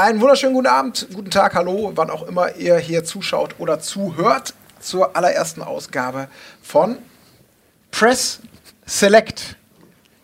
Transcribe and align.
Einen 0.00 0.22
wunderschönen 0.22 0.54
guten 0.54 0.66
Abend, 0.66 1.08
guten 1.12 1.30
Tag, 1.30 1.54
hallo, 1.54 1.92
wann 1.94 2.08
auch 2.08 2.26
immer 2.26 2.56
ihr 2.56 2.78
hier 2.78 3.04
zuschaut 3.04 3.56
oder 3.58 3.80
zuhört 3.80 4.54
zur 4.80 5.14
allerersten 5.14 5.60
Ausgabe 5.60 6.28
von 6.62 6.96
Press 7.90 8.40
Select. 8.86 9.56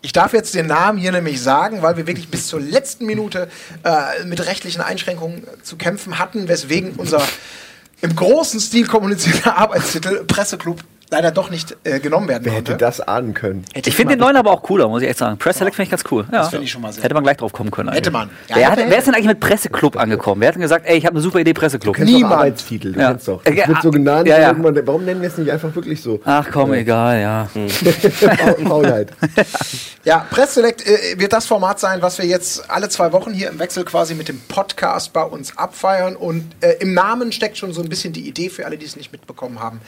Ich 0.01 0.13
darf 0.13 0.33
jetzt 0.33 0.55
den 0.55 0.65
Namen 0.65 0.97
hier 0.97 1.11
nämlich 1.11 1.39
sagen, 1.43 1.83
weil 1.83 1.95
wir 1.95 2.07
wirklich 2.07 2.29
bis 2.29 2.47
zur 2.47 2.59
letzten 2.59 3.05
Minute 3.05 3.49
äh, 3.83 4.23
mit 4.25 4.43
rechtlichen 4.47 4.81
Einschränkungen 4.81 5.45
zu 5.61 5.75
kämpfen 5.75 6.17
hatten, 6.17 6.47
weswegen 6.47 6.93
unser 6.93 7.21
im 8.01 8.15
großen 8.15 8.59
Stil 8.59 8.87
kommunizierter 8.87 9.57
Arbeitstitel 9.59 10.25
Presseclub 10.25 10.83
leider 11.09 11.31
doch 11.31 11.49
nicht 11.49 11.75
äh, 11.83 11.99
genommen 11.99 12.27
werden 12.27 12.43
Wer 12.45 12.53
konnte. 12.53 12.73
hätte 12.73 12.83
das 12.85 12.99
ahnen 13.01 13.33
können? 13.33 13.63
Hätte 13.73 13.89
Ich 13.89 13.95
finde 13.95 14.13
den 14.15 14.19
neuen 14.19 14.35
aber 14.35 14.51
auch 14.51 14.61
cooler, 14.63 14.87
muss 14.87 15.01
ich 15.01 15.09
echt 15.09 15.19
sagen. 15.19 15.37
Press 15.37 15.57
Select 15.57 15.75
finde 15.75 15.85
ich 15.85 15.91
ganz 15.91 16.03
cool. 16.11 16.25
Ja. 16.31 16.39
Das 16.39 16.49
finde 16.49 16.65
ich 16.65 16.71
schon 16.71 16.81
mal 16.81 16.91
sehr 16.91 17.03
Hätte 17.03 17.13
man 17.13 17.23
gleich 17.23 17.37
drauf 17.37 17.53
kommen 17.53 17.71
können. 17.71 17.91
Hätte 17.91 18.11
man. 18.11 18.29
Ja, 18.49 18.55
wer, 18.57 18.71
hat, 18.71 18.77
hätte- 18.79 18.89
wer 18.91 18.97
ist 18.97 19.07
denn 19.07 19.13
eigentlich 19.15 19.27
mit 19.27 19.39
Presseclub 19.39 19.97
angekommen? 19.97 20.41
Wer 20.41 20.49
hat 20.49 20.55
denn 20.55 20.61
gesagt, 20.61 20.85
ey, 20.87 20.97
ich 20.97 21.05
habe 21.05 21.15
eine 21.15 21.21
super 21.21 21.39
Idee, 21.39 21.53
Presseclub? 21.53 21.95
Du 21.95 21.99
kennst 21.99 22.13
doch 22.13 22.17
Niemand. 22.17 22.33
Arbeitstitel, 22.33 22.93
du 22.93 22.99
Ja. 22.99 23.09
kennst 23.11 23.27
doch. 23.27 23.45
Äh, 23.45 23.55
Das 23.55 23.67
wird 23.67 23.81
so 23.83 23.89
ah, 23.89 23.91
genannt. 23.91 24.27
ja, 24.27 24.39
ja. 24.39 24.55
Warum 24.85 25.05
nennen 25.05 25.21
wir 25.21 25.29
es 25.29 25.37
nicht 25.37 25.51
einfach 25.51 25.73
wirklich 25.73 26.01
so? 26.01 26.19
Ach 26.25 26.45
komm, 26.51 26.73
egal, 26.73 27.21
ja. 27.21 27.47
Faul- 27.55 28.67
Faulheit. 28.67 29.13
Ja, 30.03 30.25
Press 30.29 30.53
Select 30.55 30.85
äh, 30.85 31.19
wird 31.19 31.33
das 31.33 31.45
Format 31.45 31.79
sein, 31.79 32.01
was 32.01 32.17
wir 32.17 32.25
jetzt 32.25 32.69
alle 32.69 32.89
zwei 32.89 33.11
Wochen 33.11 33.33
hier 33.33 33.49
im 33.49 33.59
Wechsel 33.59 33.83
quasi 33.85 34.13
mit 34.15 34.27
dem 34.27 34.39
Podcast 34.47 35.13
bei 35.13 35.23
uns 35.23 35.57
abfeiern. 35.57 36.15
Und 36.15 36.45
äh, 36.61 36.73
im 36.79 36.93
Namen 36.93 37.31
steckt 37.31 37.57
schon 37.57 37.73
so 37.73 37.81
ein 37.81 37.89
bisschen 37.89 38.13
die 38.13 38.27
Idee 38.27 38.49
für 38.49 38.65
alle, 38.65 38.77
die 38.77 38.85
es 38.85 38.95
nicht 38.95 39.11
mitbekommen 39.11 39.59
haben. 39.59 39.81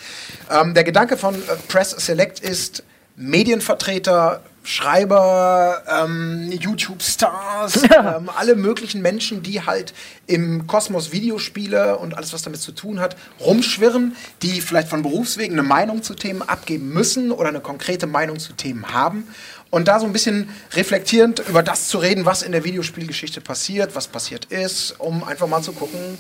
Ähm, 0.51 0.73
der 0.73 0.83
Gedanke 0.83 1.08
von 1.17 1.35
äh, 1.35 1.55
Press 1.67 1.91
Select 1.91 2.39
ist, 2.39 2.83
Medienvertreter, 3.15 4.41
Schreiber, 4.63 5.83
ähm, 5.89 6.51
YouTube-Stars, 6.51 7.83
ähm, 7.97 8.29
alle 8.35 8.55
möglichen 8.55 9.01
Menschen, 9.01 9.41
die 9.41 9.65
halt 9.65 9.93
im 10.27 10.67
Kosmos 10.67 11.11
Videospiele 11.11 11.97
und 11.97 12.15
alles, 12.15 12.33
was 12.33 12.43
damit 12.43 12.61
zu 12.61 12.71
tun 12.71 12.99
hat, 12.99 13.15
rumschwirren, 13.39 14.15
die 14.41 14.61
vielleicht 14.61 14.89
von 14.89 15.01
Berufswegen 15.01 15.57
eine 15.57 15.67
Meinung 15.67 16.03
zu 16.03 16.13
Themen 16.13 16.41
abgeben 16.41 16.89
müssen 16.89 17.31
oder 17.31 17.49
eine 17.49 17.61
konkrete 17.61 18.05
Meinung 18.05 18.39
zu 18.39 18.53
Themen 18.53 18.93
haben. 18.93 19.27
Und 19.69 19.87
da 19.87 19.99
so 19.99 20.05
ein 20.05 20.13
bisschen 20.13 20.49
reflektierend 20.73 21.43
über 21.47 21.63
das 21.63 21.87
zu 21.87 21.97
reden, 21.99 22.25
was 22.25 22.41
in 22.41 22.51
der 22.51 22.63
Videospielgeschichte 22.63 23.41
passiert, 23.41 23.95
was 23.95 24.07
passiert 24.07 24.45
ist, 24.45 24.99
um 24.99 25.23
einfach 25.23 25.47
mal 25.47 25.61
zu 25.61 25.73
gucken, 25.73 26.17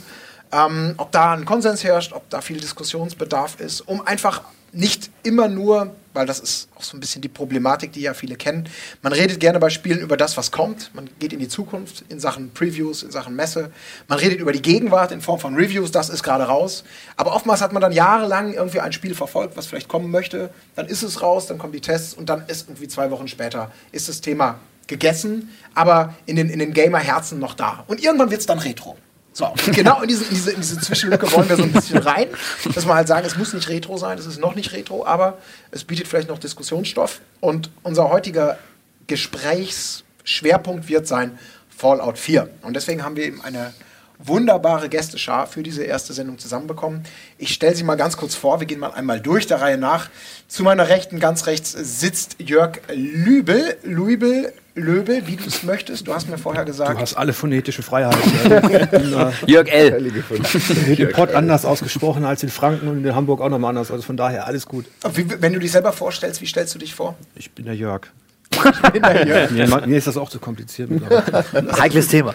ähm, 0.51 0.95
ob 0.97 1.11
da 1.11 1.33
ein 1.33 1.45
Konsens 1.45 1.83
herrscht, 1.83 2.13
ob 2.13 2.29
da 2.29 2.41
viel 2.41 2.59
Diskussionsbedarf 2.59 3.59
ist, 3.59 3.81
um 3.81 4.05
einfach 4.05 4.43
nicht 4.71 5.09
immer 5.23 5.47
nur, 5.47 5.95
weil 6.13 6.25
das 6.25 6.39
ist 6.39 6.69
auch 6.75 6.83
so 6.83 6.97
ein 6.97 6.99
bisschen 6.99 7.21
die 7.21 7.27
Problematik, 7.27 7.91
die 7.93 8.01
ja 8.01 8.13
viele 8.13 8.35
kennen, 8.35 8.67
man 9.01 9.13
redet 9.13 9.39
gerne 9.39 9.59
bei 9.59 9.69
Spielen 9.69 9.99
über 9.99 10.17
das, 10.17 10.37
was 10.37 10.51
kommt, 10.51 10.91
man 10.93 11.09
geht 11.19 11.33
in 11.33 11.39
die 11.39 11.47
Zukunft 11.47 12.03
in 12.09 12.19
Sachen 12.19 12.51
Previews, 12.51 13.03
in 13.03 13.11
Sachen 13.11 13.35
Messe, 13.35 13.71
man 14.07 14.19
redet 14.19 14.39
über 14.39 14.51
die 14.51 14.61
Gegenwart 14.61 15.11
in 15.11 15.21
Form 15.21 15.39
von 15.39 15.55
Reviews, 15.55 15.91
das 15.91 16.09
ist 16.09 16.23
gerade 16.23 16.45
raus, 16.45 16.83
aber 17.15 17.33
oftmals 17.35 17.61
hat 17.61 17.73
man 17.73 17.81
dann 17.81 17.91
jahrelang 17.91 18.53
irgendwie 18.53 18.79
ein 18.79 18.93
Spiel 18.93 19.15
verfolgt, 19.15 19.55
was 19.57 19.67
vielleicht 19.67 19.87
kommen 19.87 20.11
möchte, 20.11 20.49
dann 20.75 20.87
ist 20.87 21.03
es 21.03 21.21
raus, 21.21 21.47
dann 21.47 21.57
kommen 21.57 21.73
die 21.73 21.81
Tests 21.81 22.13
und 22.13 22.29
dann 22.29 22.43
ist 22.47 22.67
irgendwie 22.67 22.87
zwei 22.87 23.11
Wochen 23.11 23.27
später 23.27 23.71
ist 23.91 24.09
das 24.09 24.21
Thema 24.21 24.59
gegessen, 24.87 25.49
aber 25.73 26.15
in 26.25 26.35
den, 26.35 26.49
in 26.49 26.59
den 26.59 26.73
Gamer-Herzen 26.73 27.39
noch 27.39 27.53
da. 27.53 27.85
Und 27.87 28.03
irgendwann 28.03 28.31
wird 28.31 28.41
es 28.41 28.47
dann 28.47 28.59
Retro. 28.59 28.97
So, 29.33 29.53
genau 29.71 30.01
in 30.01 30.07
diese, 30.07 30.25
in, 30.25 30.29
diese, 30.31 30.51
in 30.51 30.61
diese 30.61 30.79
Zwischenlücke 30.79 31.31
wollen 31.31 31.47
wir 31.49 31.55
so 31.55 31.63
ein 31.63 31.71
bisschen 31.71 31.99
rein, 31.99 32.27
dass 32.73 32.85
wir 32.85 32.93
halt 32.93 33.07
sagen, 33.07 33.25
es 33.25 33.37
muss 33.37 33.53
nicht 33.53 33.69
Retro 33.69 33.97
sein, 33.97 34.17
es 34.17 34.25
ist 34.25 34.39
noch 34.39 34.55
nicht 34.55 34.73
Retro, 34.73 35.05
aber 35.05 35.37
es 35.71 35.83
bietet 35.83 36.07
vielleicht 36.07 36.29
noch 36.29 36.39
Diskussionsstoff. 36.39 37.21
Und 37.39 37.69
unser 37.83 38.09
heutiger 38.09 38.57
Gesprächsschwerpunkt 39.07 40.87
wird 40.89 41.07
sein 41.07 41.37
Fallout 41.69 42.17
4. 42.17 42.49
Und 42.63 42.75
deswegen 42.75 43.03
haben 43.03 43.15
wir 43.15 43.25
eben 43.25 43.41
eine 43.41 43.73
wunderbare 44.19 44.89
Gästeschar 44.89 45.47
für 45.47 45.63
diese 45.63 45.83
erste 45.83 46.13
Sendung 46.13 46.37
zusammenbekommen. 46.37 47.03
Ich 47.37 47.53
stelle 47.53 47.75
sie 47.75 47.83
mal 47.83 47.95
ganz 47.95 48.17
kurz 48.17 48.35
vor. 48.35 48.59
Wir 48.59 48.67
gehen 48.67 48.79
mal 48.79 48.91
einmal 48.91 49.21
durch 49.21 49.47
der 49.47 49.61
Reihe 49.61 49.77
nach. 49.77 50.09
Zu 50.47 50.63
meiner 50.63 50.89
Rechten, 50.89 51.19
ganz 51.19 51.47
rechts, 51.47 51.71
sitzt 51.71 52.35
Jörg 52.39 52.81
Lübel. 52.93 53.77
Lübel, 53.83 54.53
Löbel, 54.79 55.27
wie 55.27 55.35
du 55.35 55.45
es 55.45 55.63
möchtest. 55.63 56.07
Du 56.07 56.13
hast 56.13 56.27
mir 56.29 56.37
vorher 56.37 56.63
Du 56.65 56.71
gesagt. 56.71 56.99
hast 56.99 57.15
alle 57.15 57.33
phonetische 57.33 57.83
Freiheit. 57.83 58.15
Ja. 58.49 58.59
Ich 58.81 58.89
bin, 58.89 59.13
äh, 59.13 59.31
Jörg 59.45 59.67
L. 59.69 60.13
Wird 60.85 60.99
im 60.99 61.11
Pott 61.11 61.33
anders 61.33 61.65
ausgesprochen 61.65 62.25
als 62.25 62.43
in 62.43 62.49
Franken 62.49 62.87
und 62.87 63.03
in 63.05 63.15
Hamburg 63.15 63.41
auch 63.41 63.49
nochmal 63.49 63.69
anders. 63.69 63.91
Also 63.91 64.03
von 64.03 64.17
daher 64.17 64.47
alles 64.47 64.65
gut. 64.65 64.85
Wie, 65.13 65.25
wenn 65.41 65.53
du 65.53 65.59
dich 65.59 65.71
selber 65.71 65.91
vorstellst, 65.93 66.41
wie 66.41 66.45
stellst 66.47 66.73
du 66.75 66.79
dich 66.79 66.93
vor? 66.95 67.15
Ich 67.35 67.51
bin 67.51 67.65
der 67.65 67.75
Jörg. 67.75 68.01
bin 68.93 69.01
der 69.03 69.27
Jörg. 69.27 69.51
Mir, 69.51 69.87
mir 69.87 69.97
ist 69.97 70.07
das 70.07 70.17
auch 70.17 70.29
zu 70.29 70.39
kompliziert. 70.39 70.89
Heikles 71.79 72.07
Thema. 72.07 72.33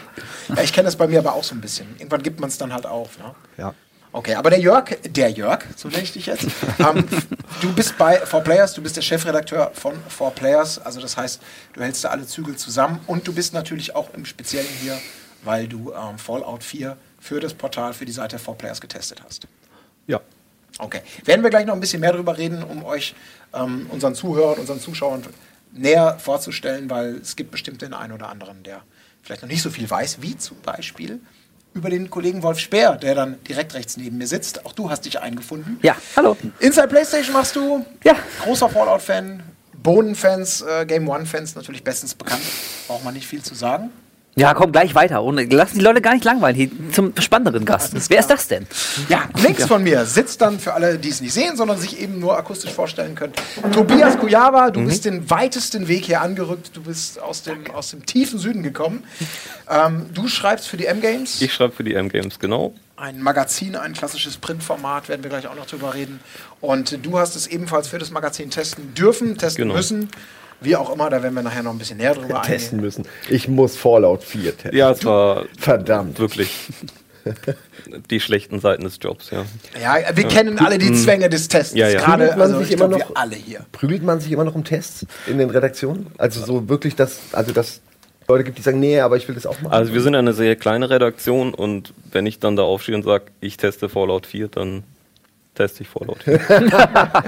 Ja, 0.48 0.62
ich 0.62 0.72
kenne 0.72 0.86
das 0.86 0.96
bei 0.96 1.06
mir 1.08 1.18
aber 1.18 1.34
auch 1.34 1.44
so 1.44 1.54
ein 1.54 1.60
bisschen. 1.60 1.86
Irgendwann 1.98 2.22
gibt 2.22 2.40
man 2.40 2.48
es 2.48 2.58
dann 2.58 2.72
halt 2.72 2.86
auf. 2.86 3.18
Ne? 3.18 3.24
Ja. 3.58 3.74
Okay, 4.14 4.34
aber 4.36 4.50
der 4.50 4.60
Jörg, 4.60 4.96
der 5.02 5.28
Jörg, 5.30 5.64
so 5.74 5.88
nenne 5.88 6.04
ich 6.04 6.12
dich 6.12 6.26
jetzt, 6.26 6.46
ähm, 6.78 7.04
du 7.60 7.72
bist 7.72 7.98
bei 7.98 8.22
4Players, 8.22 8.72
du 8.76 8.80
bist 8.80 8.96
der 8.96 9.02
Chefredakteur 9.02 9.72
von 9.74 9.94
4Players, 10.08 10.80
also 10.82 11.00
das 11.00 11.16
heißt, 11.16 11.42
du 11.72 11.80
hältst 11.80 12.04
da 12.04 12.10
alle 12.10 12.24
Zügel 12.24 12.54
zusammen 12.54 13.00
und 13.08 13.26
du 13.26 13.32
bist 13.32 13.52
natürlich 13.54 13.96
auch 13.96 14.14
im 14.14 14.24
Speziellen 14.24 14.68
hier, 14.80 14.96
weil 15.42 15.66
du 15.66 15.92
ähm, 15.92 16.16
Fallout 16.18 16.62
4 16.62 16.96
für 17.18 17.40
das 17.40 17.54
Portal, 17.54 17.92
für 17.92 18.04
die 18.04 18.12
Seite 18.12 18.36
4Players 18.36 18.80
getestet 18.80 19.20
hast. 19.26 19.48
ja. 20.06 20.20
Okay, 20.78 21.02
werden 21.24 21.42
wir 21.42 21.50
gleich 21.50 21.66
noch 21.66 21.74
ein 21.74 21.80
bisschen 21.80 22.00
mehr 22.00 22.12
darüber 22.12 22.38
reden, 22.38 22.62
um 22.62 22.84
euch, 22.84 23.16
ähm, 23.52 23.88
unseren 23.90 24.14
Zuhörern, 24.14 24.60
unseren 24.60 24.78
Zuschauern 24.78 25.24
näher 25.72 26.20
vorzustellen, 26.20 26.88
weil 26.88 27.16
es 27.16 27.34
gibt 27.34 27.50
bestimmt 27.50 27.82
den 27.82 27.92
einen 27.92 28.12
oder 28.12 28.28
anderen, 28.28 28.62
der 28.62 28.82
vielleicht 29.22 29.42
noch 29.42 29.48
nicht 29.48 29.62
so 29.62 29.70
viel 29.70 29.90
weiß, 29.90 30.22
wie 30.22 30.36
zum 30.36 30.60
Beispiel 30.60 31.20
über 31.74 31.90
den 31.90 32.08
Kollegen 32.08 32.42
Wolf 32.42 32.58
Speer, 32.58 32.96
der 32.96 33.14
dann 33.14 33.42
direkt 33.44 33.74
rechts 33.74 33.96
neben 33.96 34.18
mir 34.18 34.26
sitzt. 34.26 34.64
Auch 34.64 34.72
du 34.72 34.90
hast 34.90 35.04
dich 35.04 35.20
eingefunden. 35.20 35.78
Ja, 35.82 35.96
hallo. 36.16 36.36
Inside 36.60 36.88
PlayStation 36.88 37.32
machst 37.32 37.56
du. 37.56 37.84
Ja. 38.04 38.16
Großer 38.42 38.68
Fallout-Fan. 38.68 39.42
Bohnen-Fans, 39.82 40.62
äh, 40.62 40.86
Game 40.86 41.06
One-Fans 41.08 41.56
natürlich 41.56 41.84
bestens 41.84 42.14
bekannt. 42.14 42.42
Braucht 42.86 43.04
man 43.04 43.12
nicht 43.12 43.26
viel 43.26 43.42
zu 43.42 43.54
sagen. 43.54 43.90
Ja, 44.36 44.52
komm 44.52 44.72
gleich 44.72 44.94
weiter. 44.96 45.22
Und 45.22 45.52
lass 45.52 45.72
die 45.72 45.80
Leute 45.80 46.00
gar 46.00 46.12
nicht 46.12 46.24
langweilen. 46.24 46.56
Hier 46.56 46.68
zum 46.92 47.12
spannenderen 47.20 47.64
Gast. 47.64 47.94
Wer 48.10 48.18
ist 48.18 48.28
das 48.30 48.48
denn? 48.48 48.66
Ja, 49.08 49.28
links 49.42 49.64
von 49.66 49.82
mir 49.84 50.04
sitzt 50.06 50.40
dann 50.40 50.58
für 50.58 50.74
alle, 50.74 50.98
die 50.98 51.08
es 51.08 51.20
nicht 51.20 51.32
sehen, 51.32 51.56
sondern 51.56 51.78
sich 51.78 52.00
eben 52.00 52.18
nur 52.18 52.36
akustisch 52.36 52.72
vorstellen 52.72 53.14
können. 53.14 53.32
Tobias 53.72 54.18
Kujava, 54.18 54.70
du 54.70 54.84
bist 54.84 55.04
den 55.04 55.30
weitesten 55.30 55.86
Weg 55.86 56.04
hier 56.06 56.20
angerückt. 56.20 56.70
Du 56.74 56.82
bist 56.82 57.20
aus 57.20 57.42
dem, 57.42 57.70
aus 57.72 57.90
dem 57.90 58.04
tiefen 58.06 58.38
Süden 58.40 58.64
gekommen. 58.64 59.04
Ähm, 59.70 60.06
du 60.12 60.26
schreibst 60.26 60.66
für 60.66 60.76
die 60.76 60.86
M-Games. 60.86 61.40
Ich 61.40 61.52
schreibe 61.54 61.72
für 61.72 61.84
die 61.84 61.94
M-Games, 61.94 62.38
genau. 62.40 62.74
Ein 62.96 63.20
Magazin, 63.22 63.76
ein 63.76 63.92
klassisches 63.92 64.36
Printformat, 64.36 65.08
werden 65.08 65.22
wir 65.22 65.30
gleich 65.30 65.46
auch 65.46 65.56
noch 65.56 65.66
drüber 65.66 65.94
reden. 65.94 66.20
Und 66.60 67.04
du 67.04 67.18
hast 67.18 67.34
es 67.36 67.46
ebenfalls 67.46 67.88
für 67.88 67.98
das 67.98 68.10
Magazin 68.10 68.50
testen 68.50 68.94
dürfen, 68.94 69.36
testen 69.38 69.62
Genau. 69.62 69.74
müssen. 69.74 70.08
Wie 70.60 70.76
auch 70.76 70.92
immer, 70.94 71.10
da 71.10 71.22
werden 71.22 71.34
wir 71.34 71.42
nachher 71.42 71.62
noch 71.62 71.72
ein 71.72 71.78
bisschen 71.78 71.98
näher 71.98 72.14
drüber 72.14 72.42
Testen 72.42 72.78
eingehen. 72.78 72.80
müssen. 72.84 73.04
Ich 73.28 73.48
muss 73.48 73.76
Fallout 73.76 74.22
4 74.24 74.56
testen. 74.56 74.76
Ja, 74.78 74.90
es 74.92 75.04
war 75.04 75.44
Verdammt. 75.58 76.18
wirklich 76.18 76.50
die 78.10 78.20
schlechten 78.20 78.60
Seiten 78.60 78.84
des 78.84 78.98
Jobs, 79.00 79.30
ja. 79.30 79.44
Ja, 79.80 80.16
wir 80.16 80.24
kennen 80.28 80.58
alle 80.58 80.78
die 80.78 80.92
Zwänge 80.92 81.28
des 81.28 81.48
Tests. 81.48 81.74
Ja, 81.74 81.88
ja. 81.88 81.98
Gerade 82.00 82.24
Prügelt 82.24 82.38
man 82.38 82.40
also, 82.48 82.58
sich 82.60 82.68
ich 82.68 82.74
immer 82.74 82.88
glaub, 82.88 83.00
noch- 83.00 83.08
wir 83.10 83.16
alle 83.16 83.36
hier. 83.36 83.60
Prügelt 83.72 84.02
man 84.02 84.20
sich 84.20 84.32
immer 84.32 84.44
noch 84.44 84.54
um 84.54 84.64
Tests 84.64 85.06
in 85.26 85.38
den 85.38 85.50
Redaktionen? 85.50 86.06
Also 86.18 86.44
so 86.44 86.68
wirklich, 86.68 86.96
dass, 86.96 87.20
also 87.32 87.52
dass 87.52 87.80
Leute 88.28 88.44
gibt, 88.44 88.56
die 88.58 88.62
sagen, 88.62 88.80
nee, 88.80 89.00
aber 89.00 89.16
ich 89.16 89.28
will 89.28 89.34
das 89.34 89.46
auch 89.46 89.60
machen. 89.60 89.72
Also 89.74 89.92
wir 89.92 90.00
sind 90.00 90.14
eine 90.14 90.32
sehr 90.32 90.56
kleine 90.56 90.88
Redaktion 90.88 91.52
und 91.52 91.92
wenn 92.10 92.24
ich 92.26 92.38
dann 92.38 92.56
da 92.56 92.62
aufstehe 92.62 92.94
und 92.94 93.02
sage, 93.02 93.24
ich 93.40 93.56
teste 93.58 93.88
Fallout 93.90 94.26
4, 94.26 94.48
dann 94.48 94.82
teste 95.54 95.82
ich 95.82 95.88
Fallout 95.88 96.22
4. 96.24 96.40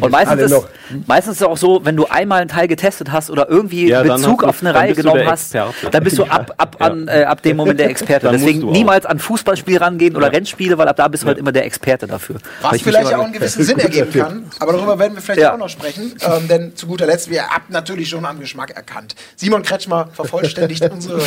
Und 0.00 0.10
meistens 0.10 0.42
ist, 0.42 0.50
noch. 0.50 0.68
meistens 1.06 1.34
ist 1.36 1.40
es 1.40 1.46
auch 1.46 1.56
so, 1.56 1.84
wenn 1.84 1.96
du 1.96 2.06
einmal 2.06 2.40
einen 2.40 2.50
Teil 2.50 2.68
getestet 2.68 3.12
hast 3.12 3.30
oder 3.30 3.48
irgendwie 3.48 3.88
Ja, 3.88 4.02
Bezug 4.02 4.44
auf 4.44 4.60
eine 4.60 4.74
Reihe 4.74 4.94
genommen 4.94 5.26
hast, 5.26 5.54
dann 5.54 6.04
bist 6.04 6.18
du 6.18 6.24
ab, 6.24 6.54
ab, 6.58 6.76
Ja. 6.80 6.86
an, 6.86 7.08
äh, 7.08 7.24
ab 7.24 7.42
dem 7.42 7.56
Moment 7.56 7.80
der 7.80 7.88
Experte. 7.90 8.26
Dann 8.26 8.34
Deswegen 8.34 8.70
niemals 8.70 9.06
an 9.06 9.18
Fußballspiel 9.18 9.78
rangehen 9.78 10.16
oder 10.16 10.26
Ja. 10.26 10.32
Rennspiele, 10.32 10.76
weil 10.78 10.88
ab 10.88 10.96
da 10.96 11.08
bist 11.08 11.22
du 11.22 11.28
halt 11.28 11.38
immer 11.38 11.52
der 11.52 11.64
Experte 11.64 12.06
dafür. 12.06 12.36
Weil 12.62 12.72
Was 12.72 12.82
vielleicht 12.82 13.14
auch 13.14 13.24
einen 13.24 13.32
gewissen 13.32 13.62
Sinn 13.64 13.78
ergeben 13.84 14.12
kann, 14.12 14.44
aber 14.58 14.72
darüber 14.72 14.98
werden 14.98 15.14
wir 15.14 15.22
vielleicht 15.22 15.40
Ja. 15.40 15.54
auch 15.54 15.58
noch 15.58 15.68
sprechen. 15.68 16.14
Ähm, 16.20 16.48
denn 16.48 16.76
zu 16.76 16.86
guter 16.86 17.06
Letzt, 17.06 17.30
wir 17.30 17.46
habt 17.48 17.70
natürlich 17.70 18.08
schon 18.08 18.24
am 18.24 18.40
Geschmack 18.40 18.70
erkannt. 18.70 19.14
Simon 19.36 19.62
Kretschmer 19.62 20.08
vervollständigt 20.12 20.82
unsere 20.90 21.22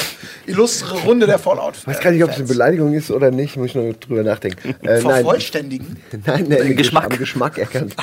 illustre 0.46 0.98
Runde 1.00 1.26
der 1.28 1.40
Fallout. 1.40 1.76
ich 1.82 1.88
weiß 1.88 2.00
gar 2.02 2.12
nicht, 2.12 2.24
ob 2.24 2.32
es 2.32 2.38
eine 2.38 2.46
Beleidigung 2.48 2.94
ist 2.94 3.12
oder 3.12 3.32
nicht, 3.32 3.58
muss 3.58 3.68
ich 3.68 3.76
noch 3.76 3.94
drüber 3.94 4.24
nachdenken. 4.24 4.76
Äh, 4.86 5.02
nein, 5.02 5.26
Vervollständigen? 5.48 5.98
nein, 6.26 6.46
nein, 6.50 6.76
Geschmack. 6.76 7.12
am 7.12 7.18
Geschmack 7.18 7.58
erkannt. 7.58 7.96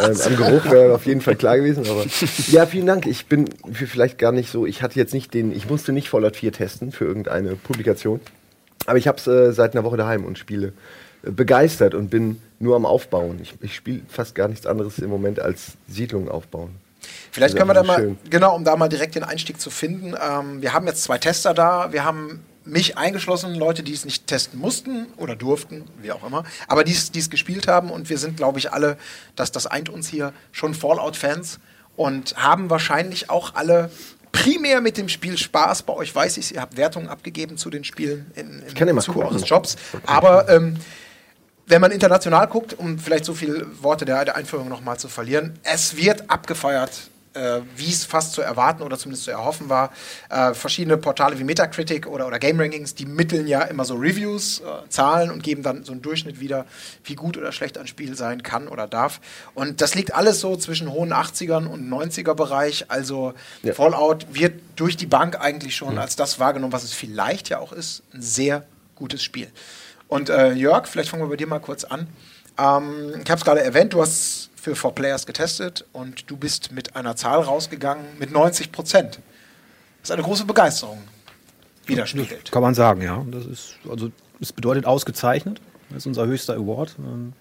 ähm, 0.00 0.16
am 0.24 0.36
Geruch 0.36 0.70
wäre 0.70 0.94
auf 0.94 1.06
jeden 1.06 1.20
Fall 1.20 1.36
klar 1.36 1.56
gewesen, 1.56 1.84
aber 1.88 2.04
ja, 2.48 2.66
vielen 2.66 2.86
Dank. 2.86 3.06
Ich 3.06 3.26
bin 3.26 3.48
vielleicht 3.72 4.18
gar 4.18 4.32
nicht 4.32 4.50
so, 4.50 4.66
ich 4.66 4.82
hatte 4.82 4.98
jetzt 4.98 5.14
nicht 5.14 5.34
den, 5.34 5.54
ich 5.54 5.68
musste 5.68 5.92
nicht 5.92 6.08
Fallout 6.08 6.36
4 6.36 6.52
testen 6.52 6.92
für 6.92 7.04
irgendeine 7.04 7.56
Publikation, 7.56 8.20
aber 8.86 8.98
ich 8.98 9.08
habe 9.08 9.18
es 9.18 9.26
äh, 9.26 9.52
seit 9.52 9.74
einer 9.74 9.84
Woche 9.84 9.96
daheim 9.96 10.24
und 10.24 10.38
spiele 10.38 10.72
äh, 11.24 11.30
begeistert 11.30 11.94
und 11.94 12.10
bin 12.10 12.40
nur 12.58 12.76
am 12.76 12.86
Aufbauen. 12.86 13.38
Ich, 13.42 13.54
ich 13.60 13.74
spiele 13.74 14.02
fast 14.08 14.34
gar 14.34 14.48
nichts 14.48 14.66
anderes 14.66 14.98
im 14.98 15.10
Moment 15.10 15.40
als 15.40 15.72
Siedlungen 15.88 16.28
aufbauen. 16.28 16.70
Vielleicht 17.32 17.56
können 17.56 17.68
wir 17.68 17.74
da 17.74 17.82
mal, 17.82 17.96
schön. 17.96 18.18
genau, 18.30 18.54
um 18.54 18.64
da 18.64 18.76
mal 18.76 18.88
direkt 18.88 19.16
den 19.16 19.24
Einstieg 19.24 19.60
zu 19.60 19.70
finden. 19.70 20.14
Ähm, 20.14 20.62
wir 20.62 20.72
haben 20.72 20.86
jetzt 20.86 21.02
zwei 21.02 21.18
Tester 21.18 21.52
da. 21.52 21.92
Wir 21.92 22.04
haben 22.04 22.44
mich 22.64 22.96
eingeschlossen, 22.96 23.54
Leute, 23.54 23.82
die 23.82 23.92
es 23.92 24.04
nicht 24.04 24.26
testen 24.26 24.60
mussten 24.60 25.06
oder 25.16 25.36
durften, 25.36 25.84
wie 26.00 26.12
auch 26.12 26.24
immer, 26.24 26.44
aber 26.68 26.84
die 26.84 26.92
es 26.92 27.30
gespielt 27.30 27.68
haben. 27.68 27.90
Und 27.90 28.08
wir 28.08 28.18
sind, 28.18 28.36
glaube 28.36 28.58
ich, 28.58 28.72
alle, 28.72 28.96
dass 29.36 29.52
das 29.52 29.66
eint 29.66 29.88
uns 29.88 30.08
hier, 30.08 30.32
schon 30.52 30.74
Fallout-Fans 30.74 31.58
und 31.96 32.36
haben 32.36 32.70
wahrscheinlich 32.70 33.30
auch 33.30 33.54
alle 33.54 33.90
primär 34.32 34.80
mit 34.80 34.96
dem 34.96 35.08
Spiel 35.08 35.36
Spaß. 35.36 35.82
Bei 35.82 35.92
euch 35.92 36.14
weiß 36.14 36.38
ich, 36.38 36.54
ihr 36.54 36.60
habt 36.60 36.76
Wertungen 36.76 37.08
abgegeben 37.08 37.56
zu 37.56 37.70
den 37.70 37.84
Spielen 37.84 38.30
in, 38.34 38.62
im 38.62 38.74
ja 38.74 38.92
mal 38.92 39.02
Zuge 39.02 39.20
eures 39.20 39.48
Jobs, 39.48 39.76
aber 40.06 40.48
ähm, 40.48 40.76
wenn 41.66 41.80
man 41.80 41.92
international 41.92 42.48
guckt, 42.48 42.74
um 42.74 42.98
vielleicht 42.98 43.24
so 43.24 43.34
viele 43.34 43.66
Worte 43.82 44.04
der, 44.04 44.24
der 44.24 44.36
Einführung 44.36 44.68
nochmal 44.68 44.98
zu 44.98 45.08
verlieren, 45.08 45.58
es 45.62 45.96
wird 45.96 46.28
abgefeiert, 46.28 47.10
äh, 47.34 47.60
wie 47.76 47.90
es 47.90 48.04
fast 48.04 48.32
zu 48.32 48.42
erwarten 48.42 48.82
oder 48.82 48.98
zumindest 48.98 49.24
zu 49.24 49.30
erhoffen 49.30 49.68
war. 49.68 49.92
Äh, 50.28 50.54
verschiedene 50.54 50.96
Portale 50.96 51.38
wie 51.38 51.44
Metacritic 51.44 52.06
oder, 52.06 52.26
oder 52.26 52.38
Game 52.38 52.60
Rankings, 52.60 52.94
die 52.94 53.06
mitteln 53.06 53.46
ja 53.46 53.62
immer 53.62 53.84
so 53.84 53.94
Reviews, 53.94 54.60
äh, 54.60 54.88
Zahlen 54.88 55.30
und 55.30 55.42
geben 55.42 55.62
dann 55.62 55.84
so 55.84 55.92
einen 55.92 56.02
Durchschnitt 56.02 56.40
wieder, 56.40 56.66
wie 57.04 57.14
gut 57.14 57.36
oder 57.36 57.52
schlecht 57.52 57.78
ein 57.78 57.86
Spiel 57.86 58.16
sein 58.16 58.42
kann 58.42 58.68
oder 58.68 58.86
darf. 58.86 59.20
Und 59.54 59.80
das 59.80 59.94
liegt 59.94 60.14
alles 60.14 60.40
so 60.40 60.56
zwischen 60.56 60.90
hohen 60.92 61.12
80ern 61.12 61.66
und 61.66 61.88
90er 61.88 62.34
Bereich. 62.34 62.86
Also 62.88 63.34
Ja. 63.62 63.72
Fallout 63.74 64.26
wird 64.32 64.60
durch 64.76 64.96
die 64.96 65.06
Bank 65.06 65.38
eigentlich 65.40 65.76
schon 65.76 65.98
als 65.98 66.16
das 66.16 66.38
wahrgenommen, 66.38 66.72
was 66.72 66.84
es 66.84 66.92
vielleicht 66.92 67.48
ja 67.48 67.58
auch 67.58 67.72
ist, 67.72 68.02
ein 68.12 68.22
sehr 68.22 68.64
gutes 68.94 69.22
Spiel. 69.22 69.48
Und 70.08 70.28
äh, 70.28 70.52
Jörg, 70.52 70.86
vielleicht 70.86 71.08
fangen 71.08 71.22
wir 71.22 71.28
bei 71.28 71.36
dir 71.36 71.46
mal 71.46 71.58
kurz 71.58 71.84
an. 71.84 72.06
Ähm, 72.58 73.20
ich 73.22 73.30
habe 73.30 73.38
es 73.38 73.44
gerade 73.44 73.62
erwähnt, 73.62 73.92
du 73.92 74.00
hast 74.00 74.50
für 74.54 74.74
4Players 74.74 75.26
getestet 75.26 75.84
und 75.92 76.30
du 76.30 76.36
bist 76.36 76.72
mit 76.72 76.94
einer 76.94 77.16
Zahl 77.16 77.40
rausgegangen 77.40 78.04
mit 78.18 78.30
90 78.30 78.70
Prozent. 78.70 79.20
Das 80.00 80.10
ist 80.10 80.12
eine 80.12 80.22
große 80.22 80.44
Begeisterung 80.44 80.98
widerspiegelt. 81.86 82.52
Kann 82.52 82.62
man 82.62 82.74
sagen, 82.74 83.02
ja. 83.02 83.24
Das 83.30 83.46
ist, 83.46 83.74
also, 83.88 84.10
es 84.40 84.52
bedeutet 84.52 84.86
ausgezeichnet. 84.86 85.60
Das 85.88 85.98
ist 85.98 86.06
unser 86.06 86.26
höchster 86.26 86.54
Award, 86.54 86.96
ähm, 86.98 87.32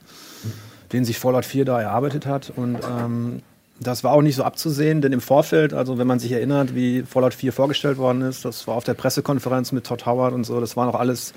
den 0.91 1.05
sich 1.05 1.19
Fallout 1.19 1.45
4 1.45 1.65
da 1.65 1.79
erarbeitet 1.79 2.25
hat. 2.25 2.51
Und 2.55 2.79
ähm, 2.83 3.41
das 3.79 4.03
war 4.03 4.13
auch 4.13 4.21
nicht 4.21 4.35
so 4.35 4.43
abzusehen, 4.43 5.01
denn 5.01 5.13
im 5.13 5.21
Vorfeld, 5.21 5.73
also 5.73 5.97
wenn 5.97 6.07
man 6.07 6.19
sich 6.19 6.31
erinnert, 6.31 6.75
wie 6.75 7.03
Fallout 7.03 7.33
4 7.33 7.53
vorgestellt 7.53 7.97
worden 7.97 8.21
ist, 8.21 8.45
das 8.45 8.67
war 8.67 8.75
auf 8.75 8.83
der 8.83 8.93
Pressekonferenz 8.93 9.71
mit 9.71 9.85
Todd 9.85 10.05
Howard 10.05 10.33
und 10.33 10.43
so, 10.43 10.59
das 10.59 10.77
war 10.77 10.85
noch 10.85 10.95
alles 10.95 11.33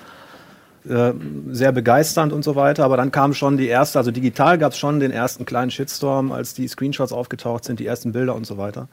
äh, 0.89 1.13
sehr 1.51 1.73
begeisternd 1.73 2.33
und 2.33 2.45
so 2.45 2.57
weiter. 2.57 2.85
Aber 2.85 2.97
dann 2.97 3.11
kam 3.11 3.35
schon 3.35 3.57
die 3.57 3.69
erste, 3.69 3.99
also 3.99 4.11
digital 4.11 4.59
gab 4.59 4.73
es 4.73 4.79
schon 4.79 5.01
den 5.01 5.11
ersten 5.11 5.45
kleinen 5.45 5.71
Shitstorm, 5.71 6.33
als 6.33 6.55
die 6.55 6.69
Screenshots 6.69 7.13
aufgetaucht 7.13 7.65
sind, 7.65 7.81
die 7.81 7.87
ersten 7.87 8.13
Bilder 8.13 8.35
und 8.35 8.47
so 8.47 8.59
weiter. 8.59 8.89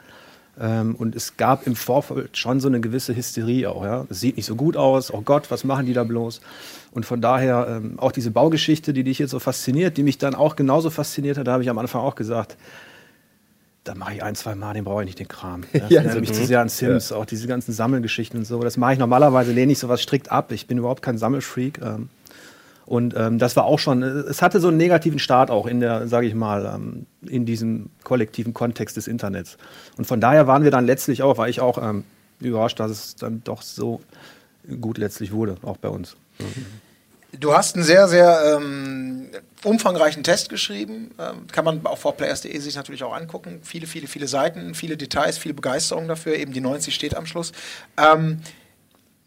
Ähm, 0.59 0.95
und 0.95 1.15
es 1.15 1.37
gab 1.37 1.65
im 1.65 1.75
Vorfeld 1.75 2.37
schon 2.37 2.59
so 2.59 2.67
eine 2.67 2.81
gewisse 2.81 3.15
Hysterie 3.15 3.67
auch. 3.69 3.83
Ja? 3.83 4.05
Es 4.09 4.19
sieht 4.19 4.37
nicht 4.37 4.45
so 4.45 4.55
gut 4.55 4.77
aus. 4.77 5.13
Oh 5.13 5.21
Gott, 5.21 5.49
was 5.49 5.63
machen 5.63 5.85
die 5.85 5.93
da 5.93 6.03
bloß? 6.03 6.41
Und 6.91 7.05
von 7.05 7.21
daher 7.21 7.67
ähm, 7.69 7.99
auch 7.99 8.11
diese 8.11 8.31
Baugeschichte, 8.31 8.93
die 8.93 9.03
dich 9.03 9.19
jetzt 9.19 9.31
so 9.31 9.39
fasziniert, 9.39 9.97
die 9.97 10.03
mich 10.03 10.17
dann 10.17 10.35
auch 10.35 10.55
genauso 10.55 10.89
fasziniert 10.89 11.37
hat, 11.37 11.47
da 11.47 11.53
habe 11.53 11.63
ich 11.63 11.69
am 11.69 11.77
Anfang 11.77 12.01
auch 12.01 12.15
gesagt, 12.15 12.57
da 13.83 13.95
mache 13.95 14.15
ich 14.15 14.23
ein, 14.23 14.35
zwei 14.35 14.55
Mal, 14.55 14.73
den 14.73 14.83
brauche 14.83 15.01
ich 15.01 15.07
nicht, 15.07 15.19
den 15.19 15.27
Kram. 15.27 15.63
Das 15.73 15.81
Ja, 15.89 16.01
erinnert 16.01 16.21
mich 16.21 16.33
zu 16.33 16.45
sehr 16.45 16.61
an 16.61 16.69
Sims, 16.69 17.11
auch 17.11 17.25
diese 17.25 17.47
ganzen 17.47 17.71
Sammelgeschichten 17.73 18.39
und 18.39 18.45
so. 18.45 18.59
Das 18.61 18.77
mache 18.77 18.93
ich 18.93 18.99
normalerweise, 18.99 19.51
lehne 19.51 19.71
ich 19.71 19.79
sowas 19.79 20.01
strikt 20.01 20.31
ab. 20.31 20.51
Ich 20.51 20.67
bin 20.67 20.77
überhaupt 20.77 21.01
kein 21.01 21.17
Sammelfreak. 21.17 21.79
Ähm, 21.81 22.09
und 22.85 23.15
ähm, 23.15 23.39
das 23.39 23.55
war 23.55 23.65
auch 23.65 23.79
schon, 23.79 24.03
es 24.03 24.41
hatte 24.41 24.59
so 24.59 24.67
einen 24.67 24.77
negativen 24.77 25.17
Start 25.17 25.49
auch 25.49 25.65
in 25.65 25.79
der, 25.79 26.07
sage 26.07 26.27
ich 26.27 26.35
mal, 26.35 26.65
ähm, 26.75 27.05
in 27.27 27.45
diesem 27.45 27.89
kollektiven 28.03 28.53
Kontext 28.53 28.97
des 28.97 29.07
Internets. 29.07 29.57
Und 29.97 30.05
von 30.05 30.19
daher 30.19 30.45
waren 30.45 30.63
wir 30.63 30.71
dann 30.71 30.85
letztlich 30.85 31.23
auch, 31.23 31.37
war 31.37 31.49
ich 31.49 31.61
auch 31.61 31.81
ähm, 31.81 32.03
überrascht, 32.39 32.79
dass 32.79 32.91
es 32.91 33.15
dann 33.15 33.41
doch 33.43 33.61
so 33.61 34.01
gut 34.79 34.97
letztlich 34.97 35.31
wurde, 35.31 35.55
auch 35.63 35.77
bei 35.77 35.89
uns. 35.89 36.17
Du 37.39 37.53
hast 37.53 37.75
einen 37.75 37.83
sehr, 37.83 38.07
sehr 38.07 38.57
ähm, 38.57 39.29
umfangreichen 39.63 40.23
Test 40.23 40.49
geschrieben. 40.49 41.11
Ähm, 41.17 41.47
kann 41.51 41.63
man 41.63 41.85
auf 41.85 42.05
4players.de 42.05 42.57
sich 42.59 42.75
natürlich 42.75 43.03
auch 43.03 43.13
angucken. 43.13 43.59
Viele, 43.63 43.87
viele, 43.87 44.07
viele 44.07 44.27
Seiten, 44.27 44.75
viele 44.75 44.97
Details, 44.97 45.37
viel 45.37 45.53
Begeisterung 45.53 46.07
dafür. 46.07 46.35
Eben 46.35 46.51
die 46.51 46.61
90 46.61 46.93
steht 46.93 47.15
am 47.15 47.25
Schluss. 47.25 47.53
Ähm, 47.97 48.41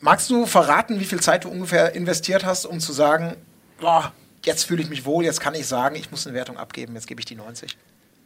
magst 0.00 0.28
du 0.28 0.44
verraten, 0.44 1.00
wie 1.00 1.04
viel 1.04 1.20
Zeit 1.20 1.44
du 1.44 1.48
ungefähr 1.48 1.94
investiert 1.94 2.44
hast, 2.44 2.66
um 2.66 2.78
zu 2.78 2.92
sagen, 2.92 3.36
boah, 3.80 4.12
jetzt 4.44 4.64
fühle 4.64 4.82
ich 4.82 4.90
mich 4.90 5.06
wohl, 5.06 5.24
jetzt 5.24 5.40
kann 5.40 5.54
ich 5.54 5.66
sagen, 5.66 5.96
ich 5.96 6.10
muss 6.10 6.26
eine 6.26 6.36
Wertung 6.36 6.58
abgeben, 6.58 6.94
jetzt 6.94 7.06
gebe 7.06 7.20
ich 7.20 7.24
die 7.24 7.36
90? 7.36 7.76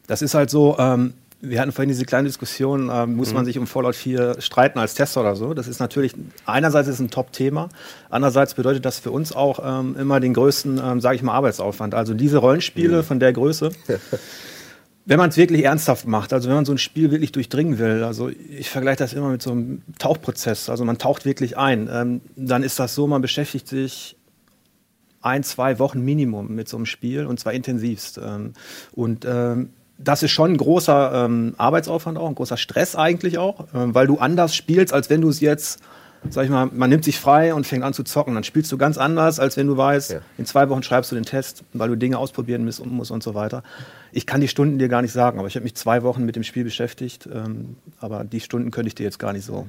Das 0.08 0.22
ist 0.22 0.34
halt 0.34 0.50
so, 0.50 0.76
ähm, 0.78 1.14
wir 1.40 1.60
hatten 1.60 1.70
vorhin 1.70 1.88
diese 1.88 2.04
kleine 2.04 2.26
Diskussion, 2.26 2.90
ähm, 2.92 3.14
muss 3.14 3.28
Mhm. 3.28 3.34
man 3.36 3.44
sich 3.44 3.58
um 3.58 3.66
Fallout 3.68 3.94
4 3.94 4.40
streiten 4.40 4.78
als 4.80 4.94
Tester 4.94 5.20
oder 5.20 5.36
so. 5.36 5.54
Das 5.54 5.68
ist 5.68 5.78
natürlich, 5.78 6.12
einerseits 6.46 6.88
ist 6.88 6.94
es 6.94 7.00
ein 7.00 7.10
Top-Thema, 7.10 7.68
andererseits 8.10 8.54
bedeutet 8.54 8.84
das 8.84 8.98
für 8.98 9.12
uns 9.12 9.32
auch 9.32 9.60
ähm, 9.64 9.94
immer 9.96 10.18
den 10.18 10.34
größten, 10.34 10.80
ähm, 10.84 11.00
sage 11.00 11.14
ich 11.16 11.22
mal, 11.22 11.34
Arbeitsaufwand. 11.34 11.94
Also 11.94 12.14
diese 12.14 12.38
Rollenspiele 12.38 13.02
von 13.04 13.20
der 13.20 13.32
Größe, 13.32 13.70
wenn 15.06 15.18
man 15.18 15.30
es 15.30 15.36
wirklich 15.36 15.64
ernsthaft 15.64 16.06
macht, 16.08 16.32
also 16.32 16.48
wenn 16.48 16.56
man 16.56 16.64
so 16.64 16.72
ein 16.72 16.78
Spiel 16.78 17.10
wirklich 17.12 17.30
durchdringen 17.32 17.78
will, 17.78 18.02
also 18.02 18.28
ich 18.30 18.68
vergleiche 18.68 18.98
das 18.98 19.12
immer 19.12 19.28
mit 19.30 19.40
so 19.40 19.52
einem 19.52 19.82
Tauchprozess, 19.98 20.68
also 20.68 20.84
man 20.84 20.98
taucht 20.98 21.24
wirklich 21.24 21.56
ein, 21.56 21.88
ähm, 21.92 22.20
dann 22.36 22.62
ist 22.64 22.78
das 22.78 22.94
so, 22.96 23.06
man 23.06 23.22
beschäftigt 23.22 23.68
sich 23.68 24.16
ein, 25.20 25.42
zwei 25.44 25.78
Wochen 25.78 26.00
Minimum 26.04 26.54
mit 26.54 26.68
so 26.68 26.76
einem 26.76 26.86
Spiel 26.86 27.26
und 27.26 27.40
zwar 27.40 27.52
intensivst. 27.52 28.20
Ähm, 28.24 28.52
und 28.92 29.24
ähm, 29.28 29.70
das 29.98 30.22
ist 30.22 30.30
schon 30.30 30.52
ein 30.52 30.56
großer 30.56 31.24
ähm, 31.26 31.54
Arbeitsaufwand 31.58 32.16
auch, 32.18 32.28
ein 32.28 32.34
großer 32.34 32.56
Stress 32.56 32.94
eigentlich 32.96 33.38
auch, 33.38 33.66
ähm, 33.74 33.94
weil 33.94 34.06
du 34.06 34.18
anders 34.18 34.54
spielst, 34.54 34.92
als 34.94 35.10
wenn 35.10 35.20
du 35.20 35.28
es 35.28 35.40
jetzt, 35.40 35.80
sag 36.30 36.44
ich 36.44 36.50
mal, 36.50 36.66
man 36.72 36.88
nimmt 36.88 37.04
sich 37.04 37.18
frei 37.18 37.52
und 37.52 37.66
fängt 37.66 37.82
an 37.84 37.92
zu 37.92 38.04
zocken. 38.04 38.34
Dann 38.34 38.44
spielst 38.44 38.70
du 38.70 38.78
ganz 38.78 38.96
anders, 38.96 39.40
als 39.40 39.56
wenn 39.56 39.66
du 39.66 39.76
weißt, 39.76 40.12
Ja. 40.12 40.20
in 40.38 40.46
zwei 40.46 40.68
Wochen 40.68 40.82
schreibst 40.82 41.10
du 41.10 41.16
den 41.16 41.24
Test, 41.24 41.64
weil 41.72 41.88
du 41.88 41.96
Dinge 41.96 42.16
ausprobieren 42.18 42.64
musst 42.64 42.80
und, 42.80 42.92
musst 42.92 43.10
und 43.10 43.22
so 43.22 43.34
weiter. 43.34 43.62
Ich 44.12 44.24
kann 44.26 44.40
die 44.40 44.48
Stunden 44.48 44.78
dir 44.78 44.88
gar 44.88 45.02
nicht 45.02 45.12
sagen, 45.12 45.38
aber 45.38 45.48
ich 45.48 45.56
habe 45.56 45.64
mich 45.64 45.74
zwei 45.74 46.02
Wochen 46.02 46.24
mit 46.24 46.36
dem 46.36 46.44
Spiel 46.44 46.64
beschäftigt, 46.64 47.28
ähm, 47.32 47.76
aber 48.00 48.24
die 48.24 48.40
Stunden 48.40 48.70
könnte 48.70 48.88
ich 48.88 48.94
dir 48.94 49.02
jetzt 49.04 49.18
gar 49.18 49.32
nicht 49.32 49.44
so 49.44 49.66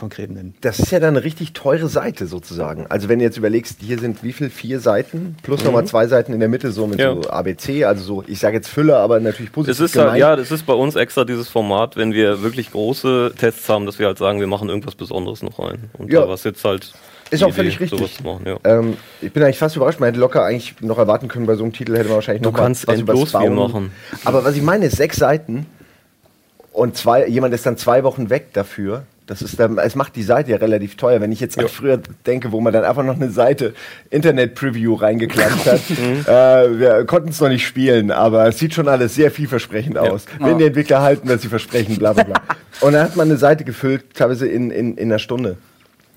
konkret 0.00 0.30
nennen. 0.32 0.54
Das 0.62 0.80
ist 0.80 0.90
ja 0.90 0.98
dann 0.98 1.14
eine 1.16 1.22
richtig 1.24 1.52
teure 1.52 1.86
Seite 1.88 2.26
sozusagen. 2.26 2.86
Also 2.88 3.08
wenn 3.08 3.20
du 3.20 3.24
jetzt 3.24 3.36
überlegst, 3.36 3.76
hier 3.80 3.98
sind 4.00 4.24
wie 4.24 4.32
viel? 4.32 4.50
Vier 4.50 4.80
Seiten 4.80 5.36
plus 5.44 5.62
nochmal 5.62 5.84
zwei 5.84 6.08
Seiten 6.08 6.32
in 6.32 6.40
der 6.40 6.48
Mitte 6.48 6.72
so 6.72 6.88
mit 6.88 6.98
Ja. 6.98 7.14
so 7.14 7.30
ABC, 7.30 7.84
also 7.84 8.02
so, 8.02 8.24
ich 8.26 8.40
sage 8.40 8.56
jetzt 8.56 8.68
Füller, 8.68 8.96
aber 8.98 9.20
natürlich 9.20 9.52
positiv 9.52 9.78
Es 9.78 9.80
ist 9.80 9.92
gemeint. 9.92 10.18
ja, 10.18 10.34
das 10.34 10.50
ist 10.50 10.66
bei 10.66 10.72
uns 10.72 10.96
extra 10.96 11.24
dieses 11.24 11.48
Format, 11.48 11.96
wenn 11.96 12.12
wir 12.12 12.42
wirklich 12.42 12.72
große 12.72 13.34
Tests 13.38 13.68
haben, 13.68 13.86
dass 13.86 14.00
wir 14.00 14.06
halt 14.06 14.18
sagen, 14.18 14.40
wir 14.40 14.48
machen 14.48 14.68
irgendwas 14.68 14.96
Besonderes 14.96 15.42
noch 15.42 15.58
rein. 15.60 15.90
Und 15.98 16.12
Ja. 16.12 16.28
was 16.28 16.42
jetzt 16.44 16.64
halt 16.64 16.92
Ist 17.30 17.44
auch 17.44 17.52
völlig 17.52 17.76
Idee, 17.80 17.94
richtig. 17.94 18.24
machen, 18.24 18.44
ja. 18.46 18.56
Ähm, 18.64 18.96
ich 19.20 19.32
bin 19.32 19.42
eigentlich 19.44 19.58
fast 19.58 19.76
überrascht. 19.76 20.00
Man 20.00 20.08
hätte 20.08 20.18
locker 20.18 20.42
eigentlich 20.44 20.74
noch 20.80 20.98
erwarten 20.98 21.28
können, 21.28 21.46
bei 21.46 21.54
so 21.54 21.62
einem 21.62 21.72
Titel 21.72 21.92
hätte 21.96 22.08
man 22.08 22.16
wahrscheinlich 22.16 22.42
Du 22.42 22.50
noch 22.50 22.58
kannst 22.58 22.88
was 22.88 22.98
endlos 22.98 23.30
viel 23.36 23.50
machen. 23.50 23.92
Aber 24.24 24.42
was 24.44 24.56
ich 24.56 24.62
meine, 24.62 24.86
ist 24.86 24.96
sechs 24.96 25.16
Seiten 25.18 25.66
und 26.72 26.96
zwei, 26.96 27.26
jemand 27.28 27.54
ist 27.54 27.66
dann 27.66 27.76
zwei 27.76 28.02
Wochen 28.04 28.30
weg 28.30 28.52
dafür. 28.52 29.04
Das 29.30 29.42
ist 29.42 29.60
dann, 29.60 29.78
es 29.78 29.94
macht 29.94 30.16
die 30.16 30.24
Seite 30.24 30.50
ja 30.50 30.56
relativ 30.56 30.96
teuer. 30.96 31.20
Wenn 31.20 31.30
ich 31.30 31.38
jetzt 31.38 31.56
an 31.56 31.68
früher 31.68 32.00
denke, 32.26 32.50
wo 32.50 32.60
man 32.60 32.72
dann 32.72 32.82
einfach 32.82 33.04
noch 33.04 33.14
eine 33.14 33.30
Seite 33.30 33.74
Internet-Preview 34.10 34.94
reingeklatscht 34.94 35.66
hat. 35.66 35.80
Mhm. 35.90 36.24
äh, 36.26 36.78
wir 36.80 37.04
konnten 37.06 37.28
es 37.28 37.40
noch 37.40 37.48
nicht 37.48 37.64
spielen, 37.66 38.10
aber 38.10 38.48
es 38.48 38.58
sieht 38.58 38.74
schon 38.74 38.88
alles 38.88 39.14
sehr 39.14 39.30
vielversprechend 39.30 39.96
aus. 39.98 40.26
Wenn 40.40 40.58
die 40.58 40.64
Entwickler 40.64 41.00
halten, 41.02 41.28
dass 41.28 41.42
sie 41.42 41.48
versprechen, 41.48 41.96
bla 41.96 42.12
bla 42.12 42.24
bla. 42.24 42.42
und 42.80 42.92
dann 42.92 43.04
hat 43.04 43.14
man 43.16 43.28
eine 43.28 43.38
Seite 43.38 43.64
gefüllt, 43.64 44.14
teilweise 44.14 44.48
in, 44.48 44.70
in, 44.72 44.96
in 44.96 45.08
einer 45.10 45.18
Stunde. 45.20 45.56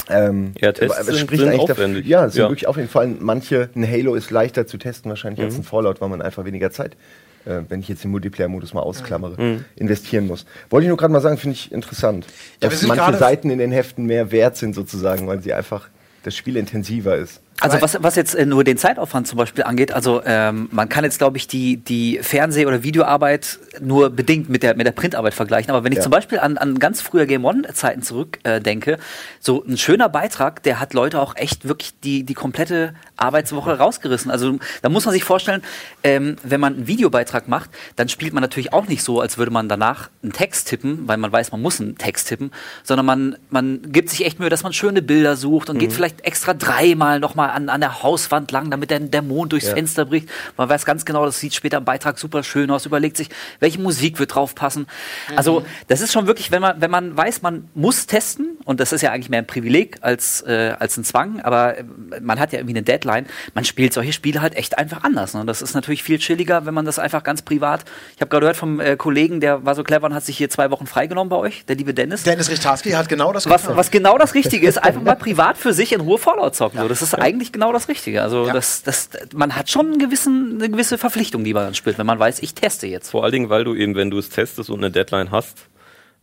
Ähm, 0.10 0.54
Ja, 0.60 0.72
Tests 0.72 1.06
sind- 1.06 1.18
spricht 1.20 1.40
sind 1.42 1.50
eigentlich 1.50 1.66
dafür- 1.68 1.86
aufwendig. 1.86 2.06
Ja, 2.08 2.28
sind 2.30 2.42
Ja. 2.42 2.50
wirklich 2.50 2.68
aufwendig. 2.68 2.92
Vor 2.92 3.02
allem 3.02 3.18
manche, 3.22 3.70
ein 3.76 3.90
Halo 3.90 4.16
ist 4.16 4.32
leichter 4.32 4.66
zu 4.68 4.78
testen 4.78 5.10
wahrscheinlich 5.10 5.40
Mhm. 5.40 5.46
als 5.46 5.58
ein 5.58 5.64
Fallout, 5.64 6.02
weil 6.02 6.10
man 6.10 6.22
einfach 6.22 6.44
weniger 6.46 6.72
Zeit, 6.72 6.98
äh, 7.46 7.62
wenn 7.70 7.80
ich 7.82 7.88
jetzt 7.88 8.04
den 8.04 8.12
Multiplayer-Modus 8.12 8.74
mal 8.74 8.82
ausklammere, 8.82 9.42
Mhm. 9.42 9.66
investieren 9.76 10.28
muss. 10.28 10.46
Wollte 10.70 10.86
ich 10.86 10.90
nur 10.90 10.98
gerade 10.98 11.14
mal 11.14 11.22
sagen, 11.22 11.38
finde 11.38 11.56
ich 11.56 11.72
interessant. 11.72 12.26
Ja, 12.62 12.70
dass 12.70 12.82
manche 12.84 13.18
Seiten 13.18 13.50
in 13.50 13.60
den 13.60 13.72
Heften 13.72 14.06
mehr 14.06 14.32
wert 14.32 14.58
sind 14.58 14.74
sozusagen, 14.76 15.28
weil 15.28 15.42
sie 15.42 15.54
einfach 15.54 15.90
das 16.24 16.36
Spiel 16.36 16.58
intensiver 16.58 17.16
ist. 17.18 17.42
Also 17.60 17.82
was, 17.82 18.02
was 18.02 18.16
jetzt 18.16 18.36
äh, 18.36 18.46
nur 18.46 18.64
den 18.64 18.78
Zeitaufwand 18.78 19.28
zum 19.28 19.38
Beispiel 19.38 19.64
angeht, 19.64 19.92
also 19.94 20.22
ähm, 20.26 20.68
man 20.72 20.90
kann 20.90 21.04
jetzt, 21.04 21.18
glaube 21.20 21.38
ich, 21.38 21.48
die, 21.48 21.78
die 21.78 22.20
Fernseh- 22.22 22.66
oder 22.66 22.84
Videoarbeit 22.84 23.60
nur 23.80 24.10
bedingt 24.10 24.50
mit 24.50 24.64
der, 24.64 24.76
mit 24.76 24.86
der 24.88 24.92
Printarbeit 24.92 25.34
vergleichen. 25.34 25.72
Aber 25.72 25.84
wenn 25.84 25.92
ich 25.92 25.98
Ja. 25.98 26.04
zum 26.04 26.12
Beispiel 26.12 26.40
an, 26.40 26.58
an 26.58 26.80
ganz 26.80 27.02
früher 27.02 27.26
Game 27.26 27.46
One-Zeiten 27.46 28.02
zurückdenke, 28.02 28.50
äh, 28.58 28.60
denke, 28.62 28.98
so 29.40 29.64
ein 29.66 29.78
schöner 29.78 30.10
Beitrag, 30.10 30.64
der 30.64 30.80
hat 30.80 30.94
Leute 30.94 31.22
auch 31.22 31.36
echt 31.36 31.68
wirklich 31.68 31.94
die, 32.04 32.24
die 32.24 32.34
komplette 32.34 32.96
Arbeitswoche 33.18 33.78
rausgerissen. 33.78 34.32
Also 34.32 34.58
da 34.82 34.90
muss 34.90 35.06
man 35.06 35.14
sich 35.14 35.24
vorstellen, 35.24 35.62
ähm, 36.04 36.38
wenn 36.44 36.60
man 36.60 36.74
einen 36.76 36.88
Videobeitrag 36.88 37.48
macht, 37.48 37.70
dann 37.96 38.10
spielt 38.10 38.34
man 38.34 38.42
natürlich 38.42 38.74
auch 38.74 38.88
nicht 38.88 39.04
so, 39.04 39.22
als 39.22 39.38
würde 39.38 39.52
man 39.52 39.70
danach 39.70 40.10
einen 40.22 40.34
Text 40.34 40.68
tippen, 40.70 41.08
weil 41.08 41.18
man 41.18 41.32
weiß, 41.32 41.52
man 41.52 41.62
muss 41.62 41.80
einen 41.80 41.98
Text 41.98 42.28
tippen, 42.28 42.52
sondern 42.84 43.06
man, 43.06 43.38
man 43.50 43.92
gibt 43.92 44.10
sich 44.10 44.26
echt 44.26 44.40
Mühe, 44.40 44.50
dass 44.50 44.64
man 44.64 44.74
schöne 44.74 45.02
Bilder 45.02 45.36
sucht 45.36 45.70
und 45.70 45.78
geht 45.78 45.94
vielleicht 45.94 46.22
extra 46.26 46.54
dreimal 46.54 47.20
nochmal 47.20 47.43
an, 47.52 47.70
an 47.70 47.82
der 47.82 48.04
Hauswand 48.04 48.52
lang, 48.52 48.70
damit 48.72 48.90
der, 48.92 49.00
der 49.00 49.22
Mond 49.22 49.52
durchs 49.52 49.68
Ja. 49.68 49.74
Fenster 49.74 50.06
bricht. 50.06 50.30
Man 50.58 50.70
weiß 50.70 50.86
ganz 50.86 51.06
genau, 51.06 51.26
das 51.26 51.40
sieht 51.40 51.54
später 51.54 51.78
im 51.78 51.86
Beitrag 51.86 52.18
super 52.20 52.44
schön 52.44 52.70
aus, 52.72 52.86
überlegt 52.86 53.18
sich, 53.18 53.30
welche 53.60 53.80
Musik 53.80 54.20
wird 54.20 54.36
drauf 54.36 54.56
passen. 54.56 54.88
Also 55.36 55.66
das 55.88 56.02
ist 56.02 56.12
schon 56.14 56.28
wirklich, 56.28 56.52
wenn 56.52 56.62
man, 56.62 56.80
wenn 56.82 56.92
man 56.92 57.16
weiß, 57.16 57.42
man 57.42 57.70
muss 57.74 58.08
testen 58.08 58.58
und 58.66 58.80
das 58.80 58.94
ist 58.94 59.02
ja 59.02 59.12
eigentlich 59.12 59.30
mehr 59.30 59.40
ein 59.42 59.48
Privileg 59.48 59.98
als, 60.02 60.42
äh, 60.42 60.74
als 60.80 60.98
ein 60.98 61.04
Zwang, 61.04 61.42
aber 61.42 61.78
äh, 61.78 61.84
man 62.22 62.40
hat 62.40 62.54
ja 62.54 62.60
irgendwie 62.60 62.76
eine 62.76 62.84
Deadline. 62.84 63.26
Man 63.54 63.66
spielt 63.66 63.94
solche 63.94 64.14
Spiele 64.14 64.42
halt 64.42 64.56
echt 64.56 64.78
einfach 64.78 65.04
anders. 65.04 65.34
Ne? 65.34 65.46
Das 65.46 65.62
ist 65.62 65.74
natürlich 65.74 66.04
viel 66.04 66.20
chilliger, 66.20 66.66
wenn 66.66 66.74
man 66.74 66.86
das 66.86 67.00
einfach 67.00 67.24
ganz 67.24 67.42
privat. 67.42 67.84
Ich 68.16 68.22
habe 68.22 68.30
gerade 68.30 68.42
gehört 68.42 68.58
vom 68.58 68.80
äh, 68.80 68.96
Kollegen, 68.96 69.40
der 69.40 69.66
war 69.66 69.76
so 69.76 69.84
clever 69.84 70.06
und 70.06 70.14
hat 70.14 70.24
sich 70.26 70.38
hier 70.38 70.50
zwei 70.50 70.70
Wochen 70.72 70.86
freigenommen 70.86 71.30
bei 71.30 71.38
euch, 71.38 71.66
der 71.66 71.76
liebe 71.76 71.94
Dennis. 71.94 72.24
Dennis 72.24 72.50
Richtarski 72.50 72.92
hat 72.92 73.10
genau 73.10 73.32
das 73.34 73.50
Was, 73.50 73.62
getan. 73.64 73.78
was 73.78 73.92
genau 73.92 74.18
das 74.18 74.34
Richtige 74.34 74.68
ist, 74.68 74.78
einfach 74.78 75.02
mal 75.02 75.16
privat 75.24 75.58
für 75.58 75.74
sich 75.74 75.94
in 75.94 76.02
Ruhe 76.02 76.18
Fallout 76.18 76.56
zocken. 76.56 76.80
So, 76.80 76.88
das 76.88 77.02
ist 77.02 77.14
eigentlich 77.16 77.33
genau 77.52 77.74
das 77.74 77.88
Richtige. 77.88 78.22
Also 78.22 78.48
Ja. 78.48 78.54
das, 78.54 78.84
das, 78.84 79.10
man 79.34 79.56
hat 79.56 79.70
schon 79.70 79.88
einen 79.88 80.00
gewissen, 80.00 80.56
eine 80.60 80.70
gewisse 80.70 80.98
Verpflichtung, 80.98 81.44
die 81.44 81.54
man 81.54 81.66
dann 81.66 81.76
spielt, 81.76 81.98
wenn 81.98 82.06
man 82.06 82.20
weiß, 82.20 82.42
ich 82.42 82.54
teste 82.54 82.88
jetzt. 82.88 83.12
Vor 83.12 83.24
allen 83.24 83.34
Dingen, 83.34 83.50
weil 83.50 83.64
du 83.64 83.76
eben, 83.76 83.96
wenn 83.96 84.10
du 84.10 84.18
es 84.18 84.30
testest 84.30 84.70
und 84.70 84.80
eine 84.80 84.92
Deadline 84.92 85.32
hast, 85.32 85.68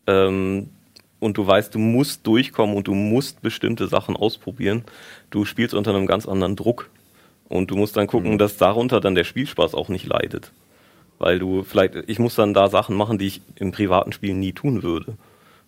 ähm, 0.06 0.70
und 1.20 1.36
du 1.36 1.46
weißt, 1.46 1.74
du 1.74 1.78
musst 1.78 2.26
durchkommen 2.26 2.74
und 2.74 2.88
du 2.88 2.94
musst 2.94 3.42
bestimmte 3.42 3.86
Sachen 3.88 4.16
ausprobieren, 4.16 4.84
du 5.28 5.44
spielst 5.44 5.74
unter 5.74 5.94
einem 5.94 6.06
ganz 6.06 6.26
anderen 6.26 6.56
Druck. 6.56 6.88
Und 7.48 7.70
du 7.70 7.76
musst 7.76 7.96
dann 7.96 8.06
gucken, 8.06 8.38
dass 8.38 8.56
darunter 8.58 9.00
dann 9.00 9.16
der 9.16 9.24
Spielspaß 9.24 9.74
auch 9.74 9.88
nicht 9.88 10.06
leidet. 10.06 10.52
Weil 11.18 11.40
du 11.40 11.64
vielleicht, 11.64 11.96
ich 12.06 12.20
muss 12.20 12.36
dann 12.36 12.54
da 12.54 12.68
Sachen 12.68 12.96
machen, 12.96 13.18
die 13.18 13.26
ich 13.26 13.42
im 13.56 13.72
privaten 13.72 14.12
Spiel 14.12 14.34
nie 14.34 14.52
tun 14.52 14.84
würde. 14.84 15.16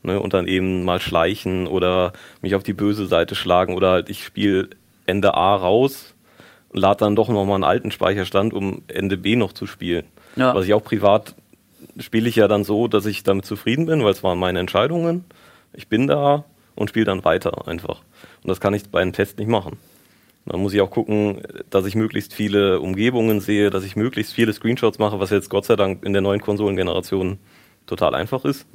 Ne? 0.05 0.19
Und 0.21 0.33
dann 0.33 0.47
eben 0.47 0.85
mal 0.85 1.01
schleichen 1.01 1.67
oder 1.67 2.13
mich 2.41 2.55
auf 2.55 2.63
die 2.63 2.73
böse 2.73 3.07
Seite 3.07 3.35
schlagen 3.35 3.75
oder 3.75 3.91
halt 3.91 4.11
ich 4.11 4.25
spiele 4.25 4.71
Ende 5.07 5.35
A 5.35 5.55
raus, 5.57 6.15
lade 6.73 7.01
dann 7.01 7.17
doch 7.17 7.29
nochmal 7.29 7.57
einen 7.57 7.65
alten 7.65 7.91
Speicherstand, 7.91 8.53
um 8.55 8.83
Ende 8.89 9.17
B 9.17 9.37
noch 9.37 9.53
zu 9.53 9.67
spielen. 9.67 10.05
Ja. 10.37 10.55
Was 10.55 10.65
ich 10.65 10.75
auch 10.75 10.85
privat 10.85 11.35
spiele 11.99 12.29
ich 12.29 12.37
ja 12.37 12.49
dann 12.49 12.65
so, 12.65 12.89
dass 12.89 13.07
ich 13.07 13.23
damit 13.23 13.45
zufrieden 13.45 13.87
bin, 13.87 14.03
weil 14.05 14.13
es 14.13 14.23
waren 14.23 14.39
meine 14.39 14.61
Entscheidungen. 14.61 15.25
Ich 15.73 15.89
bin 15.89 16.07
da 16.07 16.45
und 16.75 16.89
spiele 16.89 17.07
dann 17.07 17.25
weiter 17.25 17.67
einfach. 17.69 18.03
Und 18.43 18.49
das 18.49 18.61
kann 18.61 18.75
ich 18.75 18.89
bei 18.91 19.01
einem 19.01 19.13
Test 19.13 19.39
nicht 19.39 19.49
machen. 19.49 19.79
Dann 20.47 20.61
muss 20.61 20.75
ich 20.75 20.81
auch 20.81 20.91
gucken, 20.91 21.43
dass 21.71 21.87
ich 21.87 21.95
möglichst 21.95 22.35
viele 22.35 22.81
Umgebungen 22.81 23.41
sehe, 23.41 23.71
dass 23.71 23.85
ich 23.85 23.95
möglichst 23.95 24.33
viele 24.33 24.53
Screenshots 24.53 24.99
mache, 24.99 25.21
was 25.21 25.31
jetzt 25.31 25.51
Gott 25.51 25.65
sei 25.65 25.77
Dank 25.77 26.05
in 26.05 26.13
der 26.13 26.23
neuen 26.23 26.41
Konsolengeneration 26.41 27.39
total 27.87 28.15
einfach 28.15 28.45
ist. 28.45 28.67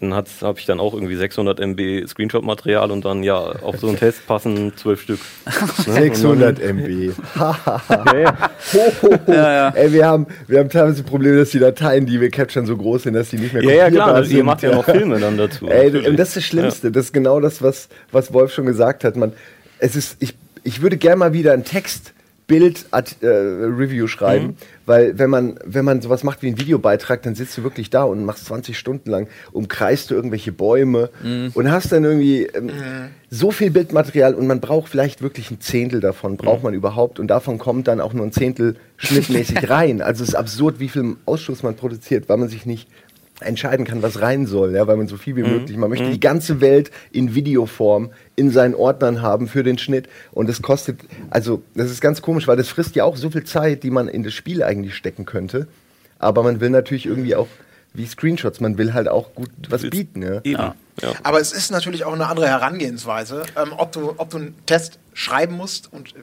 Dann 0.00 0.14
habe 0.14 0.58
ich 0.58 0.64
dann 0.64 0.80
auch 0.80 0.94
irgendwie 0.94 1.16
600 1.16 1.60
MB 1.60 2.08
Screenshot-Material 2.08 2.90
und 2.90 3.04
dann 3.04 3.22
ja 3.22 3.36
auf 3.36 3.78
so 3.78 3.88
einen 3.88 3.98
Test 3.98 4.26
passen 4.26 4.72
zwölf 4.76 5.02
Stück. 5.02 5.20
Ne? 5.86 5.94
600 5.94 6.60
MB. 6.60 7.12
ho, 7.38 7.54
ho, 7.66 9.10
ho. 9.26 9.32
Ey, 9.32 9.92
wir 9.92 10.06
haben, 10.06 10.26
wir 10.46 10.60
haben 10.60 10.70
teilweise 10.70 11.02
Probleme, 11.02 11.38
dass 11.38 11.50
die 11.50 11.58
Dateien, 11.58 12.06
die 12.06 12.20
wir 12.20 12.30
capturen, 12.30 12.66
so 12.66 12.76
groß 12.76 13.04
sind, 13.04 13.14
dass 13.14 13.30
die 13.30 13.36
nicht 13.36 13.52
mehr 13.52 13.62
Ja, 13.62 13.70
ja, 13.70 13.90
klar, 13.90 14.14
kopierbar 14.14 14.38
ihr 14.38 14.44
macht 14.44 14.62
ja 14.62 14.74
noch 14.74 14.84
Filme 14.84 15.18
dann 15.18 15.36
dazu. 15.36 15.66
Ey, 15.66 15.86
natürlich. 15.86 16.08
und 16.08 16.18
das 16.18 16.28
ist 16.28 16.36
das 16.36 16.44
Schlimmste. 16.44 16.92
Das 16.92 17.06
ist 17.06 17.12
genau 17.12 17.40
das, 17.40 17.62
was, 17.62 17.88
was 18.12 18.32
Wolf 18.32 18.52
schon 18.52 18.66
gesagt 18.66 19.04
hat. 19.04 19.16
Man, 19.16 19.32
es 19.78 19.96
ist, 19.96 20.16
ich, 20.20 20.36
ich 20.62 20.82
würde 20.82 20.96
gerne 20.96 21.16
mal 21.16 21.32
wieder 21.32 21.52
ein 21.52 21.64
Text. 21.64 22.12
Bild 22.52 22.84
äh, 22.92 23.26
Review 23.26 24.06
schreiben, 24.06 24.46
Mhm. 24.48 24.56
weil 24.86 25.18
wenn 25.18 25.30
man 25.30 25.58
wenn 25.64 25.84
man 25.84 26.02
sowas 26.02 26.22
macht 26.22 26.42
wie 26.42 26.48
einen 26.48 26.58
Videobeitrag, 26.60 27.22
dann 27.22 27.34
sitzt 27.34 27.56
du 27.56 27.62
wirklich 27.62 27.88
da 27.88 28.02
und 28.04 28.24
machst 28.26 28.44
20 28.44 28.78
Stunden 28.78 29.10
lang, 29.10 29.26
umkreist 29.52 30.10
du 30.10 30.14
irgendwelche 30.14 30.52
Bäume 30.52 31.08
Mhm. 31.22 31.50
und 31.54 31.70
hast 31.70 31.90
dann 31.92 32.04
irgendwie 32.04 32.42
ähm, 32.44 32.70
so 33.30 33.50
viel 33.50 33.70
Bildmaterial 33.70 34.34
und 34.34 34.46
man 34.46 34.60
braucht 34.60 34.90
vielleicht 34.90 35.22
wirklich 35.22 35.50
ein 35.50 35.60
Zehntel 35.60 36.00
davon, 36.00 36.36
braucht 36.36 36.58
Mhm. 36.58 36.64
man 36.64 36.74
überhaupt 36.74 37.18
und 37.18 37.28
davon 37.28 37.56
kommt 37.58 37.88
dann 37.88 38.00
auch 38.00 38.12
nur 38.12 38.26
ein 38.26 38.32
Zehntel 38.32 38.76
schnittmäßig 38.98 39.56
rein. 39.70 40.02
Also 40.02 40.22
es 40.22 40.30
ist 40.30 40.34
absurd, 40.34 40.78
wie 40.78 40.88
viel 40.90 41.16
Ausschuss 41.24 41.62
man 41.62 41.74
produziert, 41.74 42.28
weil 42.28 42.36
man 42.36 42.48
sich 42.50 42.66
nicht 42.66 42.86
entscheiden 43.42 43.86
kann, 43.86 44.02
was 44.02 44.20
rein 44.20 44.46
soll, 44.46 44.74
ja, 44.74 44.86
weil 44.86 44.96
man 44.96 45.08
so 45.08 45.16
viel 45.16 45.36
wie 45.36 45.42
möglich, 45.42 45.76
man 45.76 45.90
möchte 45.90 46.10
die 46.10 46.20
ganze 46.20 46.60
Welt 46.60 46.90
in 47.10 47.34
Videoform 47.34 48.10
in 48.36 48.50
seinen 48.50 48.74
Ordnern 48.74 49.22
haben 49.22 49.48
für 49.48 49.62
den 49.62 49.78
Schnitt 49.78 50.08
und 50.32 50.48
das 50.48 50.62
kostet, 50.62 51.00
also 51.30 51.62
das 51.74 51.90
ist 51.90 52.00
ganz 52.00 52.22
komisch, 52.22 52.48
weil 52.48 52.56
das 52.56 52.68
frisst 52.68 52.96
ja 52.96 53.04
auch 53.04 53.16
so 53.16 53.30
viel 53.30 53.44
Zeit, 53.44 53.82
die 53.82 53.90
man 53.90 54.08
in 54.08 54.22
das 54.22 54.34
Spiel 54.34 54.62
eigentlich 54.62 54.94
stecken 54.94 55.24
könnte, 55.24 55.68
aber 56.18 56.42
man 56.42 56.60
will 56.60 56.70
natürlich 56.70 57.06
irgendwie 57.06 57.36
auch 57.36 57.48
wie 57.94 58.06
Screenshots, 58.06 58.60
man 58.60 58.78
will 58.78 58.94
halt 58.94 59.08
auch 59.08 59.34
gut 59.34 59.50
was 59.68 59.82
bieten, 59.82 60.22
ja. 60.22 60.40
Eben. 60.44 60.72
Ja. 61.00 61.12
Aber 61.22 61.40
es 61.40 61.52
ist 61.52 61.70
natürlich 61.70 62.04
auch 62.04 62.12
eine 62.12 62.26
andere 62.26 62.48
Herangehensweise, 62.48 63.44
ähm, 63.56 63.72
ob, 63.76 63.92
du, 63.92 64.14
ob 64.16 64.30
du 64.30 64.38
einen 64.38 64.54
Test 64.66 64.98
schreiben 65.14 65.56
musst 65.56 65.92
und 65.92 66.14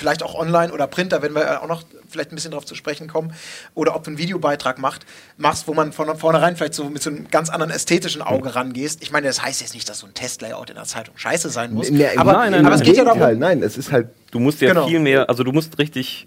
vielleicht 0.00 0.22
auch 0.22 0.34
online 0.34 0.72
oder 0.72 0.86
Print, 0.86 1.12
da 1.12 1.20
werden 1.22 1.34
wir 1.34 1.62
auch 1.62 1.68
noch 1.68 1.82
vielleicht 2.08 2.32
ein 2.32 2.34
bisschen 2.34 2.50
drauf 2.50 2.64
zu 2.64 2.74
sprechen 2.74 3.06
kommen, 3.06 3.32
oder 3.74 3.94
ob 3.94 4.02
du 4.02 4.10
einen 4.10 4.18
Videobeitrag 4.18 4.78
macht, 4.78 5.06
machst, 5.36 5.68
wo 5.68 5.74
man 5.74 5.92
von 5.92 6.16
vornherein 6.16 6.56
vielleicht 6.56 6.74
so 6.74 6.84
mit 6.88 7.02
so 7.02 7.10
einem 7.10 7.28
ganz 7.30 7.50
anderen 7.50 7.70
ästhetischen 7.70 8.22
Auge 8.22 8.54
rangehst. 8.56 9.02
Ich 9.02 9.12
meine, 9.12 9.26
das 9.26 9.42
heißt 9.42 9.60
jetzt 9.60 9.74
nicht, 9.74 9.88
dass 9.88 9.98
so 10.00 10.06
ein 10.06 10.14
Testlayout 10.14 10.70
in 10.70 10.76
der 10.76 10.84
Zeitung 10.84 11.16
scheiße 11.16 11.50
sein 11.50 11.72
muss, 11.74 11.90
Nee, 11.90 12.06
aber, 12.16 12.32
nein, 12.32 12.52
nein, 12.52 12.66
aber 12.66 12.74
es 12.74 12.80
im 12.80 12.86
geht 12.86 12.96
ja 12.96 13.04
darum, 13.04 13.38
nein, 13.38 13.62
es 13.62 13.76
ist 13.76 13.92
halt 13.92 14.08
Du 14.32 14.38
musst 14.40 14.60
ja 14.60 14.70
Genau. 14.70 14.86
viel 14.88 15.00
mehr, 15.00 15.28
also 15.28 15.44
du 15.44 15.52
musst 15.52 15.78
richtig, 15.78 16.26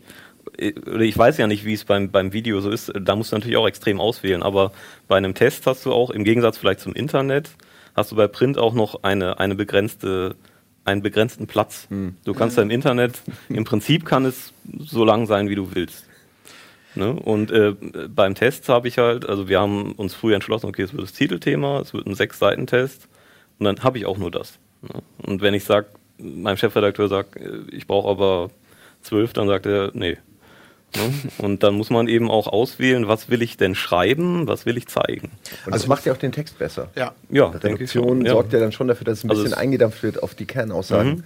äh, 0.58 0.74
oder 0.80 1.02
ich 1.02 1.18
weiß 1.18 1.38
ja 1.38 1.48
nicht, 1.48 1.66
wie 1.66 1.74
es 1.74 1.84
beim, 1.84 2.12
beim 2.12 2.32
Video 2.32 2.62
so 2.62 2.70
ist, 2.70 2.92
da 3.00 3.16
musst 3.16 3.32
du 3.32 3.36
natürlich 3.38 3.58
auch 3.58 3.68
extrem 3.68 4.00
auswählen, 4.00 4.44
aber 4.44 4.72
bei 5.08 5.18
einem 5.18 5.34
Test 5.34 5.66
hast 5.68 5.86
du 5.86 5.92
auch, 5.92 6.12
im 6.12 6.24
Gegensatz 6.24 6.58
vielleicht 6.58 6.80
zum 6.80 6.94
Internet, 6.94 7.50
hast 7.96 8.12
du 8.12 8.16
bei 8.16 8.28
Print 8.28 8.58
auch 8.58 8.74
noch 8.74 9.04
eine, 9.04 9.40
eine 9.40 9.56
begrenzte, 9.56 10.36
einen 10.86 11.02
begrenzten 11.02 11.48
Platz. 11.48 11.88
Du 12.24 12.34
kannst 12.34 12.58
ja 12.58 12.64
im 12.64 12.70
Internet, 12.70 13.22
im 13.50 13.64
Prinzip 13.64 14.06
kann 14.06 14.26
es 14.26 14.54
so 14.80 15.06
lang 15.06 15.26
sein, 15.26 15.50
wie 15.50 15.56
du 15.56 15.74
willst. 15.74 16.06
Ne? 16.96 17.14
Und 17.14 17.52
äh, 17.52 17.74
beim 18.14 18.36
Test 18.36 18.70
habe 18.70 18.88
ich 18.88 18.98
halt, 18.98 19.28
also 19.28 19.48
wir 19.48 19.60
haben 19.60 19.94
uns 19.94 20.14
früher 20.14 20.36
entschlossen, 20.36 20.68
okay, 20.68 20.84
es 20.84 20.94
wird 20.94 21.04
das 21.04 21.14
Titelthema, 21.14 21.80
es 21.80 21.94
wird 21.94 22.06
ein 22.06 22.16
Sechs-Seiten-Test 22.16 23.08
und 23.60 23.66
dann 23.66 23.84
habe 23.84 23.98
ich 23.98 24.06
auch 24.06 24.18
nur 24.18 24.30
das. 24.30 24.60
Ne? 24.82 25.02
Und 25.18 25.42
wenn 25.42 25.54
ich 25.54 25.64
sage, 25.64 25.88
meinem 26.18 26.58
Chefredakteur 26.58 27.08
sagt, 27.08 27.36
äh, 27.38 27.62
ich 27.72 27.88
brauche 27.88 28.10
aber 28.10 28.50
zwölf, 29.02 29.34
dann 29.34 29.48
sagt 29.48 29.66
er, 29.66 29.92
nee. 29.94 30.18
Ne? 30.96 31.14
Und 31.40 31.64
dann 31.64 31.74
muss 31.76 31.90
man 31.90 32.08
eben 32.08 32.30
auch 32.30 32.48
auswählen, 32.48 33.08
was 33.08 33.30
will 33.30 33.42
ich 33.42 33.58
denn 33.58 33.74
schreiben, 33.76 34.48
was 34.48 34.66
will 34.66 34.78
ich 34.78 34.88
zeigen. 34.88 35.32
und 35.66 35.74
das 35.74 35.88
macht 35.88 36.06
ja 36.06 36.14
auch 36.14 36.18
den 36.18 36.32
Text 36.32 36.60
besser. 36.60 36.90
ja. 36.96 37.14
Ja, 37.30 37.52
ich 37.56 37.64
Redaktion 37.64 38.08
schon. 38.08 38.26
Ja. 38.26 38.32
sorgt 38.34 38.54
ja 38.54 38.60
dann 38.60 38.72
schon 38.72 38.88
dafür, 38.88 39.06
dass 39.06 39.20
es 39.20 39.24
ein 39.24 39.30
Also 39.30 39.42
bisschen 39.44 39.54
es- 39.56 39.60
eingedampft 39.60 40.04
wird 40.04 40.22
auf 40.22 40.36
die 40.36 40.46
Kernaussagen. 40.46 41.10
Mhm. 41.18 41.24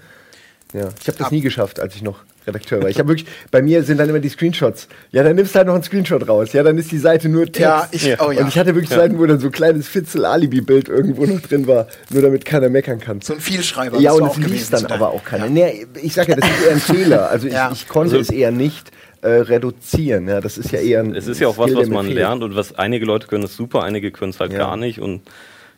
Ja. 0.74 0.89
Ich 1.01 1.07
habe 1.07 1.17
das 1.17 1.31
nie 1.31 1.39
geschafft, 1.41 1.79
als 1.79 1.95
ich 1.95 2.01
noch 2.01 2.19
Redakteur 2.45 2.81
war. 2.81 2.89
Ich 2.89 3.00
habe 3.00 3.07
wirklich, 3.09 3.27
bei 3.51 3.62
mir 3.62 3.83
sind 3.83 3.97
dann 4.00 4.09
immer 4.09 4.19
die 4.19 4.27
Screenshots. 4.29 4.88
Ja, 5.12 5.24
dann 5.24 5.36
nimmst 5.38 5.53
du 5.53 5.57
halt 5.57 5.67
noch 5.67 5.74
einen 5.75 5.83
Screenshot 5.83 6.27
raus. 6.27 6.51
Ja, 6.53 6.62
dann 6.63 6.77
ist 6.77 6.91
die 6.91 6.97
Seite 6.97 7.29
nur 7.29 7.45
Text. 7.45 7.59
Ja, 7.62 7.88
ich, 7.91 8.05
oh 8.21 8.31
ja. 8.31 8.41
Und 8.41 8.47
ich 8.50 8.57
hatte 8.59 8.74
wirklich 8.75 8.89
Seiten, 8.89 9.17
wo 9.17 9.25
dann 9.25 9.39
so 9.39 9.47
ein 9.47 9.51
kleines 9.53 9.88
Fitzel-Alibi-Bild 9.88 10.89
irgendwo 10.89 11.25
noch 11.25 11.39
drin 11.41 11.67
war, 11.67 11.88
nur 12.09 12.21
damit 12.21 12.43
keiner 12.45 12.67
meckern 12.69 13.00
kann. 13.00 13.21
so 13.21 13.33
ein 13.33 13.39
Vielschreiber. 13.39 14.00
ja, 14.00 14.12
und 14.12 14.27
es 14.29 14.38
liest 14.38 14.74
dann 14.74 14.83
deinem- 14.83 14.91
aber 14.93 15.09
auch 15.13 15.24
keiner. 15.24 15.47
Nee, 15.50 15.88
ich 16.01 16.13
sage 16.13 16.31
ja, 16.31 16.38
das 16.38 16.50
ist 16.50 16.65
eher 16.65 16.71
ein 16.74 16.79
Fehler. 16.79 17.29
Also 17.29 17.47
Ja. 17.47 17.71
ich, 17.71 17.83
ich 17.83 17.88
konnte 17.88 18.17
es 18.17 18.29
eher 18.29 18.51
nicht 18.51 18.91
äh, 19.21 19.27
reduzieren. 19.27 20.27
Ja, 20.27 20.41
das 20.41 20.57
ist 20.57 20.71
ja 20.71 20.79
eher 20.79 21.00
ein 21.01 21.15
Es 21.15 21.27
ist 21.27 21.39
ja 21.39 21.47
auch 21.47 21.57
was, 21.57 21.71
Skill, 21.71 21.81
was 21.83 21.89
man 21.89 22.05
fehlt. 22.05 22.17
lernt 22.17 22.43
und 22.43 22.55
was 22.55 22.74
einige 22.75 23.05
Leute 23.05 23.27
können 23.27 23.43
es 23.43 23.55
super, 23.55 23.83
einige 23.83 24.12
können 24.12 24.31
es 24.31 24.39
halt 24.39 24.51
Ja. 24.53 24.59
gar 24.59 24.77
nicht 24.77 25.00
und 25.00 25.21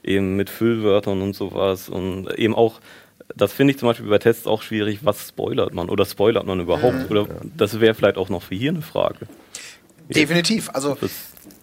eben 0.03 0.35
mit 0.35 0.49
Füllwörtern 0.49 1.21
und 1.21 1.35
sowas 1.35 1.89
und 1.89 2.31
eben 2.37 2.55
auch, 2.55 2.79
das 3.35 3.51
finde 3.53 3.73
ich 3.73 3.79
zum 3.79 3.89
Beispiel 3.89 4.07
bei 4.09 4.17
Tests 4.17 4.47
auch 4.47 4.61
schwierig, 4.61 4.99
was 5.03 5.27
spoilert 5.29 5.73
man 5.73 5.89
oder 5.89 6.05
spoilert 6.05 6.45
man 6.45 6.59
überhaupt 6.59 7.09
oder 7.11 7.27
das 7.57 7.79
wäre 7.79 7.93
vielleicht 7.93 8.17
auch 8.17 8.29
noch 8.29 8.43
für 8.43 8.55
hier 8.55 8.71
eine 8.71 8.81
Frage. 8.81 9.27
Definitiv. 10.09 10.69
Also 10.73 10.97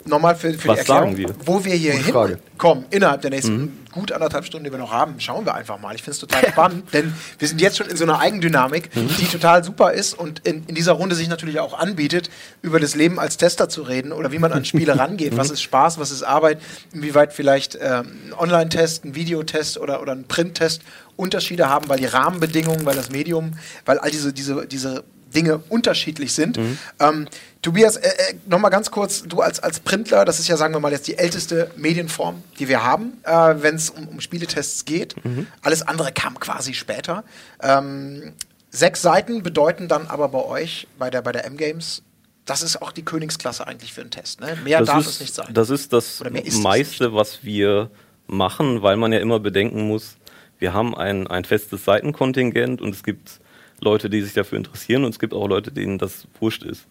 nochmal 0.07 0.37
für, 0.37 0.53
für 0.55 0.69
Was 0.69 0.75
die 0.75 0.79
Erklärung, 0.81 1.17
sagen 1.17 1.19
wir? 1.19 1.35
wo 1.45 1.65
wir 1.65 1.75
hier 1.75 1.95
hinkommen, 1.95 2.87
innerhalb 2.91 3.23
der 3.23 3.31
nächsten 3.31 3.87
gut 3.97 4.13
anderthalb 4.13 4.45
Stunden, 4.45 4.65
die 4.65 4.71
wir 4.71 4.79
noch 4.79 4.93
haben, 4.93 5.19
schauen 5.21 5.47
wir 5.47 5.55
einfach 5.55 5.81
mal. 5.81 5.95
Ich 5.95 6.03
finde 6.03 6.13
es 6.13 6.19
total 6.19 6.47
spannend, 6.49 6.85
denn 6.93 7.15
wir 7.39 7.49
sind 7.49 7.61
jetzt 7.63 7.79
schon 7.79 7.89
in 7.89 7.97
so 7.97 8.05
einer 8.05 8.19
Eigendynamik, 8.19 8.91
die 8.93 9.27
total 9.27 9.65
super 9.65 9.93
ist 9.93 10.19
und 10.19 10.47
in, 10.47 10.65
in 10.67 10.75
dieser 10.75 10.93
Runde 10.93 11.15
sich 11.15 11.29
natürlich 11.29 11.61
auch 11.61 11.79
anbietet, 11.79 12.29
über 12.61 12.79
das 12.79 12.95
Leben 12.95 13.19
als 13.19 13.39
Tester 13.39 13.71
zu 13.71 13.83
reden 13.83 14.13
oder 14.13 14.33
wie 14.33 14.39
man 14.39 14.53
an 14.53 14.65
Spiele 14.67 14.99
rangeht. 14.99 15.37
Was 15.37 15.51
ist 15.51 15.63
Spaß, 15.63 15.99
was 15.99 16.11
ist 16.11 16.23
Arbeit, 16.23 16.61
inwieweit 16.93 17.33
vielleicht 17.33 17.79
ähm, 17.81 18.13
ein 18.27 18.33
Online-Test, 18.35 19.07
ein 19.07 19.15
Videotest 19.15 19.79
oder, 19.79 20.03
oder 20.03 20.13
ein 20.13 20.25
Print-Test 20.25 20.83
Unterschiede 21.17 21.71
haben, 21.71 21.89
weil 21.89 21.99
die 21.99 22.05
Rahmenbedingungen, 22.05 22.85
weil 22.85 22.95
das 22.95 23.11
Medium, 23.11 23.53
weil 23.87 23.99
all 23.99 24.11
diese, 24.11 24.35
diese, 24.35 24.67
diese 24.67 25.05
Dinge 25.37 25.59
unterschiedlich 25.69 26.33
sind. 26.33 26.59
Ähm, 26.99 27.29
Tobias, 27.63 27.97
äh, 27.97 28.09
äh, 28.09 28.35
nochmal 28.47 28.71
ganz 28.71 28.91
kurz, 28.91 29.23
du 29.23 29.41
als, 29.41 29.61
als 29.61 29.81
Printler, 29.81 30.25
das 30.25 30.39
ist 30.41 30.49
ja, 30.49 30.57
sagen 30.57 30.75
wir 30.75 30.81
mal, 30.81 30.93
jetzt 30.93 31.07
die 31.07 31.19
älteste 31.19 31.71
Medienform, 31.77 32.43
die 32.59 32.69
wir 32.69 32.83
haben, 32.83 33.13
äh, 33.25 33.55
wenn 33.59 33.75
es 33.75 33.91
um, 33.91 34.09
um 34.09 34.21
Spieletests 34.21 34.85
geht. 34.85 35.15
Alles 35.63 35.83
andere 35.83 36.13
kam 36.13 36.41
quasi 36.41 36.75
später. 36.75 37.25
Ähm, 37.63 38.33
sechs 38.71 39.03
Seiten 39.03 39.43
bedeuten 39.43 39.89
dann 39.89 40.07
aber 40.07 40.29
bei 40.29 40.45
euch, 40.45 40.87
bei 40.99 41.11
der, 41.11 41.23
bei 41.23 41.33
der 41.33 41.45
M-Games, 41.45 42.03
das 42.47 42.63
ist 42.63 42.81
auch 42.81 42.93
die 42.93 43.05
Königsklasse 43.05 43.67
eigentlich 43.67 43.93
für 43.93 44.01
einen 44.03 44.11
Test. 44.11 44.41
Ne? 44.41 44.57
Mehr 44.65 44.79
das 44.79 44.89
darf 44.89 45.01
ist, 45.01 45.07
es 45.09 45.21
nicht 45.21 45.35
sein. 45.35 45.49
Das 45.53 45.69
ist 45.69 45.93
das 45.93 46.23
meiste, 46.63 47.13
was 47.13 47.43
wir 47.43 47.91
machen, 48.27 48.83
weil 48.83 48.97
man 48.97 49.13
ja 49.13 49.19
immer 49.19 49.41
bedenken 49.41 49.89
muss, 49.89 50.17
wir 50.59 50.73
haben 50.73 50.97
ein, 50.97 51.27
ein 51.27 51.45
festes 51.45 51.85
Seitenkontingent 51.85 52.81
und 52.81 52.95
es 52.95 53.03
gibt 53.03 53.41
Leute, 53.81 54.11
die 54.11 54.23
sich 54.23 54.35
dafür 54.35 54.59
interessieren 54.59 55.05
und 55.05 55.11
es 55.11 55.19
gibt 55.19 55.35
auch 55.35 55.49
Leute, 55.49 55.73
denen 55.73 55.99
das 55.99 56.27
wurscht 56.41 56.63
ist. 56.63 56.87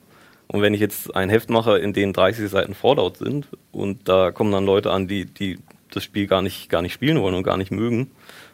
Und 0.48 0.62
wenn 0.62 0.74
ich 0.74 0.80
jetzt 0.80 1.16
ein 1.16 1.30
Heft 1.30 1.50
mache, 1.50 1.80
in 1.80 1.94
dem 1.94 2.14
30 2.14 2.50
Seiten 2.50 2.76
Fallout 2.76 3.18
sind 3.18 3.48
und 3.72 4.08
da 4.08 4.32
kommen 4.32 4.52
dann 4.52 4.66
Leute 4.66 4.92
an, 4.92 5.08
die, 5.08 5.26
die 5.26 5.58
das 5.90 6.04
Spiel 6.04 6.28
gar 6.28 6.42
nicht, 6.42 6.70
gar 6.70 6.82
nicht 6.82 6.94
spielen 6.94 7.22
wollen 7.22 7.36
und 7.36 7.44
gar 7.44 7.58
nicht 7.58 7.72
mögen, 7.72 8.12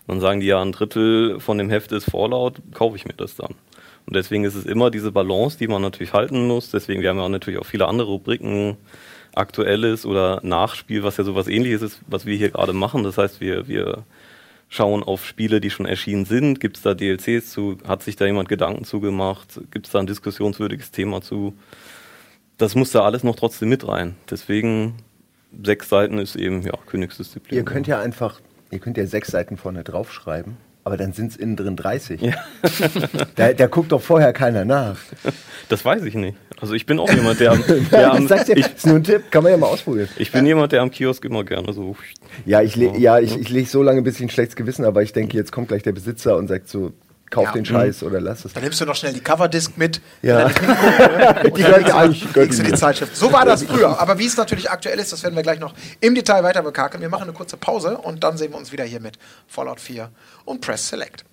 Dann 0.07 0.19
sagen 0.19 0.39
die 0.39 0.47
ja, 0.47 0.61
ein 0.61 0.71
Drittel 0.71 1.39
von 1.39 1.57
dem 1.57 1.69
Heft 1.69 1.91
ist 1.91 2.09
Fallout, 2.09 2.61
kaufe 2.73 2.95
ich 2.95 3.05
mir 3.05 3.13
das 3.13 3.35
dann. 3.35 3.55
Und 4.05 4.15
deswegen 4.15 4.43
ist 4.43 4.55
es 4.55 4.65
immer 4.65 4.89
diese 4.89 5.11
Balance, 5.11 5.57
die 5.57 5.67
man 5.67 5.81
natürlich 5.81 6.13
halten 6.13 6.47
muss. 6.47 6.71
Deswegen, 6.71 7.01
wir 7.01 7.09
haben 7.09 7.19
ja 7.19 7.29
natürlich 7.29 7.59
auch 7.59 7.65
viele 7.65 7.88
andere 7.88 8.07
Rubriken, 8.07 8.77
Aktuelles 9.33 10.05
oder 10.05 10.41
Nachspiel, 10.43 11.03
was 11.03 11.17
ja 11.17 11.23
sowas 11.23 11.47
ähnliches 11.47 11.81
ist, 11.81 12.01
was 12.07 12.25
wir 12.25 12.35
hier 12.35 12.50
gerade 12.50 12.73
machen. 12.73 13.03
Das 13.03 13.17
heißt, 13.17 13.39
wir, 13.39 13.67
wir 13.67 14.03
schauen 14.71 15.03
auf 15.03 15.25
Spiele, 15.25 15.59
die 15.59 15.69
schon 15.69 15.85
erschienen 15.85 16.25
sind. 16.25 16.61
Gibt 16.61 16.77
es 16.77 16.83
da 16.83 16.93
DLCs 16.93 17.51
zu? 17.51 17.77
Hat 17.85 18.01
sich 18.01 18.15
da 18.15 18.25
jemand 18.25 18.47
Gedanken 18.47 18.85
zugemacht? 18.85 19.59
Gibt 19.69 19.87
es 19.87 19.91
da 19.91 19.99
ein 19.99 20.07
diskussionswürdiges 20.07 20.91
Thema 20.91 21.21
zu? 21.21 21.53
Das 22.57 22.73
muss 22.73 22.91
da 22.91 23.01
alles 23.01 23.23
noch 23.23 23.35
trotzdem 23.35 23.67
mit 23.67 23.85
rein. 23.85 24.15
Deswegen 24.29 24.95
sechs 25.61 25.89
Seiten 25.89 26.17
ist 26.17 26.37
eben 26.37 26.61
ja 26.61 26.71
Königsdisziplin. 26.85 27.57
Ihr 27.57 27.65
könnt 27.65 27.85
ja 27.87 27.99
einfach, 27.99 28.39
ihr 28.71 28.79
könnt 28.79 28.97
ja 28.97 29.05
sechs 29.05 29.27
Seiten 29.27 29.57
vorne 29.57 29.83
draufschreiben, 29.83 30.55
aber 30.83 30.97
dann 30.97 31.13
sind 31.13 31.31
es 31.31 31.38
innen 31.38 31.55
drin 31.55 31.75
30. 31.75 32.21
Ja. 32.21 32.33
Da, 33.35 33.53
da 33.53 33.67
guckt 33.67 33.91
doch 33.91 34.01
vorher 34.01 34.33
keiner 34.33 34.65
nach. 34.65 34.97
Das 35.69 35.85
weiß 35.85 36.03
ich 36.03 36.15
nicht. 36.15 36.38
Also 36.59 36.73
ich 36.73 36.85
bin 36.85 37.00
auch 37.00 37.11
jemand, 37.11 37.39
der 37.39 37.51
am, 37.51 37.63
der 37.91 38.13
am 38.13 38.27
das 38.27 38.50
ich, 38.50 38.57
ist 38.57 38.85
nur 38.85 38.97
ein 38.97 39.03
Tipp, 39.03 39.31
kann 39.31 39.43
man 39.43 39.51
ja 39.51 39.57
mal 39.57 39.67
ausprobieren. 39.67 40.09
ich 40.17 40.31
bin 40.31 40.45
jemand, 40.45 40.71
der 40.71 40.81
am 40.81 40.91
Kiosk 40.91 41.23
immer 41.25 41.43
gerne 41.43 41.73
so. 41.73 41.95
Ja, 42.45 42.61
ich, 42.61 42.75
le 42.75 42.97
ja, 42.97 43.19
ich, 43.19 43.38
ich 43.38 43.50
lege 43.50 43.67
so 43.67 43.81
lange, 43.81 44.01
bis 44.01 44.17
ich 44.17 44.23
ein 44.23 44.29
schlechtes 44.29 44.55
Gewissen 44.55 44.85
aber 44.85 45.01
ich 45.01 45.13
denke, 45.13 45.38
jetzt 45.38 45.51
kommt 45.51 45.69
gleich 45.69 45.83
der 45.83 45.93
Besitzer 45.93 46.38
und 46.38 46.47
sagt 46.47 46.67
so, 46.67 46.91
kauf 47.31 47.45
Ja. 47.45 47.51
den 47.53 47.65
Scheiß 47.65 48.03
oder 48.03 48.21
lass 48.21 48.45
es. 48.45 48.53
Dann 48.53 48.61
nimmst 48.63 48.79
du 48.79 48.85
noch 48.85 48.95
schnell 48.95 49.13
die 49.13 49.21
Coverdisc 49.21 49.77
mit. 49.77 50.00
Ja. 50.21 50.45
Und 50.47 50.55
dann 50.59 51.43
Die 51.45 51.51
gehört 51.63 52.35
legst 52.35 52.59
du 52.59 52.63
die 52.63 52.73
Zeitschrift. 52.73 53.15
So 53.15 53.31
war 53.31 53.45
das 53.45 53.63
früher. 53.63 54.00
Aber 54.00 54.19
wie 54.19 54.27
es 54.27 54.38
natürlich 54.38 54.69
aktuell 54.69 55.00
ist, 55.00 55.11
das 55.11 55.23
werden 55.23 55.35
wir 55.35 55.41
gleich 55.43 55.59
noch 55.59 55.73
im 56.00 56.13
Detail 56.13 56.43
weiter 56.43 56.61
bekakeln. 56.61 57.01
Wir 57.01 57.09
machen 57.09 57.23
eine 57.23 57.33
kurze 57.33 57.57
Pause 57.57 57.97
und 57.97 58.23
dann 58.23 58.38
sehen 58.38 58.51
wir 58.51 58.57
uns 58.57 58.71
wieder 58.71 58.83
hier 58.83 59.00
mit 59.00 59.17
Fallout 59.47 59.79
4 59.79 60.09
und 60.45 60.61
Press 60.61 60.89
Select. 60.89 61.25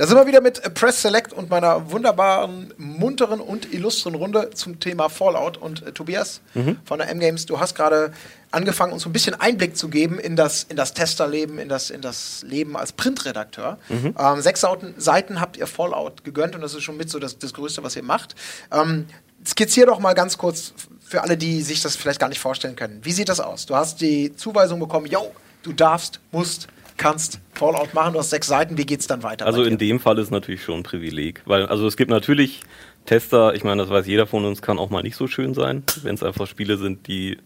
Da 0.00 0.06
sind 0.06 0.16
wir 0.16 0.26
wieder 0.26 0.40
mit 0.40 0.62
Press 0.72 1.02
Select 1.02 1.34
und 1.34 1.50
meiner 1.50 1.90
wunderbaren, 1.90 2.72
munteren 2.78 3.38
und 3.38 3.70
illustren 3.70 4.14
Runde 4.14 4.48
zum 4.54 4.80
Thema 4.80 5.10
Fallout. 5.10 5.58
Und 5.58 5.86
äh, 5.86 5.92
Tobias 5.92 6.40
von 6.86 7.00
der 7.00 7.10
M-Games, 7.10 7.44
du 7.44 7.60
hast 7.60 7.74
gerade 7.74 8.10
angefangen, 8.50 8.94
uns 8.94 9.02
so 9.02 9.10
ein 9.10 9.12
bisschen 9.12 9.34
Einblick 9.38 9.76
zu 9.76 9.90
geben 9.90 10.18
in 10.18 10.36
das, 10.36 10.62
in 10.62 10.78
das 10.78 10.94
Testerleben, 10.94 11.58
in 11.58 11.68
das, 11.68 11.90
in 11.90 12.00
das 12.00 12.42
Leben 12.48 12.78
als 12.78 12.92
Printredakteur. 12.92 13.76
Ähm, 14.18 14.40
sechs 14.40 14.62
Seiten, 14.62 14.94
Seiten 14.96 15.38
habt 15.38 15.58
ihr 15.58 15.66
Fallout 15.66 16.24
gegönnt 16.24 16.54
und 16.54 16.62
das 16.62 16.72
ist 16.72 16.82
schon 16.82 16.96
mit 16.96 17.10
so 17.10 17.18
das, 17.18 17.38
das 17.38 17.52
Größte, 17.52 17.82
was 17.82 17.94
ihr 17.94 18.02
macht. 18.02 18.34
Ähm, 18.72 19.04
skizzier 19.46 19.84
doch 19.84 19.98
mal 19.98 20.14
ganz 20.14 20.38
kurz 20.38 20.72
für 21.06 21.20
alle, 21.24 21.36
die 21.36 21.60
sich 21.60 21.82
das 21.82 21.96
vielleicht 21.96 22.20
gar 22.20 22.30
nicht 22.30 22.40
vorstellen 22.40 22.74
können. 22.74 23.00
Wie 23.02 23.12
sieht 23.12 23.28
das 23.28 23.38
aus? 23.38 23.66
Du 23.66 23.76
hast 23.76 24.00
die 24.00 24.34
Zuweisung 24.34 24.80
bekommen, 24.80 25.04
yo, 25.04 25.30
du 25.62 25.74
darfst, 25.74 26.20
musst, 26.32 26.68
kannst 27.00 27.40
Fallout 27.54 27.94
machen, 27.94 28.12
du 28.12 28.18
hast 28.18 28.30
sechs 28.30 28.46
Seiten, 28.46 28.76
wie 28.76 28.84
geht's 28.84 29.06
dann 29.06 29.22
weiter? 29.22 29.46
Also 29.46 29.62
in 29.62 29.78
dem 29.78 29.98
Fall 29.98 30.18
ist 30.18 30.30
natürlich 30.30 30.62
schon 30.62 30.80
ein 30.80 30.82
Privileg, 30.82 31.42
weil 31.46 31.66
also 31.66 31.86
es 31.86 31.96
gibt 31.96 32.10
natürlich 32.10 32.60
Tester, 33.06 33.54
ich 33.54 33.64
meine, 33.64 33.82
das 33.82 33.90
weiß 33.90 34.06
jeder 34.06 34.26
von 34.26 34.44
uns, 34.44 34.60
kann 34.60 34.78
auch 34.78 34.90
mal 34.90 35.02
nicht 35.02 35.16
so 35.16 35.26
schön 35.26 35.54
sein, 35.54 35.82
wenn 36.02 36.14
es 36.14 36.22
einfach 36.22 36.46
Spiele 36.46 36.76
sind, 36.76 37.08
die 37.08 37.38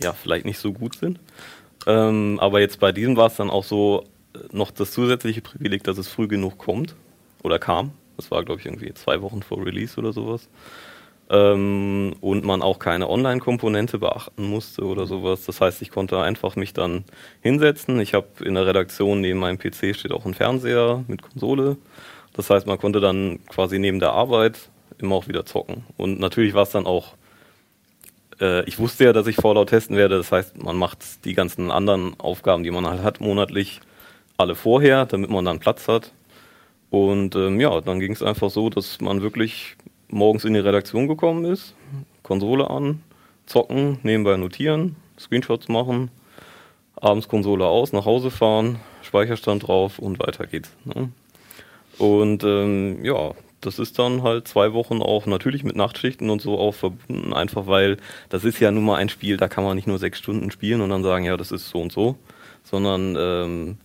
ja 0.00 0.12
vielleicht 0.12 0.46
nicht 0.46 0.58
so 0.58 0.72
gut 0.72 0.96
sind. 0.96 1.18
Ähm, 1.86 2.38
aber 2.40 2.60
jetzt 2.60 2.78
bei 2.78 2.92
diesem 2.92 3.16
war 3.16 3.26
es 3.26 3.34
dann 3.34 3.50
auch 3.50 3.64
so 3.64 4.04
äh, 4.34 4.38
noch 4.52 4.70
das 4.70 4.92
zusätzliche 4.92 5.42
Privileg, 5.42 5.82
dass 5.82 5.98
es 5.98 6.08
früh 6.08 6.28
genug 6.28 6.56
kommt 6.56 6.94
oder 7.42 7.58
kam. 7.58 7.90
Das 8.16 8.30
war 8.30 8.44
glaube 8.44 8.60
ich 8.60 8.66
irgendwie 8.66 8.94
zwei 8.94 9.20
Wochen 9.20 9.42
vor 9.42 9.66
Release 9.66 9.98
oder 9.98 10.12
sowas. 10.12 10.48
Ähm, 11.30 12.14
und 12.20 12.44
man 12.44 12.60
auch 12.60 12.78
keine 12.78 13.08
Online-Komponente 13.08 13.98
beachten 13.98 14.44
musste 14.46 14.84
oder 14.84 15.06
sowas. 15.06 15.46
Das 15.46 15.60
heißt, 15.60 15.80
ich 15.80 15.90
konnte 15.90 16.20
einfach 16.20 16.54
mich 16.56 16.74
dann 16.74 17.04
hinsetzen. 17.40 17.98
Ich 18.00 18.12
habe 18.12 18.26
in 18.44 18.54
der 18.54 18.66
Redaktion 18.66 19.20
neben 19.22 19.38
meinem 19.38 19.58
PC 19.58 19.96
steht 19.96 20.12
auch 20.12 20.26
ein 20.26 20.34
Fernseher 20.34 21.02
mit 21.08 21.22
Konsole. 21.22 21.78
Das 22.34 22.50
heißt, 22.50 22.66
man 22.66 22.78
konnte 22.78 23.00
dann 23.00 23.38
quasi 23.46 23.78
neben 23.78 24.00
der 24.00 24.12
Arbeit 24.12 24.68
immer 24.98 25.14
auch 25.14 25.28
wieder 25.28 25.46
zocken. 25.46 25.84
Und 25.96 26.20
natürlich 26.20 26.52
war 26.52 26.64
es 26.64 26.70
dann 26.70 26.86
auch, 26.86 27.14
äh, 28.40 28.64
ich 28.64 28.78
wusste 28.78 29.04
ja, 29.04 29.12
dass 29.12 29.26
ich 29.26 29.36
Fallout 29.36 29.70
testen 29.70 29.96
werde. 29.96 30.16
Das 30.18 30.30
heißt, 30.30 30.62
man 30.62 30.76
macht 30.76 31.24
die 31.24 31.34
ganzen 31.34 31.70
anderen 31.70 32.18
Aufgaben, 32.20 32.64
die 32.64 32.70
man 32.70 32.86
halt 32.86 33.02
hat, 33.02 33.20
monatlich 33.20 33.80
alle 34.36 34.54
vorher, 34.54 35.06
damit 35.06 35.30
man 35.30 35.44
dann 35.44 35.60
Platz 35.60 35.88
hat. 35.88 36.12
Und 36.90 37.34
ähm, 37.34 37.60
ja, 37.60 37.80
dann 37.80 37.98
ging 38.00 38.12
es 38.12 38.22
einfach 38.22 38.50
so, 38.50 38.70
dass 38.70 39.00
man 39.00 39.22
wirklich 39.22 39.76
morgens 40.08 40.44
in 40.44 40.54
die 40.54 40.60
Redaktion 40.60 41.08
gekommen 41.08 41.44
ist, 41.44 41.74
Konsole 42.22 42.70
an, 42.70 43.02
zocken, 43.46 43.98
nebenbei 44.02 44.36
notieren, 44.36 44.96
Screenshots 45.18 45.68
machen, 45.68 46.10
abends 46.96 47.28
Konsole 47.28 47.66
aus, 47.66 47.92
nach 47.92 48.06
Hause 48.06 48.30
fahren, 48.30 48.80
Speicherstand 49.02 49.66
drauf 49.66 49.98
und 49.98 50.18
weiter 50.18 50.46
geht's. 50.46 50.70
Ne? 50.84 51.10
Und 51.98 52.42
ähm, 52.44 53.04
ja, 53.04 53.32
das 53.60 53.78
ist 53.78 53.98
dann 53.98 54.22
halt 54.22 54.48
zwei 54.48 54.72
Wochen 54.72 55.00
auch 55.00 55.26
natürlich 55.26 55.64
mit 55.64 55.76
Nachtschichten 55.76 56.30
und 56.30 56.42
so 56.42 56.58
auch 56.58 56.74
verbunden, 56.74 57.32
einfach 57.32 57.66
weil 57.66 57.96
das 58.28 58.44
ist 58.44 58.60
ja 58.60 58.70
nun 58.70 58.84
mal 58.84 58.96
ein 58.96 59.08
Spiel, 59.08 59.36
da 59.36 59.48
kann 59.48 59.64
man 59.64 59.76
nicht 59.76 59.86
nur 59.86 59.98
sechs 59.98 60.18
Stunden 60.18 60.50
spielen 60.50 60.80
und 60.80 60.90
dann 60.90 61.02
sagen, 61.02 61.24
ja, 61.24 61.36
das 61.36 61.52
ist 61.52 61.68
so 61.68 61.80
und 61.80 61.92
so, 61.92 62.16
sondern 62.62 63.16
ähm, 63.18 63.78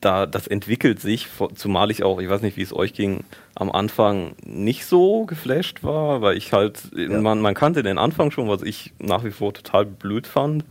da 0.00 0.26
das 0.26 0.46
entwickelt 0.46 1.00
sich, 1.00 1.28
zumal 1.54 1.90
ich 1.90 2.02
auch, 2.04 2.20
ich 2.20 2.28
weiß 2.28 2.42
nicht, 2.42 2.56
wie 2.56 2.62
es 2.62 2.74
euch 2.74 2.92
ging, 2.92 3.24
am 3.54 3.70
Anfang 3.72 4.34
nicht 4.44 4.86
so 4.86 5.26
geflasht 5.26 5.82
war, 5.82 6.22
weil 6.22 6.36
ich 6.36 6.52
halt, 6.52 6.90
man, 6.94 7.40
man 7.40 7.54
kannte 7.54 7.82
den 7.82 7.98
Anfang 7.98 8.30
schon, 8.30 8.48
was 8.48 8.62
ich 8.62 8.92
nach 8.98 9.24
wie 9.24 9.32
vor 9.32 9.52
total 9.52 9.86
blöd 9.86 10.26
fand. 10.26 10.64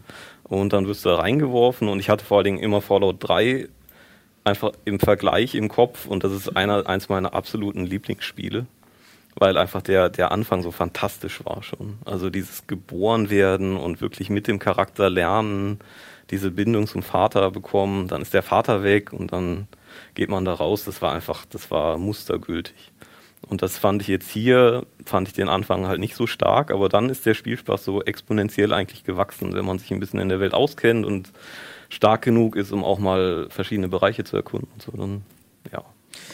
Und 0.43 0.71
dann 0.71 0.87
wirst 0.87 1.03
du 1.03 1.09
da 1.09 1.17
reingeworfen 1.17 1.89
und 1.89 1.99
ich 1.99 2.09
hatte 2.09 2.23
vor 2.23 2.37
allen 2.37 2.45
Dingen 2.45 2.59
immer 2.59 2.79
Fallout 2.79 3.17
3 3.19 3.67
einfach 4.45 4.71
im 4.85 4.99
Vergleich 4.99 5.55
im 5.55 5.67
Kopf 5.67 6.05
und 6.05 6.23
das 6.23 6.31
ist 6.31 6.55
einer, 6.55 6.87
eins 6.87 7.09
meiner 7.09 7.33
absoluten 7.33 7.85
Lieblingsspiele, 7.85 8.65
weil 9.35 9.57
einfach 9.57 9.81
der, 9.81 10.07
der 10.07 10.31
Anfang 10.31 10.63
so 10.63 10.71
fantastisch 10.71 11.43
war 11.43 11.63
schon. 11.63 11.97
Also 12.05 12.29
dieses 12.29 12.65
geboren 12.65 13.29
werden 13.29 13.75
und 13.75 13.99
wirklich 13.99 14.29
mit 14.29 14.47
dem 14.47 14.57
Charakter 14.57 15.09
lernen, 15.09 15.79
diese 16.29 16.51
Bindung 16.51 16.87
zum 16.87 17.03
Vater 17.03 17.51
bekommen, 17.51 18.07
dann 18.07 18.21
ist 18.21 18.33
der 18.33 18.43
Vater 18.43 18.83
weg 18.83 19.13
und 19.13 19.31
dann 19.31 19.67
geht 20.15 20.29
man 20.29 20.45
da 20.45 20.53
raus. 20.53 20.83
Das 20.85 21.01
war 21.01 21.13
einfach, 21.13 21.45
das 21.45 21.71
war 21.71 21.97
mustergültig. 21.97 22.91
Und 23.47 23.61
das 23.61 23.77
fand 23.77 24.01
ich 24.01 24.07
jetzt 24.07 24.29
hier, 24.29 24.85
fand 25.05 25.27
ich 25.27 25.33
den 25.33 25.47
Anfang 25.47 25.87
halt 25.87 25.99
nicht 25.99 26.15
so 26.15 26.27
stark, 26.27 26.71
aber 26.71 26.89
dann 26.89 27.09
ist 27.09 27.25
der 27.25 27.33
Spielspaß 27.33 27.85
so 27.85 28.01
exponentiell 28.03 28.73
eigentlich 28.73 29.03
gewachsen, 29.03 29.53
wenn 29.53 29.65
man 29.65 29.79
sich 29.79 29.91
ein 29.91 29.99
bisschen 29.99 30.19
in 30.19 30.29
der 30.29 30.39
Welt 30.39 30.53
auskennt 30.53 31.05
und 31.05 31.31
stark 31.89 32.23
genug 32.23 32.55
ist, 32.55 32.71
um 32.71 32.83
auch 32.83 32.99
mal 32.99 33.47
verschiedene 33.49 33.87
Bereiche 33.87 34.23
zu 34.23 34.35
erkunden 34.35 34.69
und 34.73 34.81
so, 34.81 34.91
dann, 34.91 35.23
ja, 35.71 35.83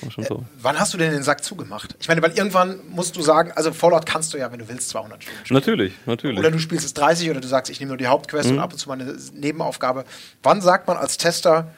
schon 0.10 0.24
so. 0.24 0.43
Wann 0.62 0.80
hast 0.80 0.93
du 0.93 0.98
denn 0.98 1.12
den 1.12 1.24
Sack 1.24 1.43
zugemacht? 1.43 1.96
Ich 2.00 2.08
meine, 2.08 2.22
weil 2.22 2.32
irgendwann 2.32 2.80
musst 2.89 3.15
du 3.15 3.22
sagen, 3.22 3.52
also 3.56 3.72
Fallout 3.74 4.06
kannst 4.06 4.34
du 4.34 4.38
ja, 4.38 4.52
wenn 4.52 4.60
du 4.60 4.67
willst, 4.67 4.89
200 4.89 5.24
Stunden 5.24 5.46
spielen. 5.46 5.60
Natürlich, 5.60 5.93
natürlich. 6.06 6.39
Oder 6.39 6.52
du 6.52 6.60
spielst 6.60 6.86
es 6.86 6.93
30 6.93 7.30
oder 7.30 7.41
du 7.41 7.48
sagst, 7.48 7.72
ich 7.72 7.80
nehme 7.80 7.89
nur 7.89 7.98
die 7.98 8.08
Hauptquest 8.08 8.50
Mhm. 8.50 8.56
und 8.58 8.60
ab 8.63 8.72
und 8.74 8.80
zu 8.80 8.89
mal 8.89 9.00
eine 9.00 9.15
Nebenaufgabe. 9.34 10.06
Wann 10.43 10.62
sagt 10.62 10.88
man 10.88 10.98
als 10.98 11.17
Tester, 11.17 11.72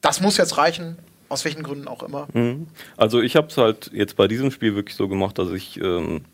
das 0.00 0.20
muss 0.20 0.36
jetzt 0.36 0.56
reichen, 0.56 0.96
aus 1.28 1.44
welchen 1.44 1.62
Gründen 1.62 1.88
auch 1.88 2.02
immer? 2.02 2.28
Mhm. 2.32 2.66
Also 2.96 3.20
ich 3.20 3.36
habe 3.36 3.48
es 3.48 3.56
halt 3.56 3.90
jetzt 3.92 4.16
bei 4.16 4.28
diesem 4.28 4.50
Spiel 4.50 4.74
wirklich 4.74 4.96
so 4.96 5.08
gemacht, 5.08 5.38
dass 5.38 5.50
ich 5.50 5.78
ähm, 5.80 6.24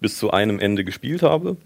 bis 0.00 0.18
zu 0.18 0.30
einem 0.30 0.58
Ende 0.58 0.84
gespielt 0.84 1.22
habe, 1.22 1.56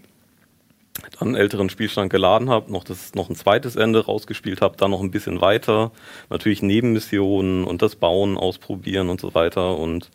dann 1.19 1.29
einen 1.29 1.35
älteren 1.35 1.69
Spielstand 1.69 2.09
geladen 2.11 2.49
habe, 2.49 2.71
noch 2.71 2.83
das 2.83 3.13
noch 3.15 3.29
ein 3.29 3.35
zweites 3.35 3.75
Ende 3.75 4.05
rausgespielt 4.05 4.61
habe, 4.61 4.77
dann 4.77 4.91
noch 4.91 5.01
ein 5.01 5.11
bisschen 5.11 5.41
weiter, 5.41 5.91
natürlich 6.29 6.61
Nebenmissionen 6.61 7.63
und 7.63 7.81
das 7.81 7.95
Bauen 7.95 8.37
ausprobieren 8.37 9.09
und 9.09 9.21
so 9.21 9.33
weiter 9.33 9.77
und 9.77 10.09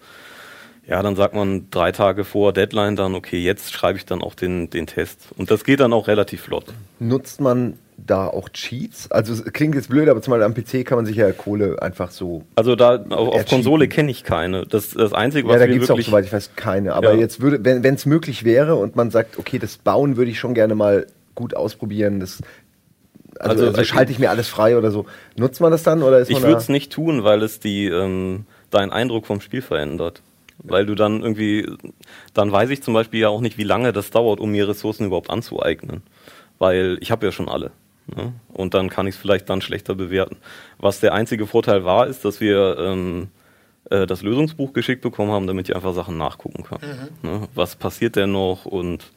ja, 0.87 1.03
dann 1.03 1.17
sagt 1.17 1.35
man 1.35 1.71
drei 1.71 1.93
Tage 1.93 2.25
vor 2.25 2.53
Deadline 2.53 2.97
dann, 2.97 3.15
okay, 3.15 3.39
jetzt 3.39 3.73
schreibe 3.73 3.99
ich 3.99 4.05
dann 4.05 4.23
auch 4.23 4.35
den, 4.35 4.69
den 4.69 4.87
Test. 4.87 5.29
Und 5.37 5.51
das 5.51 5.65
geht 5.65 5.81
dann 5.81 5.95
auch 5.95 6.09
relativ 6.09 6.43
flott. 6.43 6.67
Nutzt 6.99 7.41
man 7.41 7.79
da 7.97 8.27
auch 8.27 8.49
Cheats? 8.49 9.11
Also 9.11 9.33
es 9.33 9.45
klingt 9.53 9.75
jetzt 9.75 9.89
blöd, 9.89 10.09
aber 10.09 10.21
zum 10.23 10.33
Beispiel 10.33 10.45
am 10.45 10.55
PC 10.55 10.87
kann 10.87 10.97
man 10.97 11.07
sich 11.07 11.17
ja 11.17 11.31
Kohle 11.33 11.81
einfach 11.81 12.11
so. 12.11 12.45
Also 12.57 12.77
da 12.77 12.97
auf, 12.97 13.29
auf. 13.29 13.47
Konsole 13.47 13.89
kenne 13.89 14.11
ich 14.11 14.25
keine. 14.25 14.67
Das, 14.67 14.91
das 14.91 15.13
Einzige, 15.13 15.49
was 15.49 15.55
Ja, 15.55 15.59
da 15.61 15.67
gibt 15.67 15.85
es 15.85 15.91
auch, 15.91 16.01
soweit 16.01 16.25
ich 16.25 16.33
weiß, 16.33 16.57
keine. 16.57 16.95
Aber 16.95 17.13
Ja. 17.13 17.21
jetzt 17.21 17.41
würde, 17.41 17.65
wenn 17.65 17.95
es 17.95 18.07
möglich 18.07 18.45
wäre 18.45 18.77
und 18.77 18.97
man 18.97 19.11
sagt, 19.11 19.39
okay, 19.39 19.59
das 19.59 19.79
Bauen 19.79 20.17
würde 20.17 20.31
ich 20.31 20.39
schon 20.39 20.55
gerne 20.55 20.75
mal 20.75 21.07
gut 21.35 21.57
ausprobieren, 21.57 22.21
das 22.21 22.41
also, 23.41 23.65
Also, 23.65 23.77
also, 23.79 23.85
schalte 23.85 24.13
ich 24.13 24.19
mir 24.19 24.31
alles 24.31 24.49
frei 24.49 24.79
oder 24.79 24.91
so. 24.91 25.07
Nutzt 25.37 25.61
man 25.61 25.71
das 25.73 25.83
dann 25.83 26.03
oder 26.03 26.19
ist 26.21 26.31
Ich 26.31 26.35
man 26.35 26.45
würde 26.45 26.59
es 26.59 26.69
nicht 26.69 26.93
tun, 26.93 27.25
weil 27.25 27.43
es 27.43 27.59
die 27.61 27.87
ähm, 27.87 28.47
deinen 28.71 28.93
Eindruck 28.93 29.27
vom 29.27 29.41
Spiel 29.41 29.63
verändert. 29.63 30.23
Weil 30.63 30.87
du 30.87 30.95
dann 30.95 31.21
irgendwie, 31.21 31.69
dann 32.33 32.53
weiß 32.53 32.71
ich 32.71 32.83
zum 32.83 32.95
Beispiel 32.95 33.21
ja 33.21 33.29
auch 33.29 33.41
nicht, 33.41 33.59
wie 33.59 33.65
lange 33.65 33.93
das 33.93 34.11
dauert, 34.11 34.39
um 34.39 34.53
mir 34.53 34.69
Ressourcen 34.69 35.07
überhaupt 35.07 35.29
anzueignen. 35.29 36.03
Weil 36.59 36.97
ich 37.01 37.11
habe 37.11 37.27
ja 37.27 37.33
schon 37.33 37.49
alle. 37.49 37.73
Ne? 38.07 38.33
Und 38.53 38.75
dann 38.75 38.91
kann 38.91 39.07
ich 39.07 39.15
es 39.15 39.21
vielleicht 39.21 39.49
dann 39.49 39.61
schlechter 39.61 39.95
bewerten. 39.95 40.37
Was 40.79 41.01
der 41.01 41.15
einzige 41.15 41.47
Vorteil 41.47 41.85
war, 41.85 42.07
ist, 42.07 42.25
dass 42.25 42.41
wir 42.41 42.77
ähm, 42.79 43.29
äh, 43.91 44.07
das 44.07 44.23
Lösungsbuch 44.23 44.73
geschickt 44.73 45.03
bekommen 45.03 45.33
haben, 45.33 45.47
damit 45.47 45.69
ich 45.69 45.77
einfach 45.77 45.95
Sachen 45.95 46.19
nachgucken 46.19 46.65
kann. 46.65 46.81
Mhm. 47.23 47.29
Ne? 47.29 47.49
Was 47.55 47.77
passiert 47.77 48.17
denn 48.17 48.33
noch 48.33 48.67
und 48.67 49.13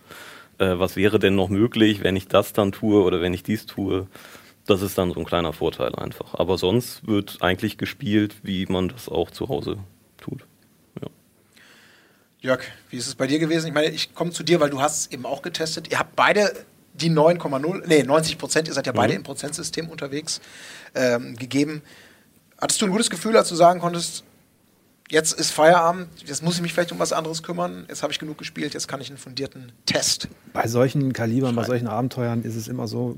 äh, 0.58 0.80
was 0.80 0.96
wäre 0.96 1.20
denn 1.20 1.36
noch 1.36 1.50
möglich, 1.50 2.04
wenn 2.04 2.16
ich 2.16 2.28
das 2.28 2.54
dann 2.54 2.72
tue 2.72 3.04
oder 3.04 3.22
wenn 3.22 3.34
ich 3.34 3.44
dies 3.44 3.66
tue? 3.66 4.08
Das 4.66 4.82
ist 4.82 4.98
dann 4.98 5.12
so 5.14 5.20
ein 5.20 5.26
kleiner 5.26 5.54
Vorteil 5.54 5.96
einfach. 5.96 6.34
Aber 6.34 6.58
sonst 6.58 7.08
wird 7.08 7.38
eigentlich 7.42 7.78
gespielt, 7.78 8.36
wie 8.44 8.66
man 8.66 8.90
das 8.90 9.08
auch 9.08 9.32
zu 9.32 9.48
Hause 9.48 9.78
tut. 10.18 10.46
Jörg, 12.40 12.62
wie 12.92 12.98
ist 12.98 13.08
es 13.08 13.16
bei 13.16 13.26
dir 13.26 13.40
gewesen? 13.40 13.68
Ich 13.68 13.74
meine, 13.74 13.90
ich 13.90 14.14
komme 14.14 14.32
zu 14.32 14.44
dir, 14.44 14.60
weil 14.60 14.70
du 14.70 14.80
hast 14.80 15.00
es 15.00 15.12
eben 15.12 15.26
auch 15.26 15.42
getestet. 15.42 15.92
Ihr 15.92 15.98
habt 15.98 16.16
beide 16.16 16.54
die 17.00 17.10
9,0, 17.10 17.84
nee, 17.88 18.04
90 18.04 18.38
Prozent, 18.38 18.68
ihr 18.68 18.74
seid 18.74 18.86
ja 18.88 18.92
beide 18.94 19.14
Mhm. 19.14 19.18
im 19.20 19.24
Prozentsystem 19.24 19.90
unterwegs, 19.90 20.42
ähm, 20.96 21.36
gegeben. 21.36 21.82
Hattest 22.60 22.82
du 22.82 22.86
ein 22.86 22.92
gutes 22.92 23.10
Gefühl, 23.10 23.38
als 23.38 23.50
du 23.50 23.56
sagen 23.56 23.80
konntest, 23.80 24.24
jetzt 25.10 25.34
ist 25.34 25.52
Feierabend, 25.52 26.08
jetzt 26.26 26.44
muss 26.44 26.56
ich 26.56 26.62
mich 26.62 26.74
vielleicht 26.74 26.92
um 26.92 27.00
was 27.00 27.14
anderes 27.14 27.44
kümmern, 27.44 27.86
jetzt 27.88 28.04
habe 28.04 28.12
ich 28.12 28.20
genug 28.20 28.38
gespielt, 28.38 28.74
jetzt 28.74 28.88
kann 28.88 29.00
ich 29.00 29.10
einen 29.10 29.18
fundierten 29.18 29.72
Test. 29.86 30.28
Bei 30.54 30.68
solchen 30.68 31.14
Kalibern, 31.14 31.56
bei 31.56 31.64
solchen 31.64 31.88
Abenteuern 31.88 32.42
ist 32.44 32.56
es 32.56 32.68
immer 32.68 32.88
so, 32.88 33.16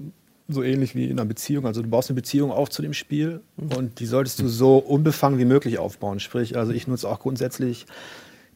so 0.48 0.62
ähnlich 0.64 0.94
wie 0.96 1.06
in 1.06 1.12
einer 1.20 1.26
Beziehung. 1.26 1.66
Also 1.66 1.82
du 1.82 1.90
baust 1.90 2.10
eine 2.10 2.16
Beziehung 2.16 2.52
auf 2.52 2.70
zu 2.70 2.82
dem 2.82 2.94
Spiel 2.94 3.42
und 3.56 4.00
die 4.00 4.06
solltest 4.06 4.40
du 4.40 4.48
so 4.48 4.78
unbefangen 4.78 5.40
wie 5.40 5.46
möglich 5.46 5.80
aufbauen. 5.80 6.20
Sprich, 6.20 6.58
also 6.58 6.72
ich 6.74 6.88
nutze 6.88 7.08
auch 7.08 7.20
grundsätzlich 7.20 7.86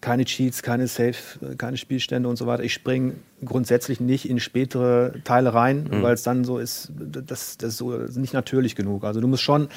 keine 0.04 0.26
Cheats, 0.26 0.62
keine 0.64 0.88
Safe, 0.88 1.16
keine 1.58 1.78
Spielstände 1.78 2.28
und 2.28 2.36
so 2.36 2.46
weiter. 2.46 2.62
Ich 2.64 2.74
springe 2.74 3.14
grundsätzlich 3.46 4.02
nicht 4.02 4.30
in 4.30 4.42
spätere 4.42 5.14
Teile 5.24 5.54
rein, 5.54 5.88
weil 5.90 6.14
es 6.14 6.24
dann 6.24 6.44
so 6.44 6.60
ist, 6.60 6.92
das, 6.94 7.58
das 7.58 7.70
ist 7.70 7.78
so 7.78 7.92
nicht 7.92 8.34
natürlich 8.34 8.76
genug. 8.76 9.06
Also 9.06 9.22
du 9.22 9.30
musst 9.30 9.44
schon, 9.44 9.70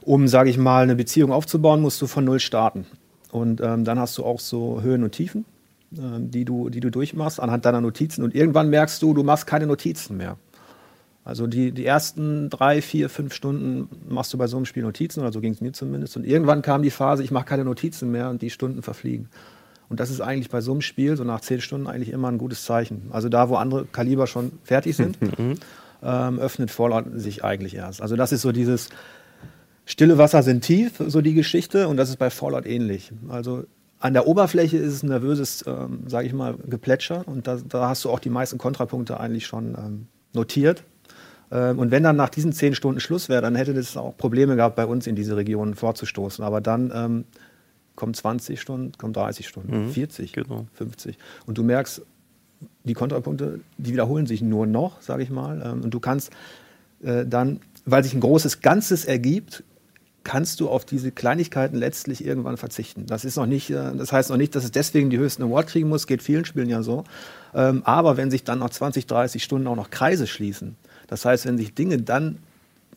um, 0.00 0.28
sage 0.28 0.48
ich 0.48 0.56
mal, 0.56 0.82
eine 0.82 0.96
Beziehung 0.96 1.30
aufzubauen, 1.30 1.82
musst 1.82 2.00
du 2.00 2.06
von 2.06 2.24
null 2.24 2.40
starten. 2.40 2.86
Und 3.30 3.60
ähm, 3.60 3.84
dann 3.84 3.98
hast 3.98 4.16
du 4.16 4.24
auch 4.24 4.40
so 4.40 4.80
Höhen 4.80 5.04
und 5.04 5.12
Tiefen, 5.12 5.44
ähm, 5.94 6.30
die, 6.30 6.46
du, 6.46 6.70
die 6.70 6.80
du 6.80 6.90
durchmachst 6.90 7.38
anhand 7.38 7.66
deiner 7.66 7.82
Notizen. 7.82 8.24
Und 8.24 8.34
irgendwann 8.34 8.70
merkst 8.70 9.02
du, 9.02 9.12
du 9.12 9.24
machst 9.24 9.46
keine 9.46 9.66
Notizen 9.66 10.16
mehr. 10.16 10.38
Also 11.22 11.46
die, 11.46 11.72
die 11.72 11.84
ersten 11.84 12.48
drei, 12.48 12.80
vier, 12.80 13.10
fünf 13.10 13.34
Stunden 13.34 13.90
machst 14.08 14.32
du 14.32 14.38
bei 14.38 14.46
so 14.46 14.56
einem 14.56 14.64
Spiel 14.64 14.84
Notizen, 14.84 15.20
oder 15.20 15.32
so 15.32 15.42
ging 15.42 15.52
es 15.52 15.60
mir 15.60 15.72
zumindest. 15.72 16.16
Und 16.16 16.24
irgendwann 16.24 16.62
kam 16.62 16.82
die 16.82 16.90
Phase, 16.90 17.22
ich 17.22 17.30
mache 17.30 17.44
keine 17.44 17.64
Notizen 17.64 18.10
mehr 18.10 18.30
und 18.30 18.40
die 18.40 18.48
Stunden 18.48 18.80
verfliegen. 18.80 19.28
Und 19.88 20.00
das 20.00 20.10
ist 20.10 20.20
eigentlich 20.20 20.50
bei 20.50 20.60
so 20.60 20.72
einem 20.72 20.80
Spiel, 20.80 21.16
so 21.16 21.24
nach 21.24 21.40
zehn 21.40 21.60
Stunden, 21.60 21.86
eigentlich 21.86 22.10
immer 22.10 22.28
ein 22.28 22.38
gutes 22.38 22.64
Zeichen. 22.64 23.08
Also 23.10 23.28
da, 23.28 23.48
wo 23.48 23.56
andere 23.56 23.86
Kaliber 23.86 24.26
schon 24.26 24.52
fertig 24.64 24.96
sind, 24.96 25.18
ähm, 26.02 26.38
öffnet 26.38 26.70
Fallout 26.70 27.04
sich 27.14 27.44
eigentlich 27.44 27.74
erst. 27.76 28.02
Also 28.02 28.16
das 28.16 28.32
ist 28.32 28.42
so 28.42 28.52
dieses 28.52 28.88
Stille 29.84 30.18
Wasser 30.18 30.42
sind 30.42 30.62
tief, 30.62 31.00
so 31.06 31.20
die 31.20 31.34
Geschichte. 31.34 31.86
Und 31.88 31.96
das 31.96 32.08
ist 32.10 32.16
bei 32.16 32.30
Fallout 32.30 32.66
ähnlich. 32.66 33.12
Also 33.28 33.64
an 34.00 34.12
der 34.12 34.26
Oberfläche 34.26 34.76
ist 34.76 34.92
es 34.92 35.02
ein 35.02 35.08
nervöses, 35.08 35.64
ähm, 35.66 36.00
sage 36.06 36.26
ich 36.26 36.32
mal, 36.32 36.56
Geplätscher. 36.66 37.22
Und 37.26 37.46
da, 37.46 37.58
da 37.66 37.88
hast 37.88 38.04
du 38.04 38.10
auch 38.10 38.18
die 38.18 38.28
meisten 38.28 38.58
Kontrapunkte 38.58 39.18
eigentlich 39.20 39.46
schon 39.46 39.76
ähm, 39.78 40.08
notiert. 40.32 40.82
Ähm, 41.52 41.78
und 41.78 41.92
wenn 41.92 42.02
dann 42.02 42.16
nach 42.16 42.28
diesen 42.28 42.52
zehn 42.52 42.74
Stunden 42.74 43.00
Schluss 43.00 43.28
wäre, 43.28 43.42
dann 43.42 43.54
hätte 43.54 43.74
das 43.74 43.96
auch 43.96 44.16
Probleme 44.16 44.56
gehabt, 44.56 44.74
bei 44.74 44.86
uns 44.86 45.06
in 45.06 45.14
diese 45.14 45.36
Region 45.36 45.74
vorzustoßen. 45.74 46.44
Aber 46.44 46.60
dann 46.60 46.92
ähm, 46.94 47.24
kommen 47.96 48.14
20 48.14 48.60
Stunden, 48.60 48.92
kommen 48.98 49.12
30 49.12 49.48
Stunden, 49.48 49.86
Mhm, 49.86 49.90
40, 49.90 50.32
genau. 50.32 50.66
50. 50.74 51.18
Und 51.46 51.58
du 51.58 51.62
merkst, 51.62 52.02
die 52.84 52.94
Kontrapunkte, 52.94 53.60
die 53.78 53.92
wiederholen 53.92 54.26
sich 54.26 54.42
nur 54.42 54.66
noch, 54.66 55.02
sage 55.02 55.22
ich 55.22 55.30
mal. 55.30 55.62
Ähm, 55.64 55.82
und 55.82 55.92
du 55.92 56.00
kannst 56.00 56.30
äh, 57.02 57.26
dann, 57.26 57.60
weil 57.84 58.02
sich 58.04 58.14
ein 58.14 58.20
großes 58.20 58.60
Ganzes 58.60 59.04
ergibt, 59.04 59.64
kannst 60.24 60.58
du 60.60 60.68
auf 60.68 60.84
diese 60.84 61.12
Kleinigkeiten 61.12 61.76
letztlich 61.76 62.24
irgendwann 62.24 62.56
verzichten. 62.56 63.06
Das 63.06 63.24
ist 63.24 63.36
noch 63.36 63.46
nicht, 63.46 63.70
äh, 63.70 63.94
das 63.96 64.12
heißt 64.12 64.30
noch 64.30 64.36
nicht, 64.36 64.54
dass 64.54 64.64
es 64.64 64.72
deswegen 64.72 65.10
die 65.10 65.18
höchsten 65.18 65.42
Award 65.42 65.68
kriegen 65.68 65.88
muss, 65.88 66.06
geht 66.06 66.22
vielen 66.22 66.44
Spielen 66.44 66.68
ja 66.68 66.82
so. 66.82 67.04
Ähm, 67.54 67.82
aber 67.84 68.16
wenn 68.16 68.30
sich 68.30 68.44
dann 68.44 68.58
nach 68.58 68.70
20, 68.70 69.06
30 69.06 69.42
Stunden 69.42 69.66
auch 69.66 69.76
noch 69.76 69.90
Kreise 69.90 70.26
schließen, 70.26 70.76
das 71.06 71.24
heißt, 71.24 71.46
wenn 71.46 71.58
sich 71.58 71.74
Dinge 71.74 71.98
dann 71.98 72.38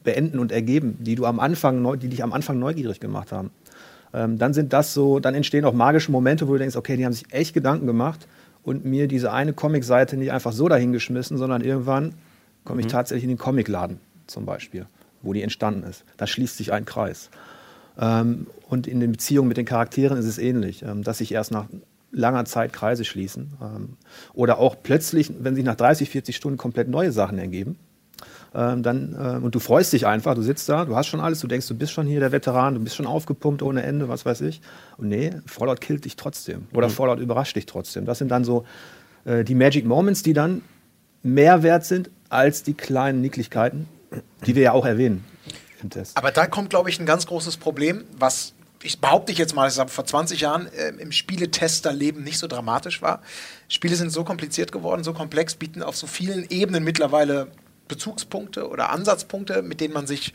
beenden 0.04 0.40
und 0.40 0.52
ergeben, 0.52 0.98
die 1.00 1.16
du 1.16 1.26
am 1.26 1.40
Anfang, 1.40 2.00
die 2.00 2.08
dich 2.08 2.24
am 2.24 2.34
Anfang 2.34 2.58
neugierig 2.58 3.00
gemacht 3.00 3.32
haben, 3.32 3.52
ähm, 4.14 4.38
dann 4.38 4.54
sind 4.54 4.74
das 4.74 4.94
so, 4.94 5.20
dann 5.20 5.36
entstehen 5.36 5.66
auch 5.66 5.74
magische 5.74 6.12
Momente, 6.12 6.48
wo 6.48 6.54
du 6.54 6.60
denkst, 6.60 6.76
okay, 6.76 6.98
die 6.98 7.06
haben 7.06 7.14
sich 7.14 7.32
echt 7.32 7.54
Gedanken 7.54 7.88
gemacht 7.88 8.28
und 8.64 8.86
mir 8.86 9.08
diese 9.08 9.32
eine 9.32 9.54
Comicseite 9.54 10.18
nicht 10.18 10.32
einfach 10.32 10.52
so 10.52 10.68
dahingeschmissen, 10.68 11.38
sondern 11.38 11.62
irgendwann 11.62 12.14
komme 12.64 12.82
ich 12.82 12.88
tatsächlich 12.88 13.24
in 13.24 13.30
den 13.30 13.38
Comicladen 13.38 14.00
zum 14.28 14.46
Beispiel, 14.46 14.86
wo 15.22 15.34
die 15.34 15.42
entstanden 15.42 15.84
ist. 15.84 16.04
Da 16.18 16.28
schließt 16.28 16.58
sich 16.58 16.72
ein 16.72 16.86
Kreis. 16.86 17.30
Ähm, 18.00 18.48
und 18.68 18.88
in 18.88 19.00
den 19.00 19.12
Beziehungen 19.12 19.48
mit 19.48 19.58
den 19.58 19.66
Charakteren 19.66 20.18
ist 20.18 20.26
es 20.26 20.38
ähnlich, 20.38 20.84
ähm, 20.84 21.04
dass 21.04 21.20
sich 21.20 21.32
erst 21.32 21.52
nach 21.52 21.66
langer 22.12 22.46
Zeit 22.46 22.74
Kreise 22.74 23.06
schließen. 23.06 23.54
Ähm, 23.62 23.98
oder 24.34 24.60
auch 24.60 24.76
plötzlich, 24.82 25.32
wenn 25.40 25.56
sich 25.56 25.66
nach 25.66 25.76
30, 25.76 26.10
40 26.10 26.36
Stunden 26.36 26.58
komplett 26.58 26.88
neue 26.88 27.12
Sachen 27.12 27.38
ergeben. 27.38 27.78
Ähm, 28.54 28.82
dann, 28.82 29.16
ähm, 29.20 29.44
und 29.44 29.54
du 29.54 29.60
freust 29.60 29.94
dich 29.94 30.08
einfach, 30.08 30.34
du 30.34 30.42
sitzt 30.42 30.68
da, 30.70 30.86
du 30.86 30.96
hast 30.96 31.08
schon 31.08 31.20
alles, 31.20 31.40
du 31.40 31.48
denkst, 31.48 31.68
du 31.68 31.76
bist 31.76 31.92
schon 31.92 32.08
hier 32.08 32.20
der 32.20 32.32
Veteran, 32.32 32.76
du 32.76 32.80
bist 32.80 32.96
schon 32.96 33.06
aufgepumpt 33.06 33.62
ohne 33.62 33.84
Ende, 33.84 34.10
was 34.10 34.26
weiß 34.26 34.42
ich. 34.42 34.62
Und 34.98 35.10
nee, 35.10 35.32
Fallout 35.46 35.82
killt 35.82 36.06
dich 36.06 36.16
trotzdem. 36.16 36.68
Oder 36.74 36.90
Fallout 36.90 37.20
überrascht 37.20 37.56
dich 37.56 37.66
trotzdem. 37.66 38.06
Das 38.06 38.18
sind 38.18 38.30
dann 38.30 38.44
so 38.44 38.66
äh, 39.26 39.44
die 39.44 39.56
Magic 39.56 39.86
Moments, 39.86 40.24
die 40.24 40.34
dann 40.34 40.62
mehr 41.22 41.64
wert 41.64 41.86
sind 41.86 42.10
als 42.30 42.64
die 42.64 42.74
kleinen 42.74 43.22
Nicklichkeiten, 43.22 43.88
die 44.46 44.56
wir 44.56 44.64
ja 44.64 44.72
auch 44.72 44.86
erwähnen 44.86 45.26
im 45.84 45.90
Test. 45.90 46.18
Aber 46.18 46.32
da 46.32 46.48
kommt, 46.48 46.70
glaube 46.70 46.90
ich, 46.90 47.00
ein 47.00 47.06
ganz 47.06 47.28
großes 47.28 47.58
Problem, 47.58 48.04
was 48.18 48.54
ich 48.82 49.00
behaupte 49.00 49.32
ich 49.32 49.38
jetzt 49.38 49.56
mal, 49.56 49.66
dass 49.66 49.78
es 49.78 49.92
vor 49.92 50.06
20 50.06 50.40
Jahren 50.40 50.68
äh, 50.68 50.90
im 51.00 51.12
Spieletesterleben 51.12 52.24
nicht 52.24 52.40
so 52.40 52.48
dramatisch 52.48 53.02
war. 53.02 53.22
Spiele 53.68 53.96
sind 53.96 54.10
so 54.10 54.24
kompliziert 54.24 54.72
geworden, 54.72 55.04
so 55.04 55.14
komplex, 55.14 55.56
bieten 55.56 55.84
auf 55.84 55.98
so 55.98 56.08
vielen 56.08 56.50
Ebenen 56.50 56.84
mittlerweile 56.84 57.48
Bezugspunkte 57.90 58.70
oder 58.70 58.92
Ansatzpunkte, 58.92 59.62
mit 59.62 59.82
denen 59.82 59.94
man 59.94 60.08
sich 60.08 60.34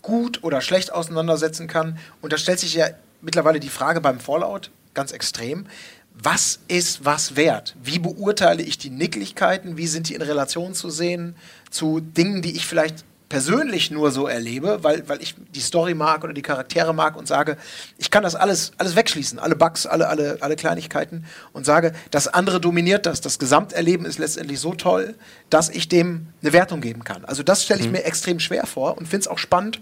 gut 0.00 0.42
oder 0.42 0.62
schlecht 0.62 0.92
auseinandersetzen 0.92 1.66
kann. 1.66 1.98
Und 2.22 2.32
da 2.32 2.38
stellt 2.38 2.60
sich 2.60 2.72
ja 2.72 2.86
mittlerweile 3.20 3.60
die 3.60 3.68
Frage 3.68 4.00
beim 4.00 4.20
Fallout 4.20 4.70
ganz 4.94 5.12
extrem. 5.12 5.66
Was 6.14 6.60
ist 6.68 7.04
was 7.04 7.36
wert? 7.36 7.76
Wie 7.82 7.98
beurteile 7.98 8.62
ich 8.62 8.78
die 8.78 8.88
Nicklichkeiten? 8.88 9.76
Wie 9.76 9.86
sind 9.86 10.08
die 10.08 10.14
in 10.14 10.22
Relation 10.22 10.72
zu 10.72 10.88
sehen 10.88 11.36
zu 11.70 12.00
Dingen, 12.00 12.40
die 12.40 12.56
ich 12.56 12.66
vielleicht 12.66 13.04
persönlich 13.28 13.90
nur 13.90 14.12
so 14.12 14.26
erlebe, 14.28 14.78
weil, 14.82 15.08
weil 15.08 15.20
ich 15.20 15.34
die 15.54 15.60
Story 15.60 15.94
mag 15.94 16.22
oder 16.22 16.32
die 16.32 16.42
Charaktere 16.42 16.94
mag 16.94 17.16
und 17.16 17.26
sage, 17.26 17.56
ich 17.98 18.10
kann 18.10 18.22
das 18.22 18.36
alles, 18.36 18.72
alles 18.78 18.94
wegschließen, 18.94 19.38
alle 19.38 19.56
Bugs, 19.56 19.84
alle, 19.84 20.08
alle, 20.08 20.38
alle 20.40 20.54
Kleinigkeiten 20.54 21.24
und 21.52 21.66
sage, 21.66 21.92
das 22.10 22.28
andere 22.28 22.60
dominiert 22.60 23.04
das. 23.04 23.20
Das 23.20 23.38
Gesamterleben 23.38 24.06
ist 24.06 24.18
letztendlich 24.18 24.60
so 24.60 24.74
toll, 24.74 25.16
dass 25.50 25.68
ich 25.68 25.88
dem 25.88 26.28
eine 26.40 26.52
Wertung 26.52 26.80
geben 26.80 27.02
kann. 27.02 27.24
Also 27.24 27.42
das 27.42 27.64
stelle 27.64 27.80
ich 27.80 27.90
mir 27.90 28.04
extrem 28.04 28.38
schwer 28.38 28.66
vor 28.66 28.96
und 28.96 29.06
finde 29.06 29.22
es 29.22 29.28
auch 29.28 29.38
spannend, 29.38 29.80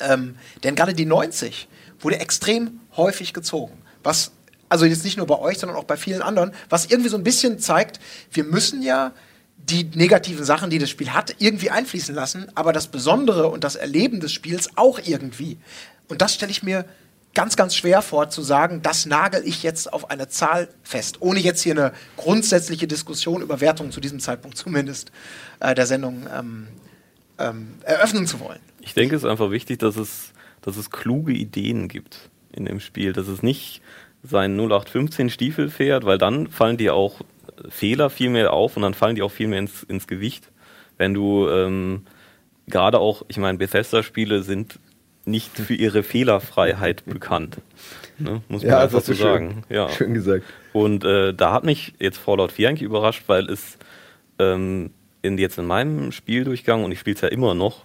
ähm, 0.00 0.36
denn 0.62 0.76
gerade 0.76 0.94
die 0.94 1.06
90 1.06 1.68
wurde 2.00 2.20
extrem 2.20 2.80
häufig 2.96 3.34
gezogen. 3.34 3.82
Was, 4.04 4.30
also 4.68 4.84
jetzt 4.84 5.04
nicht 5.04 5.16
nur 5.16 5.26
bei 5.26 5.38
euch, 5.38 5.58
sondern 5.58 5.76
auch 5.76 5.84
bei 5.84 5.96
vielen 5.96 6.22
anderen, 6.22 6.52
was 6.68 6.86
irgendwie 6.86 7.10
so 7.10 7.16
ein 7.16 7.24
bisschen 7.24 7.58
zeigt, 7.58 7.98
wir 8.30 8.44
müssen 8.44 8.82
ja 8.82 9.12
die 9.70 9.84
negativen 9.84 10.44
Sachen, 10.44 10.70
die 10.70 10.78
das 10.78 10.90
Spiel 10.90 11.10
hat, 11.10 11.36
irgendwie 11.38 11.70
einfließen 11.70 12.14
lassen, 12.14 12.46
aber 12.54 12.72
das 12.72 12.88
Besondere 12.88 13.48
und 13.48 13.64
das 13.64 13.76
Erleben 13.76 14.20
des 14.20 14.32
Spiels 14.32 14.70
auch 14.76 14.98
irgendwie. 15.04 15.58
Und 16.08 16.22
das 16.22 16.34
stelle 16.34 16.50
ich 16.50 16.62
mir 16.62 16.84
ganz, 17.34 17.56
ganz 17.56 17.76
schwer 17.76 18.02
vor 18.02 18.30
zu 18.30 18.42
sagen, 18.42 18.80
das 18.82 19.06
nagel 19.06 19.42
ich 19.44 19.62
jetzt 19.62 19.92
auf 19.92 20.10
eine 20.10 20.28
Zahl 20.28 20.68
fest, 20.82 21.18
ohne 21.20 21.38
jetzt 21.38 21.62
hier 21.62 21.72
eine 21.72 21.92
grundsätzliche 22.16 22.86
Diskussion 22.86 23.42
über 23.42 23.60
Wertungen 23.60 23.92
zu 23.92 24.00
diesem 24.00 24.20
Zeitpunkt 24.20 24.56
zumindest 24.56 25.12
äh, 25.60 25.74
der 25.74 25.86
Sendung 25.86 26.26
ähm, 26.36 26.68
ähm, 27.38 27.74
eröffnen 27.84 28.26
zu 28.26 28.40
wollen. 28.40 28.58
Ich 28.80 28.94
denke, 28.94 29.14
es 29.14 29.22
ist 29.22 29.28
einfach 29.28 29.50
wichtig, 29.50 29.78
dass 29.78 29.96
es, 29.96 30.32
dass 30.62 30.76
es 30.76 30.90
kluge 30.90 31.32
Ideen 31.32 31.88
gibt 31.88 32.30
in 32.52 32.64
dem 32.64 32.80
Spiel, 32.80 33.12
dass 33.12 33.28
es 33.28 33.42
nicht 33.42 33.82
seinen 34.22 34.58
0815 34.58 35.30
Stiefel 35.30 35.70
fährt, 35.70 36.04
weil 36.04 36.18
dann 36.18 36.48
fallen 36.48 36.76
dir 36.76 36.94
auch 36.94 37.20
Fehler 37.68 38.10
viel 38.10 38.30
mehr 38.30 38.52
auf 38.52 38.76
und 38.76 38.82
dann 38.82 38.94
fallen 38.94 39.14
die 39.14 39.22
auch 39.22 39.32
viel 39.32 39.48
mehr 39.48 39.58
ins, 39.58 39.82
ins 39.82 40.06
Gewicht. 40.06 40.50
Wenn 40.96 41.14
du 41.14 41.48
ähm, 41.48 42.02
gerade 42.66 42.98
auch, 42.98 43.22
ich 43.28 43.36
meine, 43.38 43.58
Bethesda-Spiele 43.58 44.42
sind 44.42 44.78
nicht 45.24 45.56
für 45.56 45.74
ihre 45.74 46.02
Fehlerfreiheit 46.02 47.04
bekannt. 47.04 47.58
Ne? 48.18 48.42
Muss 48.48 48.62
man 48.62 48.70
Ja, 48.72 48.80
einfach 48.80 49.00
so 49.02 49.12
du 49.12 49.18
schön, 49.18 49.24
sagen. 49.24 49.64
Ja. 49.68 49.88
schön 49.90 50.14
gesagt. 50.14 50.44
Und 50.72 51.04
äh, 51.04 51.34
da 51.34 51.52
hat 51.52 51.64
mich 51.64 51.94
jetzt 51.98 52.18
Fallout 52.18 52.52
4 52.52 52.68
eigentlich 52.70 52.82
überrascht, 52.82 53.24
weil 53.26 53.48
es 53.50 53.78
ähm, 54.38 54.90
in, 55.22 55.36
jetzt 55.38 55.58
in 55.58 55.66
meinem 55.66 56.12
Spieldurchgang, 56.12 56.84
und 56.84 56.92
ich 56.92 57.00
spiele 57.00 57.16
es 57.16 57.20
ja 57.20 57.28
immer 57.28 57.54
noch, 57.54 57.84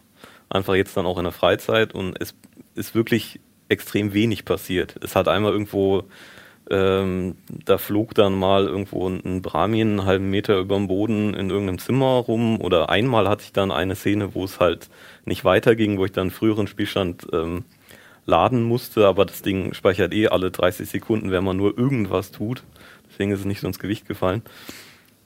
einfach 0.49 0.75
jetzt 0.75 0.95
dann 0.95 1.05
auch 1.05 1.17
in 1.17 1.23
der 1.23 1.33
Freizeit 1.33 1.93
und 1.93 2.15
es 2.21 2.33
ist 2.75 2.95
wirklich 2.95 3.39
extrem 3.69 4.13
wenig 4.13 4.45
passiert. 4.45 4.95
Es 5.03 5.15
hat 5.15 5.27
einmal 5.27 5.51
irgendwo 5.51 6.03
Ähm, 6.69 7.35
da 7.65 7.77
flog 7.77 8.15
dann 8.15 8.33
mal 8.33 8.65
irgendwo 8.65 9.07
ein 9.07 9.41
Brahmin 9.41 9.89
einen 9.89 10.05
halben 10.05 10.29
Meter 10.29 10.59
über 10.59 10.75
dem 10.75 10.87
Boden 10.87 11.33
in 11.33 11.49
irgendeinem 11.49 11.79
Zimmer 11.79 12.19
rum. 12.19 12.61
Oder 12.61 12.89
einmal 12.89 13.27
hatte 13.27 13.43
ich 13.43 13.53
dann 13.53 13.71
eine 13.71 13.95
Szene, 13.95 14.33
wo 14.33 14.45
es 14.45 14.59
halt 14.59 14.89
nicht 15.25 15.45
weiterging, 15.45 15.97
wo 15.97 16.05
ich 16.05 16.11
dann 16.11 16.31
früheren 16.31 16.67
Spielstand 16.67 17.27
ähm, 17.33 17.65
laden 18.25 18.63
musste, 18.63 19.07
aber 19.07 19.25
das 19.25 19.41
Ding 19.41 19.73
speichert 19.73 20.13
eh 20.13 20.27
alle 20.27 20.51
30 20.51 20.89
Sekunden, 20.89 21.31
wenn 21.31 21.43
man 21.43 21.57
nur 21.57 21.77
irgendwas 21.77 22.31
tut. 22.31 22.63
Deswegen 23.09 23.31
ist 23.31 23.41
es 23.41 23.45
nicht 23.45 23.59
so 23.59 23.67
ins 23.67 23.79
Gewicht 23.79 24.07
gefallen. 24.07 24.41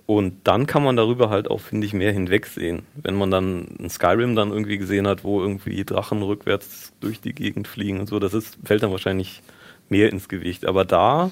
Und 0.05 0.47
dann 0.47 0.67
kann 0.67 0.83
man 0.83 0.95
darüber 0.95 1.29
halt 1.29 1.49
auch, 1.51 1.59
finde 1.59 1.85
ich, 1.85 1.93
mehr 1.93 2.13
hinwegsehen. 2.13 2.83
Wenn 2.95 3.15
man 3.15 3.29
dann 3.29 3.67
ein 3.77 3.89
Skyrim 3.89 4.35
dann 4.35 4.51
irgendwie 4.51 4.77
gesehen 4.77 5.05
hat, 5.05 5.25
wo 5.25 5.41
irgendwie 5.41 5.83
Drachen 5.83 6.23
rückwärts 6.23 6.93
durch 7.01 7.19
die 7.19 7.33
Gegend 7.33 7.67
fliegen 7.67 7.99
und 7.99 8.07
so, 8.07 8.17
das 8.17 8.33
ist, 8.33 8.57
fällt 8.63 8.83
dann 8.83 8.91
wahrscheinlich 8.91 9.41
mehr 9.89 10.11
ins 10.11 10.29
Gewicht. 10.29 10.65
Aber 10.65 10.85
da, 10.85 11.31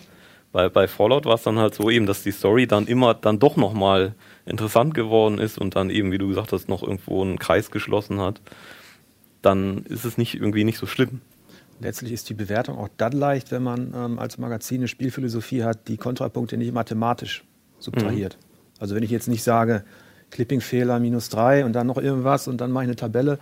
bei, 0.52 0.70
bei 0.70 0.88
Fallout 0.88 1.26
war 1.26 1.36
es 1.36 1.44
dann 1.44 1.60
halt 1.60 1.76
so 1.76 1.90
eben, 1.90 2.06
dass 2.06 2.24
die 2.24 2.32
Story 2.32 2.68
dann 2.68 2.88
immer 2.88 3.14
dann 3.14 3.40
doch 3.40 3.58
nochmal 3.58 4.14
interessant 4.46 4.94
geworden 4.94 5.38
ist 5.38 5.58
und 5.58 5.76
dann 5.76 5.90
eben, 5.90 6.12
wie 6.12 6.18
du 6.18 6.28
gesagt 6.28 6.52
hast, 6.52 6.70
noch 6.70 6.84
irgendwo 6.84 7.22
einen 7.22 7.40
Kreis 7.40 7.72
geschlossen 7.72 8.20
hat. 8.20 8.42
Dann 9.42 9.84
ist 9.86 10.06
es 10.06 10.18
nicht 10.18 10.36
irgendwie 10.36 10.64
nicht 10.64 10.78
so 10.78 10.86
schlimm. 10.86 11.22
Letztlich 11.82 12.14
ist 12.14 12.30
die 12.30 12.34
Bewertung 12.34 12.78
auch 12.78 12.90
dann 12.96 13.12
leicht, 13.12 13.52
wenn 13.52 13.64
man 13.64 13.94
ähm, 13.94 14.18
als 14.18 14.38
Magazin 14.38 14.78
eine 14.78 14.88
Spielphilosophie 14.88 15.64
hat, 15.64 15.88
die 15.88 15.98
Kontrapunkte 15.98 16.58
nicht 16.58 16.74
mathematisch 16.74 17.44
subtrahiert. 17.80 18.38
Mhm. 18.40 18.46
Also 18.80 18.96
wenn 18.96 19.04
ich 19.04 19.12
jetzt 19.12 19.28
nicht 19.28 19.44
sage, 19.44 19.84
Clipping-Fehler 20.32 21.00
minus 21.00 21.30
drei 21.30 21.66
und 21.66 21.74
dann 21.74 21.88
noch 21.88 21.98
irgendwas 21.98 22.48
und 22.48 22.62
dann 22.62 22.72
mache 22.72 22.86
ich 22.86 22.90
eine 22.90 22.96
Tabelle, 22.96 23.40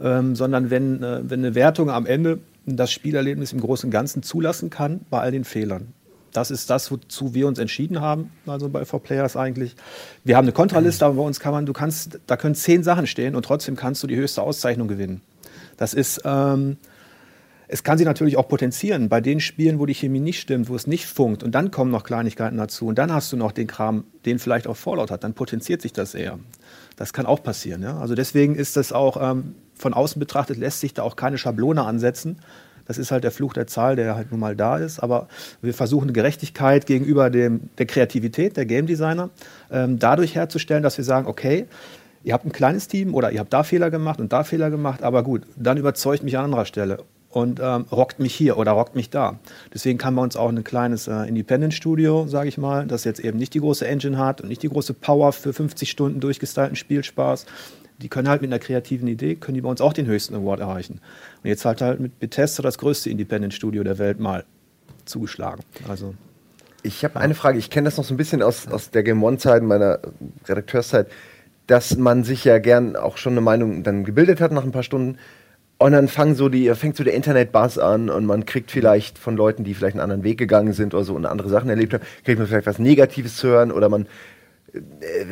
ähm, 0.00 0.34
sondern 0.36 0.70
wenn, 0.70 1.02
äh, 1.02 1.20
wenn 1.22 1.40
eine 1.40 1.54
Wertung 1.54 1.90
am 1.90 2.06
Ende 2.06 2.38
das 2.76 2.92
Spielerlebnis 2.92 3.52
im 3.52 3.60
Großen 3.60 3.88
und 3.88 3.90
Ganzen 3.90 4.22
zulassen 4.22 4.70
kann 4.70 5.00
bei 5.10 5.20
all 5.20 5.32
den 5.32 5.44
Fehlern. 5.44 5.92
Das 6.32 6.50
ist 6.50 6.70
das, 6.70 6.90
wozu 6.90 7.34
wir 7.34 7.46
uns 7.48 7.58
entschieden 7.58 8.00
haben, 8.00 8.30
also 8.46 8.68
bei 8.68 8.82
4Players 8.82 9.36
eigentlich. 9.36 9.74
Wir 10.22 10.36
haben 10.36 10.44
eine 10.44 10.52
Kontraliste, 10.52 11.04
aber 11.04 11.16
bei 11.16 11.22
uns 11.22 11.40
kann 11.40 11.52
man, 11.52 11.66
du 11.66 11.72
kannst, 11.72 12.20
da 12.26 12.36
können 12.36 12.54
zehn 12.54 12.82
Sachen 12.82 13.06
stehen 13.06 13.34
und 13.34 13.44
trotzdem 13.44 13.74
kannst 13.74 14.02
du 14.02 14.06
die 14.06 14.16
höchste 14.16 14.42
Auszeichnung 14.42 14.86
gewinnen. 14.86 15.22
Das 15.76 15.92
ist, 15.92 16.22
ähm, 16.24 16.76
es 17.66 17.82
kann 17.82 17.98
sich 17.98 18.06
natürlich 18.06 18.36
auch 18.36 18.48
potenzieren 18.48 19.08
bei 19.08 19.20
den 19.20 19.40
Spielen, 19.40 19.78
wo 19.78 19.86
die 19.86 19.94
Chemie 19.94 20.20
nicht 20.20 20.40
stimmt, 20.40 20.68
wo 20.68 20.76
es 20.76 20.86
nicht 20.86 21.06
funkt 21.06 21.42
und 21.42 21.52
dann 21.52 21.70
kommen 21.70 21.90
noch 21.90 22.04
Kleinigkeiten 22.04 22.58
dazu 22.58 22.86
und 22.86 22.98
dann 22.98 23.12
hast 23.12 23.32
du 23.32 23.36
noch 23.36 23.52
den 23.52 23.66
Kram, 23.66 24.04
den 24.24 24.38
vielleicht 24.38 24.66
auch 24.66 24.76
Fallout 24.76 25.10
hat, 25.10 25.24
dann 25.24 25.34
potenziert 25.34 25.82
sich 25.82 25.92
das 25.92 26.14
eher. 26.14 26.38
Das 26.96 27.12
kann 27.12 27.26
auch 27.26 27.42
passieren. 27.42 27.82
Ja? 27.82 27.98
Also 27.98 28.14
deswegen 28.14 28.54
ist 28.54 28.76
das 28.76 28.92
auch 28.92 29.16
ähm, 29.20 29.54
von 29.80 29.94
außen 29.94 30.20
betrachtet, 30.20 30.58
lässt 30.58 30.80
sich 30.80 30.94
da 30.94 31.02
auch 31.02 31.16
keine 31.16 31.38
Schablone 31.38 31.84
ansetzen. 31.84 32.38
Das 32.86 32.98
ist 32.98 33.12
halt 33.12 33.22
der 33.22 33.30
Fluch 33.30 33.52
der 33.52 33.66
Zahl, 33.66 33.94
der 33.94 34.16
halt 34.16 34.32
nun 34.32 34.40
mal 34.40 34.56
da 34.56 34.76
ist. 34.76 34.98
Aber 35.00 35.28
wir 35.62 35.74
versuchen 35.74 36.12
Gerechtigkeit 36.12 36.86
gegenüber 36.86 37.30
dem, 37.30 37.70
der 37.78 37.86
Kreativität 37.86 38.56
der 38.56 38.66
Game 38.66 38.86
Designer 38.86 39.30
ähm, 39.70 39.98
dadurch 39.98 40.34
herzustellen, 40.34 40.82
dass 40.82 40.98
wir 40.98 41.04
sagen, 41.04 41.28
okay, 41.28 41.66
ihr 42.24 42.32
habt 42.34 42.44
ein 42.44 42.52
kleines 42.52 42.88
Team 42.88 43.14
oder 43.14 43.30
ihr 43.30 43.40
habt 43.40 43.52
da 43.52 43.62
Fehler 43.62 43.90
gemacht 43.90 44.20
und 44.20 44.32
da 44.32 44.44
Fehler 44.44 44.70
gemacht, 44.70 45.02
aber 45.02 45.22
gut, 45.22 45.42
dann 45.56 45.76
überzeugt 45.76 46.22
mich 46.22 46.36
an 46.36 46.46
anderer 46.46 46.64
Stelle 46.64 46.98
und 47.30 47.60
ähm, 47.62 47.86
rockt 47.92 48.18
mich 48.18 48.34
hier 48.34 48.58
oder 48.58 48.72
rockt 48.72 48.96
mich 48.96 49.08
da. 49.08 49.38
Deswegen 49.72 49.98
kann 49.98 50.16
bei 50.16 50.22
uns 50.22 50.36
auch 50.36 50.48
ein 50.48 50.64
kleines 50.64 51.06
äh, 51.06 51.28
Independent-Studio, 51.28 52.26
sage 52.26 52.48
ich 52.48 52.58
mal, 52.58 52.86
das 52.86 53.04
jetzt 53.04 53.20
eben 53.20 53.38
nicht 53.38 53.54
die 53.54 53.60
große 53.60 53.86
Engine 53.86 54.18
hat 54.18 54.40
und 54.40 54.48
nicht 54.48 54.62
die 54.62 54.68
große 54.68 54.94
Power 54.94 55.32
für 55.32 55.52
50 55.52 55.88
Stunden 55.90 56.20
durchgestylten 56.20 56.76
Spielspaß. 56.76 57.46
Die 58.00 58.08
können 58.08 58.28
halt 58.28 58.42
mit 58.42 58.50
einer 58.50 58.58
kreativen 58.58 59.08
Idee, 59.08 59.36
können 59.36 59.54
die 59.54 59.60
bei 59.60 59.68
uns 59.68 59.80
auch 59.80 59.92
den 59.92 60.06
höchsten 60.06 60.34
Award 60.34 60.60
erreichen. 60.60 61.00
Und 61.42 61.48
jetzt 61.48 61.64
halt 61.64 61.82
halt 61.82 62.00
mit 62.00 62.18
Bethesda 62.18 62.62
das 62.62 62.78
größte 62.78 63.10
Independent-Studio 63.10 63.82
der 63.82 63.98
Welt 63.98 64.20
mal 64.20 64.44
zugeschlagen. 65.04 65.62
Also 65.88 66.14
ich 66.82 67.04
habe 67.04 67.20
eine 67.20 67.34
Frage, 67.34 67.58
ich 67.58 67.70
kenne 67.70 67.86
das 67.86 67.96
noch 67.96 68.04
so 68.04 68.14
ein 68.14 68.16
bisschen 68.16 68.42
aus, 68.42 68.68
aus 68.68 68.90
der 68.90 69.02
Game 69.02 69.22
One-Zeit, 69.22 69.62
meiner 69.62 69.98
Redakteurszeit, 70.48 71.08
dass 71.66 71.96
man 71.96 72.24
sich 72.24 72.44
ja 72.44 72.58
gern 72.58 72.96
auch 72.96 73.16
schon 73.16 73.34
eine 73.34 73.42
Meinung 73.42 73.82
dann 73.82 74.04
gebildet 74.04 74.40
hat 74.40 74.52
nach 74.52 74.64
ein 74.64 74.72
paar 74.72 74.82
Stunden 74.82 75.18
und 75.78 75.92
dann 75.92 76.08
fangen 76.08 76.34
so 76.34 76.48
die, 76.50 76.68
fängt 76.74 76.96
so 76.96 77.04
der 77.04 77.14
Internet-Buzz 77.14 77.78
an 77.78 78.10
und 78.10 78.26
man 78.26 78.44
kriegt 78.44 78.70
vielleicht 78.70 79.18
von 79.18 79.36
Leuten, 79.36 79.64
die 79.64 79.72
vielleicht 79.72 79.94
einen 79.94 80.02
anderen 80.02 80.24
Weg 80.24 80.36
gegangen 80.36 80.72
sind 80.72 80.92
oder 80.92 81.04
so 81.04 81.14
und 81.14 81.24
andere 81.24 81.48
Sachen 81.48 81.70
erlebt 81.70 81.94
haben, 81.94 82.04
kriegt 82.24 82.38
man 82.38 82.48
vielleicht 82.48 82.66
was 82.66 82.78
Negatives 82.78 83.36
zu 83.36 83.48
hören 83.48 83.72
oder 83.72 83.88
man, 83.88 84.06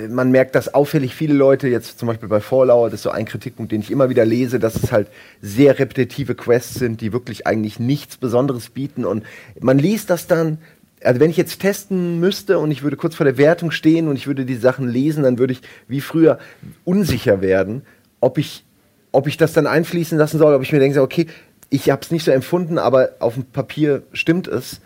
man 0.09 0.31
merkt, 0.31 0.55
dass 0.55 0.75
auffällig 0.75 1.15
viele 1.15 1.35
Leute, 1.35 1.69
jetzt 1.69 1.99
zum 1.99 2.09
Beispiel 2.09 2.29
bei 2.29 2.41
Fallout, 2.41 2.93
das 2.93 3.01
ist 3.01 3.03
so 3.05 3.11
ein 3.11 3.25
Kritikpunkt, 3.25 3.73
den 3.73 3.81
ich 3.81 3.91
immer 3.91 4.11
wieder 4.11 4.25
lese, 4.25 4.59
dass 4.59 4.77
es 4.77 4.91
halt 4.91 5.09
sehr 5.41 5.79
repetitive 5.79 6.35
Quests 6.35 6.75
sind, 6.75 7.01
die 7.01 7.13
wirklich 7.13 7.47
eigentlich 7.47 7.79
nichts 7.79 8.17
Besonderes 8.17 8.71
bieten 8.71 9.05
und 9.05 9.25
man 9.61 9.79
liest 9.79 10.11
das 10.11 10.27
dann, 10.27 10.59
also 11.03 11.21
wenn 11.21 11.31
ich 11.31 11.37
jetzt 11.37 11.61
testen 11.61 12.19
müsste 12.19 12.59
und 12.59 12.71
ich 12.71 12.83
würde 12.83 12.97
kurz 12.97 13.15
vor 13.15 13.25
der 13.25 13.39
Wertung 13.39 13.71
stehen 13.71 14.09
und 14.09 14.17
ich 14.17 14.27
würde 14.27 14.45
die 14.45 14.57
Sachen 14.57 14.89
lesen, 14.89 15.23
dann 15.23 15.39
würde 15.39 15.53
ich 15.53 15.61
wie 15.87 16.01
früher 16.01 16.39
unsicher 16.85 17.41
werden, 17.41 17.83
ob 18.21 18.39
ich 18.39 18.65
ob 19.13 19.27
ich 19.27 19.37
das 19.37 19.53
dann 19.53 19.67
einfließen 19.67 20.19
lassen 20.19 20.39
soll, 20.39 20.55
ob 20.55 20.63
ich 20.63 20.73
mir 20.73 20.81
denke, 20.81 21.01
okay, 21.01 21.27
ich 21.71 21.91
habe 21.91 22.03
es 22.03 22.11
nicht 22.11 22.25
so 22.25 22.31
empfunden, 22.31 22.79
aber 22.79 23.11
auf 23.21 23.35
dem 23.35 23.45
Papier 23.45 24.03
stimmt 24.13 24.49
es. 24.49 24.81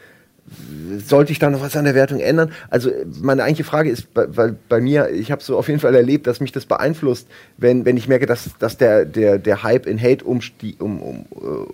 Sollte 0.98 1.32
ich 1.32 1.38
da 1.38 1.50
noch 1.50 1.62
was 1.62 1.76
an 1.76 1.84
der 1.84 1.94
Wertung 1.94 2.20
ändern? 2.20 2.52
Also 2.68 2.90
meine 3.20 3.44
eigentliche 3.44 3.68
Frage 3.68 3.90
ist, 3.90 4.08
weil 4.14 4.56
bei 4.68 4.80
mir, 4.80 5.10
ich 5.10 5.30
habe 5.30 5.42
so 5.42 5.56
auf 5.56 5.68
jeden 5.68 5.80
Fall 5.80 5.94
erlebt, 5.94 6.26
dass 6.26 6.40
mich 6.40 6.52
das 6.52 6.66
beeinflusst, 6.66 7.28
wenn, 7.56 7.84
wenn 7.84 7.96
ich 7.96 8.08
merke, 8.08 8.26
dass, 8.26 8.50
dass 8.58 8.76
der, 8.76 9.04
der, 9.04 9.38
der 9.38 9.62
Hype 9.62 9.86
in 9.86 10.00
Hate 10.00 10.24
um, 10.24 10.40
um, 10.78 11.02
um, 11.02 11.24
uh, 11.30 11.66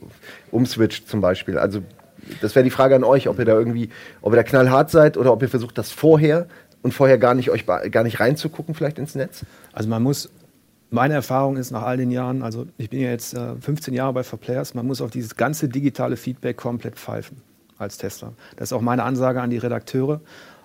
umswitcht 0.50 1.08
zum 1.08 1.20
Beispiel. 1.20 1.58
Also 1.58 1.80
das 2.40 2.54
wäre 2.54 2.62
die 2.62 2.70
Frage 2.70 2.94
an 2.94 3.04
euch, 3.04 3.28
ob 3.28 3.38
ihr 3.38 3.46
da 3.46 3.54
irgendwie, 3.54 3.88
ob 4.20 4.32
ihr 4.32 4.36
da 4.36 4.42
knallhart 4.42 4.90
seid 4.90 5.16
oder 5.16 5.32
ob 5.32 5.42
ihr 5.42 5.48
versucht, 5.48 5.78
das 5.78 5.90
vorher 5.90 6.46
und 6.82 6.92
vorher 6.92 7.18
gar 7.18 7.34
nicht 7.34 7.50
euch 7.50 7.64
gar 7.66 8.04
nicht 8.04 8.20
reinzugucken, 8.20 8.74
vielleicht 8.74 8.98
ins 8.98 9.14
Netz? 9.14 9.44
Also 9.72 9.88
man 9.88 10.02
muss 10.02 10.30
meine 10.90 11.14
Erfahrung 11.14 11.56
ist 11.56 11.70
nach 11.70 11.82
all 11.82 11.96
den 11.96 12.10
Jahren, 12.10 12.42
also 12.42 12.66
ich 12.78 12.90
bin 12.90 13.00
ja 13.00 13.10
jetzt 13.10 13.34
äh, 13.34 13.56
15 13.60 13.92
Jahre 13.92 14.12
bei 14.12 14.22
Players, 14.22 14.74
man 14.74 14.86
muss 14.86 15.00
auf 15.00 15.10
dieses 15.10 15.36
ganze 15.36 15.68
digitale 15.68 16.16
Feedback 16.16 16.56
komplett 16.56 16.96
pfeifen 16.96 17.47
als 17.78 17.98
Tester. 17.98 18.32
Das 18.56 18.68
ist 18.68 18.72
auch 18.72 18.80
meine 18.80 19.04
Ansage 19.04 19.40
an 19.40 19.50
die 19.50 19.58
Redakteure. 19.58 20.20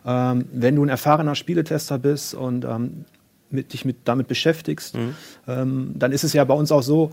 Ähm, 0.06 0.45
wenn 0.52 0.76
du 0.76 0.84
ein 0.84 0.89
erfahrener 0.89 1.36
Spieletester 1.36 1.97
bist 1.97 2.34
und 2.34 2.65
ähm, 2.65 3.06
mit, 3.49 3.73
dich 3.73 3.86
mit, 3.86 3.97
damit 4.06 4.28
beschäftigst, 4.28 4.95
mhm. 4.95 5.15
ähm, 5.47 5.91
dann 5.95 6.12
ist 6.12 6.23
es 6.23 6.34
ja 6.34 6.43
bei 6.43 6.54
uns 6.54 6.71
auch 6.71 6.82
so, 6.82 7.12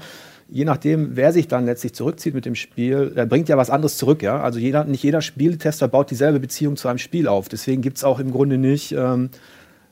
je 0.49 0.65
nachdem, 0.65 1.17
wer 1.17 1.33
sich 1.33 1.47
dann 1.47 1.67
letztlich 1.67 1.95
zurückzieht 1.95 2.35
mit 2.35 2.47
dem 2.47 2.55
Spiel, 2.55 3.11
der 3.11 3.27
bringt 3.27 3.49
ja 3.49 3.57
was 3.57 3.71
anderes 3.71 3.97
zurück. 3.97 4.23
Ja? 4.23 4.41
Also 4.41 4.59
jeder, 4.59 4.85
nicht 4.85 5.05
jeder 5.05 5.23
Spieletester 5.23 5.87
baut 5.87 6.11
dieselbe 6.11 6.41
Beziehung 6.41 6.77
zu 6.77 6.89
einem 6.89 6.99
Spiel 6.99 7.29
auf. 7.29 7.49
Deswegen 7.49 7.83
gibt 7.83 7.99
es 7.99 8.05
auch 8.05 8.19
im 8.19 8.33
Grunde 8.33 8.59
nicht 8.59 8.93
ähm, 8.93 9.31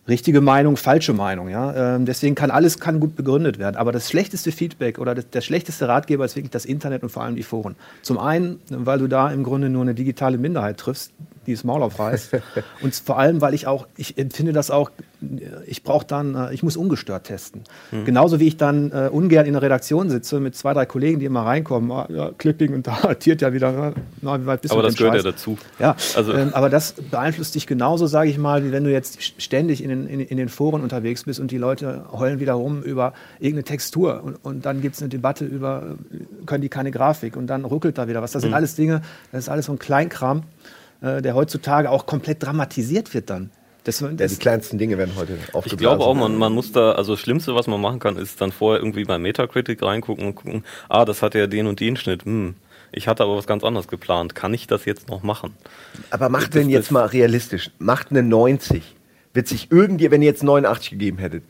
richtige 0.08 0.40
Meinung, 0.40 0.76
falsche 0.76 1.12
Meinung. 1.12 1.48
Ja? 1.48 1.96
Ähm, 1.96 2.06
deswegen 2.06 2.34
kann 2.34 2.50
alles 2.50 2.78
kann 2.78 3.00
gut 3.00 3.14
begründet 3.16 3.58
werden. 3.58 3.76
Aber 3.76 3.92
das 3.92 4.08
schlechteste 4.08 4.52
Feedback 4.52 4.98
oder 4.98 5.14
das, 5.14 5.30
der 5.30 5.40
schlechteste 5.40 5.88
Ratgeber 5.88 6.24
ist 6.24 6.36
wirklich 6.36 6.50
das 6.50 6.64
Internet 6.64 7.02
und 7.02 7.10
vor 7.10 7.22
allem 7.22 7.36
die 7.36 7.42
Foren. 7.42 7.76
Zum 8.02 8.18
einen, 8.18 8.60
weil 8.70 8.98
du 8.98 9.06
da 9.06 9.30
im 9.30 9.44
Grunde 9.44 9.68
nur 9.68 9.82
eine 9.82 9.94
digitale 9.94 10.38
Minderheit 10.38 10.78
triffst, 10.78 11.12
die 11.48 11.54
das 11.54 11.64
Maul 11.64 11.82
aufreißt. 11.82 12.36
und 12.82 12.94
vor 12.94 13.18
allem, 13.18 13.40
weil 13.40 13.54
ich 13.54 13.66
auch, 13.66 13.86
ich 13.96 14.18
empfinde 14.18 14.52
das 14.52 14.70
auch, 14.70 14.90
ich 15.66 15.82
brauche 15.82 16.06
dann, 16.06 16.34
äh, 16.34 16.54
ich 16.54 16.62
muss 16.62 16.76
ungestört 16.76 17.24
testen. 17.24 17.62
Mhm. 17.90 18.04
Genauso 18.04 18.38
wie 18.38 18.46
ich 18.46 18.56
dann 18.56 18.92
äh, 18.92 19.08
ungern 19.10 19.46
in 19.46 19.54
der 19.54 19.62
Redaktion 19.62 20.10
sitze 20.10 20.38
mit 20.38 20.54
zwei, 20.54 20.74
drei 20.74 20.86
Kollegen, 20.86 21.18
die 21.18 21.26
immer 21.26 21.44
reinkommen, 21.44 21.90
ah, 21.90 22.06
ja, 22.08 22.30
Clipping 22.36 22.74
und 22.74 22.86
da 22.86 23.14
tiert 23.18 23.40
ja 23.40 23.52
wieder, 23.52 23.94
na, 24.20 24.40
wie 24.40 24.46
weit 24.46 24.62
bist 24.62 24.72
aber 24.72 24.82
das 24.82 24.96
gehört 24.96 25.14
Scheiß? 25.14 25.24
ja 25.24 25.30
dazu. 25.32 25.58
Ja, 25.78 25.96
also. 26.14 26.32
Ähm, 26.34 26.50
aber 26.52 26.70
das 26.70 26.92
beeinflusst 26.92 27.54
dich 27.54 27.66
genauso, 27.66 28.06
sage 28.06 28.30
ich 28.30 28.38
mal, 28.38 28.64
wie 28.64 28.70
wenn 28.70 28.84
du 28.84 28.92
jetzt 28.92 29.22
ständig 29.42 29.82
in 29.82 29.88
den, 29.88 30.06
in, 30.06 30.20
in, 30.20 30.36
den 30.36 30.48
Foren 30.48 30.82
unterwegs 30.82 31.24
bist 31.24 31.40
und 31.40 31.50
die 31.50 31.58
Leute 31.58 32.04
heulen 32.12 32.38
wieder 32.38 32.54
rum 32.54 32.82
über 32.82 33.14
irgendeine 33.40 33.64
Textur 33.64 34.22
und, 34.22 34.36
und 34.44 34.66
dann 34.66 34.80
gibt 34.82 34.96
es 34.96 35.02
eine 35.02 35.08
Debatte 35.08 35.44
über, 35.44 35.96
können 36.46 36.62
die 36.62 36.68
keine 36.68 36.90
Grafik 36.90 37.36
und 37.36 37.46
dann 37.46 37.64
ruckelt 37.64 37.98
da 37.98 38.06
wieder 38.06 38.22
was. 38.22 38.32
Das 38.32 38.42
sind 38.42 38.50
mhm. 38.50 38.56
alles 38.56 38.74
Dinge, 38.74 39.02
das 39.32 39.44
ist 39.44 39.48
alles 39.48 39.66
so 39.66 39.72
ein 39.72 39.78
Kleinkram 39.78 40.42
äh, 41.00 41.22
der 41.22 41.34
heutzutage 41.34 41.90
auch 41.90 42.06
komplett 42.06 42.42
dramatisiert 42.42 43.14
wird 43.14 43.30
dann. 43.30 43.50
Das, 43.84 43.98
das 43.98 44.10
ja, 44.18 44.26
die 44.26 44.36
kleinsten 44.36 44.76
Dinge 44.76 44.98
werden 44.98 45.14
heute 45.16 45.32
aufgeblasen. 45.52 45.72
Ich 45.72 45.78
glaube 45.78 46.04
auch, 46.04 46.14
man, 46.14 46.36
man 46.36 46.52
muss 46.52 46.72
da, 46.72 46.92
also 46.92 47.14
das 47.14 47.20
Schlimmste, 47.20 47.54
was 47.54 47.66
man 47.66 47.80
machen 47.80 48.00
kann, 48.00 48.16
ist 48.16 48.40
dann 48.40 48.52
vorher 48.52 48.80
irgendwie 48.80 49.04
bei 49.04 49.18
Metacritic 49.18 49.82
reingucken 49.82 50.26
und 50.26 50.34
gucken, 50.34 50.64
ah, 50.90 51.04
das 51.06 51.22
hat 51.22 51.34
ja 51.34 51.46
den 51.46 51.66
und 51.66 51.80
den 51.80 51.96
Schnitt, 51.96 52.24
hm, 52.24 52.54
ich 52.92 53.08
hatte 53.08 53.22
aber 53.22 53.36
was 53.36 53.46
ganz 53.46 53.64
anderes 53.64 53.88
geplant. 53.88 54.34
Kann 54.34 54.54
ich 54.54 54.66
das 54.66 54.84
jetzt 54.84 55.08
noch 55.08 55.22
machen? 55.22 55.54
Aber 56.10 56.28
macht 56.28 56.54
denn 56.54 56.68
jetzt 56.68 56.90
mal 56.90 57.06
realistisch, 57.06 57.70
macht 57.78 58.10
eine 58.10 58.22
90. 58.22 58.82
Wird 59.34 59.46
sich 59.46 59.70
irgendwie, 59.70 60.10
wenn 60.10 60.22
ihr 60.22 60.28
jetzt 60.28 60.42
89 60.42 60.90
gegeben 60.90 61.18
hättet, 61.18 61.44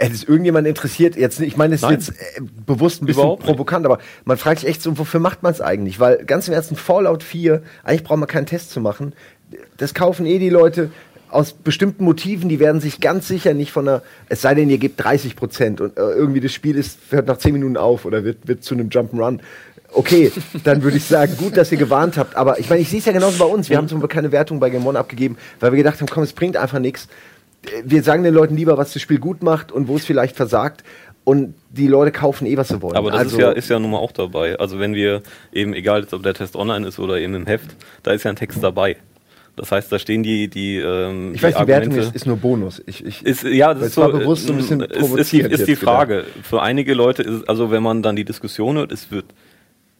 Hätte 0.00 0.14
es 0.14 0.24
irgendjemand 0.24 0.66
interessiert, 0.66 1.14
jetzt, 1.16 1.40
ich 1.40 1.58
meine, 1.58 1.76
das 1.76 1.82
ist 1.82 1.90
jetzt 1.90 2.10
äh, 2.10 2.40
bewusst 2.64 3.02
ein 3.02 3.06
bisschen 3.06 3.22
Überhaupt 3.22 3.44
provokant, 3.44 3.82
nicht. 3.82 3.92
aber 3.92 4.02
man 4.24 4.38
fragt 4.38 4.60
sich 4.60 4.68
echt 4.70 4.80
so, 4.80 4.96
wofür 4.96 5.20
macht 5.20 5.42
man 5.42 5.52
es 5.52 5.60
eigentlich? 5.60 6.00
Weil 6.00 6.24
ganz 6.24 6.48
im 6.48 6.54
ersten 6.54 6.74
Fallout 6.74 7.22
4, 7.22 7.62
eigentlich 7.84 8.04
braucht 8.04 8.18
man 8.18 8.28
keinen 8.28 8.46
Test 8.46 8.70
zu 8.70 8.80
machen. 8.80 9.12
Das 9.76 9.92
kaufen 9.92 10.24
eh 10.24 10.38
die 10.38 10.48
Leute 10.48 10.90
aus 11.28 11.52
bestimmten 11.52 12.04
Motiven, 12.04 12.48
die 12.48 12.58
werden 12.58 12.80
sich 12.80 13.00
ganz 13.00 13.28
sicher 13.28 13.54
nicht 13.54 13.72
von 13.72 13.86
einer, 13.86 14.02
es 14.28 14.40
sei 14.40 14.54
denn, 14.54 14.70
ihr 14.70 14.78
gebt 14.78 15.02
30 15.02 15.36
Prozent 15.36 15.80
und 15.80 15.96
äh, 15.96 16.00
irgendwie 16.00 16.40
das 16.40 16.52
Spiel 16.52 16.76
ist, 16.76 16.98
hört 17.10 17.26
nach 17.26 17.38
10 17.38 17.52
Minuten 17.52 17.76
auf 17.76 18.04
oder 18.04 18.24
wird, 18.24 18.48
wird 18.48 18.64
zu 18.64 18.74
einem 18.74 18.88
Jump'n'Run. 18.88 19.40
Okay, 19.92 20.30
dann 20.64 20.82
würde 20.82 20.96
ich 20.96 21.04
sagen, 21.04 21.36
gut, 21.36 21.56
dass 21.56 21.72
ihr 21.72 21.78
gewarnt 21.78 22.16
habt. 22.16 22.36
Aber 22.36 22.58
ich 22.60 22.70
meine, 22.70 22.80
ich 22.80 22.88
sehe 22.88 23.00
es 23.00 23.06
ja 23.06 23.12
genauso 23.12 23.38
bei 23.38 23.52
uns. 23.52 23.68
Wir 23.68 23.76
haben 23.76 23.88
zum 23.88 23.98
Beispiel 24.00 24.14
keine 24.14 24.32
Wertung 24.32 24.60
bei 24.60 24.70
Game 24.70 24.86
One 24.86 24.98
abgegeben, 24.98 25.36
weil 25.58 25.72
wir 25.72 25.78
gedacht 25.78 26.00
haben, 26.00 26.08
komm, 26.08 26.22
es 26.22 26.32
bringt 26.32 26.56
einfach 26.56 26.78
nichts. 26.78 27.08
Wir 27.84 28.02
sagen 28.02 28.22
den 28.22 28.34
Leuten 28.34 28.56
lieber, 28.56 28.78
was 28.78 28.92
das 28.92 29.02
Spiel 29.02 29.18
gut 29.18 29.42
macht 29.42 29.70
und 29.72 29.88
wo 29.88 29.96
es 29.96 30.04
vielleicht 30.04 30.36
versagt. 30.36 30.82
Und 31.22 31.54
die 31.68 31.86
Leute 31.86 32.12
kaufen 32.12 32.46
eh, 32.46 32.56
was 32.56 32.68
sie 32.68 32.80
wollen. 32.80 32.96
Aber 32.96 33.10
das 33.10 33.20
also, 33.20 33.36
ist, 33.36 33.42
ja, 33.42 33.50
ist 33.50 33.68
ja 33.68 33.78
nun 33.78 33.90
mal 33.90 33.98
auch 33.98 34.12
dabei. 34.12 34.58
Also 34.58 34.78
wenn 34.78 34.94
wir 34.94 35.22
eben, 35.52 35.74
egal 35.74 36.06
ob 36.10 36.22
der 36.22 36.34
Test 36.34 36.56
online 36.56 36.88
ist 36.88 36.98
oder 36.98 37.18
eben 37.18 37.34
im 37.34 37.46
Heft, 37.46 37.76
da 38.02 38.12
ist 38.12 38.24
ja 38.24 38.30
ein 38.30 38.36
Text 38.36 38.62
dabei. 38.62 38.96
Das 39.56 39.72
heißt, 39.72 39.92
da 39.92 39.98
stehen 39.98 40.22
die, 40.22 40.48
die, 40.48 40.78
ähm, 40.78 41.34
ich 41.34 41.42
weiß, 41.42 41.54
die, 41.56 41.66
Wertung 41.66 41.94
ist, 41.94 42.14
ist, 42.14 42.26
nur 42.26 42.38
Bonus. 42.38 42.82
Ich, 42.86 43.04
ich, 43.04 43.24
ist, 43.26 43.42
ja, 43.42 43.74
das 43.74 43.88
ist 43.88 43.94
so, 43.94 44.08
bewusst 44.08 44.46
so 44.46 44.54
ein 44.54 44.56
bisschen 44.56 44.80
ist, 44.80 45.14
ist 45.14 45.32
die, 45.32 45.40
ist 45.40 45.68
die 45.68 45.76
Frage. 45.76 46.22
Gedacht. 46.22 46.46
Für 46.46 46.62
einige 46.62 46.94
Leute 46.94 47.22
ist, 47.22 47.46
also 47.46 47.70
wenn 47.70 47.82
man 47.82 48.02
dann 48.02 48.16
die 48.16 48.24
Diskussion 48.24 48.76
hört, 48.76 48.90
es 48.90 49.10
wird 49.10 49.26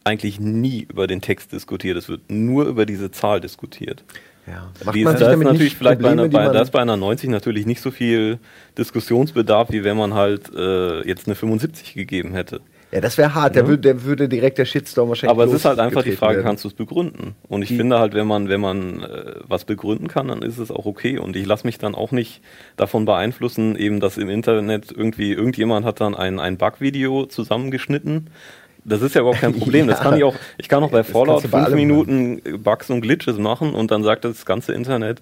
eigentlich 0.03 0.39
nie 0.39 0.87
über 0.89 1.05
den 1.05 1.21
Text 1.21 1.51
diskutiert, 1.51 1.95
es 1.95 2.09
wird 2.09 2.21
nur 2.31 2.65
über 2.65 2.87
diese 2.87 3.11
Zahl 3.11 3.39
diskutiert. 3.39 4.03
Ja. 4.51 4.71
Macht 4.85 4.97
man 4.97 5.13
ist, 5.13 5.21
da 5.21 5.31
ist 5.31 5.39
natürlich 5.39 5.75
vielleicht 5.75 6.01
Probleme, 6.01 6.29
bei, 6.29 6.41
einer, 6.41 6.53
bei, 6.53 6.61
ist 6.61 6.71
bei 6.71 6.81
einer 6.81 6.97
90 6.97 7.29
natürlich 7.29 7.65
nicht 7.65 7.81
so 7.81 7.89
viel 7.91 8.39
Diskussionsbedarf, 8.77 9.71
wie 9.71 9.83
wenn 9.83 9.97
man 9.97 10.13
halt 10.13 10.53
äh, 10.53 11.07
jetzt 11.07 11.27
eine 11.27 11.35
75 11.35 11.93
gegeben 11.93 12.33
hätte. 12.33 12.61
Ja, 12.91 12.99
das 12.99 13.17
wäre 13.17 13.33
hart. 13.33 13.55
Ja. 13.55 13.61
Der, 13.61 13.69
würde, 13.69 13.81
der 13.81 14.03
würde 14.03 14.27
direkt 14.27 14.57
der 14.57 14.65
Shitstorm 14.65 15.09
wahrscheinlich. 15.09 15.31
Aber 15.31 15.45
es 15.45 15.53
ist 15.53 15.63
halt 15.63 15.79
einfach 15.79 16.03
die 16.03 16.11
Frage, 16.11 16.35
werden. 16.35 16.45
kannst 16.45 16.65
du 16.65 16.67
es 16.67 16.73
begründen? 16.73 17.35
Und 17.47 17.61
ich 17.61 17.69
die 17.69 17.77
finde 17.77 17.99
halt, 17.99 18.13
wenn 18.13 18.27
man, 18.27 18.49
wenn 18.49 18.59
man 18.59 19.03
äh, 19.03 19.35
was 19.47 19.63
begründen 19.63 20.09
kann, 20.09 20.27
dann 20.27 20.41
ist 20.41 20.57
es 20.57 20.71
auch 20.71 20.85
okay. 20.85 21.17
Und 21.17 21.37
ich 21.37 21.45
lasse 21.45 21.65
mich 21.65 21.77
dann 21.77 21.95
auch 21.95 22.11
nicht 22.11 22.41
davon 22.75 23.05
beeinflussen, 23.05 23.77
eben, 23.77 24.01
dass 24.01 24.17
im 24.17 24.29
Internet 24.29 24.91
irgendwie 24.91 25.31
irgendjemand 25.31 25.85
hat 25.85 26.01
dann 26.01 26.15
ein, 26.15 26.39
ein 26.39 26.57
Bug-Video 26.57 27.27
zusammengeschnitten. 27.27 28.29
Das 28.83 29.01
ist 29.01 29.15
ja 29.15 29.21
überhaupt 29.21 29.41
kein 29.41 29.53
Problem. 29.57 29.87
ja. 29.87 29.93
Das 29.93 30.01
kann 30.01 30.17
ich 30.17 30.23
auch, 30.23 30.35
ich 30.57 30.67
kann 30.67 30.83
auch 30.83 30.91
bei 30.91 31.03
Fallout 31.03 31.43
fünf 31.43 31.69
Minuten 31.69 32.35
machen. 32.35 32.63
Bugs 32.63 32.89
und 32.89 33.01
Glitches 33.01 33.37
machen 33.37 33.73
und 33.73 33.91
dann 33.91 34.03
sagt 34.03 34.25
das 34.25 34.45
ganze 34.45 34.73
Internet, 34.73 35.21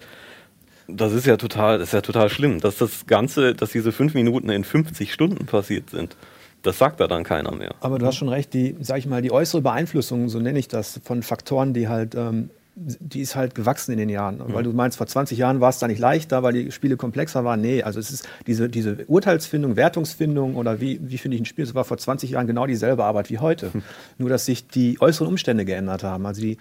das 0.87 1.13
ist 1.13 1.25
ja 1.25 1.37
total, 1.37 1.77
das 1.77 1.89
ist 1.89 1.93
ja 1.93 2.01
total 2.01 2.29
schlimm, 2.29 2.59
dass 2.59 2.77
das 2.77 3.05
Ganze, 3.05 3.53
dass 3.53 3.71
diese 3.71 3.91
fünf 3.91 4.13
Minuten 4.13 4.49
in 4.49 4.63
50 4.63 5.13
Stunden 5.13 5.45
passiert 5.45 5.89
sind. 5.89 6.15
Das 6.61 6.77
sagt 6.77 6.99
da 6.99 7.07
dann 7.07 7.23
keiner 7.23 7.53
mehr. 7.53 7.73
Aber 7.79 7.99
du 7.99 8.05
hast 8.05 8.15
schon 8.17 8.27
recht, 8.27 8.53
die, 8.53 8.75
sag 8.81 8.97
ich 8.97 9.05
mal, 9.05 9.21
die 9.21 9.31
äußere 9.31 9.61
Beeinflussung, 9.61 10.27
so 10.27 10.39
nenne 10.39 10.59
ich 10.59 10.67
das, 10.67 10.99
von 11.03 11.23
Faktoren, 11.23 11.73
die 11.73 11.87
halt, 11.87 12.15
ähm, 12.15 12.49
die 12.75 13.21
ist 13.21 13.35
halt 13.35 13.55
gewachsen 13.55 13.91
in 13.91 13.97
den 13.97 14.09
Jahren. 14.09 14.37
Mhm. 14.37 14.53
Weil 14.53 14.63
du 14.63 14.71
meinst, 14.71 14.97
vor 14.97 15.07
20 15.07 15.37
Jahren 15.37 15.59
war 15.59 15.69
es 15.69 15.79
da 15.79 15.87
nicht 15.87 15.99
leichter, 15.99 16.43
weil 16.43 16.53
die 16.53 16.71
Spiele 16.71 16.97
komplexer 16.97 17.43
waren. 17.43 17.61
Nee, 17.61 17.83
also 17.83 17.99
es 17.99 18.11
ist 18.11 18.27
diese, 18.47 18.69
diese 18.69 19.05
Urteilsfindung, 19.07 19.75
Wertungsfindung 19.75 20.55
oder 20.55 20.79
wie, 20.79 20.99
wie 21.01 21.17
finde 21.17 21.35
ich 21.35 21.41
ein 21.41 21.45
Spiel, 21.45 21.65
das 21.65 21.75
war 21.75 21.83
vor 21.83 21.97
20 21.97 22.31
Jahren 22.31 22.47
genau 22.47 22.65
dieselbe 22.65 23.03
Arbeit 23.03 23.29
wie 23.29 23.39
heute. 23.39 23.71
Mhm. 23.73 23.83
Nur, 24.17 24.29
dass 24.29 24.45
sich 24.45 24.67
die 24.67 25.01
äußeren 25.01 25.27
Umstände 25.27 25.65
geändert 25.65 26.03
haben. 26.03 26.25
Also 26.25 26.41
die, 26.41 26.57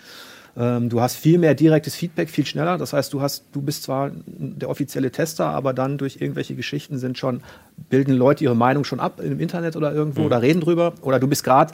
ähm, 0.57 0.89
du 0.89 1.01
hast 1.01 1.17
viel 1.17 1.39
mehr 1.39 1.55
direktes 1.55 1.95
Feedback, 1.95 2.31
viel 2.31 2.47
schneller. 2.47 2.79
Das 2.79 2.93
heißt, 2.93 3.13
du 3.13 3.21
hast, 3.21 3.45
du 3.53 3.63
bist 3.63 3.85
zwar 3.85 4.11
der 4.27 4.69
offizielle 4.69 5.13
Tester, 5.13 5.47
aber 5.47 5.73
dann 5.73 5.99
durch 5.99 6.21
irgendwelche 6.21 6.57
Geschichten 6.57 6.99
sind 6.99 7.17
schon, 7.17 7.43
bilden 7.91 8.15
Leute 8.15 8.45
ihre 8.45 8.57
Meinung 8.57 8.85
schon 8.85 8.99
ab 8.99 9.21
im 9.21 9.39
Internet 9.39 9.77
oder 9.77 9.93
irgendwo 9.93 10.21
mhm. 10.21 10.27
oder 10.27 10.43
reden 10.43 10.61
drüber. 10.61 10.95
Oder 11.03 11.21
du 11.21 11.29
bist 11.29 11.45
gerade 11.45 11.73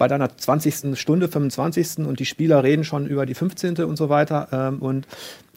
bei 0.00 0.08
deiner 0.08 0.34
20. 0.34 0.98
Stunde, 0.98 1.28
25. 1.28 2.06
und 2.06 2.20
die 2.20 2.24
Spieler 2.24 2.64
reden 2.64 2.84
schon 2.84 3.06
über 3.06 3.26
die 3.26 3.34
15. 3.34 3.76
und 3.84 3.96
so 3.96 4.08
weiter. 4.08 4.48
Ähm, 4.50 4.78
und 4.78 5.06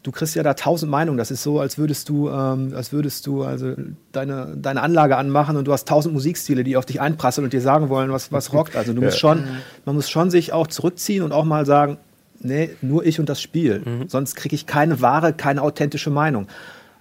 du 0.04 0.12
kriegst 0.12 0.36
ja 0.36 0.44
da 0.44 0.54
tausend 0.54 0.92
Meinungen. 0.92 1.18
Das 1.18 1.32
ist 1.32 1.44
so, 1.44 1.62
als 1.62 1.78
würdest 1.78 2.10
du, 2.10 2.28
ähm, 2.28 2.74
als 2.76 2.92
würdest 2.92 3.26
du 3.26 3.44
also 3.44 3.74
deine, 4.12 4.54
deine 4.58 4.82
Anlage 4.82 5.16
anmachen 5.16 5.56
und 5.56 5.66
du 5.66 5.72
hast 5.72 5.88
tausend 5.88 6.14
Musikstile, 6.14 6.66
die 6.66 6.76
auf 6.76 6.86
dich 6.86 7.00
einprasseln 7.00 7.46
und 7.46 7.54
dir 7.54 7.62
sagen 7.62 7.88
wollen, 7.88 8.12
was, 8.12 8.34
was 8.34 8.52
rockt. 8.54 8.76
Also 8.76 8.92
du 8.92 9.02
musst 9.02 9.18
schon, 9.18 9.46
man 9.86 9.96
muss 9.96 10.10
schon 10.10 10.30
sich 10.30 10.52
auch 10.52 10.68
zurückziehen 10.68 11.24
und 11.24 11.32
auch 11.32 11.46
mal 11.46 11.66
sagen, 11.66 11.96
nee, 12.42 12.72
nur 12.82 13.06
ich 13.06 13.22
und 13.22 13.30
das 13.30 13.42
Spiel. 13.42 13.80
Mhm. 13.86 14.10
Sonst 14.10 14.36
kriege 14.36 14.56
ich 14.56 14.66
keine 14.68 15.00
wahre, 15.00 15.32
keine 15.32 15.62
authentische 15.62 16.10
Meinung. 16.10 16.50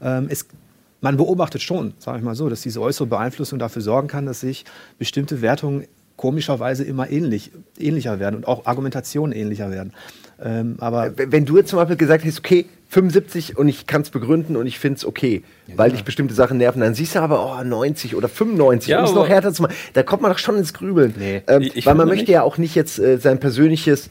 Ähm, 0.01 0.29
es, 0.31 0.47
man 1.01 1.17
beobachtet 1.17 1.61
schon, 1.61 1.95
sage 1.99 2.19
ich 2.19 2.25
mal 2.25 2.37
so, 2.37 2.49
dass 2.49 2.61
diese 2.61 2.81
äußere 2.81 3.09
Beeinflussung 3.09 3.59
dafür 3.59 3.83
sorgen 3.83 4.07
kann, 4.07 4.27
dass 4.27 4.39
sich 4.39 4.65
bestimmte 5.01 5.43
Wertungen 5.43 5.89
komischerweise 6.23 6.85
immer 6.85 7.11
ähnlich, 7.11 7.51
ähnlicher 7.81 8.21
werden 8.21 8.37
und 8.37 8.47
auch 8.47 8.65
Argumentationen 8.67 9.37
ähnlicher 9.37 9.73
werden. 9.73 9.93
Ähm, 10.41 10.77
aber 10.79 11.13
wenn 11.17 11.45
du 11.47 11.57
jetzt 11.57 11.71
zum 11.71 11.81
Beispiel 11.81 11.97
gesagt 11.97 12.23
hättest, 12.23 12.39
okay, 12.39 12.67
75 12.91 13.59
und 13.59 13.67
ich 13.67 13.89
kann 13.89 14.03
es 14.03 14.11
begründen 14.11 14.55
und 14.55 14.69
ich 14.69 14.79
finde 14.79 14.99
es 14.99 15.05
okay, 15.05 15.43
ja, 15.67 15.77
weil 15.77 15.91
dich 15.91 16.05
bestimmte 16.05 16.33
Sachen 16.35 16.59
nerven, 16.59 16.81
dann 16.81 16.95
siehst 16.95 17.17
du 17.17 17.19
aber, 17.19 17.59
oh, 17.59 17.65
90 17.65 18.15
oder 18.15 18.29
95, 18.29 18.89
ja, 18.89 19.01
um 19.01 19.05
es 19.05 19.15
noch 19.15 19.29
härter 19.29 19.53
zu 19.53 19.63
machen, 19.63 19.75
da 19.95 20.05
kommt 20.05 20.23
man 20.23 20.31
doch 20.31 20.39
schon 20.39 20.57
ins 20.57 20.73
Grübeln. 20.73 21.13
Nee, 21.19 21.43
ähm, 21.49 21.63
ich, 21.63 21.79
ich 21.79 21.87
weil 21.87 21.97
man 21.97 22.07
möchte 22.07 22.27
nicht. 22.27 22.35
ja 22.35 22.43
auch 22.43 22.57
nicht 22.57 22.77
jetzt 22.77 23.01
äh, 23.01 23.19
sein 23.19 23.41
persönliches 23.41 24.09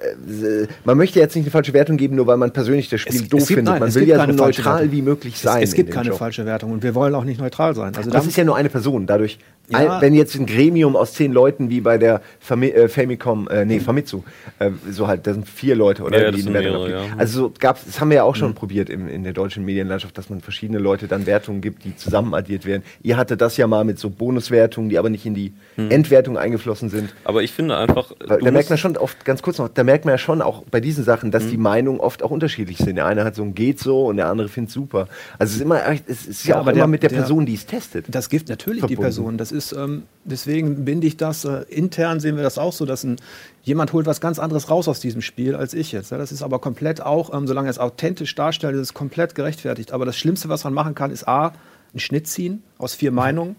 äh, 0.00 0.66
man 0.84 0.96
möchte 0.96 1.18
jetzt 1.18 1.36
nicht 1.36 1.44
eine 1.44 1.50
falsche 1.50 1.74
Wertung 1.74 1.98
geben, 1.98 2.16
nur 2.16 2.26
weil 2.26 2.38
man 2.38 2.52
persönlich 2.52 2.88
das 2.88 3.02
Spiel 3.02 3.22
es, 3.22 3.28
doof 3.28 3.42
es 3.42 3.48
gibt, 3.48 3.58
findet. 3.58 3.74
Nein, 3.74 3.82
man 3.82 3.94
will 3.94 4.08
ja 4.08 4.24
so 4.24 4.32
neutral 4.32 4.90
wie 4.92 5.02
möglich 5.02 5.38
sein. 5.38 5.62
Es, 5.62 5.70
es 5.70 5.74
gibt 5.74 5.90
keine 5.90 6.08
Job. 6.08 6.18
falsche 6.18 6.46
Wertung 6.46 6.72
und 6.72 6.82
wir 6.82 6.94
wollen 6.94 7.14
auch 7.14 7.24
nicht 7.24 7.38
neutral 7.38 7.74
sein. 7.74 7.94
Also 7.96 8.08
das 8.08 8.26
ist 8.26 8.36
ja 8.36 8.44
nur 8.44 8.56
eine 8.56 8.70
Person. 8.70 9.06
Dadurch, 9.06 9.38
ja. 9.70 10.00
wenn 10.00 10.14
jetzt 10.14 10.34
ein 10.34 10.46
Gremium 10.46 10.96
aus 10.96 11.12
zehn 11.14 11.32
Leuten 11.32 11.70
wie 11.70 11.80
bei 11.80 11.98
der 11.98 12.22
Fami 12.40 12.68
äh, 12.68 12.88
Famicom, 12.88 13.48
äh, 13.48 13.64
nee, 13.64 13.80
Famitsu, 13.80 14.22
äh, 14.58 14.70
so 14.90 15.06
halt, 15.06 15.26
da 15.26 15.34
sind 15.34 15.48
vier 15.48 15.76
Leute, 15.76 16.02
oder? 16.02 16.22
Ja, 16.22 16.30
die 16.30 16.40
sind 16.40 16.52
mehrere, 16.52 16.90
ja. 16.90 17.02
Also 17.16 17.40
so 17.40 17.52
gab's, 17.58 17.84
das 17.84 18.00
haben 18.00 18.10
wir 18.10 18.16
ja 18.16 18.22
auch 18.22 18.36
schon 18.36 18.50
mhm. 18.50 18.54
probiert 18.54 18.90
im, 18.90 19.08
in 19.08 19.24
der 19.24 19.32
deutschen 19.32 19.64
Medienlandschaft, 19.64 20.16
dass 20.16 20.30
man 20.30 20.40
verschiedene 20.40 20.78
Leute 20.78 21.08
dann 21.08 21.26
Wertungen 21.26 21.60
gibt, 21.60 21.84
die 21.84 21.96
zusammen 21.96 22.34
addiert 22.34 22.64
werden. 22.64 22.82
Ihr 23.02 23.16
hattet 23.16 23.40
das 23.40 23.56
ja 23.56 23.66
mal 23.66 23.84
mit 23.84 23.98
so 23.98 24.10
Bonuswertungen, 24.10 24.90
die 24.90 24.98
aber 24.98 25.10
nicht 25.10 25.26
in 25.26 25.34
die 25.34 25.52
mhm. 25.76 25.90
Endwertung 25.90 26.38
eingeflossen 26.38 26.88
sind. 26.88 27.14
Aber 27.24 27.42
ich 27.42 27.52
finde 27.52 27.76
einfach. 27.76 28.12
Da 28.26 28.50
merkt 28.50 28.70
man 28.70 28.78
schon 28.78 28.96
oft, 28.96 29.24
ganz 29.24 29.42
kurz 29.42 29.58
noch, 29.58 29.68
da 29.68 29.84
merkt 29.84 30.04
man 30.04 30.14
ja 30.14 30.18
schon 30.18 30.42
auch 30.42 30.64
bei 30.70 30.80
diesen 30.80 31.04
Sachen, 31.04 31.30
dass 31.30 31.44
mhm. 31.44 31.50
die 31.50 31.56
Meinungen 31.58 32.00
oft 32.00 32.22
auch 32.22 32.30
unterschiedlich 32.30 32.78
sind. 32.78 32.96
Der 32.96 33.06
eine 33.06 33.24
hat 33.24 33.34
so 33.34 33.42
ein 33.42 33.54
geht 33.54 33.80
so 33.80 34.06
und 34.06 34.16
der 34.16 34.28
andere 34.28 34.48
findet 34.48 34.72
super. 34.72 35.08
Also 35.38 35.50
es 35.50 35.56
ist 35.56 35.62
immer, 35.62 35.82
es 36.06 36.26
ist 36.26 36.44
ja, 36.46 36.54
ja 36.54 36.60
auch 36.60 36.64
immer 36.64 36.72
der, 36.72 36.86
mit 36.86 37.02
der, 37.02 37.10
der, 37.10 37.16
Person, 37.18 37.46
die 37.46 37.54
es 37.54 37.66
testet. 37.66 38.06
Das 38.08 38.28
gibt 38.28 38.48
natürlich 38.48 38.80
verbunden. 38.80 39.00
die 39.00 39.02
Person. 39.02 39.38
Das 39.38 39.52
ist, 39.52 39.57
ähm, 39.72 40.04
deswegen 40.24 40.84
binde 40.84 41.06
ich 41.06 41.16
das, 41.16 41.44
äh, 41.44 41.64
intern 41.68 42.20
sehen 42.20 42.36
wir 42.36 42.42
das 42.42 42.58
auch 42.58 42.72
so, 42.72 42.86
dass 42.86 43.04
ein, 43.04 43.16
jemand 43.62 43.92
holt 43.92 44.06
was 44.06 44.20
ganz 44.20 44.38
anderes 44.38 44.70
raus 44.70 44.88
aus 44.88 45.00
diesem 45.00 45.22
Spiel 45.22 45.54
als 45.54 45.74
ich 45.74 45.92
jetzt. 45.92 46.10
Ja, 46.10 46.18
das 46.18 46.32
ist 46.32 46.42
aber 46.42 46.58
komplett 46.58 47.00
auch, 47.00 47.34
ähm, 47.34 47.46
solange 47.46 47.68
es 47.68 47.78
authentisch 47.78 48.34
darstellt, 48.34 48.74
ist 48.74 48.80
es 48.80 48.94
komplett 48.94 49.34
gerechtfertigt. 49.34 49.92
Aber 49.92 50.04
das 50.04 50.16
Schlimmste, 50.16 50.48
was 50.48 50.64
man 50.64 50.74
machen 50.74 50.94
kann, 50.94 51.10
ist 51.10 51.26
A, 51.26 51.52
einen 51.92 52.00
Schnitt 52.00 52.26
ziehen 52.26 52.62
aus 52.78 52.94
vier 52.94 53.12
Meinungen. 53.12 53.56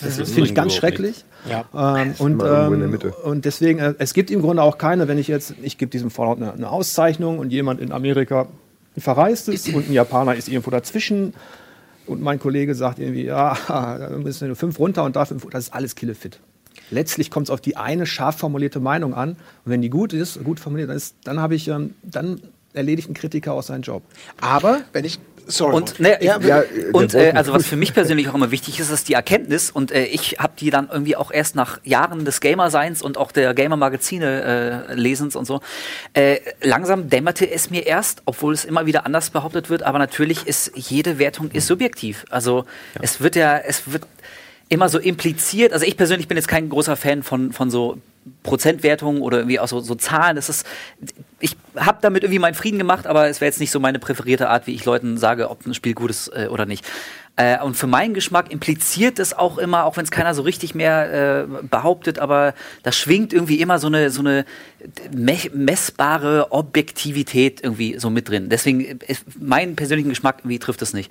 Das, 0.00 0.16
das 0.16 0.30
finde 0.30 0.48
ich 0.48 0.54
ganz 0.54 0.74
schrecklich. 0.74 1.24
Ja. 1.48 1.64
Ähm, 1.74 2.14
und, 2.18 2.42
ähm, 2.44 2.98
und 3.22 3.44
deswegen, 3.44 3.78
äh, 3.78 3.94
es 3.98 4.14
gibt 4.14 4.30
im 4.30 4.40
Grunde 4.40 4.62
auch 4.62 4.78
keine, 4.78 5.08
wenn 5.08 5.18
ich 5.18 5.28
jetzt, 5.28 5.54
ich 5.62 5.78
gebe 5.78 5.90
diesem 5.90 6.10
Fallout 6.10 6.38
eine, 6.38 6.52
eine, 6.52 6.70
Auszeichnung 6.70 7.38
und 7.38 7.50
jemand 7.50 7.80
in 7.80 7.92
Amerika 7.92 8.48
verreist 8.96 9.48
ist 9.48 9.68
und 9.72 9.88
ein 9.88 9.92
Japaner 9.92 10.34
ist 10.34 10.48
irgendwo 10.48 10.70
dazwischen 10.70 11.34
und 12.06 12.22
mein 12.22 12.38
Kollege 12.38 12.74
sagt 12.74 12.98
irgendwie, 12.98 13.24
ja, 13.24 13.56
da 13.68 14.10
müssen 14.16 14.46
nur 14.46 14.56
fünf 14.56 14.78
runter 14.78 15.04
und 15.04 15.16
da 15.16 15.24
fünf, 15.24 15.46
das 15.50 15.64
ist 15.64 15.74
alles 15.74 15.94
Killefit. 15.94 16.40
Letztlich 16.90 17.30
kommt 17.30 17.46
es 17.46 17.50
auf 17.50 17.60
die 17.60 17.76
eine 17.76 18.06
scharf 18.06 18.36
formulierte 18.36 18.80
Meinung 18.80 19.14
an 19.14 19.30
und 19.30 19.38
wenn 19.64 19.82
die 19.82 19.90
gut 19.90 20.12
ist, 20.12 20.42
gut 20.44 20.60
formuliert, 20.60 20.90
dann, 20.90 21.00
dann 21.24 21.40
habe 21.40 21.54
ich, 21.54 21.68
ähm, 21.68 21.94
dann 22.02 22.40
erledigt 22.72 23.08
ein 23.08 23.14
Kritiker 23.14 23.52
auch 23.52 23.62
seinen 23.62 23.82
Job. 23.82 24.02
Aber 24.40 24.80
wenn 24.92 25.04
ich 25.04 25.18
Sorry. 25.46 25.74
Und, 25.74 26.00
ne, 26.00 26.18
ja, 26.20 26.38
ja, 26.40 26.62
und 26.92 27.14
äh, 27.14 27.32
also 27.34 27.52
was 27.52 27.66
für 27.66 27.76
mich 27.76 27.92
persönlich 27.92 28.28
auch 28.28 28.34
immer 28.34 28.50
wichtig 28.50 28.80
ist, 28.80 28.90
ist 28.90 29.08
die 29.08 29.14
Erkenntnis. 29.14 29.70
Und 29.70 29.92
äh, 29.92 30.04
ich 30.04 30.36
habe 30.38 30.54
die 30.58 30.70
dann 30.70 30.88
irgendwie 30.90 31.16
auch 31.16 31.30
erst 31.30 31.54
nach 31.54 31.80
Jahren 31.84 32.24
des 32.24 32.40
Gamer-Seins 32.40 33.02
und 33.02 33.18
auch 33.18 33.32
der 33.32 33.54
Gamer-Magazine 33.54 34.86
äh, 34.90 34.94
lesens 34.94 35.36
und 35.36 35.44
so. 35.44 35.60
Äh, 36.14 36.38
langsam 36.62 37.08
dämmerte 37.10 37.50
es 37.50 37.70
mir 37.70 37.86
erst, 37.86 38.22
obwohl 38.24 38.54
es 38.54 38.64
immer 38.64 38.86
wieder 38.86 39.06
anders 39.06 39.30
behauptet 39.30 39.70
wird. 39.70 39.82
Aber 39.82 39.98
natürlich 39.98 40.46
ist 40.46 40.72
jede 40.74 41.18
Wertung 41.18 41.50
ist 41.50 41.66
subjektiv. 41.66 42.24
Also 42.30 42.64
ja. 42.94 43.00
es 43.02 43.20
wird 43.20 43.36
ja, 43.36 43.58
es 43.58 43.92
wird 43.92 44.04
immer 44.68 44.88
so 44.88 44.98
impliziert. 44.98 45.72
Also 45.72 45.84
ich 45.84 45.96
persönlich 45.96 46.28
bin 46.28 46.36
jetzt 46.36 46.48
kein 46.48 46.68
großer 46.68 46.96
Fan 46.96 47.22
von, 47.22 47.52
von 47.52 47.70
so 47.70 47.98
Prozentwertungen 48.42 49.22
oder 49.22 49.38
irgendwie 49.38 49.60
auch 49.60 49.68
so, 49.68 49.80
so 49.80 49.94
Zahlen. 49.94 50.36
Das 50.36 50.48
ist, 50.48 50.66
ich 51.40 51.56
habe 51.76 51.98
damit 52.00 52.22
irgendwie 52.22 52.38
meinen 52.38 52.54
Frieden 52.54 52.78
gemacht, 52.78 53.06
aber 53.06 53.28
es 53.28 53.40
wäre 53.40 53.48
jetzt 53.48 53.60
nicht 53.60 53.70
so 53.70 53.80
meine 53.80 53.98
präferierte 53.98 54.48
Art, 54.48 54.66
wie 54.66 54.74
ich 54.74 54.84
Leuten 54.84 55.18
sage, 55.18 55.50
ob 55.50 55.66
ein 55.66 55.74
Spiel 55.74 55.94
gut 55.94 56.10
ist 56.10 56.28
äh, 56.28 56.48
oder 56.48 56.66
nicht. 56.66 56.84
Äh, 57.36 57.60
und 57.60 57.76
für 57.76 57.88
meinen 57.88 58.14
Geschmack 58.14 58.52
impliziert 58.52 59.18
es 59.18 59.36
auch 59.36 59.58
immer, 59.58 59.84
auch 59.84 59.96
wenn 59.96 60.04
es 60.04 60.12
keiner 60.12 60.34
so 60.34 60.42
richtig 60.42 60.74
mehr 60.74 61.42
äh, 61.42 61.66
behauptet, 61.68 62.20
aber 62.20 62.54
da 62.84 62.92
schwingt 62.92 63.32
irgendwie 63.32 63.60
immer 63.60 63.80
so 63.80 63.88
eine, 63.88 64.10
so 64.10 64.20
eine 64.20 64.44
me 65.12 65.36
messbare 65.52 66.52
Objektivität 66.52 67.60
irgendwie 67.62 67.98
so 67.98 68.08
mit 68.08 68.28
drin. 68.28 68.50
Deswegen, 68.50 69.00
ist, 69.00 69.24
meinen 69.40 69.74
persönlichen 69.74 70.10
Geschmack 70.10 70.38
irgendwie 70.40 70.60
trifft 70.60 70.80
es 70.82 70.94
nicht. 70.94 71.10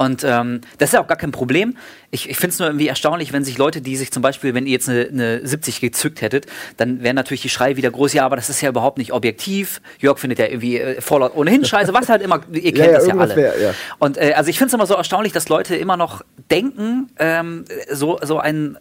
Und 0.00 0.22
ähm, 0.22 0.60
das 0.78 0.90
ist 0.90 0.92
ja 0.94 1.00
auch 1.00 1.08
gar 1.08 1.16
kein 1.16 1.32
Problem. 1.32 1.76
Ich, 2.12 2.30
ich 2.30 2.36
finde 2.36 2.52
es 2.52 2.58
nur 2.60 2.68
irgendwie 2.68 2.86
erstaunlich, 2.86 3.32
wenn 3.32 3.42
sich 3.42 3.58
Leute, 3.58 3.80
die 3.80 3.96
sich 3.96 4.12
zum 4.12 4.22
Beispiel, 4.22 4.54
wenn 4.54 4.64
ihr 4.64 4.72
jetzt 4.72 4.88
eine, 4.88 5.08
eine 5.08 5.44
70 5.44 5.80
gezückt 5.80 6.22
hättet, 6.22 6.46
dann 6.76 7.02
wären 7.02 7.16
natürlich 7.16 7.42
die 7.42 7.48
Schreie 7.48 7.76
wieder 7.76 7.90
groß, 7.90 8.12
ja, 8.12 8.24
aber 8.24 8.36
das 8.36 8.48
ist 8.48 8.60
ja 8.60 8.68
überhaupt 8.68 8.98
nicht 8.98 9.12
objektiv. 9.12 9.82
Jörg 9.98 10.20
findet 10.20 10.38
ja 10.38 10.46
irgendwie 10.46 10.78
äh, 10.78 11.00
Fallout 11.00 11.34
ohnehin 11.34 11.64
scheiße, 11.66 11.92
was 11.92 12.08
halt 12.08 12.22
immer, 12.22 12.40
ihr 12.52 12.62
kennt 12.62 12.78
ja, 12.78 12.84
ja, 12.84 12.92
das 12.92 13.06
ja 13.08 13.16
alle. 13.16 13.34
Wär, 13.34 13.60
ja. 13.60 13.74
Und 13.98 14.18
äh, 14.18 14.34
also 14.36 14.50
ich 14.50 14.58
finde 14.58 14.68
es 14.68 14.74
immer 14.74 14.86
so 14.86 14.94
erstaunlich, 14.94 15.32
dass 15.32 15.48
Leute 15.48 15.74
immer 15.74 15.96
noch 15.96 16.22
denken, 16.48 17.10
ähm, 17.18 17.64
so, 17.90 18.20
so 18.22 18.38
ein 18.38 18.78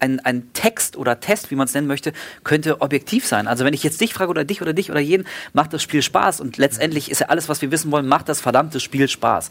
ein, 0.00 0.20
ein 0.20 0.52
Text 0.52 0.96
oder 0.96 1.20
Test, 1.20 1.50
wie 1.50 1.54
man 1.54 1.66
es 1.66 1.74
nennen 1.74 1.86
möchte, 1.86 2.12
könnte 2.44 2.80
objektiv 2.80 3.26
sein. 3.26 3.46
Also 3.46 3.64
wenn 3.64 3.74
ich 3.74 3.82
jetzt 3.82 4.00
dich 4.00 4.14
frage 4.14 4.30
oder 4.30 4.44
dich 4.44 4.62
oder 4.62 4.72
dich 4.72 4.90
oder 4.90 5.00
jeden, 5.00 5.26
macht 5.52 5.72
das 5.72 5.82
Spiel 5.82 6.02
Spaß 6.02 6.40
und 6.40 6.56
letztendlich 6.56 7.10
ist 7.10 7.20
ja 7.20 7.28
alles, 7.28 7.48
was 7.48 7.62
wir 7.62 7.70
wissen 7.70 7.90
wollen, 7.90 8.06
macht 8.06 8.28
das 8.28 8.40
verdammte 8.40 8.80
Spiel 8.80 9.08
Spaß. 9.08 9.50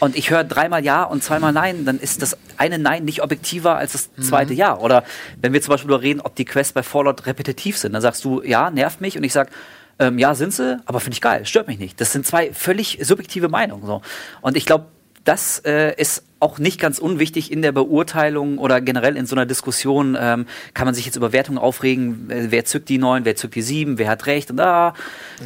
Und 0.00 0.16
ich 0.16 0.30
höre 0.30 0.44
dreimal 0.44 0.84
Ja 0.84 1.04
und 1.04 1.22
zweimal 1.22 1.52
Nein, 1.52 1.84
dann 1.84 1.98
ist 1.98 2.22
das 2.22 2.36
eine 2.56 2.78
Nein 2.78 3.04
nicht 3.04 3.22
objektiver 3.22 3.76
als 3.76 3.92
das 3.92 4.10
zweite 4.20 4.54
Ja. 4.54 4.78
Oder 4.78 5.04
wenn 5.40 5.52
wir 5.52 5.60
zum 5.60 5.72
Beispiel 5.72 5.88
darüber 5.88 6.04
reden, 6.04 6.20
ob 6.20 6.36
die 6.36 6.44
Quests 6.44 6.72
bei 6.72 6.82
Fallout 6.82 7.26
repetitiv 7.26 7.76
sind, 7.78 7.92
dann 7.92 8.02
sagst 8.02 8.24
du, 8.24 8.42
ja, 8.42 8.70
nervt 8.70 9.00
mich 9.00 9.16
und 9.16 9.24
ich 9.24 9.32
sag, 9.32 9.50
ähm, 9.98 10.18
ja, 10.18 10.34
sind 10.34 10.52
sie, 10.52 10.78
aber 10.86 11.00
finde 11.00 11.14
ich 11.14 11.20
geil, 11.20 11.44
stört 11.44 11.66
mich 11.66 11.78
nicht. 11.78 12.00
Das 12.00 12.12
sind 12.12 12.26
zwei 12.26 12.52
völlig 12.52 12.98
subjektive 13.02 13.48
Meinungen. 13.48 13.84
So. 13.84 14.02
Und 14.40 14.56
ich 14.56 14.64
glaube, 14.64 14.86
das 15.24 15.58
äh, 15.64 15.94
ist 16.00 16.22
auch 16.40 16.58
nicht 16.58 16.80
ganz 16.80 16.98
unwichtig 16.98 17.50
in 17.50 17.62
der 17.62 17.72
Beurteilung 17.72 18.58
oder 18.58 18.80
generell 18.80 19.16
in 19.16 19.26
so 19.26 19.34
einer 19.34 19.46
Diskussion. 19.46 20.16
Ähm, 20.18 20.46
kann 20.74 20.84
man 20.86 20.94
sich 20.94 21.04
jetzt 21.04 21.16
über 21.16 21.32
Wertungen 21.32 21.58
aufregen, 21.58 22.30
äh, 22.30 22.46
wer 22.50 22.64
zückt 22.64 22.88
die 22.88 22.98
neun, 22.98 23.24
wer 23.24 23.36
zückt 23.36 23.54
die 23.54 23.62
sieben, 23.62 23.98
wer 23.98 24.08
hat 24.08 24.26
recht 24.26 24.50
und 24.50 24.60
ah, 24.60 24.94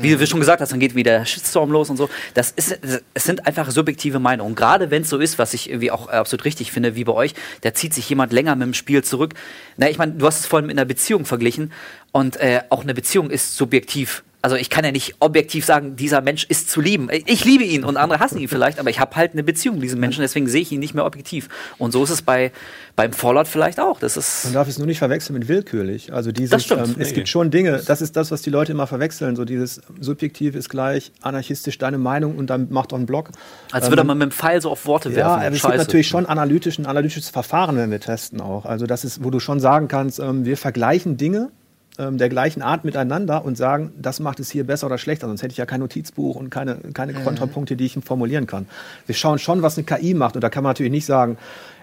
wie 0.01 0.15
du 0.15 0.27
schon 0.27 0.41
gesagt 0.41 0.61
hast, 0.61 0.73
dann 0.73 0.81
geht 0.81 0.95
wieder 0.95 1.19
der 1.19 1.25
Shitstorm 1.25 1.71
los 1.71 1.89
und 1.89 1.97
so. 1.97 2.11
Das 2.35 2.51
ist, 2.51 2.79
es 3.15 3.25
sind 3.25 3.47
einfach 3.47 3.71
subjektive 3.71 4.19
Meinungen. 4.19 4.55
Gerade 4.55 4.91
wenn 4.91 5.03
es 5.03 5.09
so 5.09 5.19
ist, 5.19 5.39
was 5.39 5.55
ich 5.55 5.71
irgendwie 5.71 5.91
auch 5.91 6.09
äh, 6.09 6.13
absolut 6.13 6.45
richtig 6.45 6.73
finde, 6.73 6.95
wie 6.95 7.05
bei 7.05 7.13
euch, 7.13 7.35
da 7.63 7.73
zieht 7.73 7.95
sich 7.95 8.09
jemand 8.09 8.33
länger 8.33 8.55
mit 8.55 8.67
dem 8.67 8.75
Spiel 8.75 9.03
zurück. 9.03 9.35
Na, 9.77 9.89
ich 9.89 9.99
meine, 9.99 10.13
du 10.13 10.27
hast 10.27 10.41
es 10.41 10.47
vorhin 10.47 10.67
mit 10.67 10.77
einer 10.77 10.85
Beziehung 10.85 11.25
verglichen 11.25 11.73
und 12.13 12.37
äh, 12.37 12.61
auch 12.69 12.83
eine 12.83 12.95
Beziehung 12.95 13.31
ist 13.31 13.57
subjektiv 13.57 14.23
also 14.43 14.57
ich 14.57 14.71
kann 14.71 14.85
ja 14.85 14.91
nicht 14.91 15.15
objektiv 15.21 15.65
sagen, 15.65 15.95
dieser 15.95 16.21
Mensch 16.21 16.45
ist 16.49 16.69
zu 16.69 16.81
lieben. 16.81 17.09
Ich 17.27 17.45
liebe 17.45 17.63
ihn 17.63 17.85
und 17.85 17.97
andere 17.97 18.19
hassen 18.19 18.39
ihn 18.39 18.49
vielleicht, 18.49 18.81
aber 18.81 18.91
ich 18.91 18.99
habe 18.99 19.15
halt 19.15 19.33
eine 19.33 19.45
Beziehung 19.45 19.77
mit 19.77 19.85
diesem 19.85 20.01
Menschen, 20.01 20.21
deswegen 20.21 20.49
sehe 20.49 20.63
ich 20.63 20.73
ihn 20.73 20.81
nicht 20.81 20.95
mehr 20.95 21.07
objektiv. 21.07 21.49
Und 21.79 21.93
so 21.93 22.03
ist 22.03 22.11
es 22.11 22.23
bei 22.23 22.51
beim 22.97 23.13
Fallout 23.13 23.47
vielleicht 23.49 23.81
auch. 23.81 24.01
Das 24.01 24.17
ist 24.17 24.45
Man 24.45 24.55
darf 24.55 24.69
es 24.69 24.79
nur 24.79 24.87
nicht 24.87 24.99
verwechseln 24.99 25.39
mit 25.39 25.49
willkürlich. 25.49 26.13
Also 26.13 26.33
dieses, 26.33 26.51
Das 26.51 26.65
stimmt. 26.65 26.89
ähm, 26.89 26.95
es 26.99 27.15
gibt 27.15 27.29
schon 27.29 27.51
Dinge, 27.51 27.81
das 27.87 28.03
ist 28.03 28.17
das, 28.17 28.31
was 28.31 28.43
die 28.43 28.51
Leute 28.51 28.73
immer 28.73 28.87
verwechseln. 28.87 29.37
So 29.37 29.45
dieses 29.45 29.81
subjektiv 30.01 30.55
ist 30.57 30.69
gleich 30.69 31.13
anarchistisch 31.23 31.79
deine 31.79 31.99
Meinung 31.99 32.37
und 32.37 32.51
dann 32.51 32.67
macht 32.71 32.93
doch 32.93 32.97
einen 32.97 33.07
Blog. 33.07 33.31
als 33.71 33.85
Ähm, 33.87 33.93
würde 33.93 34.05
man 34.05 34.19
mit 34.19 34.31
dem 34.31 34.33
Pfeil 34.33 34.61
so 34.61 34.71
auf 34.71 34.85
Worte 34.87 35.09
ja, 35.11 35.17
werfen. 35.17 35.31
aber 35.31 35.47
es 35.47 35.53
gibt 35.53 35.63
Scheiße. 35.63 35.77
natürlich 35.79 36.09
schon 36.09 36.27
analytisch, 36.27 36.79
ein 36.79 36.87
analytisches 36.87 37.31
Verfahren, 37.31 37.77
wenn 37.77 37.91
wir 37.91 38.01
testen 38.01 38.41
auch. 38.41 38.67
Also 38.67 38.87
das 38.87 39.05
ist, 39.05 39.23
wo 39.25 39.31
du 39.31 39.39
schon 39.41 39.61
sagen 39.61 39.89
kannst, 39.89 40.19
ähm, 40.19 40.45
wir 40.45 40.57
vergleichen 40.57 41.17
Dinge 41.17 41.51
ähm, 41.99 42.19
der 42.19 42.29
gleichen 42.29 42.63
Art 42.63 42.85
miteinander 42.85 43.45
und 43.45 43.57
sagen, 43.57 43.93
das 44.01 44.21
macht 44.21 44.41
es 44.41 44.51
hier 44.51 44.65
besser 44.65 44.87
oder 44.87 44.99
schlechter. 44.99 45.27
Sonst 45.27 45.43
hätte 45.43 45.53
ich 45.53 45.59
ja 45.59 45.67
kein 45.67 45.81
Notizbuch 45.81 46.37
und 46.37 46.51
keine, 46.51 46.77
keine 46.95 47.13
Kontrapunkte, 47.13 47.77
die 47.77 47.85
ich 47.85 47.99
formulieren 48.05 48.47
kann. 48.47 48.67
Wir 49.07 49.15
schauen 49.15 49.39
schon, 49.39 49.63
was 49.63 49.77
eine 49.77 49.85
KI 49.85 50.15
macht. 50.15 50.35
Und 50.35 50.43
da 50.43 50.49
kann 50.49 50.63
man 50.63 50.71
natürlich 50.71 50.93
nicht 50.93 51.07
sagen, 51.07 51.37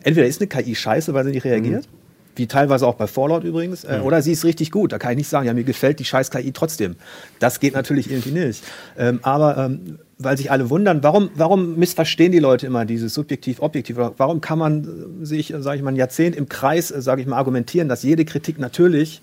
entweder 0.03 0.27
ist 0.27 0.41
eine 0.41 0.47
KI 0.47 0.75
scheiße, 0.75 1.13
weil 1.13 1.25
sie 1.25 1.31
nicht 1.31 1.45
reagiert. 1.45 1.87
Wie 2.35 2.47
teilweise 2.47 2.87
auch 2.87 2.95
bei 2.95 3.05
Fallout 3.05 3.43
übrigens. 3.43 3.83
Äh, 3.83 3.99
Oder 4.01 4.21
sie 4.21 4.31
ist 4.31 4.45
richtig 4.45 4.71
gut. 4.71 4.93
Da 4.93 4.97
kann 4.97 5.11
ich 5.11 5.17
nicht 5.17 5.27
sagen, 5.27 5.45
ja, 5.45 5.53
mir 5.53 5.65
gefällt 5.65 5.99
die 5.99 6.05
scheiß 6.05 6.31
KI 6.31 6.53
trotzdem. 6.53 6.95
Das 7.39 7.59
geht 7.59 7.73
natürlich 7.73 8.09
irgendwie 8.09 8.31
nicht. 8.31 8.63
Ähm, 8.97 9.19
aber 9.23 9.57
ähm, 9.57 9.99
weil 10.17 10.37
sich 10.37 10.49
alle 10.49 10.69
wundern, 10.69 11.03
warum, 11.03 11.31
warum 11.35 11.75
missverstehen 11.77 12.31
die 12.31 12.39
Leute 12.39 12.65
immer 12.65 12.85
dieses 12.85 13.13
subjektiv-objektiv? 13.13 13.97
Warum 13.97 14.41
kann 14.41 14.57
man 14.57 14.83
äh, 15.21 15.25
sich, 15.25 15.53
sage 15.59 15.77
ich 15.77 15.83
mal, 15.83 15.91
ein 15.91 15.97
Jahrzehnt 15.97 16.35
im 16.35 16.47
Kreis, 16.47 16.87
sage 16.87 17.21
ich 17.21 17.27
mal, 17.27 17.37
argumentieren, 17.37 17.89
dass 17.89 18.03
jede 18.03 18.25
Kritik 18.25 18.57
natürlich 18.57 19.21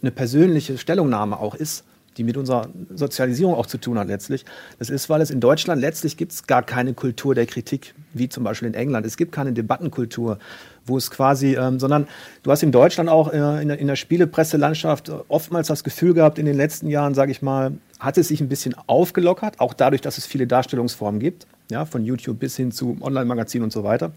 eine 0.00 0.10
persönliche 0.10 0.78
Stellungnahme 0.78 1.38
auch 1.38 1.54
ist, 1.54 1.84
die 2.18 2.24
mit 2.24 2.36
unserer 2.36 2.68
Sozialisierung 2.94 3.54
auch 3.54 3.66
zu 3.66 3.78
tun 3.78 3.98
hat 3.98 4.08
letztlich. 4.08 4.44
Das 4.78 4.90
ist, 4.90 5.08
weil 5.08 5.20
es 5.20 5.30
in 5.30 5.40
Deutschland 5.40 5.80
letztlich 5.80 6.16
gibt 6.16 6.32
es 6.32 6.46
gar 6.46 6.62
keine 6.62 6.92
Kultur 6.92 7.34
der 7.34 7.46
Kritik, 7.46 7.94
wie 8.12 8.28
zum 8.28 8.44
Beispiel 8.44 8.68
in 8.68 8.74
England. 8.74 9.06
Es 9.06 9.16
gibt 9.16 9.30
keine 9.30 9.52
Debattenkultur, 9.52 10.38
wo 10.84 10.96
es 10.96 11.10
quasi, 11.10 11.54
ähm, 11.54 11.78
sondern 11.78 12.08
du 12.42 12.50
hast 12.50 12.62
in 12.62 12.72
Deutschland 12.72 13.08
auch 13.08 13.32
äh, 13.32 13.62
in, 13.62 13.68
der, 13.68 13.78
in 13.78 13.86
der 13.86 13.96
Spielepresselandschaft 13.96 15.12
oftmals 15.28 15.68
das 15.68 15.84
Gefühl 15.84 16.12
gehabt, 16.12 16.38
in 16.38 16.46
den 16.46 16.56
letzten 16.56 16.88
Jahren, 16.88 17.14
sage 17.14 17.30
ich 17.30 17.40
mal, 17.40 17.72
hat 18.00 18.18
es 18.18 18.28
sich 18.28 18.40
ein 18.40 18.48
bisschen 18.48 18.74
aufgelockert, 18.86 19.60
auch 19.60 19.74
dadurch, 19.74 20.00
dass 20.02 20.18
es 20.18 20.26
viele 20.26 20.46
Darstellungsformen 20.46 21.20
gibt, 21.20 21.46
ja, 21.70 21.84
von 21.84 22.04
YouTube 22.04 22.40
bis 22.40 22.56
hin 22.56 22.72
zu 22.72 22.96
Online-Magazinen 23.00 23.64
und 23.64 23.72
so 23.72 23.84
weiter. 23.84 24.10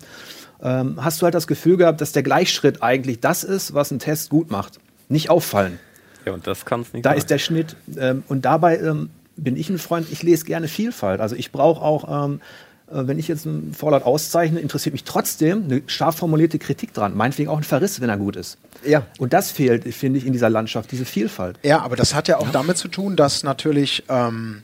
Ähm, 0.63 1.03
hast 1.03 1.22
du 1.22 1.26
halt 1.26 1.36
das 1.36 1.47
Gefühl 1.47 1.78
gehabt, 1.78 2.01
dass 2.01 2.13
der 2.13 2.24
Gleichschritt 2.24 2.82
eigentlich 2.82 3.19
das 3.19 3.43
ist, 3.43 3.74
was 3.74 3.91
ein 3.91 3.99
Test 3.99 4.30
gut 4.30 4.49
macht. 4.49 4.80
Nicht 5.12 5.30
auffallen. 5.30 5.80
Ja, 6.26 6.34
und 6.34 6.47
das 6.47 6.66
kann 6.66 6.82
es 6.82 6.93
nicht 6.93 7.05
Da 7.05 7.09
sein. 7.12 7.18
ist 7.18 7.30
der 7.30 7.39
Schnitt. 7.39 7.76
Ähm, 7.97 8.24
und 8.28 8.45
dabei 8.45 8.78
ähm, 8.80 9.09
bin 9.36 9.55
ich 9.57 9.70
ein 9.70 9.78
Freund, 9.78 10.07
ich 10.12 10.24
lese 10.24 10.45
gerne 10.45 10.68
Vielfalt. 10.68 11.20
Also 11.20 11.36
ich 11.36 11.51
brauche 11.51 11.82
auch, 11.82 12.26
ähm, 12.26 12.41
äh, 12.88 13.07
wenn 13.07 13.18
ich 13.20 13.28
jetzt 13.28 13.45
einen 13.45 13.74
Fallout 13.74 14.03
auszeichne, 14.03 14.59
interessiert 14.59 14.93
mich 14.93 15.03
trotzdem 15.03 15.64
eine 15.66 15.82
scharf 15.88 16.18
formulierte 16.18 16.59
Kritik 16.59 16.93
dran. 16.93 17.16
Meinetwegen 17.16 17.49
auch 17.49 17.57
ein 17.57 17.64
Verriss, 17.64 17.99
wenn 18.01 18.09
er 18.09 18.18
gut 18.18 18.36
ist. 18.36 18.57
Ja. 18.86 19.03
Und 19.20 19.34
das 19.34 19.51
fehlt, 19.51 19.91
finde 19.93 20.20
ich, 20.20 20.26
in 20.26 20.34
dieser 20.34 20.49
Landschaft, 20.49 20.91
diese 20.91 21.05
Vielfalt. 21.05 21.59
Ja, 21.64 21.82
aber 21.82 21.95
das 21.95 22.14
hat 22.14 22.28
ja 22.28 22.38
auch 22.38 22.49
damit 22.51 22.78
zu 22.78 22.88
tun, 22.88 23.16
dass 23.16 23.43
natürlich, 23.43 24.03
ähm, 24.09 24.62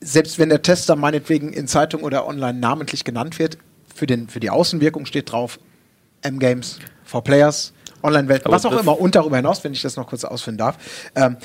selbst 0.00 0.38
wenn 0.38 0.48
der 0.48 0.62
Tester 0.62 0.96
meinetwegen 0.96 1.52
in 1.52 1.66
Zeitung 1.66 2.02
oder 2.02 2.26
online 2.26 2.58
namentlich 2.58 3.04
genannt 3.04 3.38
wird, 3.38 3.56
für, 3.94 4.06
den, 4.06 4.28
für 4.28 4.40
die 4.40 4.50
Außenwirkung 4.50 5.06
steht 5.06 5.30
drauf 5.32 5.58
M-Games, 6.22 6.78
for 7.04 7.22
Players, 7.22 7.72
Online-Welt, 8.04 8.42
was 8.44 8.64
auch 8.66 8.78
immer. 8.78 9.00
Und 9.00 9.14
darüber 9.14 9.36
hinaus, 9.36 9.64
wenn 9.64 9.72
ich 9.72 9.82
das 9.82 9.96
noch 9.96 10.06
kurz 10.06 10.24
ausführen 10.24 10.58
darf. 10.58 10.76
Ähm, 11.14 11.36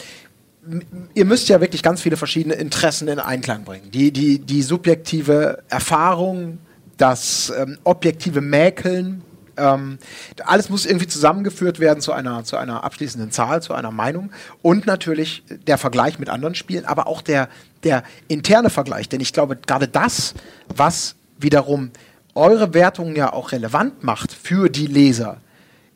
ihr 1.13 1.25
müsst 1.25 1.49
ja 1.49 1.61
wirklich 1.61 1.81
ganz 1.81 2.01
viele 2.01 2.17
verschiedene 2.17 2.55
Interessen 2.55 3.07
in 3.07 3.19
Einklang 3.19 3.63
bringen. 3.63 3.89
Die, 3.91 4.11
die, 4.11 4.39
die 4.39 4.61
subjektive 4.61 5.63
Erfahrung, 5.69 6.59
das 6.97 7.51
ähm, 7.57 7.77
objektive 7.83 8.41
Mäkeln, 8.41 9.23
ähm, 9.59 9.99
alles 10.45 10.69
muss 10.69 10.85
irgendwie 10.85 11.07
zusammengeführt 11.07 11.79
werden 11.79 12.01
zu 12.01 12.13
einer, 12.13 12.43
zu 12.43 12.57
einer 12.57 12.83
abschließenden 12.83 13.31
Zahl, 13.31 13.61
zu 13.61 13.73
einer 13.73 13.91
Meinung. 13.91 14.31
Und 14.61 14.85
natürlich 14.85 15.43
der 15.67 15.77
Vergleich 15.77 16.19
mit 16.19 16.29
anderen 16.29 16.55
Spielen, 16.55 16.85
aber 16.85 17.07
auch 17.07 17.21
der, 17.21 17.49
der 17.83 18.03
interne 18.27 18.69
Vergleich. 18.69 19.09
Denn 19.09 19.21
ich 19.21 19.33
glaube, 19.33 19.55
gerade 19.55 19.87
das, 19.87 20.33
was 20.73 21.15
wiederum 21.37 21.91
eure 22.35 22.73
Wertungen 22.73 23.15
ja 23.15 23.33
auch 23.33 23.51
relevant 23.51 24.03
macht 24.03 24.31
für 24.31 24.69
die 24.69 24.87
Leser, 24.87 25.37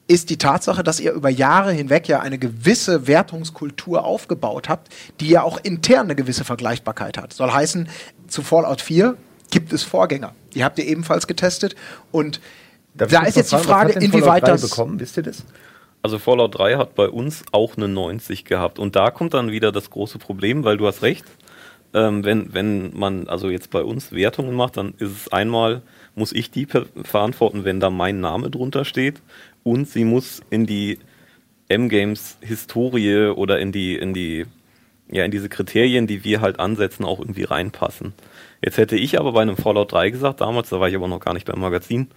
ist 0.08 0.30
die 0.30 0.38
Tatsache, 0.38 0.84
dass 0.84 1.00
ihr 1.00 1.14
über 1.14 1.30
Jahre 1.30 1.72
hinweg 1.72 2.08
ja 2.08 2.20
eine 2.20 2.38
gewisse 2.38 3.08
Wertungskultur 3.08 4.04
aufgebaut 4.04 4.70
habt, 4.70 4.94
die 5.20 5.30
ja 5.30 5.44
auch 5.44 5.60
intern 5.64 6.08
eine 6.08 6.16
gewisse 6.16 6.44
Vergleichbarkeit 6.44 7.18
hat. 7.18 7.34
Soll 7.34 7.52
heißen, 7.52 7.88
zu 8.28 8.42
Fallout 8.42 8.82
4 8.82 9.16
gibt 9.50 9.72
es 9.72 9.84
Vorgänger. 9.84 10.34
Die 10.54 10.64
habt 10.64 10.78
ihr 10.80 10.86
ebenfalls 10.86 11.28
getestet 11.28 11.76
und 12.12 12.42
Darf 12.96 13.10
da 13.10 13.24
ist 13.24 13.38
jetzt 13.38 13.52
die 13.52 13.58
fragen, 13.58 13.90
was 13.90 13.94
Frage, 13.94 14.06
inwieweit 14.06 14.44
3 14.44 14.48
das. 14.48 14.70
bekommen, 14.70 15.00
wisst 15.00 15.18
ihr 15.18 15.24
das? 15.24 15.44
Also 16.04 16.20
Fallout 16.20 16.60
3 16.60 16.76
hat 16.76 16.96
bei 16.96 17.08
uns 17.08 17.44
auch 17.52 17.78
eine 17.78 17.88
90 17.88 18.46
gehabt. 18.46 18.78
Und 18.78 18.96
da 18.96 19.10
kommt 19.10 19.34
dann 19.34 19.52
wieder 19.52 19.72
das 19.72 19.90
große 19.90 20.20
Problem, 20.20 20.64
weil 20.64 20.78
du 20.78 20.86
hast 20.86 21.02
recht. 21.02 21.24
Ähm, 21.94 22.26
wenn, 22.26 22.54
wenn 22.54 22.92
man 22.98 23.28
also 23.28 23.50
jetzt 23.50 23.70
bei 23.70 23.84
uns 23.84 24.12
Wertungen 24.12 24.54
macht, 24.54 24.78
dann 24.78 24.96
ist 24.98 25.12
es 25.12 25.32
einmal, 25.32 25.82
muss 26.16 26.34
ich 26.34 26.52
die 26.52 26.68
verantworten, 27.04 27.64
wenn 27.66 27.80
da 27.80 27.90
mein 27.90 28.20
Name 28.20 28.50
drunter 28.50 28.84
steht. 28.84 29.22
Und 29.64 29.88
sie 29.88 30.04
muss 30.04 30.42
in 30.50 30.66
die 30.66 31.00
M-Games 31.70 32.38
Historie 32.42 33.28
oder 33.28 33.60
in 33.60 33.72
die, 33.72 33.96
in 33.96 34.14
die, 34.14 34.46
ja, 35.10 35.24
in 35.24 35.32
diese 35.32 35.50
Kriterien, 35.50 36.08
die 36.08 36.24
wir 36.24 36.42
halt 36.42 36.60
ansetzen, 36.60 37.06
auch 37.06 37.20
irgendwie 37.20 37.44
reinpassen. 37.44 38.14
Jetzt 38.62 38.78
hätte 38.78 38.96
ich 38.96 39.20
aber 39.20 39.34
bei 39.34 39.42
einem 39.42 39.58
Fallout 39.58 39.92
3 39.92 40.10
gesagt, 40.10 40.42
damals, 40.42 40.70
da 40.70 40.80
war 40.80 40.90
ich 40.90 40.96
aber 40.96 41.08
noch 41.08 41.20
gar 41.20 41.34
nicht 41.34 41.46
beim 41.46 41.60
Magazin, 41.60 42.08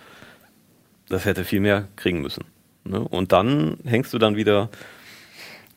das 1.09 1.25
hätte 1.25 1.45
viel 1.45 1.61
mehr 1.61 1.89
kriegen 1.97 2.21
müssen. 2.21 2.45
Ne? 2.85 3.01
Und 3.01 3.33
dann 3.33 3.79
hängst 3.85 4.13
du 4.13 4.19
dann 4.19 4.37
wieder, 4.37 4.71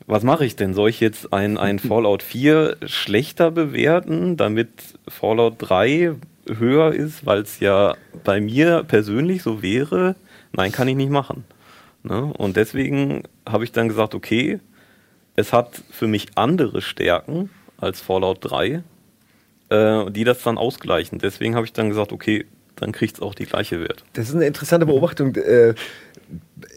was 0.06 0.22
mache 0.22 0.44
ich 0.44 0.56
denn? 0.56 0.74
Soll 0.74 0.90
ich 0.90 1.00
jetzt 1.00 1.32
ein, 1.32 1.56
ein 1.58 1.78
Fallout 1.78 2.22
4 2.22 2.78
schlechter 2.86 3.50
bewerten, 3.50 4.36
damit 4.36 4.70
Fallout 5.08 5.54
3 5.58 6.14
höher 6.48 6.92
ist, 6.92 7.26
weil 7.26 7.42
es 7.42 7.60
ja 7.60 7.94
bei 8.24 8.40
mir 8.40 8.84
persönlich 8.84 9.42
so 9.42 9.62
wäre? 9.62 10.16
Nein, 10.52 10.72
kann 10.72 10.88
ich 10.88 10.96
nicht 10.96 11.10
machen. 11.10 11.44
Ne? 12.02 12.32
Und 12.36 12.56
deswegen 12.56 13.24
habe 13.48 13.64
ich 13.64 13.72
dann 13.72 13.88
gesagt, 13.88 14.14
okay, 14.14 14.60
es 15.36 15.52
hat 15.52 15.82
für 15.90 16.06
mich 16.06 16.28
andere 16.34 16.82
Stärken 16.82 17.50
als 17.78 18.00
Fallout 18.00 18.38
3, 18.42 18.82
äh, 19.70 20.10
die 20.10 20.24
das 20.24 20.42
dann 20.42 20.58
ausgleichen. 20.58 21.18
Deswegen 21.18 21.54
habe 21.54 21.66
ich 21.66 21.72
dann 21.72 21.88
gesagt, 21.88 22.12
okay, 22.12 22.46
dann 22.76 22.92
kriegt 22.92 23.16
es 23.16 23.22
auch 23.22 23.34
die 23.34 23.46
gleiche 23.46 23.80
Wert. 23.80 24.04
Das 24.14 24.28
ist 24.28 24.34
eine 24.34 24.46
interessante 24.46 24.86
Beobachtung. 24.86 25.34
Äh, 25.36 25.74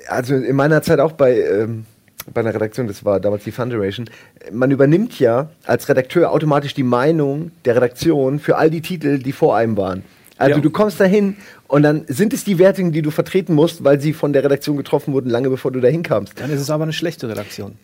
also 0.07 0.35
in 0.35 0.55
meiner 0.55 0.81
Zeit 0.81 0.99
auch 0.99 1.13
bei, 1.13 1.39
ähm, 1.41 1.85
bei 2.33 2.41
einer 2.41 2.53
Redaktion, 2.53 2.87
das 2.87 3.05
war 3.05 3.19
damals 3.19 3.43
die 3.43 3.51
Funderation, 3.51 4.09
man 4.51 4.71
übernimmt 4.71 5.19
ja 5.19 5.49
als 5.65 5.87
Redakteur 5.89 6.31
automatisch 6.31 6.73
die 6.73 6.83
Meinung 6.83 7.51
der 7.65 7.75
Redaktion 7.75 8.39
für 8.39 8.57
all 8.57 8.69
die 8.69 8.81
Titel, 8.81 9.19
die 9.19 9.31
vor 9.31 9.55
einem 9.55 9.77
waren. 9.77 10.03
Also 10.37 10.55
Ja. 10.55 10.61
du 10.61 10.69
kommst 10.69 10.99
dahin 10.99 11.35
und 11.67 11.83
dann 11.83 12.05
sind 12.07 12.33
es 12.33 12.43
die 12.43 12.57
Wertungen, 12.59 12.91
die 12.91 13.01
du 13.01 13.11
vertreten 13.11 13.53
musst, 13.53 13.83
weil 13.83 13.99
sie 13.99 14.13
von 14.13 14.33
der 14.33 14.43
Redaktion 14.43 14.77
getroffen 14.77 15.13
wurden, 15.13 15.29
lange 15.29 15.49
bevor 15.49 15.71
du 15.71 15.79
dahin 15.79 16.03
kamst. 16.03 16.39
Dann 16.39 16.49
ist 16.49 16.59
es 16.61 16.69
aber 16.69 16.83
eine 16.83 16.93
schlechte 16.93 17.29
Redaktion. 17.29 17.75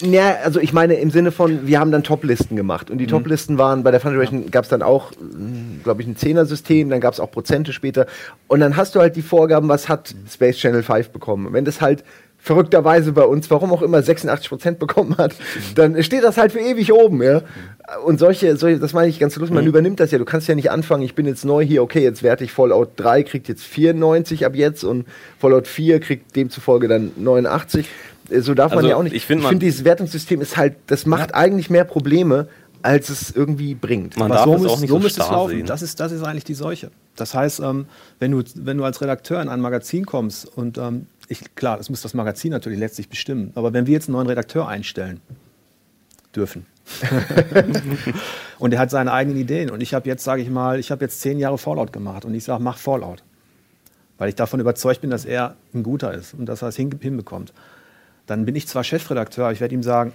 Ja, 0.00 0.38
also 0.42 0.58
ich 0.58 0.72
meine 0.72 0.94
im 0.94 1.10
Sinne 1.12 1.30
von, 1.30 1.64
wir 1.68 1.78
haben 1.78 1.92
dann 1.92 2.02
Top-Listen 2.02 2.56
gemacht. 2.56 2.90
Und 2.90 2.98
die 2.98 3.06
Top-Listen 3.06 3.56
waren, 3.56 3.84
bei 3.84 3.92
der 3.92 4.00
Fundraising 4.00 4.50
gab 4.50 4.64
es 4.64 4.70
dann 4.70 4.82
auch, 4.82 5.12
glaube 5.84 6.02
ich, 6.02 6.08
ein 6.08 6.16
Zehner-System, 6.16 6.90
dann 6.90 7.00
gab 7.00 7.14
es 7.14 7.20
auch 7.20 7.30
Prozente 7.30 7.72
später. 7.72 8.06
Und 8.48 8.58
dann 8.58 8.76
hast 8.76 8.96
du 8.96 9.00
halt 9.00 9.14
die 9.14 9.22
Vorgaben, 9.22 9.68
was 9.68 9.88
hat 9.88 10.12
Space 10.28 10.56
Channel 10.56 10.82
5 10.82 11.10
bekommen. 11.10 11.52
Wenn 11.52 11.64
das 11.64 11.80
halt 11.80 12.02
verrückterweise 12.42 13.12
bei 13.12 13.22
uns, 13.24 13.50
warum 13.50 13.72
auch 13.72 13.82
immer 13.82 13.98
86% 13.98 14.72
bekommen 14.72 15.16
hat, 15.16 15.34
dann 15.76 16.02
steht 16.02 16.24
das 16.24 16.36
halt 16.36 16.50
für 16.52 16.58
ewig 16.58 16.92
oben, 16.92 17.22
ja. 17.22 17.42
Und 18.04 18.18
solche, 18.18 18.56
solche 18.56 18.80
das 18.80 18.92
meine 18.92 19.08
ich 19.08 19.20
ganz 19.20 19.36
lustig, 19.36 19.54
man 19.54 19.66
übernimmt 19.66 20.00
das 20.00 20.10
ja. 20.10 20.18
Du 20.18 20.24
kannst 20.24 20.48
ja 20.48 20.54
nicht 20.56 20.70
anfangen, 20.70 21.02
ich 21.04 21.14
bin 21.14 21.24
jetzt 21.26 21.44
neu 21.44 21.64
hier, 21.64 21.82
okay, 21.82 22.02
jetzt 22.02 22.22
werte 22.24 22.42
ich 22.42 22.52
Fallout 22.52 22.90
3, 22.96 23.22
kriegt 23.22 23.48
jetzt 23.48 23.62
94 23.64 24.44
ab 24.44 24.56
jetzt 24.56 24.82
und 24.82 25.06
Fallout 25.38 25.68
4 25.68 26.00
kriegt 26.00 26.34
demzufolge 26.34 26.88
dann 26.88 27.12
89. 27.16 27.86
Äh, 28.30 28.40
So 28.40 28.54
darf 28.54 28.70
man 28.70 28.78
Also, 28.78 28.88
ja 28.90 28.96
auch 28.96 29.02
nicht. 29.04 29.14
ich 29.14 29.24
find, 29.24 29.40
man- 29.42 29.50
finde, 29.50 29.66
dieses 29.66 29.84
Wertungssystem 29.84 30.40
ist 30.40 30.56
halt, 30.56 30.74
das 30.88 31.06
macht 31.06 31.34
eigentlich 31.34 31.70
mehr 31.70 31.84
Probleme, 31.84 32.48
als 32.84 33.08
es 33.08 33.30
irgendwie 33.30 33.74
bringt. 33.76 34.16
Man 34.16 34.32
Aber 34.32 34.34
darf 34.34 34.44
so, 34.60 34.66
es 34.66 34.72
auch 34.72 34.80
nicht 34.80 34.88
so 34.90 34.96
so 34.96 35.02
müsste 35.02 35.20
es 35.20 35.26
starr 35.26 35.36
laufen. 35.38 35.50
sehen. 35.58 35.66
Das 35.66 35.82
ist, 35.82 36.00
das 36.00 36.10
ist 36.10 36.24
eigentlich 36.24 36.42
die 36.44 36.54
Seuche. 36.54 36.90
Das 37.14 37.34
heißt, 37.34 37.60
ähm, 37.60 37.86
wenn, 38.18 38.32
du, 38.32 38.42
wenn 38.56 38.76
du 38.78 38.82
als 38.84 39.00
Redakteur 39.00 39.40
in 39.40 39.48
ein 39.48 39.60
Magazin 39.60 40.04
kommst 40.06 40.46
und 40.56 40.78
ähm, 40.78 41.06
ich, 41.32 41.54
klar, 41.54 41.76
das 41.76 41.90
muss 41.90 42.02
das 42.02 42.14
Magazin 42.14 42.50
natürlich 42.50 42.78
letztlich 42.78 43.08
bestimmen, 43.08 43.52
aber 43.54 43.72
wenn 43.72 43.86
wir 43.86 43.92
jetzt 43.92 44.08
einen 44.08 44.14
neuen 44.14 44.28
Redakteur 44.28 44.68
einstellen 44.68 45.20
dürfen 46.34 46.66
und 48.58 48.72
er 48.72 48.80
hat 48.80 48.90
seine 48.90 49.12
eigenen 49.12 49.38
Ideen 49.38 49.70
und 49.70 49.80
ich 49.80 49.94
habe 49.94 50.08
jetzt, 50.08 50.24
sage 50.24 50.42
ich 50.42 50.50
mal, 50.50 50.78
ich 50.78 50.90
habe 50.90 51.04
jetzt 51.04 51.20
zehn 51.20 51.38
Jahre 51.38 51.58
Fallout 51.58 51.92
gemacht 51.92 52.24
und 52.24 52.34
ich 52.34 52.44
sage, 52.44 52.62
mach 52.62 52.78
Fallout, 52.78 53.22
weil 54.18 54.28
ich 54.28 54.34
davon 54.34 54.60
überzeugt 54.60 55.00
bin, 55.00 55.10
dass 55.10 55.24
er 55.24 55.56
ein 55.74 55.82
guter 55.82 56.12
ist 56.14 56.34
und 56.34 56.46
dass 56.46 56.62
er 56.62 56.68
es 56.68 56.76
hin, 56.76 56.90
hinbekommt, 57.00 57.52
dann 58.26 58.44
bin 58.44 58.54
ich 58.54 58.66
zwar 58.66 58.84
Chefredakteur, 58.84 59.44
aber 59.44 59.52
ich 59.52 59.60
werde 59.60 59.74
ihm 59.74 59.82
sagen, 59.82 60.12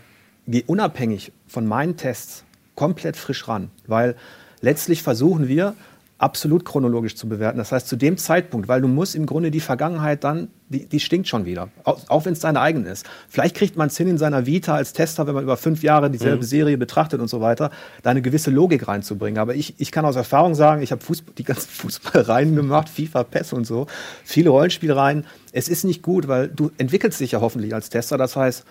geh 0.48 0.64
unabhängig 0.66 1.32
von 1.48 1.68
meinen 1.68 1.98
Tests 1.98 2.44
komplett 2.76 3.18
frisch 3.18 3.48
ran, 3.48 3.70
weil 3.86 4.16
letztlich 4.62 5.04
versuchen 5.04 5.48
wir 5.48 5.74
absolut 6.20 6.66
chronologisch 6.66 7.16
zu 7.16 7.30
bewerten. 7.30 7.58
Das 7.60 7.72
heißt, 7.72 7.88
zu 7.88 7.96
dem 7.96 8.18
Zeitpunkt, 8.18 8.68
weil 8.68 8.82
du 8.82 8.88
musst 8.88 9.16
im 9.16 9.26
Grunde 9.26 9.52
die 9.52 9.60
Vergangenheit 9.60 10.24
dann, 10.24 10.48
die, 10.70 10.86
die 10.86 11.00
stinkt 11.00 11.28
schon 11.28 11.46
wieder, 11.46 11.70
auch, 11.84 12.00
auch 12.10 12.26
wenn 12.26 12.34
es 12.34 12.40
deine 12.40 12.60
eigene 12.60 12.90
ist. 12.90 13.06
Vielleicht 13.30 13.56
kriegt 13.56 13.78
man 13.78 13.88
es 13.88 13.98
hin 13.98 14.08
in 14.08 14.18
seiner 14.18 14.46
Vita 14.46 14.76
als 14.76 14.94
Tester, 14.94 15.28
wenn 15.28 15.36
man 15.36 15.44
über 15.44 15.58
fünf 15.58 15.84
Jahre 15.84 16.10
dieselbe 16.10 16.44
Serie 16.44 16.78
betrachtet 16.78 17.22
und 17.22 17.28
so 17.28 17.40
weiter, 17.40 17.72
da 18.02 18.10
eine 18.10 18.22
gewisse 18.24 18.50
Logik 18.50 18.88
reinzubringen. 18.88 19.40
Aber 19.40 19.54
ich, 19.54 19.76
ich 19.78 19.92
kann 19.92 20.06
aus 20.06 20.16
Erfahrung 20.16 20.56
sagen, 20.56 20.82
ich 20.82 20.92
habe 20.92 21.02
die 21.38 21.44
ganzen 21.44 21.70
Fußballreihen 21.72 22.56
gemacht, 22.56 22.90
FIFA, 22.90 23.24
PES 23.24 23.54
und 23.54 23.66
so, 23.66 23.86
viele 24.24 24.50
Rollenspielreihen. 24.50 25.26
Es 25.52 25.70
ist 25.70 25.84
nicht 25.84 26.02
gut, 26.02 26.28
weil 26.28 26.48
du 26.48 26.72
entwickelst 26.78 27.20
dich 27.20 27.32
ja 27.32 27.42
hoffentlich 27.42 27.74
als 27.74 27.90
Tester. 27.90 28.18
Das 28.18 28.36
heißt, 28.36 28.66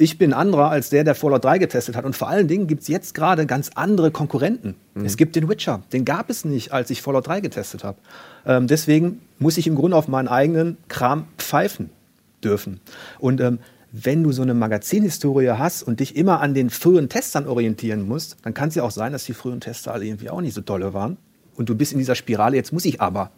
ich 0.00 0.16
bin 0.16 0.32
anderer 0.32 0.70
als 0.70 0.90
der, 0.90 1.02
der 1.02 1.16
Fallout 1.16 1.44
3 1.44 1.58
getestet 1.58 1.96
hat. 1.96 2.04
Und 2.04 2.16
vor 2.16 2.28
allen 2.28 2.46
Dingen 2.46 2.68
gibt 2.68 2.82
es 2.82 2.88
jetzt 2.88 3.14
gerade 3.14 3.46
ganz 3.46 3.70
andere 3.74 4.12
Konkurrenten. 4.12 4.76
Es 5.04 5.16
gibt 5.16 5.34
den 5.34 5.48
Witcher. 5.48 5.82
Den 5.92 6.04
gab 6.04 6.30
es 6.30 6.44
nicht, 6.44 6.72
als 6.72 6.88
ich 6.90 7.02
Fallout 7.02 7.26
3 7.26 7.40
getestet 7.40 7.82
habe. 7.82 7.98
Ähm, 8.46 8.68
deswegen 8.68 9.20
muss 9.40 9.58
ich 9.58 9.66
im 9.66 9.74
Grunde 9.74 9.96
auf 9.96 10.06
meinen 10.06 10.28
eigenen 10.28 10.76
Kram 10.86 11.26
pfeifen 11.36 11.90
dürfen. 12.44 12.80
Und 13.18 13.40
ähm, 13.40 13.58
wenn 13.90 14.22
du 14.22 14.30
so 14.30 14.42
eine 14.42 14.54
Magazinhistorie 14.54 15.50
hast 15.50 15.82
und 15.82 15.98
dich 15.98 16.14
immer 16.14 16.40
an 16.40 16.54
den 16.54 16.70
frühen 16.70 17.08
Testern 17.08 17.48
orientieren 17.48 18.06
musst, 18.06 18.36
dann 18.42 18.54
kann 18.54 18.68
es 18.68 18.76
ja 18.76 18.84
auch 18.84 18.92
sein, 18.92 19.10
dass 19.10 19.24
die 19.24 19.34
frühen 19.34 19.60
Tester 19.60 19.92
alle 19.92 20.04
irgendwie 20.04 20.30
auch 20.30 20.40
nicht 20.40 20.54
so 20.54 20.60
tolle 20.60 20.94
waren. 20.94 21.16
Und 21.56 21.68
du 21.68 21.74
bist 21.74 21.92
in 21.92 21.98
dieser 21.98 22.14
Spirale, 22.14 22.54
jetzt 22.54 22.72
muss 22.72 22.84
ich 22.84 23.00
aber. 23.00 23.32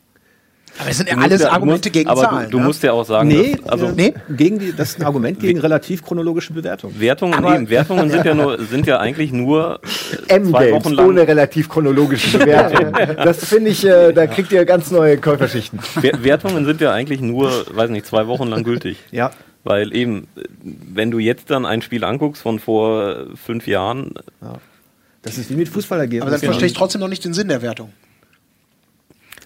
Aber 0.78 0.88
es 0.90 0.96
sind 0.96 1.08
ja 1.10 1.16
alles 1.18 1.42
ja- 1.42 1.50
Argumente 1.50 1.88
musst- 1.88 1.92
gegen 1.92 2.08
aber 2.08 2.20
Zahlen. 2.22 2.44
Du, 2.46 2.50
du 2.52 2.58
ne? 2.60 2.64
musst 2.64 2.82
ja 2.82 2.92
auch 2.92 3.04
sagen, 3.04 3.28
Nee, 3.28 3.56
dass, 3.56 3.68
also 3.72 3.90
nee? 3.90 4.14
Gegen 4.30 4.58
die, 4.58 4.72
das 4.74 4.90
ist 4.90 5.00
ein 5.00 5.04
Argument 5.06 5.38
gegen 5.40 5.58
relativ 5.60 6.02
chronologische 6.02 6.52
Bewertung. 6.52 6.98
Wertungen, 6.98 7.34
Aber- 7.34 7.58
nee, 7.58 7.68
Wertungen 7.68 8.08
sind 8.10 8.24
ja 8.24 8.34
nur, 8.34 8.58
sind 8.64 8.86
ja 8.86 8.98
eigentlich 8.98 9.32
nur 9.32 9.80
äh, 9.82 10.26
zwei 10.26 10.34
M-Games 10.36 10.72
Wochen 10.72 10.94
lang. 10.94 11.08
ohne 11.08 11.28
relativ 11.28 11.68
chronologische 11.68 12.38
Bewertung. 12.38 12.92
das 13.16 13.44
finde 13.44 13.70
ich, 13.70 13.84
äh, 13.86 14.12
da 14.12 14.26
kriegt 14.26 14.52
ihr 14.52 14.64
ganz 14.64 14.90
neue 14.90 15.18
Käuferschichten. 15.18 15.80
Wer- 16.00 16.24
Wertungen 16.24 16.64
sind 16.64 16.80
ja 16.80 16.92
eigentlich 16.92 17.20
nur, 17.20 17.50
weiß 17.74 17.90
nicht, 17.90 18.06
zwei 18.06 18.26
Wochen 18.26 18.46
lang 18.48 18.64
gültig. 18.64 18.98
Ja, 19.10 19.30
Weil 19.64 19.94
eben, 19.94 20.28
wenn 20.62 21.10
du 21.10 21.18
jetzt 21.18 21.50
dann 21.50 21.66
ein 21.66 21.82
Spiel 21.82 22.04
anguckst 22.04 22.40
von 22.42 22.58
vor 22.58 23.26
fünf 23.44 23.66
Jahren, 23.66 24.14
das 25.22 25.36
ist 25.36 25.50
wie 25.50 25.54
mit 25.56 25.68
Fußballergebnissen. 25.68 26.22
Aber 26.22 26.30
dann 26.30 26.40
verstehe 26.40 26.68
ich 26.68 26.72
trotzdem 26.72 27.02
noch 27.02 27.08
nicht 27.08 27.24
den 27.24 27.34
Sinn 27.34 27.48
der 27.48 27.60
Wertung. 27.60 27.92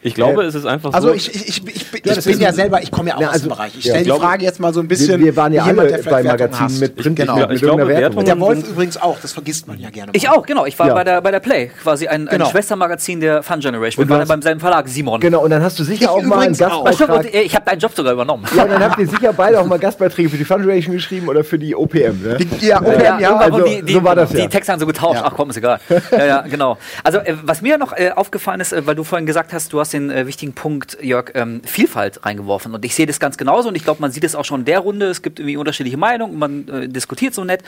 Ich 0.05 0.15
glaube, 0.15 0.43
Äh, 0.45 0.47
es 0.47 0.55
ist 0.55 0.67
einfach 0.67 0.93
Also 0.93 1.09
so. 1.09 1.15
ich, 1.15 1.35
ich, 1.35 1.49
ich, 1.49 1.67
ich, 1.77 1.91
bin- 1.91 2.01
Ja, 2.05 2.11
ich 2.13 2.17
das 2.17 2.25
bin 2.25 2.41
ja 2.41 2.53
selber, 2.53 2.83
ich 2.83 2.91
komme 2.91 3.09
ja 3.11 3.17
auch 3.17 3.21
Na, 3.21 3.27
aus 3.29 3.33
also- 3.35 3.47
dem 3.47 3.57
Bereich. 3.57 3.73
Ich 3.79 3.85
ja, 3.85 3.95
stelle 3.95 4.07
ich 4.07 4.13
die 4.13 4.21
Frage 4.21 4.45
jetzt 4.45 4.61
mal 4.61 4.73
so 4.73 4.81
ein 4.81 4.85
Wir, 4.85 4.89
bisschen. 4.89 5.21
wir 5.25 5.35
waren 5.37 5.53
ja 5.53 5.67
jemand, 5.67 5.93
alle 5.93 6.03
bei 6.03 6.23
Magazinen 6.23 6.79
mit 6.79 6.97
Print, 6.97 7.17
Genau. 7.17 7.35
mit, 7.37 7.45
Ich 7.45 7.51
mit 7.51 7.61
glaube, 7.63 7.89
Wertung. 7.89 8.25
Der 8.25 8.39
Wolf 8.39 8.69
übrigens 8.69 8.97
auch, 9.01 9.19
das 9.21 9.33
vergisst 9.33 9.67
man 9.67 9.79
ja 9.81 9.91
gerne. 9.91 10.11
Ich 10.15 10.29
auch, 10.29 10.45
genau. 10.47 10.67
Ich 10.67 10.79
war 10.79 10.89
Ja. 10.89 10.95
bei, 10.95 11.05
der, 11.05 11.21
bei 11.21 11.31
der 11.31 11.41
Play, 11.41 11.71
quasi 11.83 12.07
ein, 12.07 12.27
Genau. 12.27 12.45
ein 12.45 12.51
Schwestermagazin 12.51 13.21
der 13.21 13.43
Fun 13.43 13.61
Generation. 13.61 14.03
Und 14.05 14.09
Wir 14.09 14.15
waren 14.17 14.21
du 14.27 14.29
ja 14.29 14.35
beim 14.35 14.43
selben 14.43 14.61
Verlag, 14.61 14.89
Simon. 14.89 15.21
Genau, 15.21 15.43
und 15.43 15.51
dann 15.51 15.63
hast 15.63 15.79
du 15.79 15.85
sicher 15.85 16.03
Ich 16.05 16.09
auch 16.09 16.23
mal 16.23 16.41
einen 16.41 16.55
auch. 16.63 16.85
Gastbeitrag. 16.85 17.19
und, 17.25 17.35
äh, 17.35 17.41
ich 17.43 17.55
habe 17.55 17.65
deinen 17.65 17.79
Job 17.81 17.93
sogar 17.95 18.13
übernommen. 18.13 18.45
Ja, 18.57 18.65
und 18.65 18.71
dann 18.71 18.83
habt 18.85 18.99
ihr 18.99 19.09
sicher 19.09 19.33
beide 19.33 19.61
auch 19.61 19.67
mal 19.67 19.79
Gastbeiträge 19.79 20.29
für 20.29 20.37
die 20.37 20.45
Fundraising 20.45 20.93
geschrieben 20.93 21.29
oder 21.29 21.43
für 21.45 21.59
die 21.59 21.75
OPM. 21.75 22.23
Ne? 22.23 22.37
Die- 22.39 22.67
ja, 22.67 22.81
OPM, 22.81 23.01
Ja, 23.03 23.19
ja. 23.19 23.37
also, 23.37 23.65
so 23.87 24.05
war 24.05 24.15
das 24.15 24.31
die 24.31 24.39
ja. 24.39 24.47
Texte 24.49 24.73
haben 24.73 24.81
so 24.81 24.87
getauscht. 24.87 25.17
Ja. 25.21 25.25
Ach 25.27 25.33
komm, 25.35 25.51
ist 25.51 25.57
egal. 25.57 25.79
ja, 26.13 26.25
ja, 26.27 26.41
genau. 26.43 26.77
Also 27.03 27.19
äh, 27.19 27.35
was 27.43 27.63
mir 27.63 27.79
noch 27.79 27.93
äh, 27.93 28.11
aufgefallen 28.15 28.61
ist, 28.61 28.73
äh, 28.73 28.87
weil 28.87 28.95
du 28.95 29.05
vorhin 29.05 29.27
gesagt 29.27 29.53
hast, 29.53 29.73
du 29.73 29.81
hast 29.81 29.94
den 29.95 30.11
äh, 30.11 30.27
wichtigen 30.27 30.53
Punkt, 30.53 30.99
Jörg, 31.01 31.31
ähm, 31.35 31.63
Vielfalt 31.65 32.25
reingeworfen. 32.25 32.75
Und 32.75 32.85
ich 32.85 32.95
sehe 32.95 33.07
das 33.07 33.21
ganz 33.21 33.37
genauso 33.37 33.69
und 33.69 33.77
ich 33.77 33.85
glaube, 33.85 34.01
man 34.01 34.11
sieht 34.11 34.25
es 34.25 34.35
auch 34.35 34.45
schon 34.45 34.61
in 34.61 34.67
der 34.67 34.81
Runde. 34.81 35.07
Es 35.07 35.23
gibt 35.23 35.39
irgendwie 35.39 35.57
unterschiedliche 35.57 35.97
Meinungen, 35.97 36.39
man 36.39 36.69
äh, 36.69 36.89
diskutiert 36.89 37.35
so 37.35 37.45
nett, 37.45 37.63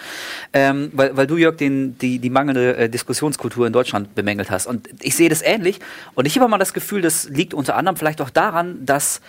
ähm, 0.52 0.90
weil, 0.92 1.16
weil 1.16 1.26
du, 1.26 1.36
Jörg, 1.36 1.56
den, 1.56 1.96
die, 1.98 2.18
die 2.18 2.30
mangelnde 2.30 2.76
äh, 2.76 2.88
Diskussionskultur 2.88 3.66
in 3.66 3.72
Deutschland 3.72 4.14
bemängelt 4.14 4.50
hast. 4.50 4.66
Und 4.66 4.88
ich 5.00 5.16
sehe 5.16 5.28
das 5.28 5.42
ähnlich. 5.42 5.80
Und 6.14 6.26
ich 6.26 6.38
habe 6.38 6.48
mal 6.48 6.58
das 6.58 6.72
Gefühl, 6.72 7.00
das 7.00 7.28
liegt 7.28 7.54
unter 7.54 7.76
anderem 7.76 7.96
vielleicht 7.96 8.20
auch 8.20 8.30
daran, 8.30 8.84
dass 8.84 9.20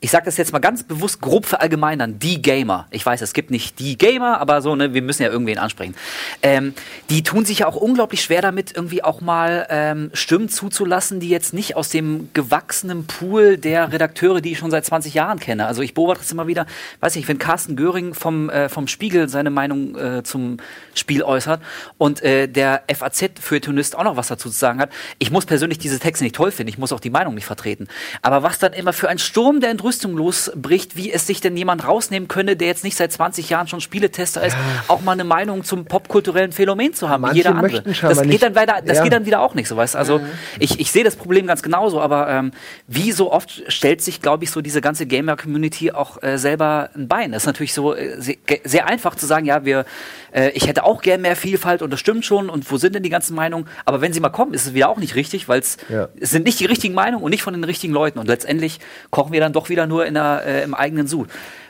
ich 0.00 0.10
sage 0.10 0.26
das 0.26 0.36
jetzt 0.36 0.52
mal 0.52 0.58
ganz 0.58 0.82
bewusst 0.82 1.20
grob 1.22 1.46
verallgemeinern, 1.46 2.18
die 2.18 2.42
Gamer, 2.42 2.86
ich 2.90 3.04
weiß, 3.04 3.22
es 3.22 3.32
gibt 3.32 3.50
nicht 3.50 3.78
die 3.78 3.96
Gamer, 3.96 4.40
aber 4.40 4.60
so, 4.60 4.76
ne, 4.76 4.92
wir 4.92 5.00
müssen 5.00 5.22
ja 5.22 5.30
irgendwen 5.30 5.58
ansprechen, 5.58 5.94
ähm, 6.42 6.74
die 7.08 7.22
tun 7.22 7.46
sich 7.46 7.60
ja 7.60 7.66
auch 7.66 7.76
unglaublich 7.76 8.22
schwer 8.22 8.42
damit, 8.42 8.76
irgendwie 8.76 9.02
auch 9.02 9.22
mal 9.22 9.66
ähm, 9.70 10.10
Stimmen 10.12 10.50
zuzulassen, 10.50 11.18
die 11.18 11.30
jetzt 11.30 11.54
nicht 11.54 11.76
aus 11.76 11.88
dem 11.88 12.28
gewachsenen 12.34 13.06
Pool 13.06 13.56
der 13.56 13.90
Redakteure, 13.90 14.42
die 14.42 14.52
ich 14.52 14.58
schon 14.58 14.70
seit 14.70 14.84
20 14.84 15.14
Jahren 15.14 15.38
kenne. 15.38 15.66
Also 15.66 15.80
ich 15.80 15.94
beobachte 15.94 16.22
es 16.24 16.30
immer 16.30 16.46
wieder, 16.46 16.66
weiß 17.00 17.16
nicht, 17.16 17.26
wenn 17.28 17.38
Carsten 17.38 17.74
Göring 17.74 18.12
vom, 18.12 18.50
äh, 18.50 18.68
vom 18.68 18.88
Spiegel 18.88 19.30
seine 19.30 19.50
Meinung 19.50 19.96
äh, 19.96 20.22
zum 20.22 20.58
Spiel 20.94 21.22
äußert 21.22 21.62
und 21.96 22.22
äh, 22.22 22.48
der 22.48 22.82
FAZ-Feuilletonist 22.92 23.96
auch 23.96 24.04
noch 24.04 24.16
was 24.16 24.28
dazu 24.28 24.50
zu 24.50 24.58
sagen 24.58 24.80
hat, 24.80 24.90
ich 25.18 25.30
muss 25.30 25.46
persönlich 25.46 25.78
diese 25.78 25.98
Texte 25.98 26.24
nicht 26.24 26.36
toll 26.36 26.50
finden, 26.50 26.68
ich 26.68 26.78
muss 26.78 26.92
auch 26.92 27.00
die 27.00 27.10
Meinung 27.10 27.34
nicht 27.34 27.46
vertreten. 27.46 27.88
Aber 28.20 28.42
was 28.42 28.58
dann 28.58 28.74
immer 28.74 28.92
für 28.92 29.08
ein 29.08 29.18
Sturm 29.18 29.60
der 29.60 29.70
Entrüstung 29.86 30.16
losbricht, 30.16 30.96
wie 30.96 31.12
es 31.12 31.28
sich 31.28 31.40
denn 31.40 31.56
jemand 31.56 31.86
rausnehmen 31.86 32.26
könne, 32.26 32.56
der 32.56 32.66
jetzt 32.66 32.82
nicht 32.82 32.96
seit 32.96 33.12
20 33.12 33.48
Jahren 33.50 33.68
schon 33.68 33.80
Spieletester 33.80 34.44
ist, 34.44 34.56
auch 34.88 35.00
mal 35.02 35.12
eine 35.12 35.22
Meinung 35.22 35.62
zum 35.62 35.84
popkulturellen 35.84 36.50
Phänomen 36.50 36.92
zu 36.92 37.08
haben, 37.08 37.22
wie 37.22 37.26
Manche 37.26 37.36
jeder 37.36 37.54
andere. 37.54 37.82
Das 37.82 38.22
geht 38.22 38.42
dann 38.42 38.56
weiter, 38.56 38.82
das 38.84 38.96
Ja. 38.98 39.02
geht 39.04 39.12
dann 39.12 39.26
wieder 39.26 39.40
auch 39.40 39.54
nicht 39.54 39.68
so, 39.68 39.76
weißt? 39.76 39.94
Also 39.94 40.20
ich, 40.58 40.80
ich 40.80 40.90
sehe 40.90 41.04
das 41.04 41.14
Problem 41.14 41.46
ganz 41.46 41.62
genauso, 41.62 42.00
aber 42.00 42.28
ähm, 42.28 42.50
wie 42.88 43.12
so 43.12 43.30
oft 43.32 43.62
stellt 43.68 44.02
sich, 44.02 44.20
glaube 44.20 44.42
ich, 44.42 44.50
so 44.50 44.60
diese 44.60 44.80
ganze 44.80 45.06
Gamer-Community 45.06 45.92
auch 45.92 46.20
äh, 46.20 46.36
selber 46.36 46.90
ein 46.96 47.06
Bein. 47.06 47.30
Das 47.30 47.44
ist 47.44 47.46
natürlich 47.46 47.72
so 47.72 47.94
äh, 47.94 48.16
sehr 48.64 48.88
einfach 48.88 49.14
zu 49.14 49.24
sagen, 49.26 49.46
ja, 49.46 49.64
wir, 49.64 49.84
äh, 50.32 50.50
ich 50.50 50.66
hätte 50.66 50.82
auch 50.82 51.00
gern 51.00 51.20
mehr 51.20 51.36
Vielfalt 51.36 51.80
und 51.82 51.92
das 51.92 52.00
stimmt 52.00 52.24
schon 52.24 52.50
und 52.50 52.68
wo 52.72 52.76
sind 52.76 52.96
denn 52.96 53.04
die 53.04 53.10
ganzen 53.10 53.36
Meinungen? 53.36 53.68
Aber 53.84 54.00
wenn 54.00 54.12
sie 54.12 54.18
mal 54.18 54.30
kommen, 54.30 54.52
ist 54.52 54.66
es 54.66 54.74
wieder 54.74 54.88
auch 54.88 54.98
nicht 54.98 55.14
richtig, 55.14 55.48
weil 55.48 55.62
Ja. 55.88 56.08
es 56.20 56.30
sind 56.30 56.44
nicht 56.44 56.58
die 56.58 56.66
richtigen 56.66 56.94
Meinungen 56.94 57.22
und 57.22 57.30
nicht 57.30 57.42
von 57.44 57.54
den 57.54 57.62
richtigen 57.62 57.92
Leuten 57.92 58.18
und 58.18 58.26
letztendlich 58.26 58.80
kochen 59.10 59.32
wir 59.32 59.40
dann 59.40 59.52
doch 59.52 59.68
wieder 59.68 59.75
nur 59.84 60.06
in 60.06 60.14
der, 60.14 60.42
äh, 60.46 60.62
im 60.62 60.72
eigenen 60.72 61.06
Sud. 61.06 61.28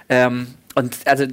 Ähm, 0.08 0.46
und 0.76 0.94
also 1.06 1.24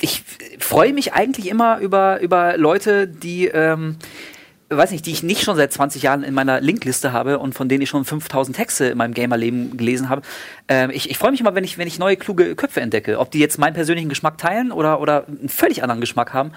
ich 0.00 0.22
freue 0.60 0.92
mich 0.92 1.14
eigentlich 1.14 1.48
immer 1.48 1.78
über, 1.78 2.20
über 2.20 2.56
Leute, 2.56 3.08
die 3.08 3.46
ähm, 3.46 3.96
weiß 4.68 4.92
nicht, 4.92 5.04
die 5.06 5.10
ich 5.10 5.22
nicht 5.22 5.42
schon 5.42 5.56
seit 5.56 5.72
20 5.72 6.02
Jahren 6.02 6.22
in 6.22 6.32
meiner 6.32 6.60
Linkliste 6.60 7.12
habe 7.12 7.38
und 7.38 7.54
von 7.54 7.68
denen 7.68 7.82
ich 7.82 7.88
schon 7.88 8.04
5000 8.04 8.56
Texte 8.56 8.86
in 8.86 8.98
meinem 8.98 9.14
Gamerleben 9.14 9.76
gelesen 9.76 10.08
habe. 10.08 10.22
Ähm, 10.68 10.90
ich 10.90 11.10
ich 11.10 11.18
freue 11.18 11.32
mich 11.32 11.40
immer, 11.40 11.54
wenn 11.54 11.64
ich, 11.64 11.76
wenn 11.76 11.88
ich 11.88 11.98
neue 11.98 12.16
kluge 12.16 12.54
Köpfe 12.54 12.80
entdecke. 12.80 13.18
Ob 13.18 13.30
die 13.32 13.40
jetzt 13.40 13.58
meinen 13.58 13.74
persönlichen 13.74 14.08
Geschmack 14.08 14.38
teilen 14.38 14.70
oder, 14.70 15.00
oder 15.00 15.26
einen 15.26 15.48
völlig 15.48 15.82
anderen 15.82 16.00
Geschmack 16.00 16.32
haben. 16.32 16.52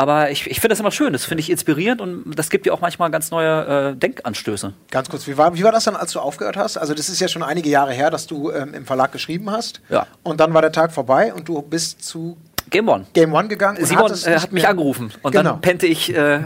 Aber 0.00 0.30
ich, 0.30 0.46
ich 0.50 0.60
finde 0.60 0.70
das 0.70 0.80
immer 0.80 0.92
schön, 0.92 1.12
das 1.12 1.26
finde 1.26 1.42
ich 1.42 1.50
inspirierend 1.50 2.00
und 2.00 2.32
das 2.34 2.48
gibt 2.48 2.64
dir 2.64 2.72
auch 2.72 2.80
manchmal 2.80 3.10
ganz 3.10 3.30
neue 3.30 3.90
äh, 3.90 3.96
Denkanstöße. 3.96 4.72
Ganz 4.90 5.10
kurz, 5.10 5.26
wie 5.26 5.36
war, 5.36 5.54
wie 5.54 5.62
war 5.62 5.72
das 5.72 5.84
dann, 5.84 5.94
als 5.94 6.12
du 6.12 6.20
aufgehört 6.20 6.56
hast? 6.56 6.78
Also 6.78 6.94
das 6.94 7.10
ist 7.10 7.20
ja 7.20 7.28
schon 7.28 7.42
einige 7.42 7.68
Jahre 7.68 7.92
her, 7.92 8.08
dass 8.08 8.26
du 8.26 8.50
ähm, 8.50 8.72
im 8.72 8.86
Verlag 8.86 9.12
geschrieben 9.12 9.50
hast. 9.50 9.82
Ja. 9.90 10.06
Und 10.22 10.40
dann 10.40 10.54
war 10.54 10.62
der 10.62 10.72
Tag 10.72 10.92
vorbei 10.92 11.34
und 11.34 11.50
du 11.50 11.60
bist 11.60 12.02
zu 12.02 12.38
Game 12.70 12.88
One. 12.88 13.04
Game 13.12 13.32
One 13.34 13.48
gegangen. 13.48 13.78
und 13.78 13.84
Simon 13.86 14.04
hattest 14.04 14.26
äh, 14.26 14.30
nicht 14.30 14.42
hat 14.44 14.52
mich 14.52 14.62
mehr- 14.62 14.70
angerufen 14.70 15.10
und 15.22 15.32
Genau. 15.32 15.50
dann 15.50 15.60
pennte 15.60 15.86
ich 15.86 16.14
äh, 16.14 16.40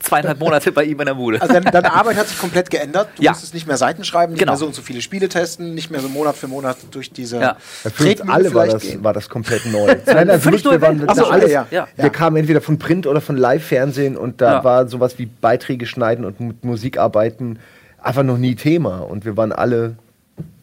zweieinhalb 0.00 0.38
Monate 0.38 0.70
bei 0.72 0.84
ihm 0.84 1.00
in 1.00 1.06
der 1.06 1.14
Bude. 1.14 1.40
Also 1.40 1.54
deine, 1.54 1.70
deine 1.70 1.92
Arbeit 1.94 2.16
hat 2.16 2.28
sich 2.28 2.38
komplett 2.38 2.70
geändert. 2.70 3.08
Du 3.16 3.22
Ja. 3.22 3.30
musstest 3.32 3.54
nicht 3.54 3.66
mehr 3.66 3.76
Seiten 3.78 4.04
schreiben, 4.04 4.32
nicht 4.32 4.40
Genau. 4.40 4.52
mehr 4.52 4.58
so 4.58 4.66
und 4.66 4.74
so 4.74 4.82
viele 4.82 5.00
Spiele 5.00 5.28
testen, 5.28 5.74
nicht 5.74 5.90
mehr 5.90 6.00
so 6.00 6.08
Monat 6.08 6.36
für 6.36 6.46
Monat 6.48 6.76
durch 6.90 7.10
diese 7.10 7.40
Ja. 7.40 7.56
Für 7.58 8.04
uns 8.10 8.20
alle 8.22 8.52
war 8.54 8.66
das, 8.66 8.82
gehen. 8.82 9.02
war 9.02 9.12
das 9.12 9.28
komplett 9.28 9.64
neu. 9.66 9.94
Nein, 10.06 10.30
also 10.30 10.44
wirklich, 10.44 10.64
wir 10.64 10.80
waren. 10.80 11.02
Ach 11.06 11.14
so, 11.16 11.26
alles, 11.26 11.50
ja. 11.50 11.66
Ja. 11.70 11.88
Wir 11.96 12.10
kamen 12.10 12.36
entweder 12.36 12.60
von 12.60 12.78
Print 12.78 13.06
oder 13.06 13.20
von 13.20 13.36
Live-Fernsehen 13.36 14.16
und 14.16 14.40
da 14.40 14.52
Ja. 14.58 14.64
war 14.64 14.88
sowas 14.88 15.18
wie 15.18 15.26
Beiträge 15.26 15.86
schneiden 15.86 16.24
und 16.24 16.38
mit 16.40 16.64
Musik 16.64 16.98
arbeiten 16.98 17.58
einfach 17.98 18.22
noch 18.24 18.38
nie 18.38 18.54
Thema. 18.56 18.98
Und 18.98 19.24
wir 19.24 19.36
waren 19.36 19.52
alle 19.52 19.96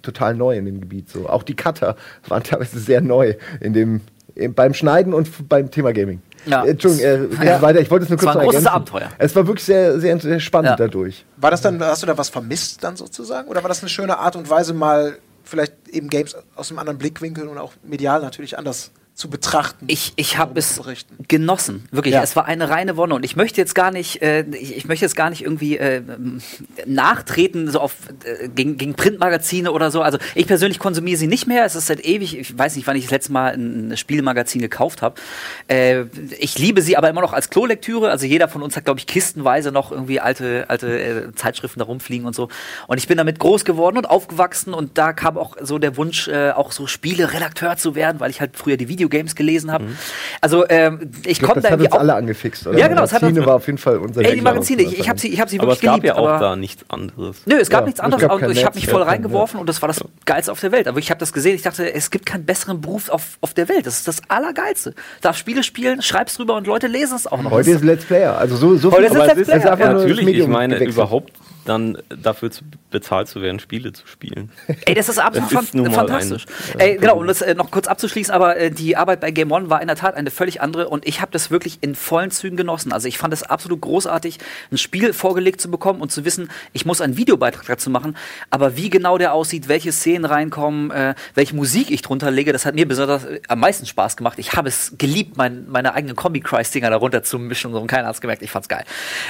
total 0.02 0.36
neu 0.36 0.58
in 0.58 0.66
dem 0.66 0.80
Gebiet. 0.82 1.10
So. 1.10 1.28
Auch 1.28 1.44
die 1.44 1.56
Cutter 1.56 1.96
waren 2.28 2.44
teilweise 2.44 2.80
sehr 2.80 3.02
neu 3.02 3.34
in 3.60 3.74
dem 3.74 4.02
beim 4.48 4.74
Schneiden 4.74 5.14
und 5.14 5.50
beim 5.50 5.70
Thema 5.72 5.92
Gaming. 5.94 6.22
Ja. 6.46 6.64
Äh, 6.64 6.70
Entschuldigung, 6.72 7.40
äh, 7.42 7.46
Ja. 7.46 7.62
weiter. 7.62 7.80
Ich 7.82 7.92
wollte 7.92 8.04
es 8.04 8.10
nur 8.10 8.18
Es 8.18 8.24
kurz 8.24 8.36
war 8.36 8.42
ein 8.42 8.46
großes 8.46 8.66
ergänzen. 8.66 8.76
Abenteuer. 8.94 9.10
Es 9.18 9.36
war 9.36 9.46
wirklich 9.48 9.66
sehr, 9.66 10.00
sehr, 10.00 10.20
sehr 10.20 10.40
spannend 10.40 10.72
Ja. 10.72 10.76
dadurch. 10.78 11.26
War 11.38 11.52
das 11.52 11.62
dann, 11.62 11.82
hast 11.84 12.02
du 12.04 12.08
da 12.08 12.18
was 12.18 12.30
vermisst 12.30 12.84
dann 12.84 12.96
sozusagen? 12.96 13.48
Oder 13.50 13.62
war 13.64 13.68
das 13.68 13.82
eine 13.82 13.90
schöne 13.90 14.18
Art 14.18 14.36
und 14.36 14.50
Weise, 14.50 14.74
mal 14.74 15.18
vielleicht 15.44 15.74
eben 15.90 16.10
Games 16.10 16.36
aus 16.56 16.70
einem 16.70 16.80
anderen 16.80 16.98
Blickwinkel 16.98 17.48
und 17.48 17.58
auch 17.58 17.74
medial 17.84 18.22
natürlich 18.22 18.58
anders 18.58 18.92
zu 19.20 19.30
betrachten? 19.30 19.84
Ich, 19.88 20.14
ich 20.16 20.38
habe 20.38 20.58
es 20.58 20.82
genossen, 21.28 21.84
wirklich. 21.92 22.14
Ja. 22.14 22.24
Es 22.24 22.38
war 22.38 22.46
eine 22.46 22.70
reine 22.70 22.96
Wonne 22.96 23.16
und 23.16 23.26
ich 23.26 23.36
möchte 23.36 23.60
jetzt 23.60 23.76
gar 23.76 23.92
nicht, 23.92 24.22
äh, 24.22 24.46
ich, 24.52 24.78
ich 24.78 24.88
möchte 24.88 25.04
jetzt 25.04 25.16
gar 25.18 25.30
nicht 25.30 25.44
irgendwie 25.44 25.78
äh, 25.78 25.98
ähm, 25.98 26.42
nachtreten 26.86 27.70
so 27.70 27.82
auf 27.82 27.96
äh, 28.24 28.48
gegen, 28.48 28.78
gegen 28.78 28.94
Printmagazine 28.94 29.74
oder 29.74 29.92
so. 29.92 30.02
Also 30.02 30.20
ich 30.36 30.48
persönlich 30.48 30.80
konsumiere 30.80 31.18
sie 31.18 31.28
nicht 31.28 31.48
mehr. 31.48 31.66
Es 31.66 31.76
ist 31.76 31.88
seit 31.88 32.06
ewig. 32.06 32.38
Ich 32.38 32.58
weiß 32.58 32.78
nicht, 32.78 32.88
wann 32.88 32.96
ich 32.96 33.04
das 33.04 33.12
letzte 33.12 33.34
Mal 33.34 33.56
ein 33.56 33.98
Spielmagazin 33.98 34.62
gekauft 34.62 35.02
habe. 35.02 35.16
Äh, 35.68 36.06
ich 36.40 36.58
liebe 36.58 36.82
sie 36.82 36.96
aber 36.96 37.10
immer 37.10 37.22
noch 37.22 37.34
als 37.34 37.50
Klolektüre. 37.50 38.12
Also 38.12 38.26
jeder 38.26 38.48
von 38.48 38.64
uns 38.64 38.78
hat, 38.78 38.86
glaube 38.86 39.02
ich, 39.02 39.06
kistenweise 39.06 39.74
noch 39.74 39.92
irgendwie 39.92 40.22
alte 40.22 40.70
alte 40.70 40.98
äh, 40.98 41.36
Zeitschriften 41.36 41.80
da 41.80 41.86
rumfliegen 41.86 42.26
und 42.26 42.36
so. 42.36 42.48
Und 42.88 43.00
ich 43.00 43.08
bin 43.10 43.18
damit 43.18 43.38
groß 43.38 43.66
geworden 43.66 43.98
und 43.98 44.10
aufgewachsen 44.10 44.74
und 44.74 44.98
da 44.98 45.12
kam 45.12 45.38
auch 45.38 45.58
so 45.62 45.78
der 45.78 45.98
Wunsch, 45.98 46.30
äh, 46.30 46.52
auch 46.52 46.72
so 46.72 46.88
Spiele-Redakteur 46.88 47.76
zu 47.76 47.96
werden, 47.96 48.22
weil 48.22 48.30
ich 48.30 48.40
halt 48.40 48.56
früher 48.56 48.78
die 48.78 48.88
Videogames 49.10 49.36
gelesen 49.36 49.72
habe. 49.72 49.86
Also 50.42 50.68
ähm, 50.70 51.12
ich, 51.26 51.42
komme 51.42 51.56
das 51.56 51.64
da 51.64 51.70
hat 51.70 51.74
irgendwie 51.74 51.86
uns 51.88 51.96
auch. 51.96 52.00
alle 52.00 52.16
angefixt, 52.16 52.68
oder? 52.68 52.78
Ja, 52.78 52.88
genau, 52.88 53.02
das 53.02 53.14
hat 53.14 53.22
Magazine 53.22 53.46
war 53.46 53.56
auf 53.56 53.66
jeden 53.66 53.78
Fall 53.78 53.98
unser 53.98 54.22
Ey, 54.22 54.36
die. 54.36 54.42
Magazine, 54.42 54.82
ich, 54.84 55.00
ich 55.00 55.10
habe 55.10 55.20
sie, 55.20 55.30
ich 55.30 55.42
hab 55.42 55.50
sie 55.50 55.60
Aber 55.60 55.74
es 55.74 55.78
wirklich 55.82 55.88
gab 55.92 56.02
geliebt. 56.02 56.18
ja 56.18 56.22
auch 56.22 56.28
aber 56.30 56.40
da 56.40 56.56
nichts 56.56 56.84
anderes. 56.90 57.42
Nö, 57.46 57.56
es 57.56 57.70
gab 57.70 57.82
Ja, 57.82 57.86
nichts 57.88 58.00
es 58.00 58.04
anderes. 58.04 58.22
gab 58.28 58.50
ich 58.50 58.66
habe 58.66 58.76
mich 58.76 58.88
voll 58.88 59.02
ja, 59.02 59.08
reingeworfen 59.08 59.60
und 59.60 59.68
das 59.68 59.82
war 59.82 59.88
das 59.88 60.04
Geilste 60.26 60.52
auf 60.52 60.60
der 60.60 60.72
Welt. 60.72 60.88
Aber 60.88 61.00
ich 61.00 61.10
habe 61.10 61.20
das 61.20 61.34
gesehen, 61.34 61.56
ich 61.56 61.62
dachte, 61.64 61.92
es 61.92 62.12
gibt 62.12 62.26
keinen 62.26 62.46
besseren 62.46 62.82
Beruf 62.82 63.10
auf, 63.10 63.38
auf 63.42 63.54
der 63.54 63.70
Welt. 63.70 63.86
Das 63.86 63.98
ist 63.98 64.08
das 64.08 64.22
Allergeilste. 64.28 64.94
Darf 65.22 65.38
Spiele 65.38 65.64
spielen, 65.64 66.02
schreibst 66.02 66.38
drüber 66.40 66.56
und 66.56 66.68
Leute 66.68 66.88
lesen 66.88 67.16
es 67.16 67.28
auch 67.28 67.42
noch. 67.42 67.52
Heute 67.52 67.72
ist 67.72 67.84
Let's 67.84 68.06
Player. 68.06 68.38
Also 68.38 68.56
so, 68.56 68.76
so 68.78 68.92
Heute 68.92 69.06
ist 69.06 69.12
aber 69.16 69.26
Let's 69.26 69.34
es 69.34 69.40
ist 69.42 69.48
Player, 69.48 69.72
einfach 69.72 69.86
ja. 69.86 69.94
Natürlich, 69.94 70.28
ich 70.28 70.48
meine, 70.48 70.78
überhaupt 70.84 71.34
dann 71.70 71.98
dafür 72.10 72.52
zu, 72.52 72.64
bezahlt 72.90 73.28
zu 73.28 73.42
werden, 73.42 73.60
Spiele 73.60 73.94
zu 73.94 74.08
spielen. 74.08 74.52
Ey, 74.86 74.96
das 74.96 75.08
ist 75.08 75.20
absolut 75.20 75.54
Das 75.54 75.64
ist 75.64 75.70
fan 75.72 75.82
nun 75.82 75.92
mal 75.92 76.08
fantastisch. 76.08 76.46
Ey, 76.78 76.98
genau, 76.98 77.18
um 77.18 77.28
das 77.28 77.42
äh, 77.42 77.54
noch 77.54 77.70
kurz 77.70 77.88
abzuschließen, 77.88 78.34
aber 78.34 78.58
äh, 78.58 78.72
die 78.72 78.98
Arbeit 78.98 79.20
bei 79.20 79.32
Game 79.32 79.52
One 79.52 79.70
war 79.70 79.82
in 79.82 79.88
der 79.88 79.96
Tat 79.96 80.16
eine 80.16 80.32
völlig 80.32 80.62
andere 80.62 80.90
und 80.90 81.08
ich 81.08 81.22
habe 81.22 81.32
das 81.32 81.52
wirklich 81.52 81.78
in 81.82 81.96
vollen 81.96 82.32
Zügen 82.32 82.58
genossen. 82.58 82.92
Also 82.92 83.08
ich 83.08 83.18
fand 83.18 83.34
es 83.34 83.44
absolut 83.44 83.82
großartig, 83.82 84.40
ein 84.72 84.78
Spiel 84.78 85.14
vorgelegt 85.14 85.62
zu 85.62 85.70
bekommen 85.70 86.02
und 86.02 86.12
zu 86.12 86.26
wissen, 86.26 86.50
ich 86.74 86.86
muss 86.86 87.02
einen 87.02 87.18
Videobeitrag 87.18 87.68
dazu 87.68 87.90
machen, 87.90 88.18
aber 88.50 88.76
wie 88.76 88.90
genau 88.90 89.18
der 89.18 89.34
aussieht, 89.34 89.68
welche 89.68 89.92
Szenen 89.92 90.26
reinkommen, 90.26 90.90
äh, 90.92 91.14
welche 91.36 91.56
Musik 91.56 91.92
ich 91.92 92.02
drunter 92.02 92.32
lege, 92.32 92.52
das 92.52 92.66
hat 92.66 92.74
mir 92.74 92.88
besonders 92.88 93.26
äh, 93.26 93.42
am 93.48 93.60
meisten 93.60 93.86
Spaß 93.86 94.18
gemacht. 94.18 94.40
Ich 94.40 94.54
habe 94.54 94.70
es 94.70 94.96
geliebt, 94.98 95.38
mein, 95.38 95.70
meine 95.70 95.94
eigenen 95.94 96.16
Combi-Christ-Dinger 96.16 96.90
darunter 96.90 97.22
zu 97.22 97.38
mischen 97.38 97.68
und 97.68 97.74
so, 97.74 97.82
und 97.82 97.88
keiner 97.88 98.08
hat 98.08 98.16
es 98.16 98.22
gemerkt, 98.22 98.42
ich 98.42 98.52
fand's 98.52 98.70
geil. 98.70 98.86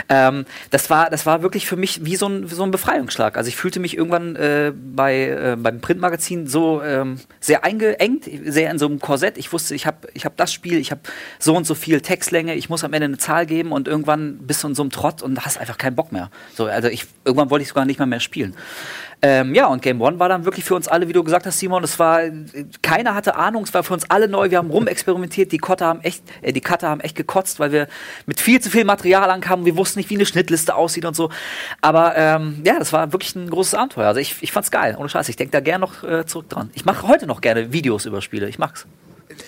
Ähm, 0.07 0.45
das, 0.69 0.89
war, 0.89 1.09
das 1.09 1.25
war 1.25 1.41
wirklich 1.41 1.67
für 1.67 1.75
mich 1.75 2.05
wie 2.05 2.15
so 2.15 2.28
ein, 2.30 2.47
so 2.47 2.63
ein 2.63 2.71
Befreiungsschlag. 2.71 3.36
Also 3.36 3.49
ich 3.49 3.55
fühlte 3.55 3.80
mich 3.80 3.97
irgendwann 3.97 4.36
äh, 4.36 4.71
bei, 4.73 5.27
äh, 5.27 5.57
beim 5.57 5.82
Printmagazin 5.82 6.47
so 6.47 6.82
ähm, 6.82 7.19
sehr 7.39 7.63
eingeengt, 7.63 8.30
sehr 8.45 8.71
in 8.71 8.80
so 8.80 8.86
einem 8.86 8.99
Korsett. 8.99 9.38
Ich 9.38 9.51
wusste, 9.51 9.75
ich 9.75 9.86
habe 9.86 10.07
ich 10.13 10.25
hab 10.25 10.38
das 10.38 10.53
Spiel, 10.53 10.77
ich 10.77 10.91
habe 10.91 11.01
so 11.39 11.55
und 11.55 11.65
so 11.65 11.75
viel 11.75 11.99
Textlänge, 12.01 12.55
ich 12.55 12.69
muss 12.69 12.84
am 12.84 12.93
Ende 12.93 13.05
eine 13.05 13.17
Zahl 13.17 13.45
geben 13.45 13.71
und 13.71 13.88
irgendwann 13.88 14.38
bist 14.39 14.63
du 14.63 14.69
in 14.69 14.75
so 14.75 14.84
einem 14.84 14.91
Trott 14.91 15.21
und 15.21 15.43
hast 15.45 15.57
einfach 15.57 15.77
keinen 15.77 15.95
Bock 15.95 16.11
mehr. 16.11 16.30
So, 16.55 16.67
also 16.67 16.88
ich, 16.88 17.05
irgendwann 17.25 17.49
wollte 17.49 17.63
ich 17.63 17.69
sogar 17.69 17.86
nicht 17.86 17.99
mal 17.99 18.05
mehr 18.05 18.19
spielen. 18.19 18.55
Ähm, 19.22 19.53
ja, 19.53 19.67
und 19.67 19.82
Game 19.82 20.01
One 20.01 20.17
war 20.17 20.30
dann 20.30 20.45
wirklich 20.45 20.63
für 20.63 20.76
uns 20.76 20.88
alle, 20.88 21.09
wie 21.09 21.13
du 21.13 21.24
gesagt 21.24 21.45
hast, 21.45 21.59
Simon, 21.59 21.84
es 21.84 21.99
war, 21.99 22.22
keiner 22.82 23.15
hatte 23.15 23.36
Ahnung, 23.36 23.63
es 23.63 23.74
war 23.74 23.84
für 23.84 23.93
uns 23.93 24.09
alle 24.09 24.30
neu, 24.30 24.49
wir 24.49 24.57
haben 24.57 24.70
rumexperimentiert, 24.70 25.51
die 25.51 25.57
Cutter 25.57 25.88
haben 25.88 25.99
echt, 26.01 26.24
äh, 26.41 26.53
die 26.53 26.61
Cutter 26.61 26.88
haben 26.88 27.01
echt 27.01 27.17
gekotzt, 27.17 27.59
weil 27.59 27.74
wir 27.74 27.88
mit 28.26 28.39
viel 28.39 28.61
zu 28.61 28.70
viel 28.70 28.86
Material 28.86 29.30
ankamen, 29.30 29.65
wir 29.65 29.76
wussten 29.76 29.99
nicht, 29.99 30.09
wie 30.09 30.15
eine 30.15 30.26
Schnittliste 30.26 30.74
aussieht 30.74 31.03
und 31.03 31.17
so. 31.17 31.30
Aber 31.82 32.15
ähm, 32.15 32.61
ja, 32.65 32.80
das 32.80 32.93
war 32.93 33.11
wirklich 33.11 33.36
ein 33.36 33.49
großes 33.49 33.74
Abenteuer. 33.74 34.07
Also 34.07 34.22
ich, 34.22 34.41
ich 34.41 34.53
fand's 34.53 34.72
geil, 34.72 34.95
ohne 34.97 35.09
Scheiß. 35.09 35.28
Ich 35.28 35.36
denke 35.36 35.51
da 35.51 35.59
gerne 35.59 35.82
noch 35.82 36.03
äh, 36.03 36.26
zurück 36.26 36.47
dran. 36.47 36.70
Ich 36.74 36.86
mache 36.86 37.05
heute 37.07 37.28
noch 37.28 37.41
gerne 37.41 37.74
Videos 37.74 38.05
über 38.05 38.22
Spiele, 38.22 38.47
ich 38.47 38.57
mag's. 38.57 38.88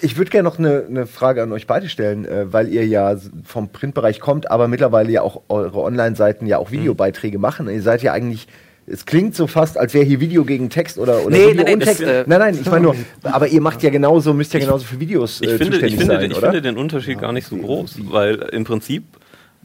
Ich 0.01 0.17
würde 0.17 0.31
gerne 0.31 0.47
noch 0.47 0.59
eine 0.59 0.85
eine 0.87 1.07
Frage 1.07 1.43
an 1.43 1.51
euch 1.51 1.65
beide 1.65 1.87
stellen, 1.87 2.25
äh, 2.25 2.51
weil 2.51 2.67
ihr 2.67 2.85
ja 2.85 3.15
vom 3.45 3.69
Printbereich 3.69 4.19
kommt, 4.19 4.51
aber 4.51 4.67
mittlerweile 4.67 5.11
ja 5.11 5.21
auch 5.21 5.41
eure 5.47 5.79
Online-Seiten 5.81 6.45
ja 6.45 6.57
auch 6.57 6.71
Videobeiträge 6.71 7.39
machen. 7.39 7.69
Ihr 7.69 7.81
seid 7.81 8.01
ja 8.03 8.11
eigentlich, 8.13 8.47
es 8.91 9.05
klingt 9.05 9.35
so 9.35 9.47
fast, 9.47 9.77
als 9.77 9.93
wäre 9.93 10.05
hier 10.05 10.19
Video 10.19 10.43
gegen 10.43 10.69
Text 10.69 10.97
oder, 10.97 11.25
oder 11.25 11.35
Nee, 11.35 11.51
Video 11.51 11.63
nee, 11.65 11.73
und 11.73 11.79
das, 11.79 11.97
Text. 11.97 12.01
äh, 12.03 12.23
nein, 12.27 12.39
nein, 12.39 12.59
ich 12.61 12.65
meine 12.69 12.81
nur, 12.83 12.95
aber 13.23 13.47
ihr 13.47 13.61
macht 13.61 13.81
ja 13.83 13.89
genauso, 13.89 14.33
müsst 14.33 14.53
ja 14.53 14.59
genauso 14.59 14.85
für 14.85 14.99
Videos 14.99 15.41
äh, 15.41 15.45
Ich 15.45 15.49
finde, 15.51 15.63
zuständig 15.71 15.93
ich, 15.93 15.99
finde, 15.99 16.15
sein, 16.15 16.31
ich 16.31 16.37
oder? 16.37 16.47
finde 16.47 16.61
den 16.61 16.77
Unterschied 16.77 17.19
gar 17.19 17.31
nicht 17.31 17.47
so 17.47 17.55
groß, 17.57 17.99
weil 18.11 18.35
im 18.51 18.63
Prinzip 18.63 19.03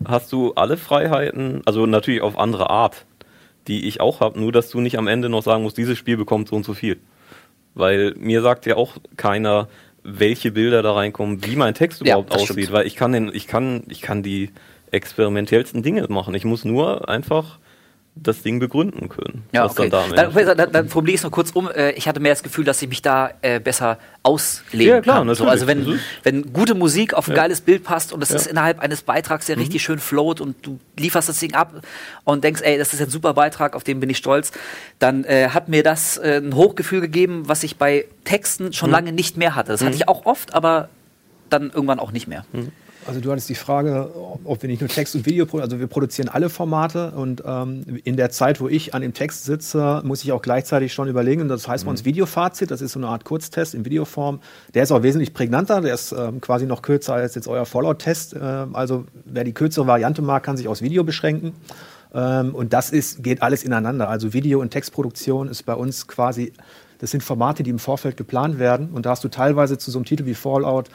hast 0.04 0.32
du 0.32 0.52
alle 0.54 0.76
Freiheiten, 0.76 1.62
also 1.64 1.86
natürlich 1.86 2.20
auf 2.22 2.38
andere 2.38 2.70
Art, 2.70 3.04
die 3.66 3.86
ich 3.88 4.00
auch 4.00 4.20
habe, 4.20 4.38
nur 4.38 4.52
dass 4.52 4.70
du 4.70 4.80
nicht 4.80 4.98
am 4.98 5.08
Ende 5.08 5.28
noch 5.28 5.42
sagen 5.42 5.62
musst, 5.62 5.76
dieses 5.78 5.98
Spiel 5.98 6.16
bekommt 6.16 6.48
so 6.48 6.56
und 6.56 6.64
so 6.64 6.74
viel. 6.74 6.98
Weil 7.74 8.14
mir 8.18 8.42
sagt 8.42 8.64
ja 8.66 8.76
auch 8.76 8.96
keiner, 9.16 9.68
welche 10.02 10.52
Bilder 10.52 10.82
da 10.82 10.92
reinkommen, 10.92 11.44
wie 11.44 11.56
mein 11.56 11.74
Text 11.74 12.00
Ja, 12.00 12.14
überhaupt 12.14 12.32
das 12.32 12.42
aussieht, 12.42 12.64
stimmt. 12.64 12.72
weil 12.72 12.86
ich 12.86 12.94
kann 12.96 13.12
den, 13.12 13.30
ich 13.34 13.46
kann, 13.48 13.82
ich 13.88 14.00
kann 14.02 14.22
die 14.22 14.50
experimentellsten 14.92 15.82
Dinge 15.82 16.06
machen. 16.08 16.34
Ich 16.34 16.44
muss 16.44 16.64
nur 16.64 17.08
einfach 17.08 17.58
das 18.18 18.42
Ding 18.42 18.58
begründen 18.58 19.08
können. 19.10 19.44
Ja, 19.52 19.66
okay. 19.66 19.90
dann 19.90 20.10
Dann, 20.14 20.56
dann, 20.56 20.72
dann 20.72 20.88
formuliere 20.88 21.14
ich 21.14 21.20
es 21.20 21.24
noch 21.24 21.30
kurz 21.30 21.50
um. 21.50 21.68
Äh, 21.70 21.92
Ich 21.92 22.08
hatte 22.08 22.18
mehr 22.18 22.32
das 22.32 22.42
Gefühl, 22.42 22.64
dass 22.64 22.80
ich 22.80 22.88
mich 22.88 23.02
da 23.02 23.30
äh, 23.42 23.60
besser 23.60 23.98
ausleben 24.22 24.94
Ja, 24.96 25.00
klar, 25.02 25.18
kann. 25.24 25.34
So, 25.34 25.46
also 25.46 25.66
wenn, 25.66 25.84
Das 25.84 26.00
wenn 26.22 26.52
gute 26.52 26.74
Musik 26.74 27.12
auf 27.12 27.28
ein 27.28 27.32
Ja. 27.32 27.36
geiles 27.42 27.60
Bild 27.60 27.84
passt 27.84 28.12
und 28.14 28.22
es 28.22 28.30
Ja. 28.30 28.36
ist 28.36 28.46
innerhalb 28.46 28.80
eines 28.80 29.02
Beitrags, 29.02 29.46
der 29.46 29.56
Mhm. 29.56 29.62
richtig 29.62 29.82
schön 29.82 29.98
float 29.98 30.40
und 30.40 30.56
du 30.66 30.80
lieferst 30.98 31.28
das 31.28 31.38
Ding 31.38 31.54
ab 31.54 31.74
und 32.24 32.42
denkst, 32.42 32.62
ey, 32.64 32.78
das 32.78 32.94
ist 32.94 33.02
ein 33.02 33.10
super 33.10 33.34
Beitrag, 33.34 33.76
auf 33.76 33.84
den 33.84 34.00
bin 34.00 34.08
ich 34.08 34.16
stolz, 34.16 34.50
dann 34.98 35.24
äh, 35.24 35.50
hat 35.50 35.68
mir 35.68 35.82
das 35.82 36.16
äh, 36.16 36.40
ein 36.42 36.54
Hochgefühl 36.54 37.02
gegeben, 37.02 37.42
was 37.46 37.62
ich 37.64 37.76
bei 37.76 38.06
Texten 38.24 38.66
Mhm. 38.66 38.72
schon 38.72 38.90
lange 38.90 39.12
nicht 39.12 39.36
mehr 39.36 39.54
hatte. 39.54 39.72
Das 39.72 39.84
hatte 39.84 39.94
ich 39.94 40.08
auch 40.08 40.24
oft, 40.24 40.54
aber 40.54 40.88
dann 41.50 41.70
irgendwann 41.70 42.00
auch 42.00 42.12
nicht 42.12 42.26
mehr. 42.28 42.44
Mhm. 43.06 43.08
Also 43.08 43.20
du 43.20 43.30
hattest 43.30 43.48
die 43.48 43.54
Frage, 43.54 44.10
ob 44.44 44.62
wir 44.62 44.68
nicht 44.68 44.80
nur 44.80 44.88
Text 44.88 45.14
und 45.14 45.26
Video 45.26 45.46
produzieren, 45.46 45.70
also 45.70 45.80
wir 45.80 45.86
produzieren 45.86 46.28
alle 46.28 46.48
Formate 46.48 47.12
und 47.12 47.42
ähm, 47.46 48.00
in 48.04 48.16
der 48.16 48.30
Zeit, 48.30 48.60
wo 48.60 48.68
ich 48.68 48.94
an 48.94 49.02
dem 49.02 49.14
Text 49.14 49.44
sitze, 49.44 50.02
muss 50.04 50.24
ich 50.24 50.32
auch 50.32 50.42
gleichzeitig 50.42 50.92
schon 50.92 51.08
überlegen, 51.08 51.42
und 51.42 51.48
das 51.48 51.68
heißt 51.68 51.84
bei 51.84 51.90
uns 51.90 52.04
Videofazit, 52.04 52.70
das 52.70 52.80
ist 52.80 52.92
so 52.92 52.98
eine 52.98 53.08
Art 53.08 53.24
Kurztest 53.24 53.74
in 53.74 53.84
Videoform, 53.84 54.40
der 54.74 54.82
ist 54.82 54.92
auch 54.92 55.02
wesentlich 55.02 55.32
prägnanter, 55.32 55.80
der 55.80 55.94
ist 55.94 56.12
ähm, 56.12 56.40
quasi 56.40 56.66
noch 56.66 56.82
kürzer 56.82 57.14
als 57.14 57.34
jetzt 57.34 57.48
euer 57.48 57.66
Fallout-Test, 57.66 58.36
ähm, 58.40 58.74
also 58.74 59.04
wer 59.24 59.44
die 59.44 59.52
kürzere 59.52 59.86
Variante 59.86 60.22
mag, 60.22 60.42
kann 60.42 60.56
sich 60.56 60.68
aufs 60.68 60.82
Video 60.82 61.04
beschränken. 61.04 61.54
Ähm, 62.14 62.54
und 62.54 62.72
das 62.72 62.90
ist, 62.90 63.22
geht 63.22 63.42
alles 63.42 63.62
ineinander. 63.64 64.08
Also 64.08 64.32
Video- 64.32 64.60
und 64.60 64.70
Textproduktion 64.70 65.48
ist 65.48 65.64
bei 65.64 65.74
uns 65.74 66.06
quasi, 66.06 66.52
das 66.98 67.10
sind 67.10 67.22
Formate, 67.22 67.62
die 67.62 67.70
im 67.70 67.78
Vorfeld 67.78 68.16
geplant 68.16 68.58
werden. 68.58 68.90
Und 68.90 69.06
da 69.06 69.10
hast 69.10 69.24
du 69.24 69.28
teilweise 69.28 69.76
zu 69.76 69.90
so 69.90 69.98
einem 69.98 70.06
Titel 70.06 70.24
wie 70.24 70.34
Fallout 70.34 70.88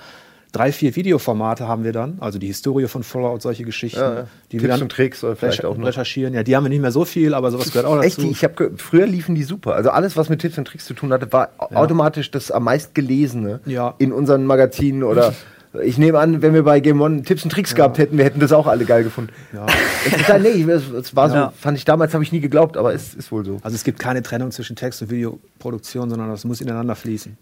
drei, 0.51 0.71
vier 0.71 0.95
Videoformate 0.95 1.67
haben 1.67 1.83
wir 1.83 1.93
dann. 1.93 2.17
Also 2.19 2.37
die 2.39 2.47
Historie 2.47 2.87
von 2.87 3.03
Fallout, 3.03 3.41
solche 3.41 3.63
Geschichten. 3.63 3.99
Ja, 3.99 4.13
ja. 4.13 4.23
Die 4.51 4.57
Tipps 4.57 4.61
wir 4.63 4.69
dann 4.69 4.81
und 4.81 4.91
Tricks 4.91 5.23
oder 5.23 5.35
vielleicht 5.35 5.63
auch 5.65 5.77
noch. 5.77 5.87
recherchieren. 5.87 6.33
Ja, 6.33 6.43
die 6.43 6.55
haben 6.55 6.63
wir 6.65 6.69
nicht 6.69 6.81
mehr 6.81 6.91
so 6.91 7.05
viel, 7.05 7.33
aber 7.33 7.51
sowas 7.51 7.67
gehört 7.71 7.85
auch 7.85 7.95
dazu. 8.01 8.07
Echt, 8.07 8.19
ich 8.23 8.43
habe 8.43 8.71
früher 8.77 9.07
liefen 9.07 9.35
die 9.35 9.43
super. 9.43 9.75
Also 9.75 9.89
alles, 9.91 10.17
was 10.17 10.29
mit 10.29 10.41
Tipps 10.41 10.57
und 10.57 10.65
Tricks 10.65 10.85
zu 10.85 10.93
tun 10.93 11.13
hatte, 11.13 11.31
war 11.31 11.49
automatisch 11.57 12.31
das 12.31 12.51
am 12.51 12.63
meist 12.65 12.93
gelesene 12.95 13.61
Ja. 13.65 13.95
in 13.97 14.11
unseren 14.11 14.45
Magazinen 14.45 15.03
oder 15.03 15.33
ich 15.83 15.97
nehme 15.97 16.19
an, 16.19 16.41
wenn 16.41 16.53
wir 16.53 16.63
bei 16.63 16.81
Game 16.81 16.99
One 16.99 17.23
Tipps 17.23 17.45
und 17.45 17.49
Tricks 17.51 17.73
gehabt 17.73 17.97
hätten, 17.97 18.17
wir 18.17 18.25
hätten 18.25 18.41
das 18.41 18.51
auch 18.51 18.67
alle 18.67 18.83
geil 18.83 19.05
gefunden. 19.05 19.31
Ja. 19.53 19.65
Interessant, 20.05 20.43
nee, 20.43 20.61
es, 20.69 20.89
es 20.89 21.15
war 21.15 21.29
so, 21.29 21.35
Ja. 21.35 21.53
fand 21.57 21.77
ich 21.77 21.85
damals, 21.85 22.13
habe 22.13 22.25
ich 22.25 22.33
nie 22.33 22.41
geglaubt, 22.41 22.75
aber 22.75 22.93
es 22.93 23.13
ist 23.13 23.31
wohl 23.31 23.45
so. 23.45 23.59
Also 23.63 23.75
es 23.75 23.85
gibt 23.85 23.97
keine 23.99 24.21
Trennung 24.21 24.51
zwischen 24.51 24.75
Text 24.75 25.01
und 25.01 25.09
Videoproduktion, 25.11 26.09
sondern 26.09 26.29
das 26.29 26.43
muss 26.43 26.59
ineinander 26.59 26.95
fließen. 26.95 27.37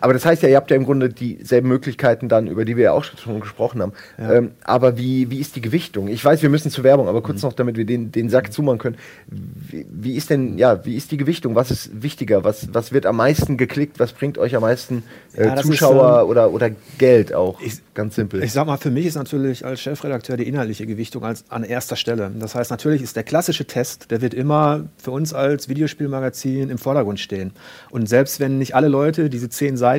Aber 0.00 0.12
das 0.12 0.24
heißt 0.24 0.42
ja, 0.42 0.48
ihr 0.48 0.56
habt 0.56 0.70
ja 0.70 0.76
im 0.76 0.84
Grunde 0.84 1.08
dieselben 1.08 1.68
Möglichkeiten 1.68 2.28
dann, 2.28 2.46
über 2.46 2.64
die 2.64 2.76
wir 2.76 2.84
ja 2.84 2.92
auch 2.92 3.04
schon 3.04 3.40
gesprochen 3.40 3.82
haben. 3.82 3.92
Ähm, 4.18 4.52
aber 4.64 4.96
wie, 4.96 5.30
wie 5.30 5.38
ist 5.40 5.56
die 5.56 5.60
Gewichtung? 5.60 6.08
Ich 6.08 6.24
weiß, 6.24 6.42
wir 6.42 6.48
müssen 6.50 6.70
zur 6.70 6.84
Werbung, 6.84 7.08
aber 7.08 7.22
kurz 7.22 7.42
noch, 7.42 7.52
damit 7.52 7.76
wir 7.76 7.84
den, 7.84 8.10
den 8.12 8.28
Sack 8.30 8.52
zumachen 8.52 8.78
können. 8.78 8.96
Wie, 9.26 9.86
wie 9.90 10.14
ist 10.14 10.30
denn, 10.30 10.58
ja, 10.58 10.84
wie 10.84 10.96
ist 10.96 11.10
die 11.12 11.16
Gewichtung? 11.16 11.54
Was 11.54 11.70
ist 11.70 12.02
wichtiger? 12.02 12.44
Was, 12.44 12.72
was 12.72 12.92
wird 12.92 13.06
am 13.06 13.16
meisten 13.16 13.56
geklickt? 13.56 13.98
Was 13.98 14.12
bringt 14.12 14.38
euch 14.38 14.54
am 14.56 14.62
meisten 14.62 15.02
äh, 15.36 15.44
Ja, 15.46 15.54
das 15.54 15.64
ist, 15.64 15.70
Zuschauer 15.72 16.22
ähm, 16.22 16.28
oder, 16.28 16.50
oder 16.52 16.70
Geld 16.98 17.34
auch? 17.34 17.60
ich- 17.60 17.80
Ganz 17.92 18.14
simpel. 18.14 18.42
Ich 18.42 18.52
sag 18.52 18.66
mal, 18.66 18.78
für 18.78 18.90
mich 18.90 19.04
ist 19.04 19.16
natürlich 19.16 19.66
als 19.66 19.80
Chefredakteur 19.80 20.38
die 20.38 20.48
inhaltliche 20.48 20.86
Gewichtung 20.86 21.22
als, 21.22 21.44
an 21.50 21.64
erster 21.64 21.96
Stelle. 21.96 22.30
Das 22.38 22.54
heißt, 22.54 22.70
natürlich 22.70 23.02
ist 23.02 23.14
der 23.14 23.24
klassische 23.24 23.66
Test, 23.66 24.10
der 24.10 24.22
wird 24.22 24.32
immer 24.32 24.84
für 24.96 25.10
uns 25.10 25.34
als 25.34 25.68
Videospielmagazin 25.68 26.70
im 26.70 26.78
Vordergrund 26.78 27.20
stehen. 27.20 27.50
Und 27.90 28.08
selbst 28.08 28.40
wenn 28.40 28.56
nicht 28.56 28.74
alle 28.74 28.88
Leute 28.88 29.28
diese 29.28 29.50
zehn 29.50 29.76
Seiten 29.76 29.89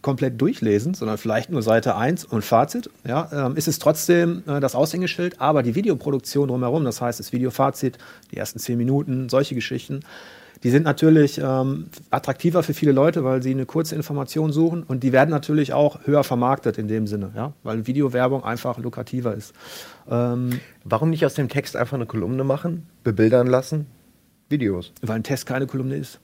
komplett 0.00 0.40
durchlesen, 0.40 0.94
sondern 0.94 1.18
vielleicht 1.18 1.50
nur 1.50 1.62
Seite 1.62 1.96
1 1.96 2.24
und 2.24 2.44
Fazit, 2.44 2.88
ja, 3.06 3.28
ähm, 3.32 3.56
ist 3.56 3.68
es 3.68 3.78
trotzdem 3.78 4.42
äh, 4.46 4.60
das 4.60 4.74
Aushängeschild, 4.74 5.40
aber 5.40 5.62
die 5.62 5.74
Videoproduktion 5.74 6.48
drumherum, 6.48 6.84
das 6.84 7.00
heißt 7.00 7.18
das 7.18 7.32
Videofazit, 7.32 7.98
die 8.30 8.36
ersten 8.36 8.58
zehn 8.58 8.78
Minuten, 8.78 9.28
solche 9.28 9.54
Geschichten, 9.54 10.00
Die 10.64 10.70
sind 10.70 10.82
natürlich 10.82 11.38
ähm, 11.38 11.86
attraktiver 12.10 12.62
für 12.64 12.74
viele 12.74 12.92
Leute, 12.92 13.22
weil 13.22 13.42
sie 13.42 13.52
eine 13.52 13.64
kurze 13.64 13.94
Information 13.94 14.50
suchen 14.52 14.82
und 14.82 15.02
die 15.04 15.12
werden 15.12 15.30
natürlich 15.30 15.72
auch 15.72 16.00
höher 16.04 16.24
vermarktet 16.24 16.78
in 16.78 16.88
dem 16.88 17.06
Sinne, 17.06 17.30
ja? 17.36 17.52
weil 17.62 17.86
Videowerbung 17.86 18.42
einfach 18.42 18.78
lukrativer 18.78 19.34
ist. 19.34 19.54
Ähm, 20.10 20.60
Warum 20.84 21.10
nicht 21.10 21.24
aus 21.24 21.34
dem 21.34 21.48
Text 21.48 21.76
einfach 21.76 21.94
eine 21.94 22.06
Kolumne 22.06 22.44
machen, 22.44 22.86
bebildern 23.04 23.46
lassen? 23.46 23.86
Videos. 24.48 24.92
weil 25.02 25.16
ein 25.16 25.22
Test 25.22 25.46
keine 25.46 25.66
Kolumne 25.66 25.96
ist. 25.96 26.18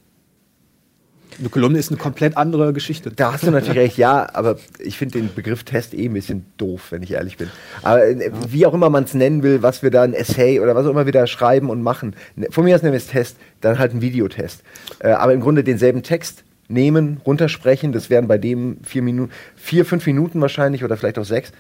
Eine 1.39 1.49
Kolumne 1.49 1.79
ist 1.79 1.91
eine 1.91 1.99
komplett 1.99 2.37
andere 2.37 2.73
Geschichte. 2.73 3.11
Da 3.11 3.33
hast 3.33 3.45
du 3.47 3.51
natürlich 3.51 3.77
recht, 3.79 3.99
ja, 3.99 4.29
aber 4.33 4.57
ich 4.79 4.97
finde 4.99 5.19
den 5.19 5.35
Begriff 5.35 5.65
Test 5.65 5.95
eh 5.95 6.07
ein 6.07 6.13
bisschen 6.13 6.47
doof, 6.59 6.89
wenn 6.91 7.03
ich 7.03 7.13
ehrlich 7.13 7.37
bin. 7.37 7.51
Aber 7.83 8.07
äh, 8.07 8.31
wie 8.49 8.67
auch 8.67 8.75
immer 8.75 8.91
man 8.91 9.05
es 9.05 9.15
nennen 9.15 9.43
will, 9.43 9.63
was 9.63 9.83
wir 9.83 9.91
da 9.91 10.03
ein 10.03 10.15
Essay 10.15 10.61
oder 10.61 10.75
was 10.75 10.87
auch 10.87 10.91
immer 10.91 11.07
wir 11.07 11.13
da 11.13 11.27
schreiben 11.27 11.71
und 11.71 11.83
machen. 11.83 12.15
ne- 12.37 12.49
Von 12.51 12.65
mir 12.65 12.75
aus 12.75 12.83
nennen 12.83 12.93
wir 12.93 12.99
es 12.99 13.09
Test, 13.09 13.37
dann 13.61 13.79
halt 13.79 13.93
ein 13.95 14.01
Videotest. 14.01 14.63
Äh, 15.01 15.09
aber 15.11 15.33
im 15.33 15.41
Grunde 15.41 15.65
denselben 15.65 16.03
Text 16.03 16.45
nehmen, 16.69 17.21
runtersprechen, 17.27 17.93
das 17.93 18.11
wären 18.11 18.27
bei 18.29 18.39
dem 18.39 18.79
vier 18.85 19.03
Minuten, 19.03 19.33
vier, 19.57 19.85
fünf 19.85 20.07
Minuten 20.07 20.41
wahrscheinlich 20.41 20.85
oder 20.85 20.97
vielleicht 20.97 21.19
auch 21.19 21.25
sechs. 21.25 21.53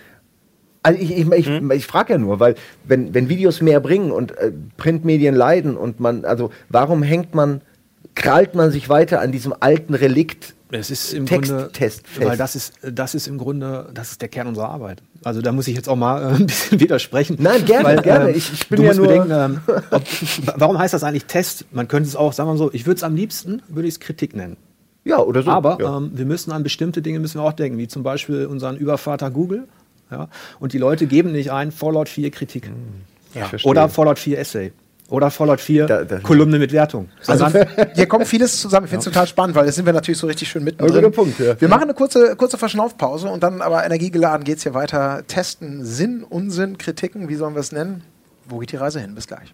Also 0.82 1.00
ich, 1.00 1.16
ich, 1.18 1.30
ich, 1.32 1.48
ich 1.48 1.86
frage 1.86 2.12
ja 2.12 2.18
nur, 2.18 2.40
weil 2.40 2.54
wenn, 2.84 3.12
wenn 3.14 3.28
Videos 3.28 3.60
mehr 3.62 3.80
bringen 3.80 4.10
und 4.10 4.36
äh, 4.38 4.52
Printmedien 4.76 5.34
leiden 5.34 5.76
und 5.76 5.98
man, 5.98 6.24
also 6.24 6.50
warum 6.68 7.02
hängt 7.02 7.34
man, 7.34 7.60
krallt 8.14 8.54
man 8.54 8.70
sich 8.70 8.88
weiter 8.88 9.20
an 9.20 9.32
diesem 9.32 9.54
alten 9.58 9.94
Relikt 9.94 10.54
Es 10.70 10.90
ist 10.90 11.12
im 11.12 11.26
Grunde, 11.26 11.70
Texttest 11.72 12.06
fest? 12.08 12.28
weil 12.28 12.36
das 12.36 12.54
ist, 12.56 12.72
das 12.82 13.14
ist 13.14 13.26
im 13.26 13.38
Grunde, 13.38 13.88
das 13.94 14.12
ist 14.12 14.20
der 14.22 14.28
Kern 14.28 14.46
unserer 14.46 14.68
Arbeit. 14.68 15.02
Also 15.24 15.40
da 15.42 15.52
muss 15.52 15.66
ich 15.68 15.74
jetzt 15.76 15.88
auch 15.88 15.96
mal 15.96 16.22
äh, 16.22 16.34
ein 16.36 16.46
bisschen 16.46 16.80
widersprechen. 16.80 17.36
Nein, 17.40 17.64
gerne, 17.64 18.00
gerne. 18.02 18.30
Ich- 18.32 18.52
ich 18.52 18.68
bin 18.68 18.76
du 18.78 18.82
ja 18.82 18.88
musst 18.90 18.98
nur- 18.98 19.08
bedenken, 19.08 19.30
ähm, 19.32 19.60
ob, 19.90 20.02
warum 20.56 20.78
heißt 20.78 20.94
das 20.94 21.02
eigentlich 21.04 21.24
Test? 21.26 21.64
Man 21.72 21.88
könnte 21.88 22.08
es 22.08 22.16
auch, 22.16 22.32
sagen 22.32 22.48
wir 22.48 22.52
mal 22.54 22.58
so, 22.58 22.72
ich 22.72 22.86
würde 22.86 22.96
es 22.98 23.02
am 23.02 23.14
liebsten, 23.16 23.62
würde 23.68 23.88
ich 23.88 23.94
es 23.94 24.00
Kritik 24.00 24.34
nennen. 24.36 24.56
Ja, 25.04 25.18
oder 25.18 25.42
so. 25.42 25.50
Aber 25.50 25.78
ja. 25.80 25.96
ähm, 25.98 26.12
wir 26.14 26.24
müssen 26.24 26.50
an 26.52 26.62
bestimmte 26.62 27.02
Dinge 27.02 27.18
müssen 27.20 27.38
wir 27.40 27.42
auch 27.44 27.52
denken, 27.52 27.76
wie 27.78 27.88
zum 27.88 28.02
Beispiel 28.02 28.46
unseren 28.46 28.76
Übervater 28.76 29.30
Google. 29.30 29.64
Ja? 30.10 30.28
Und 30.60 30.72
die 30.72 30.78
Leute 30.78 31.06
geben 31.06 31.32
nicht 31.32 31.50
ein 31.52 31.72
Fallout 31.72 32.08
4 32.08 32.30
Kritik. 32.30 32.70
Ich 33.34 33.42
verstehe. 33.42 33.70
Oder 33.70 33.88
Fallout 33.90 34.18
4 34.18 34.38
Essay. 34.38 34.72
Oder 35.10 35.30
Fallout 35.30 35.60
4 35.60 35.86
Da- 35.86 36.04
da- 36.04 36.18
Kolumne 36.20 36.58
mit 36.58 36.72
Wertung. 36.72 37.08
Also 37.26 37.46
hier 37.94 38.06
kommt 38.06 38.26
vieles 38.26 38.60
zusammen. 38.60 38.86
Ich 38.86 38.90
finde 38.90 39.00
es 39.00 39.12
total 39.12 39.26
spannend, 39.26 39.54
weil 39.54 39.66
jetzt 39.66 39.74
sind 39.76 39.84
wir 39.86 39.92
natürlich 39.92 40.18
so 40.18 40.26
richtig 40.26 40.48
schön 40.48 40.64
mittendrin. 40.64 40.94
Guter 40.94 41.10
Punkt, 41.10 41.38
ja. 41.38 41.60
Wir 41.60 41.68
machen 41.68 41.82
eine 41.84 41.94
kurze, 41.94 42.36
kurze 42.36 42.56
Verschnaufpause 42.56 43.28
und 43.28 43.42
dann 43.42 43.60
aber 43.60 43.84
energiegeladen 43.84 44.44
geht 44.44 44.56
es 44.58 44.62
hier 44.62 44.72
weiter. 44.74 45.22
Testen, 45.26 45.84
Sinn, 45.84 46.24
Unsinn, 46.28 46.78
Kritiken, 46.78 47.28
wie 47.28 47.34
sollen 47.34 47.54
wir 47.54 47.60
es 47.60 47.70
nennen? 47.72 48.02
Wo 48.48 48.58
geht 48.58 48.72
die 48.72 48.76
Reise 48.76 49.00
hin? 49.00 49.14
Bis 49.14 49.26
gleich. 49.26 49.52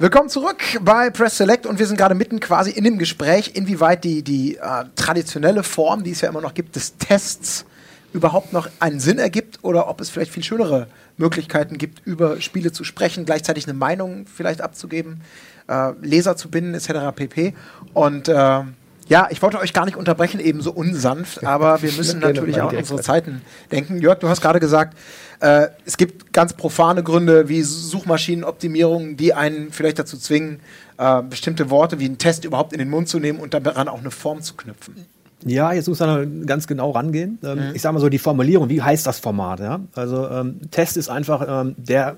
Willkommen 0.00 0.28
zurück 0.28 0.62
bei 0.82 1.10
Press 1.10 1.38
Select 1.38 1.66
und 1.66 1.80
wir 1.80 1.86
sind 1.88 1.96
gerade 1.96 2.14
mitten 2.14 2.38
quasi 2.38 2.70
in 2.70 2.84
dem 2.84 2.98
Gespräch, 2.98 3.50
inwieweit 3.54 4.04
die, 4.04 4.22
die 4.22 4.54
äh, 4.54 4.84
traditionelle 4.94 5.64
Form, 5.64 6.04
die 6.04 6.12
es 6.12 6.20
ja 6.20 6.28
immer 6.28 6.40
noch 6.40 6.54
gibt, 6.54 6.76
des 6.76 6.98
Tests 6.98 7.64
überhaupt 8.12 8.52
noch 8.52 8.68
einen 8.78 9.00
Sinn 9.00 9.18
ergibt 9.18 9.58
oder 9.62 9.88
ob 9.88 10.00
es 10.00 10.08
vielleicht 10.08 10.30
viel 10.30 10.44
schönere 10.44 10.86
Möglichkeiten 11.16 11.78
gibt, 11.78 12.06
über 12.06 12.40
Spiele 12.40 12.70
zu 12.70 12.84
sprechen, 12.84 13.24
gleichzeitig 13.24 13.66
eine 13.66 13.76
Meinung 13.76 14.26
vielleicht 14.32 14.60
abzugeben, 14.60 15.20
äh, 15.66 15.90
Leser 16.00 16.36
zu 16.36 16.48
binden 16.48 16.74
etc. 16.74 17.12
pp. 17.16 17.54
Und 17.92 18.28
äh, 18.28 18.60
ja, 19.08 19.28
ich 19.30 19.42
wollte 19.42 19.58
euch 19.58 19.72
gar 19.72 19.84
nicht 19.84 19.96
unterbrechen, 19.96 20.40
eben 20.40 20.60
so 20.60 20.72
unsanft, 20.72 21.44
aber 21.44 21.82
wir 21.82 21.92
müssen 21.92 22.20
natürlich 22.20 22.60
auch 22.60 22.70
an 22.70 22.76
unsere 22.76 23.00
Zeiten 23.00 23.42
denken. 23.72 24.00
Jörg, 24.00 24.18
du 24.18 24.28
hast 24.28 24.40
gerade 24.40 24.60
gesagt, 24.60 24.96
äh, 25.40 25.68
es 25.84 25.96
gibt 25.96 26.32
ganz 26.32 26.52
profane 26.52 27.02
Gründe 27.02 27.48
wie 27.48 27.62
Suchmaschinenoptimierung, 27.62 29.16
die 29.16 29.34
einen 29.34 29.72
vielleicht 29.72 29.98
dazu 29.98 30.18
zwingen, 30.18 30.60
äh, 30.98 31.22
bestimmte 31.22 31.70
Worte 31.70 31.98
wie 31.98 32.04
einen 32.04 32.18
Test 32.18 32.44
überhaupt 32.44 32.72
in 32.72 32.78
den 32.78 32.90
Mund 32.90 33.08
zu 33.08 33.18
nehmen 33.18 33.40
und 33.40 33.54
daran 33.54 33.88
auch 33.88 34.00
eine 34.00 34.10
Form 34.10 34.42
zu 34.42 34.54
knüpfen. 34.54 35.06
Ja, 35.44 35.72
jetzt 35.72 35.88
muss 35.88 36.00
man 36.00 36.46
ganz 36.46 36.66
genau 36.66 36.90
rangehen. 36.90 37.38
Mhm. 37.40 37.48
Ähm, 37.48 37.70
Ich 37.74 37.82
sage 37.82 37.94
mal 37.94 38.00
so 38.00 38.08
die 38.08 38.18
Formulierung, 38.18 38.68
wie 38.68 38.82
heißt 38.82 39.06
das 39.06 39.20
Format? 39.20 39.60
Ja? 39.60 39.80
Also 39.94 40.28
ähm, 40.28 40.60
Test 40.70 40.96
ist 40.96 41.08
einfach 41.08 41.62
ähm, 41.62 41.74
der 41.78 42.16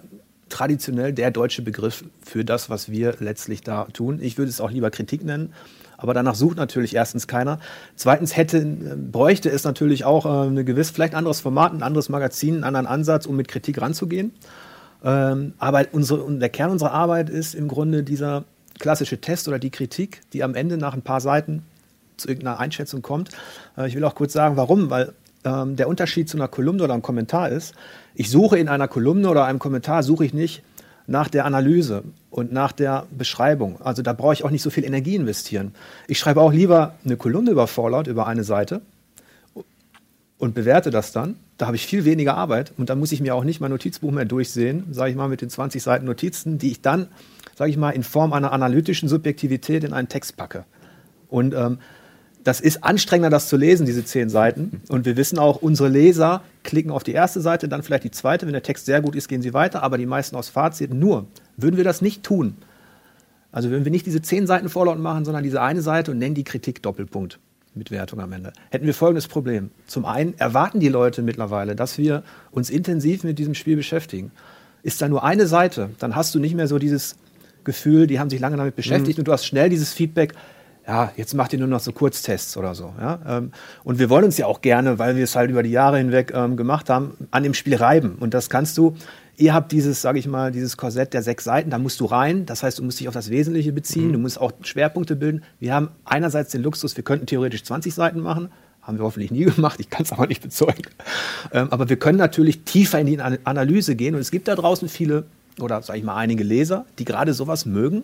traditionell 0.49 1.13
der 1.13 1.31
deutsche 1.31 1.63
Begriff 1.63 2.05
für 2.25 2.45
das, 2.45 2.71
was 2.71 2.91
wir 2.91 3.15
letztlich 3.21 3.61
da 3.63 3.85
tun. 3.85 4.19
Ich 4.21 4.37
würde 4.37 4.51
es 4.51 4.61
auch 4.61 4.71
lieber 4.71 4.91
Kritik 4.91 5.25
nennen, 5.25 5.53
aber 6.01 6.15
danach 6.15 6.35
sucht 6.35 6.57
natürlich 6.57 6.95
erstens 6.95 7.27
keiner. 7.27 7.59
Zweitens 7.95 8.37
hätte, 8.37 8.59
äh, 8.59 8.97
bräuchte 8.97 9.51
es 9.51 9.65
natürlich 9.65 10.05
auch 10.05 10.27
äh, 10.27 10.49
eine 10.49 10.65
gewisse, 10.65 10.93
vielleicht 10.93 11.15
ein 11.15 11.19
anderes 11.19 11.41
Format, 11.41 11.73
ein 11.73 11.83
anderes 11.83 12.09
Magazin, 12.09 12.57
einen 12.57 12.65
anderen 12.65 12.87
Ansatz, 12.87 13.27
um 13.27 13.37
mit 13.37 13.49
Kritik 13.49 13.81
ranzugehen. 13.81 14.33
Ähm, 15.05 15.55
aber 15.59 15.87
unsere, 15.93 16.31
der 16.39 16.49
Kern 16.49 16.71
unserer 16.71 16.93
Arbeit 16.93 17.31
ist 17.31 17.55
im 17.55 17.69
Grunde 17.69 18.03
dieser 18.03 18.45
klassische 18.79 19.21
Test 19.21 19.49
oder 19.49 19.59
die 19.59 19.71
Kritik, 19.71 20.23
die 20.33 20.43
am 20.43 20.55
Ende 20.55 20.77
nach 20.77 20.95
ein 20.95 21.03
paar 21.03 21.21
Seiten 21.21 21.63
zu 22.17 22.29
irgendeiner 22.29 22.59
Einschätzung 22.59 23.03
kommt. 23.03 23.31
Äh, 23.77 23.89
ich 23.89 23.95
will 23.95 24.05
auch 24.05 24.15
kurz 24.15 24.33
sagen, 24.33 24.57
warum, 24.57 24.91
weil 24.91 25.13
ähm, 25.45 25.77
der 25.77 25.89
Unterschied 25.89 26.29
zu 26.29 26.37
einer 26.37 26.49
Kolumne 26.49 26.83
oder 26.83 26.95
einem 26.95 27.03
Kommentar 27.03 27.51
ist, 27.51 27.75
ich 28.15 28.31
suche 28.31 28.59
in 28.59 28.69
einer 28.69 28.89
Kolumne 28.89 29.29
oder 29.29 29.45
einem 29.45 29.59
Kommentar, 29.59 30.03
suche 30.03 30.25
ich 30.25 30.35
nicht 30.35 30.63
nach 31.07 31.29
der 31.29 31.45
Analyse 31.45 32.03
und 32.31 32.53
nach 32.53 32.73
der 32.73 33.07
Beschreibung. 33.11 33.81
Also 33.81 34.03
da 34.03 34.13
brauche 34.13 34.33
ich 34.33 34.45
auch 34.45 34.51
nicht 34.51 34.63
so 34.63 34.71
viel 34.71 34.85
Energie 34.85 35.17
investieren. 35.17 35.75
Ich 36.07 36.19
schreibe 36.19 36.41
auch 36.41 36.53
lieber 36.53 36.95
eine 37.05 37.17
Kolumne 37.17 37.51
über 37.51 37.67
Fallout, 37.67 38.07
über 38.07 38.27
eine 38.27 38.45
Seite 38.45 38.83
und 40.39 40.55
bewerte 40.55 40.91
das 40.91 41.13
dann. 41.13 41.37
Da 41.59 41.67
habe 41.67 41.77
ich 41.77 41.87
viel 41.87 42.05
weniger 42.05 42.37
Arbeit 42.37 42.73
und 42.79 42.89
dann 42.89 42.99
muss 42.99 43.13
ich 43.13 43.21
mir 43.21 43.35
auch 43.35 43.45
nicht 43.45 43.61
mein 43.61 43.71
Notizbuch 43.71 44.11
mehr 44.11 44.25
durchsehen, 44.25 44.85
sage 44.91 45.11
ich 45.11 45.17
mal, 45.17 45.29
mit 45.29 45.43
den 45.43 45.51
20 45.51 45.83
Seiten 45.83 46.07
Notizen, 46.07 46.59
die 46.59 46.71
ich 46.71 46.81
dann, 46.81 47.09
sage 47.57 47.71
ich 47.71 47.77
mal, 47.77 47.91
in 47.91 48.03
Form 48.03 48.33
einer 48.33 48.53
analytischen 48.53 49.09
Subjektivität 49.09 49.85
in 49.85 49.93
einen 49.93 50.09
Text 50.09 50.37
packe. 50.37 50.65
Und 51.29 51.55
ähm, 51.55 51.79
das 52.43 52.61
ist 52.61 52.83
anstrengender, 52.83 53.29
das 53.29 53.49
zu 53.49 53.57
lesen, 53.57 53.85
diese 53.85 54.05
zehn 54.05 54.31
Seiten. 54.31 54.81
Und 54.89 55.05
wir 55.05 55.17
wissen 55.17 55.39
auch, 55.39 55.61
unsere 55.61 55.89
Leser 55.89 56.43
klicken 56.63 56.91
auf 56.91 57.05
die 57.05 57.13
erste 57.13 57.41
Seite, 57.41 57.69
dann 57.69 57.83
vielleicht 57.83 58.05
die 58.05 58.11
zweite. 58.11 58.47
Wenn 58.47 58.55
der 58.55 58.63
Text 58.63 58.87
sehr 58.87 59.03
gut 59.03 59.15
ist, 59.15 59.29
gehen 59.29 59.43
sie 59.43 59.53
weiter, 59.53 59.83
aber 59.83 59.99
die 59.99 60.07
meisten 60.07 60.37
aus 60.37 60.49
Fazit. 60.49 60.95
Nur, 60.95 61.27
würden 61.63 61.77
wir 61.77 61.85
das 61.85 62.03
nicht 62.03 62.23
tun, 62.23 62.57
also 63.53 63.71
würden 63.71 63.85
wir 63.85 63.91
nicht 63.91 64.07
diese 64.07 64.23
zehn 64.23 64.47
Seiten 64.47 64.69
Fallout 64.69 64.99
machen, 64.99 65.25
sondern 65.25 65.43
diese 65.43 65.61
eine 65.61 65.83
Seite 65.83 66.11
und 66.13 66.19
nennen 66.19 66.35
die 66.35 66.45
Kritik 66.45 66.83
Doppelpunkt 66.83 67.39
mit 67.75 67.91
Wertung 67.91 68.21
am 68.21 68.33
Ende, 68.33 68.53
hätten 68.71 68.87
wir 68.87 68.95
folgendes 68.95 69.29
Problem. 69.29 69.71
Zum 69.87 70.05
einen 70.05 70.35
erwarten 70.39 70.81
die 70.81 70.89
Leute 70.89 71.23
mittlerweile, 71.23 71.77
dass 71.77 71.99
wir 71.99 72.23
uns 72.51 72.71
intensiv 72.71 73.25
mit 73.25 73.39
diesem 73.39 73.55
Spiel 73.55 73.77
beschäftigen. 73.77 74.33
Ist 74.83 75.03
da 75.03 75.09
nur 75.09 75.25
eine 75.25 75.47
Seite, 75.47 75.91
dann 75.99 76.17
hast 76.17 76.35
du 76.35 76.39
nicht 76.39 76.55
mehr 76.55 76.67
so 76.67 76.79
dieses 76.79 77.17
Gefühl, 77.65 78.07
die 78.07 78.19
haben 78.19 78.31
sich 78.31 78.41
lange 78.41 78.57
damit 78.57 78.77
beschäftigt 78.77 79.19
und 79.19 79.29
du 79.29 79.33
hast 79.33 79.45
schnell 79.45 79.69
dieses 79.69 79.93
Feedback, 79.93 80.35
ja, 80.87 81.13
jetzt 81.17 81.35
macht 81.35 81.53
ihr 81.53 81.59
nur 81.59 81.69
noch 81.69 81.81
so 81.81 81.93
Kurztests 81.93 82.57
oder 82.57 82.75
so. 82.75 82.93
Ja? 82.99 83.21
Ähm, 83.27 83.53
Und 83.85 83.99
wir 83.99 84.11
wollen 84.11 84.25
uns 84.25 84.39
ja 84.39 84.47
auch 84.47 84.61
gerne, 84.61 84.99
weil 84.99 85.15
wir 85.15 85.25
es 85.25 85.37
halt 85.37 85.51
über 85.51 85.63
die 85.63 85.71
Jahre 85.71 85.99
hinweg 85.99 86.33
ähm, 86.35 86.57
gemacht 86.57 86.91
haben, 86.91 87.17
an 87.31 87.43
dem 87.43 87.55
Spiel 87.55 87.77
reiben. 87.77 88.17
Und 88.19 88.35
das 88.35 88.51
kannst 88.51 88.77
du, 88.79 88.97
ihr 89.41 89.55
habt 89.55 89.73
dieses, 89.73 90.03
sage 90.03 90.19
ich 90.19 90.27
mal, 90.29 90.53
dieses 90.53 90.77
Korsett 90.77 91.15
der 91.15 91.23
sechs 91.23 91.45
Seiten, 91.45 91.71
da 91.71 91.79
musst 91.79 91.99
du 92.01 92.05
rein. 92.05 92.47
Das 92.47 92.63
heißt, 92.63 92.79
du 92.79 92.85
musst 92.85 93.01
dich 93.01 93.09
auf 93.09 93.15
das 93.15 93.31
Wesentliche 93.31 93.73
beziehen, 93.73 94.13
du 94.13 94.19
musst 94.19 94.41
auch 94.41 94.53
Schwerpunkte 94.63 95.17
bilden. 95.17 95.43
Wir 95.59 95.75
haben 95.75 95.89
einerseits 96.05 96.53
den 96.53 96.63
Luxus, 96.63 96.97
wir 96.97 97.05
könnten 97.05 97.27
theoretisch 97.27 97.65
20 97.65 97.95
Seiten 97.95 98.21
machen, 98.21 98.51
haben 98.83 98.99
wir 98.99 99.05
hoffentlich 99.05 99.31
nie 99.31 99.45
gemacht, 99.57 99.81
ich 99.81 99.89
kann 99.91 100.03
es 100.03 100.13
aber 100.13 100.27
nicht 100.27 100.43
bezeugen. 100.43 100.83
Ähm, 101.53 101.69
aber 101.71 101.89
wir 101.89 101.97
können 101.97 102.19
natürlich 102.19 102.63
tiefer 102.65 103.01
in 103.01 103.07
die 103.07 103.19
An- 103.21 103.39
Analyse 103.45 103.97
gehen. 103.97 104.15
Und 104.15 104.21
es 104.21 104.31
gibt 104.31 104.47
da 104.47 104.55
draußen 104.55 104.89
viele, 104.89 105.25
oder 105.59 105.83
sage 105.83 105.99
ich 105.99 106.05
mal 106.05 106.17
einige 106.17 106.45
Leser, 106.45 106.85
die 106.99 107.05
gerade 107.05 107.33
sowas 107.33 107.65
mögen. 107.67 108.03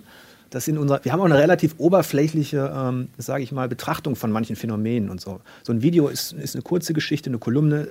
Das 0.50 0.64
sind 0.64 0.78
unser, 0.78 1.04
wir 1.04 1.12
haben 1.12 1.20
auch 1.20 1.24
eine 1.26 1.38
relativ 1.38 1.74
oberflächliche, 1.78 2.72
ähm, 2.74 3.08
sage 3.18 3.42
ich 3.42 3.52
mal, 3.52 3.68
Betrachtung 3.68 4.16
von 4.16 4.30
manchen 4.30 4.56
Phänomenen 4.56 5.10
und 5.10 5.20
so. 5.20 5.40
So 5.64 5.72
ein 5.72 5.82
Video 5.82 6.08
ist, 6.08 6.32
ist 6.32 6.54
eine 6.54 6.62
kurze 6.62 6.94
Geschichte, 6.94 7.28
eine 7.30 7.38
Kolumne 7.38 7.88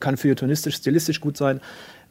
kann 0.00 0.16
feuilletonistisch, 0.16 0.76
stilistisch 0.76 1.20
gut 1.20 1.36
sein. 1.36 1.60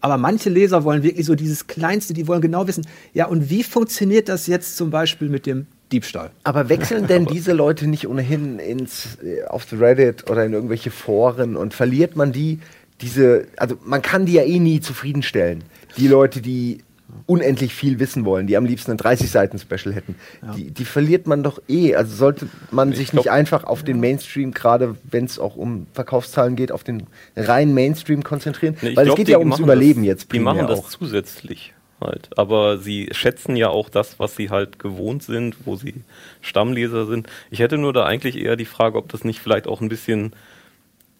Aber 0.02 0.18
manche 0.18 0.50
Leser 0.50 0.84
wollen 0.84 1.04
wirklich 1.04 1.26
so 1.26 1.36
dieses 1.36 1.68
Kleinste, 1.68 2.14
die 2.14 2.28
wollen 2.28 2.41
genau 2.41 2.68
wissen, 2.68 2.86
ja, 3.14 3.26
und 3.28 3.50
wie 3.50 3.64
funktioniert 3.64 4.30
das 4.30 4.47
jetzt 4.47 4.78
zum 4.78 4.89
Beispiel 4.89 5.30
mit 5.30 5.45
dem 5.45 5.68
Diebstahl? 5.91 6.32
Aber 6.43 6.70
wechseln 6.70 7.08
denn 7.08 7.26
diese 7.32 7.54
Leute 7.54 7.88
nicht 7.88 8.08
ohnehin 8.08 8.60
ins, 8.60 9.18
äh, 9.24 9.43
auf 9.45 9.68
Reddit 9.72 10.30
oder 10.30 10.45
in 10.45 10.54
irgendwelche 10.54 10.91
Foren 10.91 11.56
und 11.56 11.74
verliert 11.74 12.16
man 12.16 12.32
die, 12.32 12.60
diese, 13.02 13.47
also 13.58 13.78
man 13.84 14.02
kann 14.02 14.26
die 14.26 14.34
ja 14.34 14.43
eh 14.43 14.60
nie 14.60 14.80
zufriedenstellen. 14.80 15.64
Die 15.97 16.08
Leute, 16.08 16.41
die 16.41 16.80
unendlich 17.26 17.74
viel 17.74 17.99
wissen 17.99 18.26
wollen, 18.26 18.47
die 18.47 18.57
am 18.57 18.66
liebsten 18.66 18.91
ein 18.91 18.97
30-Seiten-Special 18.97 19.93
hätten, 19.93 20.16
die, 20.55 20.72
die 20.72 20.86
verliert 20.86 21.28
man 21.28 21.43
doch 21.43 21.62
eh. 21.68 21.95
Also 21.95 22.16
sollte 22.16 22.47
man 22.72 22.93
sich 22.93 23.12
glaub- 23.12 23.26
nicht 23.26 23.32
einfach 23.32 23.64
auf 23.64 23.84
den 23.84 23.99
Mainstream, 23.99 24.51
gerade 24.51 24.95
wenn 25.03 25.26
es 25.26 25.39
auch 25.39 25.55
um 25.55 25.88
Verkaufszahlen 25.93 26.55
geht, 26.55 26.72
auf 26.72 26.84
den 26.84 27.03
reinen 27.36 27.74
Mainstream 27.74 28.24
konzentrieren? 28.24 28.76
Nee, 28.82 28.89
ich 28.89 28.97
Weil 28.97 29.05
glaub, 29.05 29.16
es 29.16 29.18
geht 29.20 29.28
die 29.28 29.32
ja 29.34 29.39
ums 29.39 29.60
Überleben 29.60 30.01
das, 30.01 30.07
jetzt 30.07 30.34
Die 30.34 30.39
machen 30.39 30.68
das 30.68 30.80
auch. 30.80 30.89
zusätzlich. 30.89 31.74
halt. 32.01 32.30
Aber 32.38 32.78
sie 32.78 33.10
schätzen 33.12 33.55
ja 33.55 33.70
auch 33.70 33.89
das, 33.89 34.20
was 34.20 34.36
sie 34.36 34.49
halt 34.49 34.80
gewohnt 34.80 35.24
sind, 35.24 35.55
wo 35.66 35.76
sie 35.76 35.95
Stammleser 36.41 37.05
sind. 37.05 37.28
Ich 37.51 37.60
hätte 37.60 37.78
nur 37.78 37.93
da 37.93 38.05
eigentlich 38.05 38.38
eher 38.38 38.55
die 38.55 38.66
Frage, 38.66 38.97
ob 38.97 39.10
das 39.10 39.24
nicht 39.24 39.39
vielleicht 39.39 39.68
auch 39.68 39.82
ein 39.82 39.89
bisschen 39.89 40.34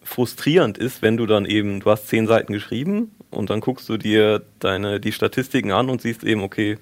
frustrierend 0.04 0.78
ist, 0.78 1.02
wenn 1.02 1.18
du 1.18 1.26
dann 1.26 1.46
eben, 1.46 1.82
du 1.82 1.90
hast 1.92 2.08
zehn 2.08 2.28
Seiten 2.28 2.54
geschrieben 2.54 3.12
und 3.32 3.50
dann 3.50 3.60
guckst 3.60 3.88
du 3.90 3.98
dir 3.98 4.44
deine, 4.60 5.00
die 5.00 5.12
Statistiken 5.12 5.72
an 5.72 5.90
und 5.90 6.02
siehst 6.02 6.24
eben, 6.24 6.42
okay, 6.42 6.78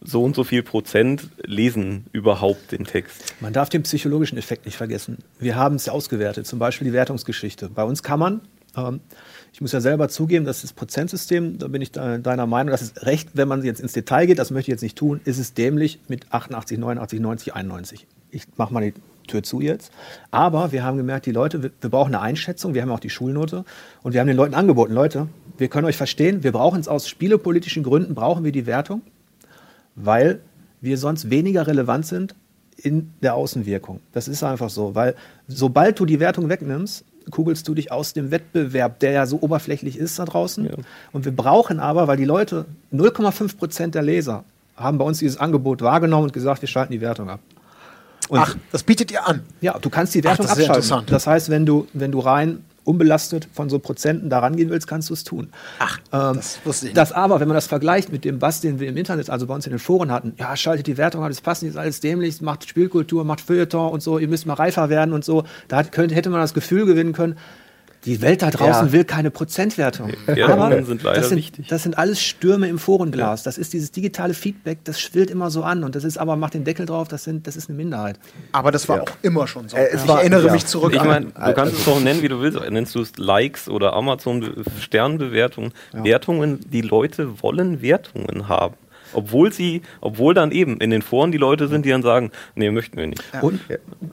so 0.00 0.22
und 0.22 0.36
so 0.36 0.44
viel 0.44 0.62
Prozent 0.62 1.30
lesen 1.44 2.06
überhaupt 2.12 2.72
den 2.72 2.84
Text. 2.84 3.34
Man 3.40 3.52
darf 3.52 3.70
den 3.70 3.82
psychologischen 3.82 4.36
Effekt 4.36 4.66
nicht 4.66 4.76
vergessen. 4.76 5.18
Wir 5.38 5.56
haben 5.56 5.76
es 5.76 5.88
ausgewertet, 5.88 6.46
zum 6.46 6.58
Beispiel 6.58 6.86
die 6.86 6.92
Wertungsgeschichte. 6.92 7.70
Bei 7.70 7.84
uns 7.84 8.02
kann 8.02 8.18
man, 8.18 8.40
ähm, 8.76 9.00
ich 9.52 9.60
muss 9.60 9.72
ja 9.72 9.80
selber 9.80 10.08
zugeben, 10.08 10.44
dass 10.44 10.60
das 10.62 10.72
Prozentsystem, 10.72 11.58
da 11.58 11.68
bin 11.68 11.80
ich 11.80 11.92
deiner 11.92 12.46
Meinung, 12.46 12.70
das 12.70 12.82
ist 12.82 13.06
recht, 13.06 13.30
wenn 13.34 13.48
man 13.48 13.64
jetzt 13.64 13.80
ins 13.80 13.92
Detail 13.92 14.26
geht, 14.26 14.38
das 14.38 14.50
möchte 14.50 14.70
ich 14.70 14.74
jetzt 14.74 14.82
nicht 14.82 14.98
tun, 14.98 15.20
ist 15.24 15.38
es 15.38 15.54
dämlich 15.54 16.00
mit 16.08 16.32
88, 16.32 16.78
89, 16.78 17.20
90, 17.20 17.54
91. 17.54 18.06
Ich 18.30 18.44
mache 18.56 18.74
mal 18.74 18.80
die 18.80 18.94
Tür 19.26 19.42
zu 19.42 19.60
jetzt. 19.60 19.90
Aber 20.30 20.72
wir 20.72 20.84
haben 20.84 20.96
gemerkt, 20.96 21.26
die 21.26 21.32
Leute, 21.32 21.62
wir, 21.62 21.70
wir 21.80 21.90
brauchen 21.90 22.14
eine 22.14 22.22
Einschätzung, 22.22 22.74
wir 22.74 22.82
haben 22.82 22.90
auch 22.90 23.00
die 23.00 23.10
Schulnote 23.10 23.64
und 24.02 24.12
wir 24.12 24.20
haben 24.20 24.26
den 24.26 24.36
Leuten 24.36 24.54
angeboten, 24.54 24.92
Leute, 24.92 25.28
wir 25.58 25.68
können 25.68 25.86
euch 25.86 25.96
verstehen, 25.96 26.42
wir 26.42 26.52
brauchen 26.52 26.80
es 26.80 26.88
aus 26.88 27.08
spielepolitischen 27.08 27.82
Gründen, 27.82 28.14
brauchen 28.14 28.44
wir 28.44 28.52
die 28.52 28.66
Wertung 28.66 29.02
weil 29.94 30.40
wir 30.80 30.98
sonst 30.98 31.30
weniger 31.30 31.66
relevant 31.66 32.06
sind 32.06 32.34
in 32.76 33.12
der 33.22 33.34
Außenwirkung. 33.34 34.00
Das 34.12 34.28
ist 34.28 34.42
einfach 34.42 34.70
so, 34.70 34.94
weil 34.94 35.14
sobald 35.48 35.98
du 35.98 36.04
die 36.04 36.20
Wertung 36.20 36.48
wegnimmst, 36.48 37.04
kugelst 37.30 37.66
du 37.68 37.74
dich 37.74 37.90
aus 37.90 38.12
dem 38.12 38.30
Wettbewerb, 38.30 38.98
der 38.98 39.12
ja 39.12 39.26
so 39.26 39.38
oberflächlich 39.40 39.96
ist 39.96 40.18
da 40.18 40.26
draußen. 40.26 40.66
Ja. 40.66 40.72
Und 41.12 41.24
wir 41.24 41.34
brauchen 41.34 41.80
aber, 41.80 42.06
weil 42.06 42.18
die 42.18 42.26
Leute, 42.26 42.66
0,5 42.92 43.56
Prozent 43.56 43.94
der 43.94 44.02
Leser 44.02 44.44
haben 44.76 44.98
bei 44.98 45.04
uns 45.04 45.20
dieses 45.20 45.38
Angebot 45.38 45.80
wahrgenommen 45.80 46.24
und 46.24 46.32
gesagt, 46.32 46.60
wir 46.60 46.68
schalten 46.68 46.92
die 46.92 47.00
Wertung 47.00 47.30
ab. 47.30 47.40
Und 48.28 48.40
Ach, 48.40 48.56
das 48.72 48.82
bietet 48.82 49.10
ihr 49.10 49.26
an? 49.26 49.42
Ja, 49.60 49.78
du 49.78 49.88
kannst 49.88 50.14
die 50.14 50.24
Wertung 50.24 50.46
Ach, 50.48 50.56
das 50.56 50.70
abschalten. 50.70 51.06
Das 51.06 51.26
heißt, 51.26 51.48
wenn 51.48 51.64
du, 51.64 51.86
wenn 51.92 52.10
du 52.10 52.18
rein 52.18 52.64
unbelastet 52.84 53.48
von 53.52 53.68
so 53.68 53.78
Prozenten 53.78 54.30
da 54.30 54.38
rangehen 54.38 54.70
willst, 54.70 54.86
kannst 54.86 55.10
du 55.10 55.14
es 55.14 55.24
tun. 55.24 55.48
Ach, 55.78 55.98
ähm, 56.12 56.36
das 56.36 56.58
wusste 56.64 56.86
ich 56.86 56.90
nicht. 56.90 56.96
Das 56.96 57.12
aber, 57.12 57.40
wenn 57.40 57.48
man 57.48 57.54
das 57.54 57.66
vergleicht 57.66 58.12
mit 58.12 58.24
dem 58.24 58.38
Bass, 58.38 58.60
den 58.60 58.80
wir 58.80 58.88
im 58.88 58.96
Internet, 58.96 59.30
also 59.30 59.46
bei 59.46 59.54
uns 59.54 59.66
in 59.66 59.70
den 59.70 59.78
Foren 59.78 60.12
hatten, 60.12 60.34
ja, 60.38 60.56
schaltet 60.56 60.86
die 60.86 60.96
Wertung, 60.96 61.22
das 61.26 61.40
passt 61.40 61.62
nicht, 61.62 61.70
ist 61.70 61.76
alles 61.76 62.00
dämlich, 62.00 62.40
macht 62.40 62.68
Spielkultur, 62.68 63.24
macht 63.24 63.40
Feuilleton 63.40 63.90
und 63.90 64.02
so, 64.02 64.18
ihr 64.18 64.28
müsst 64.28 64.46
mal 64.46 64.54
reifer 64.54 64.88
werden 64.88 65.12
und 65.14 65.24
so, 65.24 65.44
da 65.68 65.78
hat, 65.78 65.92
könnte, 65.92 66.14
hätte 66.14 66.30
man 66.30 66.40
das 66.40 66.54
Gefühl 66.54 66.86
gewinnen 66.86 67.12
können, 67.12 67.36
die 68.04 68.20
Welt 68.20 68.42
da 68.42 68.50
draußen 68.50 68.86
ja. 68.86 68.92
will 68.92 69.04
keine 69.04 69.30
Prozentwertung. 69.30 70.12
Ja, 70.34 70.48
Aber 70.48 70.84
sind 70.84 71.02
leider 71.02 71.20
das, 71.20 71.28
sind, 71.28 71.38
wichtig. 71.38 71.68
das 71.68 71.82
sind 71.82 71.96
alles 71.96 72.20
Stürme 72.20 72.68
im 72.68 72.78
Forenglas. 72.78 73.40
Ja. 73.40 73.44
Das 73.44 73.58
ist 73.58 73.72
dieses 73.72 73.90
digitale 73.92 74.34
Feedback, 74.34 74.78
das 74.84 75.00
schwillt 75.00 75.30
immer 75.30 75.50
so 75.50 75.62
an. 75.62 75.84
Und 75.84 75.94
das 75.94 76.04
ist 76.04 76.18
aber, 76.18 76.36
macht 76.36 76.54
den 76.54 76.64
Deckel 76.64 76.86
drauf, 76.86 77.08
das, 77.08 77.24
sind, 77.24 77.46
das 77.46 77.56
ist 77.56 77.68
eine 77.68 77.76
Minderheit. 77.76 78.18
Aber 78.52 78.70
das 78.70 78.88
war 78.88 79.02
auch 79.02 79.10
immer 79.22 79.46
schon 79.46 79.68
so. 79.68 79.76
Äh, 79.76 79.94
ich 79.94 80.06
war, 80.08 80.20
erinnere 80.20 80.50
mich 80.50 80.66
zurück 80.66 80.94
ich 80.94 81.02
mein, 81.02 81.26
Du 81.26 81.32
kannst 81.32 81.58
also, 81.58 81.76
es 81.76 81.84
doch 81.84 82.00
nennen, 82.00 82.22
wie 82.22 82.28
du 82.28 82.40
willst. 82.40 82.58
Nennst 82.70 82.94
du 82.94 83.00
es 83.00 83.16
Likes 83.16 83.68
oder 83.68 83.94
Amazon-Sternbewertungen. 83.94 85.72
Wertungen, 85.92 86.60
die 86.70 86.82
Leute 86.82 87.42
wollen 87.42 87.82
Wertungen 87.82 88.48
haben. 88.48 88.74
Obwohl 89.14 89.52
sie, 89.52 89.82
obwohl 90.00 90.34
dann 90.34 90.50
eben 90.50 90.78
in 90.78 90.90
den 90.90 91.02
Foren 91.02 91.32
die 91.32 91.38
Leute 91.38 91.68
sind, 91.68 91.84
die 91.84 91.90
dann 91.90 92.02
sagen, 92.02 92.30
nee, 92.54 92.70
möchten 92.70 92.96
wir 92.96 93.06
nicht. 93.06 93.22
Ja. 93.32 93.40
Und, 93.40 93.60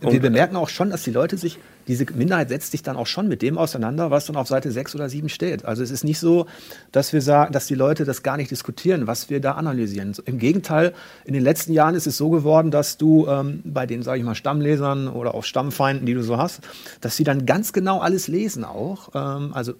und, 0.02 0.12
wir 0.12 0.20
bemerken 0.20 0.56
auch 0.56 0.70
schon, 0.70 0.89
dass 0.89 1.04
die 1.04 1.12
Leute 1.12 1.38
sich, 1.38 1.60
diese 1.88 2.06
Minderheit 2.14 2.49
setzt 2.49 2.72
sich 2.72 2.84
dann 2.84 2.95
auch 2.95 3.08
schon 3.08 3.28
mit 3.28 3.41
dem 3.41 3.58
auseinander, 3.58 4.12
was 4.12 4.26
dann 4.26 4.36
auf 4.36 4.47
Seite 4.47 4.72
6 4.72 4.95
oder 4.95 5.10
7 5.10 5.30
steht. 5.30 5.66
Also 5.66 5.84
es 5.84 5.91
ist 5.91 6.04
nicht 6.04 6.20
so, 6.20 6.45
dass 6.91 7.14
wir 7.14 7.22
sagen, 7.22 7.54
dass 7.54 7.68
die 7.68 7.76
Leute 7.76 8.06
das 8.06 8.24
gar 8.24 8.38
nicht 8.38 8.52
diskutieren, 8.52 9.08
was 9.08 9.30
wir 9.30 9.39
da 9.39 9.54
analysieren. 9.54 10.14
Im 10.26 10.39
Gegenteil, 10.39 10.93
in 11.26 11.34
den 11.34 11.43
letzten 11.43 11.74
Jahren 11.74 11.95
ist 11.95 12.08
es 12.08 12.18
so 12.18 12.30
geworden, 12.30 12.72
dass 12.72 12.97
du 12.97 13.28
ähm, 13.28 13.62
bei 13.64 13.86
den, 13.86 14.04
sage 14.04 14.20
ich 14.20 14.26
mal, 14.26 14.36
Stammlesern 14.36 15.08
oder 15.08 15.36
auch 15.36 15.43
Stammfeinden, 15.43 16.06
die 16.06 16.14
du 16.14 16.24
so 16.24 16.38
hast, 16.38 16.62
dass 17.02 17.16
sie 17.16 17.24
dann 17.24 17.45
ganz 17.45 17.74
genau 17.74 17.99
alles 17.99 18.28
lesen 18.28 18.64
auch. 18.64 19.10
Ähm, 19.16 19.52
also 19.54 19.74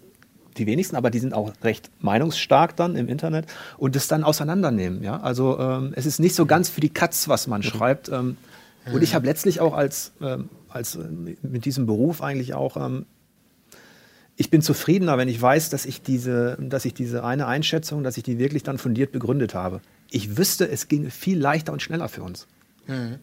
die 0.58 0.66
wenigsten, 0.66 0.96
aber 0.96 1.10
die 1.10 1.20
sind 1.20 1.34
auch 1.34 1.52
recht 1.64 1.90
meinungsstark 2.00 2.76
dann 2.76 2.96
im 2.96 3.08
Internet 3.08 3.46
und 3.78 3.96
das 3.96 4.08
dann 4.08 4.24
auseinandernehmen. 4.24 5.04
Ja? 5.04 5.20
Also 5.22 5.60
ähm, 5.60 5.94
es 5.96 6.06
ist 6.06 6.20
nicht 6.20 6.36
so 6.36 6.46
ganz 6.46 6.70
für 6.70 6.82
die 6.82 6.90
Katz, 6.90 7.28
was 7.28 7.48
man 7.48 7.62
mhm. 7.62 7.66
schreibt. 7.66 8.10
Ähm, 8.10 8.38
mhm. 8.86 8.94
Und 8.94 9.02
ich 9.04 9.16
habe 9.16 9.26
letztlich 9.26 9.60
auch 9.60 9.74
als, 9.74 10.12
ähm, 10.22 10.50
als 10.70 10.96
äh, 10.96 11.00
mit 11.42 11.66
diesem 11.66 11.86
Beruf 11.86 12.22
eigentlich 12.22 12.54
auch 12.54 12.78
ähm, 12.78 13.06
ich 14.38 14.50
bin 14.50 14.64
zufriedener, 14.64 15.20
wenn 15.20 15.28
ich 15.28 15.40
weiß, 15.40 15.70
dass 15.70 15.86
ich 15.86 16.02
diese, 16.02 16.58
dass 16.60 16.86
ich 16.86 16.96
diese 16.96 17.24
eine 17.24 17.46
Einschätzung, 17.46 18.02
dass 18.02 18.18
ich 18.18 18.24
die 18.24 18.40
wirklich 18.40 18.64
dann 18.64 18.80
fundiert 18.80 19.12
begründet 19.12 19.54
habe. 19.54 19.82
Ich 20.10 20.36
wüsste, 20.36 20.68
es 20.68 20.88
ginge 20.88 21.12
viel 21.12 21.38
leichter 21.38 21.72
und 21.74 21.82
schneller 21.82 22.10
für 22.10 22.24
uns. 22.24 22.48
Mhm. 22.88 23.20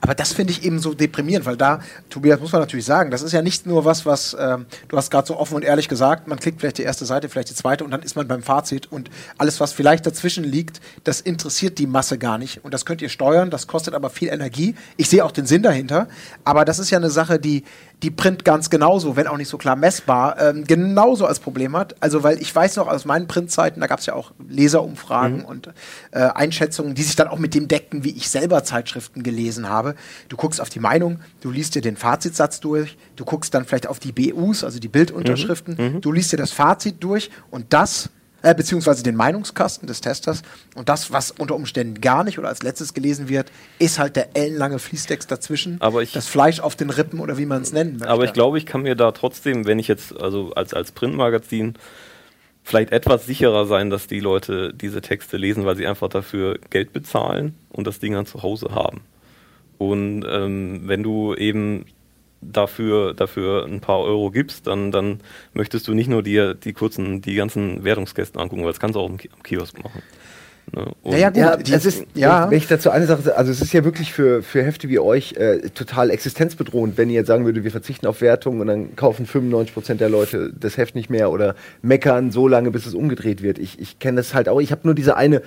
Aber 0.00 0.14
das 0.14 0.32
finde 0.32 0.52
ich 0.52 0.64
eben 0.64 0.78
so 0.78 0.94
deprimierend, 0.94 1.46
weil 1.46 1.56
da, 1.56 1.80
Tobias, 2.10 2.40
muss 2.40 2.52
man 2.52 2.60
natürlich 2.60 2.84
sagen, 2.84 3.10
das 3.10 3.22
ist 3.22 3.32
ja 3.32 3.42
nicht 3.42 3.66
nur 3.66 3.84
was, 3.84 4.06
was, 4.06 4.34
äh, 4.34 4.58
du 4.88 4.96
hast 4.96 5.10
gerade 5.10 5.26
so 5.26 5.36
offen 5.36 5.54
und 5.54 5.62
ehrlich 5.62 5.88
gesagt, 5.88 6.28
man 6.28 6.38
klickt 6.38 6.60
vielleicht 6.60 6.78
die 6.78 6.82
erste 6.82 7.06
Seite, 7.06 7.28
vielleicht 7.28 7.50
die 7.50 7.54
zweite 7.54 7.84
und 7.84 7.90
dann 7.90 8.02
ist 8.02 8.16
man 8.16 8.28
beim 8.28 8.42
Fazit 8.42 8.90
und 8.90 9.10
alles, 9.36 9.60
was 9.60 9.72
vielleicht 9.72 10.06
dazwischen 10.06 10.44
liegt, 10.44 10.80
das 11.04 11.20
interessiert 11.20 11.78
die 11.78 11.86
Masse 11.86 12.18
gar 12.18 12.38
nicht. 12.38 12.64
Und 12.64 12.74
das 12.74 12.84
könnt 12.84 13.02
ihr 13.02 13.08
steuern, 13.08 13.50
das 13.50 13.66
kostet 13.66 13.94
aber 13.94 14.10
viel 14.10 14.28
Energie. 14.28 14.74
Ich 14.96 15.08
sehe 15.08 15.24
auch 15.24 15.32
den 15.32 15.46
Sinn 15.46 15.62
dahinter, 15.62 16.08
aber 16.44 16.64
das 16.64 16.78
ist 16.78 16.90
ja 16.90 16.98
eine 16.98 17.10
Sache, 17.10 17.38
die, 17.38 17.64
die 18.02 18.10
Print 18.10 18.44
ganz 18.44 18.70
genauso, 18.70 19.16
wenn 19.16 19.26
auch 19.26 19.36
nicht 19.36 19.48
so 19.48 19.58
klar 19.58 19.74
messbar, 19.74 20.40
ähm, 20.40 20.64
genauso 20.64 21.26
als 21.26 21.40
Problem 21.40 21.76
hat. 21.76 21.96
Also, 22.00 22.22
weil 22.22 22.40
ich 22.40 22.54
weiß 22.54 22.76
noch 22.76 22.86
aus 22.86 23.04
meinen 23.04 23.26
Printzeiten, 23.26 23.80
da 23.80 23.86
gab 23.86 23.98
es 23.98 24.06
ja 24.06 24.14
auch 24.14 24.32
Leserumfragen 24.48 25.38
mhm. 25.38 25.44
und 25.44 25.66
äh, 26.12 26.20
Einschätzungen, 26.20 26.94
die 26.94 27.02
sich 27.02 27.16
dann 27.16 27.28
auch 27.28 27.38
mit 27.38 27.54
dem 27.54 27.66
deckten, 27.66 28.04
wie 28.04 28.10
ich 28.10 28.30
selber 28.30 28.62
Zeitschriften 28.62 29.22
gelesen 29.22 29.68
habe. 29.68 29.96
Du 30.28 30.36
guckst 30.36 30.60
auf 30.60 30.68
die 30.68 30.80
Meinung, 30.80 31.20
du 31.40 31.50
liest 31.50 31.74
dir 31.74 31.82
den 31.82 31.96
Fazitsatz 31.96 32.60
durch, 32.60 32.96
du 33.16 33.24
guckst 33.24 33.52
dann 33.52 33.64
vielleicht 33.64 33.88
auf 33.88 33.98
die 33.98 34.12
BUs, 34.12 34.62
also 34.62 34.78
die 34.78 34.88
Bildunterschriften, 34.88 35.76
mhm. 35.76 35.94
mhm. 35.94 36.00
du 36.00 36.12
liest 36.12 36.32
dir 36.32 36.36
das 36.36 36.52
Fazit 36.52 37.02
durch 37.02 37.30
und 37.50 37.72
das 37.72 38.10
äh, 38.42 38.54
beziehungsweise 38.54 39.02
den 39.02 39.16
Meinungskasten 39.16 39.86
des 39.86 40.00
Testers. 40.00 40.42
Und 40.74 40.88
das, 40.88 41.12
was 41.12 41.30
unter 41.32 41.54
Umständen 41.54 42.00
gar 42.00 42.24
nicht 42.24 42.38
oder 42.38 42.48
als 42.48 42.62
letztes 42.62 42.94
gelesen 42.94 43.28
wird, 43.28 43.50
ist 43.78 43.98
halt 43.98 44.16
der 44.16 44.36
ellenlange 44.36 44.78
Fließtext 44.78 45.30
dazwischen. 45.30 45.80
Aber 45.80 46.02
ich, 46.02 46.12
das 46.12 46.28
Fleisch 46.28 46.60
auf 46.60 46.76
den 46.76 46.90
Rippen 46.90 47.20
oder 47.20 47.38
wie 47.38 47.46
man 47.46 47.62
es 47.62 47.72
nennen 47.72 47.94
möchte. 47.94 48.08
Aber 48.08 48.24
ich 48.24 48.32
glaube, 48.32 48.58
ich 48.58 48.66
kann 48.66 48.82
mir 48.82 48.94
da 48.94 49.12
trotzdem, 49.12 49.66
wenn 49.66 49.78
ich 49.78 49.88
jetzt, 49.88 50.18
also 50.20 50.52
als, 50.54 50.74
als 50.74 50.92
Printmagazin, 50.92 51.74
vielleicht 52.62 52.92
etwas 52.92 53.26
sicherer 53.26 53.66
sein, 53.66 53.90
dass 53.90 54.06
die 54.06 54.20
Leute 54.20 54.74
diese 54.74 55.00
Texte 55.00 55.36
lesen, 55.36 55.64
weil 55.64 55.76
sie 55.76 55.86
einfach 55.86 56.08
dafür 56.08 56.58
Geld 56.70 56.92
bezahlen 56.92 57.54
und 57.70 57.86
das 57.86 57.98
Ding 57.98 58.12
dann 58.12 58.26
zu 58.26 58.42
Hause 58.42 58.68
haben. 58.72 59.00
Und 59.78 60.24
ähm, 60.28 60.82
wenn 60.84 61.02
du 61.02 61.34
eben 61.34 61.86
dafür, 62.40 63.14
dafür 63.14 63.64
ein 63.64 63.80
paar 63.80 64.00
Euro 64.00 64.30
gibst, 64.30 64.66
dann, 64.66 64.92
dann 64.92 65.20
möchtest 65.54 65.88
du 65.88 65.94
nicht 65.94 66.08
nur 66.08 66.22
dir 66.22 66.54
die 66.54 66.72
kurzen, 66.72 67.20
die 67.20 67.34
ganzen 67.34 67.84
Wertungskästen 67.84 68.40
angucken, 68.40 68.62
weil 68.62 68.72
das 68.72 68.80
kannst 68.80 68.96
du 68.96 69.00
auch 69.00 69.08
am 69.08 69.18
Kiosk 69.42 69.82
machen. 69.82 70.02
Ne? 70.74 70.86
Ja, 71.04 71.16
ja, 71.16 71.56
gut, 71.56 71.68
ja, 71.68 71.76
es 71.76 71.86
ist, 71.86 72.04
ja. 72.14 72.50
Wenn 72.50 72.58
ich 72.58 72.66
dazu 72.66 72.90
eine 72.90 73.06
Sache 73.06 73.36
also 73.36 73.50
es 73.50 73.60
ist 73.60 73.72
ja 73.72 73.84
wirklich 73.84 74.12
für, 74.12 74.42
für 74.42 74.62
Hefte 74.62 74.88
wie 74.88 74.98
euch 74.98 75.32
äh, 75.34 75.70
total 75.70 76.10
existenzbedrohend, 76.10 76.98
wenn 76.98 77.08
ihr 77.08 77.16
jetzt 77.16 77.28
sagen 77.28 77.44
würdet, 77.44 77.64
wir 77.64 77.70
verzichten 77.70 78.06
auf 78.06 78.20
Wertung 78.20 78.60
und 78.60 78.66
dann 78.66 78.96
kaufen 78.96 79.26
95% 79.26 79.94
der 79.94 80.08
Leute 80.08 80.52
das 80.58 80.76
Heft 80.76 80.94
nicht 80.94 81.10
mehr 81.10 81.30
oder 81.30 81.54
meckern 81.82 82.30
so 82.30 82.48
lange, 82.48 82.70
bis 82.70 82.86
es 82.86 82.94
umgedreht 82.94 83.42
wird. 83.42 83.58
Ich, 83.58 83.80
ich 83.80 83.98
kenne 83.98 84.18
das 84.18 84.34
halt 84.34 84.48
auch, 84.48 84.60
ich 84.60 84.70
habe 84.70 84.82
nur 84.84 84.94
diese 84.94 85.16
eine 85.16 85.42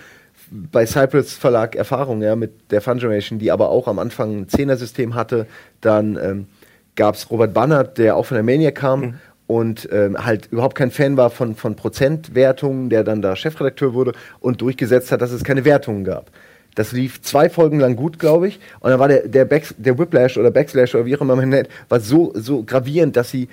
bei 0.49 0.85
Cypress 0.85 1.33
Verlag 1.33 1.75
Erfahrung 1.75 2.21
ja, 2.21 2.35
mit 2.35 2.71
der 2.71 2.81
Fun 2.81 2.97
Generation, 2.97 3.39
die 3.39 3.51
aber 3.51 3.69
auch 3.69 3.87
am 3.87 3.99
Anfang 3.99 4.41
ein 4.41 4.49
Zehner-System 4.49 5.15
hatte, 5.15 5.47
dann 5.79 6.17
ähm, 6.21 6.47
gab 6.95 7.15
es 7.15 7.29
Robert 7.29 7.53
Bannert, 7.53 7.97
der 7.97 8.15
auch 8.15 8.25
von 8.25 8.35
der 8.35 8.43
Mania 8.43 8.71
kam 8.71 9.01
mhm. 9.01 9.13
und 9.47 9.89
ähm, 9.91 10.23
halt 10.23 10.47
überhaupt 10.51 10.75
kein 10.75 10.91
Fan 10.91 11.17
war 11.17 11.29
von, 11.29 11.55
von 11.55 11.75
Prozentwertungen, 11.75 12.89
der 12.89 13.03
dann 13.03 13.21
da 13.21 13.35
Chefredakteur 13.35 13.93
wurde 13.93 14.13
und 14.39 14.61
durchgesetzt 14.61 15.11
hat, 15.11 15.21
dass 15.21 15.31
es 15.31 15.43
keine 15.43 15.65
Wertungen 15.65 16.03
gab. 16.03 16.31
Das 16.75 16.93
lief 16.93 17.21
zwei 17.21 17.49
Folgen 17.49 17.79
lang 17.79 17.95
gut, 17.95 18.17
glaube 18.17 18.47
ich. 18.47 18.59
Und 18.79 18.91
dann 18.91 18.99
war 18.99 19.09
der, 19.09 19.27
der, 19.27 19.45
Back, 19.45 19.73
der 19.77 19.97
Whiplash 19.97 20.37
oder 20.37 20.51
Backslash 20.51 20.95
oder 20.95 21.05
wie 21.05 21.15
auch 21.15 21.21
immer 21.21 21.35
man 21.35 21.49
nennt, 21.49 21.67
war 21.89 21.99
so, 21.99 22.31
so 22.33 22.63
gravierend, 22.63 23.17
dass 23.17 23.29
sie 23.29 23.49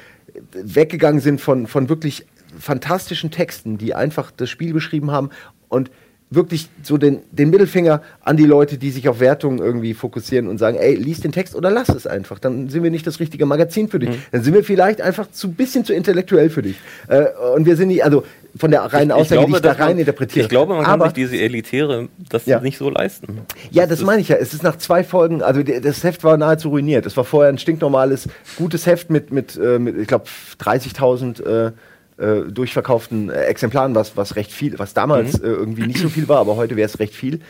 weggegangen 0.52 1.20
sind 1.20 1.40
von, 1.40 1.66
von 1.66 1.88
wirklich 1.88 2.26
fantastischen 2.58 3.30
Texten, 3.30 3.76
die 3.76 3.94
einfach 3.94 4.30
das 4.30 4.48
Spiel 4.50 4.72
beschrieben 4.72 5.10
haben 5.10 5.30
und 5.68 5.90
wirklich 6.30 6.68
so 6.82 6.98
den, 6.98 7.20
den 7.32 7.50
Mittelfinger 7.50 8.02
an 8.20 8.36
die 8.36 8.44
Leute, 8.44 8.76
die 8.76 8.90
sich 8.90 9.08
auf 9.08 9.20
Wertungen 9.20 9.58
irgendwie 9.58 9.94
fokussieren 9.94 10.46
und 10.46 10.58
sagen, 10.58 10.76
ey, 10.76 10.94
lies 10.94 11.20
den 11.20 11.32
Text 11.32 11.54
oder 11.54 11.70
lass 11.70 11.88
es 11.88 12.06
einfach. 12.06 12.38
Dann 12.38 12.68
sind 12.68 12.82
wir 12.82 12.90
nicht 12.90 13.06
das 13.06 13.18
richtige 13.18 13.46
Magazin 13.46 13.88
für 13.88 13.98
dich. 13.98 14.10
Mhm. 14.10 14.22
Dann 14.32 14.42
sind 14.42 14.54
wir 14.54 14.64
vielleicht 14.64 15.00
einfach 15.00 15.30
zu 15.30 15.50
bisschen 15.52 15.84
zu 15.84 15.94
intellektuell 15.94 16.50
für 16.50 16.62
dich. 16.62 16.76
Äh, 17.08 17.26
und 17.56 17.64
wir 17.64 17.76
sind 17.76 17.88
nicht, 17.88 18.04
also 18.04 18.24
von 18.56 18.70
der 18.70 18.82
reinen 18.82 19.12
Aussage, 19.12 19.40
glaube, 19.40 19.52
die 19.52 19.56
ich 19.56 19.62
da 19.62 19.72
rein 19.72 19.92
man, 19.92 19.98
interpretiere. 19.98 20.44
Ich 20.44 20.48
glaube, 20.48 20.74
man 20.74 20.84
kann 20.84 21.00
sich 21.00 21.12
diese 21.12 21.36
Elitäre 21.36 22.08
das 22.28 22.44
ja. 22.46 22.60
nicht 22.60 22.76
so 22.76 22.90
leisten. 22.90 23.40
Ja, 23.70 23.86
das, 23.86 24.00
das 24.00 24.06
meine 24.06 24.20
ich 24.20 24.28
ja. 24.28 24.36
Es 24.36 24.52
ist 24.52 24.62
nach 24.62 24.76
zwei 24.76 25.04
Folgen, 25.04 25.42
also 25.42 25.62
das 25.62 26.04
Heft 26.04 26.24
war 26.24 26.36
nahezu 26.36 26.68
ruiniert. 26.70 27.06
Es 27.06 27.16
war 27.16 27.24
vorher 27.24 27.50
ein 27.50 27.58
stinknormales, 27.58 28.28
gutes 28.56 28.86
Heft 28.86 29.10
mit, 29.10 29.32
mit, 29.32 29.56
äh, 29.56 29.78
mit 29.78 29.96
ich 29.96 30.08
glaube, 30.08 30.26
30.000 30.60 31.68
äh, 31.68 31.72
äh, 32.18 32.50
durchverkauften 32.50 33.30
äh, 33.30 33.44
Exemplaren, 33.44 33.94
was, 33.94 34.16
was 34.16 34.36
recht 34.36 34.52
viel, 34.52 34.78
was 34.78 34.94
damals 34.94 35.38
Mhm. 35.38 35.44
äh, 35.44 35.48
irgendwie 35.48 35.86
nicht 35.86 36.00
so 36.00 36.08
viel 36.08 36.28
war, 36.28 36.38
aber 36.38 36.56
heute 36.56 36.76
wäre 36.76 36.86
es 36.86 36.98
recht 36.98 37.14
viel. 37.14 37.40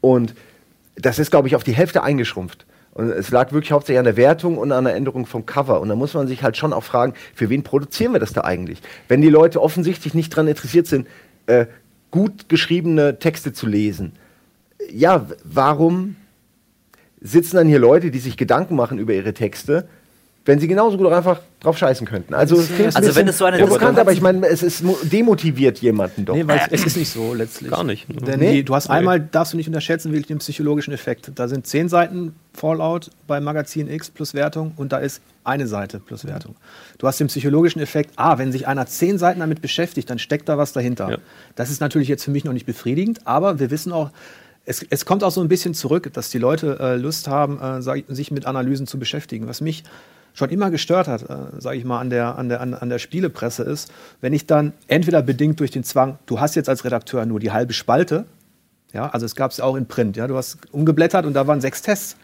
Und 0.00 0.34
das 0.96 1.18
ist, 1.18 1.30
glaube 1.30 1.48
ich, 1.48 1.56
auf 1.56 1.64
die 1.64 1.72
Hälfte 1.72 2.02
eingeschrumpft. 2.02 2.66
Und 2.94 3.10
es 3.10 3.30
lag 3.30 3.52
wirklich 3.52 3.72
hauptsächlich 3.72 3.98
an 3.98 4.04
der 4.04 4.16
Wertung 4.18 4.58
und 4.58 4.70
an 4.70 4.84
der 4.84 4.94
Änderung 4.94 5.24
vom 5.24 5.46
Cover. 5.46 5.80
Und 5.80 5.88
da 5.88 5.94
muss 5.94 6.12
man 6.12 6.28
sich 6.28 6.42
halt 6.42 6.58
schon 6.58 6.74
auch 6.74 6.84
fragen, 6.84 7.14
für 7.34 7.48
wen 7.48 7.62
produzieren 7.62 8.12
wir 8.12 8.20
das 8.20 8.34
da 8.34 8.42
eigentlich? 8.42 8.82
Wenn 9.08 9.22
die 9.22 9.30
Leute 9.30 9.62
offensichtlich 9.62 10.12
nicht 10.12 10.32
daran 10.32 10.46
interessiert 10.46 10.86
sind, 10.86 11.06
äh, 11.46 11.66
gut 12.10 12.50
geschriebene 12.50 13.18
Texte 13.18 13.54
zu 13.54 13.66
lesen, 13.66 14.12
ja, 14.90 15.26
warum 15.44 16.16
sitzen 17.20 17.56
dann 17.56 17.68
hier 17.68 17.78
Leute, 17.78 18.10
die 18.10 18.18
sich 18.18 18.36
Gedanken 18.36 18.76
machen 18.76 18.98
über 18.98 19.14
ihre 19.14 19.32
Texte, 19.32 19.88
wenn 20.44 20.58
sie 20.58 20.66
genauso 20.66 20.96
gut 20.96 21.06
auch 21.06 21.12
einfach 21.12 21.40
drauf 21.60 21.78
scheißen 21.78 22.06
könnten? 22.06 22.34
Also, 22.34 22.56
es 22.58 22.68
klingt 22.74 22.96
Also 22.96 23.14
wenn 23.14 23.28
es 23.28 23.38
so 23.38 23.44
eine 23.44 23.58
provokant, 23.58 23.96
aber 23.98 24.12
ich 24.12 24.20
meine, 24.20 24.44
es 24.48 24.62
ist, 24.62 24.82
mo- 24.82 24.98
demotiviert 25.02 25.78
jemanden 25.78 26.24
doch. 26.24 26.34
Nee, 26.34 26.46
weil 26.46 26.60
es 26.70 26.84
ist 26.84 26.96
nicht 26.96 27.12
so 27.12 27.32
letztlich. 27.34 27.70
Gar 27.70 27.84
nicht. 27.84 28.08
ne? 28.08 28.20
Denn 28.22 28.40
Nee? 28.40 28.62
du 28.64 28.74
hast 28.74 28.90
einmal, 28.90 29.20
darfst 29.20 29.52
du 29.52 29.56
nicht 29.56 29.68
unterschätzen, 29.68 30.10
wirklich 30.10 30.26
den 30.26 30.38
psychologischen 30.38 30.92
Effekt. 30.92 31.30
Da 31.36 31.46
sind 31.46 31.66
zehn 31.66 31.88
Seiten 31.88 32.34
Fallout 32.54 33.10
bei 33.28 33.40
Magazin 33.40 33.88
X 33.88 34.10
plus 34.10 34.34
Wertung 34.34 34.72
und 34.76 34.92
da 34.92 34.98
ist 34.98 35.22
eine 35.44 35.66
Seite 35.68 36.00
plus 36.00 36.24
Wertung. 36.26 36.56
Du 36.98 37.06
hast 37.06 37.18
den 37.20 37.28
psychologischen 37.28 37.80
Effekt, 37.80 38.10
ah, 38.16 38.38
wenn 38.38 38.50
sich 38.52 38.66
einer 38.66 38.86
zehn 38.86 39.18
Seiten 39.18 39.40
damit 39.40 39.62
beschäftigt, 39.62 40.10
dann 40.10 40.18
steckt 40.18 40.48
da 40.48 40.58
was 40.58 40.72
dahinter. 40.72 41.10
Ja. 41.10 41.16
Das 41.54 41.70
ist 41.70 41.80
natürlich 41.80 42.08
jetzt 42.08 42.24
für 42.24 42.30
mich 42.32 42.44
noch 42.44 42.52
nicht 42.52 42.66
befriedigend, 42.66 43.26
aber 43.26 43.58
wir 43.60 43.70
wissen 43.70 43.92
auch, 43.92 44.10
es, 44.64 44.84
es 44.90 45.04
kommt 45.04 45.24
auch 45.24 45.32
so 45.32 45.40
ein 45.40 45.48
bisschen 45.48 45.74
zurück, 45.74 46.12
dass 46.12 46.30
die 46.30 46.38
Leute 46.38 46.78
äh, 46.80 46.96
Lust 46.96 47.26
haben, 47.26 47.60
äh, 47.60 47.80
sich 48.14 48.30
mit 48.30 48.46
Analysen 48.46 48.86
zu 48.86 48.98
beschäftigen. 48.98 49.48
Was 49.48 49.60
mich 49.60 49.82
schon 50.34 50.50
immer 50.50 50.70
gestört 50.70 51.08
hat, 51.08 51.22
äh, 51.22 51.60
sage 51.60 51.76
ich 51.76 51.84
mal, 51.84 52.00
an 52.00 52.10
der, 52.10 52.36
an, 52.38 52.48
der, 52.48 52.60
an, 52.60 52.74
an 52.74 52.88
der 52.88 52.98
Spielepresse 52.98 53.62
ist, 53.62 53.92
wenn 54.20 54.32
ich 54.32 54.46
dann 54.46 54.72
entweder 54.88 55.22
bedingt 55.22 55.60
durch 55.60 55.70
den 55.70 55.84
Zwang, 55.84 56.18
du 56.26 56.40
hast 56.40 56.54
jetzt 56.54 56.68
als 56.68 56.84
Redakteur 56.84 57.26
nur 57.26 57.40
die 57.40 57.52
halbe 57.52 57.72
Spalte, 57.72 58.24
ja, 58.92 59.08
also 59.08 59.26
es 59.26 59.34
gab 59.34 59.50
es 59.50 59.60
auch 59.60 59.76
in 59.76 59.86
Print, 59.86 60.16
ja, 60.16 60.26
du 60.26 60.36
hast 60.36 60.58
umgeblättert 60.70 61.26
und 61.26 61.34
da 61.34 61.46
waren 61.46 61.60
sechs 61.60 61.82
Tests. 61.82 62.16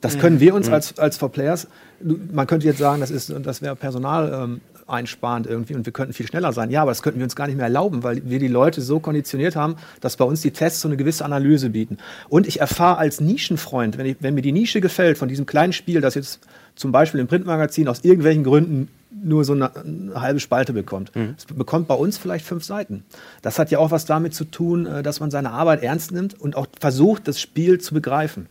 Das 0.00 0.16
können 0.16 0.38
wir 0.38 0.54
uns 0.54 0.68
als, 0.68 0.96
als 1.00 1.16
For 1.16 1.28
Players, 1.28 1.66
man 2.00 2.46
könnte 2.46 2.66
jetzt 2.66 2.78
sagen, 2.78 3.00
das, 3.00 3.10
ist, 3.10 3.34
das 3.42 3.62
wäre 3.62 3.74
Personal 3.74 4.32
ähm, 4.32 4.60
einsparend 4.86 5.46
irgendwie 5.46 5.74
und 5.74 5.86
wir 5.86 5.92
könnten 5.92 6.12
viel 6.12 6.26
schneller 6.26 6.52
sein. 6.52 6.70
Ja, 6.70 6.82
aber 6.82 6.90
das 6.92 7.02
könnten 7.02 7.18
wir 7.18 7.24
uns 7.24 7.36
gar 7.36 7.46
nicht 7.46 7.56
mehr 7.56 7.66
erlauben, 7.66 8.02
weil 8.02 8.22
wir 8.24 8.38
die 8.38 8.48
Leute 8.48 8.80
so 8.80 9.00
konditioniert 9.00 9.56
haben, 9.56 9.76
dass 10.00 10.16
bei 10.16 10.24
uns 10.24 10.40
die 10.40 10.50
Tests 10.50 10.80
so 10.80 10.88
eine 10.88 10.96
gewisse 10.96 11.24
Analyse 11.24 11.70
bieten. 11.70 11.98
Und 12.28 12.46
ich 12.46 12.60
erfahre 12.60 12.98
als 12.98 13.20
Nischenfreund, 13.20 13.98
wenn, 13.98 14.06
ich, 14.06 14.16
wenn 14.20 14.34
mir 14.34 14.42
die 14.42 14.52
Nische 14.52 14.80
gefällt 14.80 15.18
von 15.18 15.28
diesem 15.28 15.46
kleinen 15.46 15.72
Spiel, 15.72 16.00
das 16.00 16.14
jetzt 16.14 16.40
zum 16.78 16.92
Beispiel 16.92 17.20
im 17.20 17.26
Printmagazin 17.26 17.88
aus 17.88 18.04
irgendwelchen 18.04 18.44
Gründen 18.44 18.88
nur 19.10 19.44
so 19.44 19.52
eine, 19.52 19.74
eine 19.74 20.20
halbe 20.20 20.38
Spalte 20.38 20.72
bekommt. 20.72 21.10
Es 21.36 21.44
bekommt 21.46 21.88
bei 21.88 21.94
uns 21.94 22.18
vielleicht 22.18 22.46
fünf 22.46 22.62
Seiten. 22.62 23.04
Das 23.42 23.58
hat 23.58 23.70
ja 23.70 23.78
auch 23.78 23.90
was 23.90 24.04
damit 24.04 24.32
zu 24.32 24.44
tun, 24.44 24.86
äh, 24.86 25.02
dass 25.02 25.18
man 25.18 25.30
seine 25.30 25.50
Arbeit 25.50 25.82
ernst 25.82 26.12
nimmt 26.12 26.40
und 26.40 26.56
auch 26.56 26.66
versucht, 26.78 27.26
das 27.26 27.40
Spiel 27.40 27.80
zu 27.80 27.94
begreifen. 27.94 28.46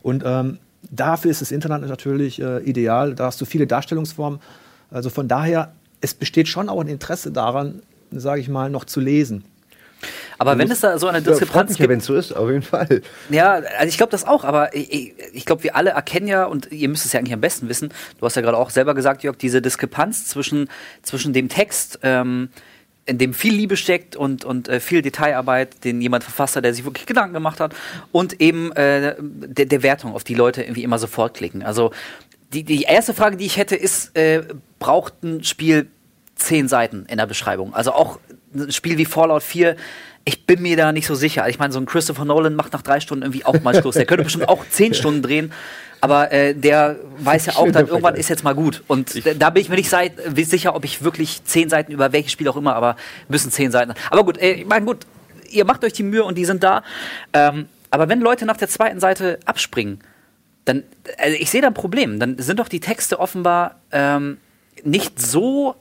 Und 0.00 0.22
ähm, 0.24 0.58
dafür 0.90 1.30
ist 1.30 1.40
das 1.40 1.50
Internet 1.50 1.88
natürlich 1.88 2.40
äh, 2.40 2.58
ideal. 2.58 3.14
Da 3.14 3.26
hast 3.26 3.40
du 3.40 3.44
viele 3.44 3.66
Darstellungsformen. 3.66 4.38
Also 4.90 5.10
von 5.10 5.26
daher, 5.26 5.72
es 6.00 6.14
besteht 6.14 6.46
schon 6.48 6.68
auch 6.68 6.80
ein 6.80 6.88
Interesse 6.88 7.32
daran, 7.32 7.82
sage 8.12 8.40
ich 8.40 8.48
mal, 8.48 8.70
noch 8.70 8.84
zu 8.84 9.00
lesen. 9.00 9.44
Aber 10.42 10.58
wenn 10.58 10.70
es 10.70 10.80
da 10.80 10.98
so 10.98 11.06
eine 11.08 11.22
Diskrepanz 11.22 11.78
ja, 11.78 11.84
wenn 11.84 11.88
gibt, 11.90 12.02
es 12.02 12.06
so 12.06 12.14
ist, 12.14 12.32
auf 12.36 12.48
jeden 12.50 12.62
Fall. 12.62 13.02
Ja, 13.30 13.54
also 13.54 13.88
ich 13.88 13.96
glaube 13.96 14.10
das 14.10 14.24
auch, 14.26 14.44
aber 14.44 14.74
ich, 14.74 14.92
ich- 14.92 15.14
ich 15.32 15.44
glaube, 15.46 15.62
wir 15.62 15.74
alle 15.76 15.90
erkennen 15.90 16.26
ja, 16.28 16.44
und 16.44 16.70
ihr 16.70 16.88
müsst 16.88 17.06
es 17.06 17.12
ja 17.12 17.18
eigentlich 17.20 17.32
am 17.34 17.40
besten 17.40 17.68
wissen, 17.68 17.92
du 18.18 18.26
hast 18.26 18.36
ja 18.36 18.42
gerade 18.42 18.56
auch 18.58 18.70
selber 18.70 18.94
gesagt, 18.94 19.22
Jörg, 19.22 19.36
diese 19.36 19.62
Diskrepanz 19.62 20.26
zwischen, 20.26 20.68
zwischen 21.02 21.32
dem 21.32 21.48
Text, 21.48 21.98
ähm, 22.02 22.50
in 23.04 23.18
dem 23.18 23.34
viel 23.34 23.52
Liebe 23.54 23.76
steckt 23.76 24.14
und, 24.14 24.44
und 24.44 24.68
äh, 24.68 24.78
viel 24.78 25.02
Detailarbeit, 25.02 25.82
den 25.84 26.00
jemand 26.00 26.22
verfasst 26.22 26.54
hat, 26.54 26.64
der 26.64 26.72
sich 26.72 26.84
wirklich 26.84 27.06
Gedanken 27.06 27.32
gemacht 27.34 27.58
hat, 27.58 27.74
und 28.12 28.40
eben 28.40 28.70
äh, 28.72 29.16
der, 29.18 29.66
der 29.66 29.82
Wertung, 29.82 30.14
auf 30.14 30.22
die 30.22 30.34
Leute 30.34 30.62
irgendwie 30.62 30.84
immer 30.84 30.98
sofort 31.00 31.34
klicken. 31.34 31.62
Also 31.64 31.90
die, 32.52 32.62
die 32.62 32.82
erste 32.82 33.12
Frage, 33.14 33.36
die 33.36 33.46
ich 33.46 33.56
hätte, 33.56 33.74
ist, 33.74 34.16
äh, 34.16 34.42
braucht 34.78 35.22
ein 35.24 35.42
Spiel 35.42 35.88
zehn 36.36 36.68
Seiten 36.68 37.06
in 37.08 37.16
der 37.16 37.26
Beschreibung? 37.26 37.74
Also 37.74 37.92
auch 37.92 38.20
ein 38.54 38.70
Spiel 38.70 38.98
wie 38.98 39.04
Fallout 39.04 39.42
4, 39.42 39.74
ich 40.24 40.46
bin 40.46 40.62
mir 40.62 40.76
da 40.76 40.92
nicht 40.92 41.06
so 41.06 41.14
sicher. 41.14 41.48
Ich 41.48 41.58
meine, 41.58 41.72
so 41.72 41.80
ein 41.80 41.86
Christopher 41.86 42.24
Nolan 42.24 42.54
macht 42.54 42.72
nach 42.72 42.82
drei 42.82 43.00
Stunden 43.00 43.22
irgendwie 43.24 43.44
auch 43.44 43.60
mal 43.62 43.74
Schluss. 43.80 43.94
Der 43.96 44.06
könnte 44.06 44.24
bestimmt 44.24 44.48
auch 44.48 44.64
zehn 44.70 44.94
Stunden 44.94 45.22
drehen. 45.22 45.52
Aber 46.00 46.32
äh, 46.32 46.54
der 46.54 46.96
weiß 47.18 47.46
ja 47.46 47.52
auch 47.56 47.70
dann, 47.70 47.86
irgendwann 47.86 48.16
ist 48.16 48.28
jetzt 48.28 48.42
mal 48.44 48.54
gut. 48.54 48.82
Und 48.88 49.24
da- 49.24 49.34
da 49.34 49.50
bin 49.50 49.62
ich 49.62 49.68
mir 49.68 49.76
nicht 49.76 49.88
sei- 49.90 50.10
sicher, 50.34 50.74
ob 50.74 50.84
ich 50.84 51.02
wirklich 51.04 51.44
zehn 51.44 51.68
Seiten 51.68 51.92
über 51.92 52.12
welches 52.12 52.32
Spiel 52.32 52.48
auch 52.48 52.56
immer, 52.56 52.74
aber 52.74 52.96
müssen 53.28 53.50
zehn 53.52 53.70
Seiten. 53.70 53.94
Aber 54.10 54.24
gut, 54.24 54.38
äh, 54.38 54.52
ich 54.54 54.66
meine, 54.66 54.84
gut, 54.84 55.06
ihr 55.50 55.64
macht 55.64 55.84
euch 55.84 55.92
die 55.92 56.02
Mühe 56.02 56.24
und 56.24 56.36
die 56.38 56.44
sind 56.44 56.62
da. 56.64 56.82
Ähm, 57.32 57.66
aber 57.90 58.08
wenn 58.08 58.20
Leute 58.20 58.46
nach 58.46 58.56
der 58.56 58.68
zweiten 58.68 58.98
Seite 59.00 59.38
abspringen, 59.44 60.00
dann, 60.64 60.82
also 61.18 61.36
ich 61.38 61.50
sehe 61.50 61.60
da 61.60 61.68
ein 61.68 61.74
Problem. 61.74 62.18
Dann 62.18 62.38
sind 62.38 62.58
doch 62.58 62.68
die 62.68 62.80
Texte 62.80 63.18
offenbar 63.20 63.76
ähm, 63.92 64.38
nicht 64.84 65.20
so 65.20 65.74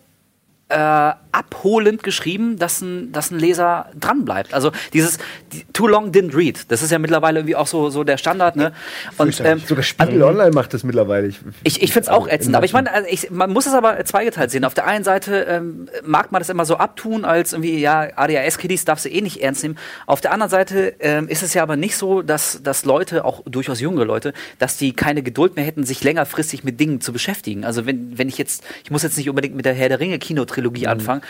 äh, 0.72 1.14
abholend 1.32 2.04
geschrieben, 2.04 2.58
dass 2.58 2.82
ein, 2.82 3.12
dass 3.12 3.32
ein 3.32 3.40
Leser 3.40 3.88
dranbleibt. 4.00 4.54
Also 4.54 4.72
dieses 4.94 5.18
die, 5.52 5.64
Too 5.74 5.88
long 5.88 6.12
didn't 6.12 6.36
read, 6.36 6.66
das 6.70 6.82
ist 6.82 6.92
ja 6.92 7.00
mittlerweile 7.00 7.40
irgendwie 7.40 7.56
auch 7.56 7.68
so, 7.68 7.90
so 7.90 8.04
der 8.04 8.18
Standard. 8.18 8.56
Ne? 8.56 8.74
Und, 9.18 9.40
ähm, 9.44 9.60
Sogar 9.66 9.84
Spiegel 9.84 10.24
Online 10.24 10.52
macht 10.52 10.74
das 10.74 10.84
mittlerweile. 10.84 11.28
Ich, 11.28 11.40
ich, 11.64 11.82
ich 11.84 11.94
finde 11.94 12.08
es 12.08 12.10
auch 12.10 12.24
Also, 12.24 12.36
ätzend, 12.36 12.56
aber 12.56 12.66
ich 12.66 12.74
meine, 12.74 12.92
also 12.94 13.28
man 13.32 13.52
muss 13.52 13.66
es 13.66 13.74
aber 13.74 14.04
zweigeteilt 14.06 14.52
sehen. 14.52 14.66
Auf 14.66 14.74
der 14.74 14.88
einen 14.88 15.04
Seite 15.04 15.46
ähm, 15.48 15.90
mag 16.04 16.32
man 16.32 16.42
das 16.42 16.50
immer 16.50 16.66
so 16.66 16.78
abtun, 16.78 17.26
als 17.26 17.54
irgendwie, 17.54 17.80
ja, 17.80 18.08
ADHS-Kiddies 18.16 18.86
darfst 18.86 19.06
du 19.06 19.10
eh 19.10 19.22
nicht 19.22 19.42
ernst 19.42 19.64
nehmen. 19.64 19.78
Auf 20.08 20.22
der 20.22 20.34
anderen 20.34 20.50
Seite 20.50 20.96
ähm, 21.00 21.28
ist 21.28 21.44
es 21.44 21.54
ja 21.54 21.64
aber 21.64 21.76
nicht 21.76 21.96
so, 21.96 22.22
dass, 22.22 22.62
dass 22.64 22.86
Leute, 22.86 23.26
auch 23.26 23.42
durchaus 23.46 23.80
junge 23.80 24.04
Leute, 24.04 24.34
dass 24.60 24.78
die 24.78 24.94
keine 24.94 25.24
Geduld 25.24 25.56
mehr 25.56 25.66
hätten, 25.66 25.84
sich 25.84 26.04
längerfristig 26.04 26.64
mit 26.64 26.80
Dingen 26.80 27.02
zu 27.02 27.14
beschäftigen. 27.14 27.64
Also 27.66 27.86
wenn, 27.86 28.18
wenn 28.18 28.28
ich 28.28 28.38
jetzt, 28.38 28.64
ich 28.84 28.92
muss 28.92 29.04
jetzt 29.04 29.18
nicht 29.18 29.30
unbedingt 29.30 29.56
mit 29.56 29.66
der 29.66 29.74
Herr 29.74 29.90
der 29.90 30.00
Ringe 30.00 30.20
Kinotrilogie 30.20 30.61
anfangen, 30.88 31.22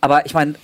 aber 0.00 0.26
ich 0.26 0.34
meine, 0.34 0.54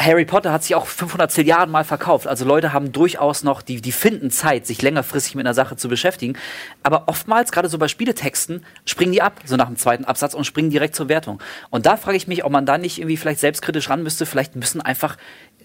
Harry 0.00 0.24
Potter 0.24 0.50
hat 0.52 0.62
sich 0.62 0.74
auch 0.74 0.86
500 0.86 1.30
Zilliarden 1.30 1.70
Mal 1.70 1.84
verkauft. 1.84 2.26
Also 2.26 2.46
Leute 2.46 2.72
haben 2.72 2.90
durchaus 2.90 3.42
noch, 3.42 3.60
die, 3.60 3.82
die 3.82 3.92
finden 3.92 4.30
Zeit, 4.30 4.66
sich 4.66 4.80
längerfristig 4.80 5.34
mit 5.34 5.44
einer 5.46 5.52
Sache 5.52 5.76
zu 5.76 5.88
beschäftigen. 5.88 6.38
Aber 6.82 7.04
oftmals, 7.06 7.52
gerade 7.52 7.68
so 7.68 7.76
bei 7.76 7.86
Spieletexten, 7.86 8.64
springen 8.86 9.12
die 9.12 9.20
ab, 9.20 9.40
so 9.44 9.56
nach 9.56 9.66
dem 9.66 9.76
zweiten 9.76 10.06
Absatz 10.06 10.32
und 10.32 10.44
springen 10.44 10.70
direkt 10.70 10.94
zur 10.94 11.10
Wertung. 11.10 11.42
Und 11.68 11.84
da 11.84 11.98
frage 11.98 12.16
ich 12.16 12.26
mich, 12.28 12.44
ob 12.44 12.52
man 12.52 12.64
da 12.64 12.78
nicht 12.78 12.98
irgendwie 12.98 13.18
vielleicht 13.18 13.40
selbstkritisch 13.40 13.90
ran 13.90 14.02
müsste. 14.02 14.24
Vielleicht 14.24 14.56
müssen 14.56 14.80
einfach, 14.80 15.18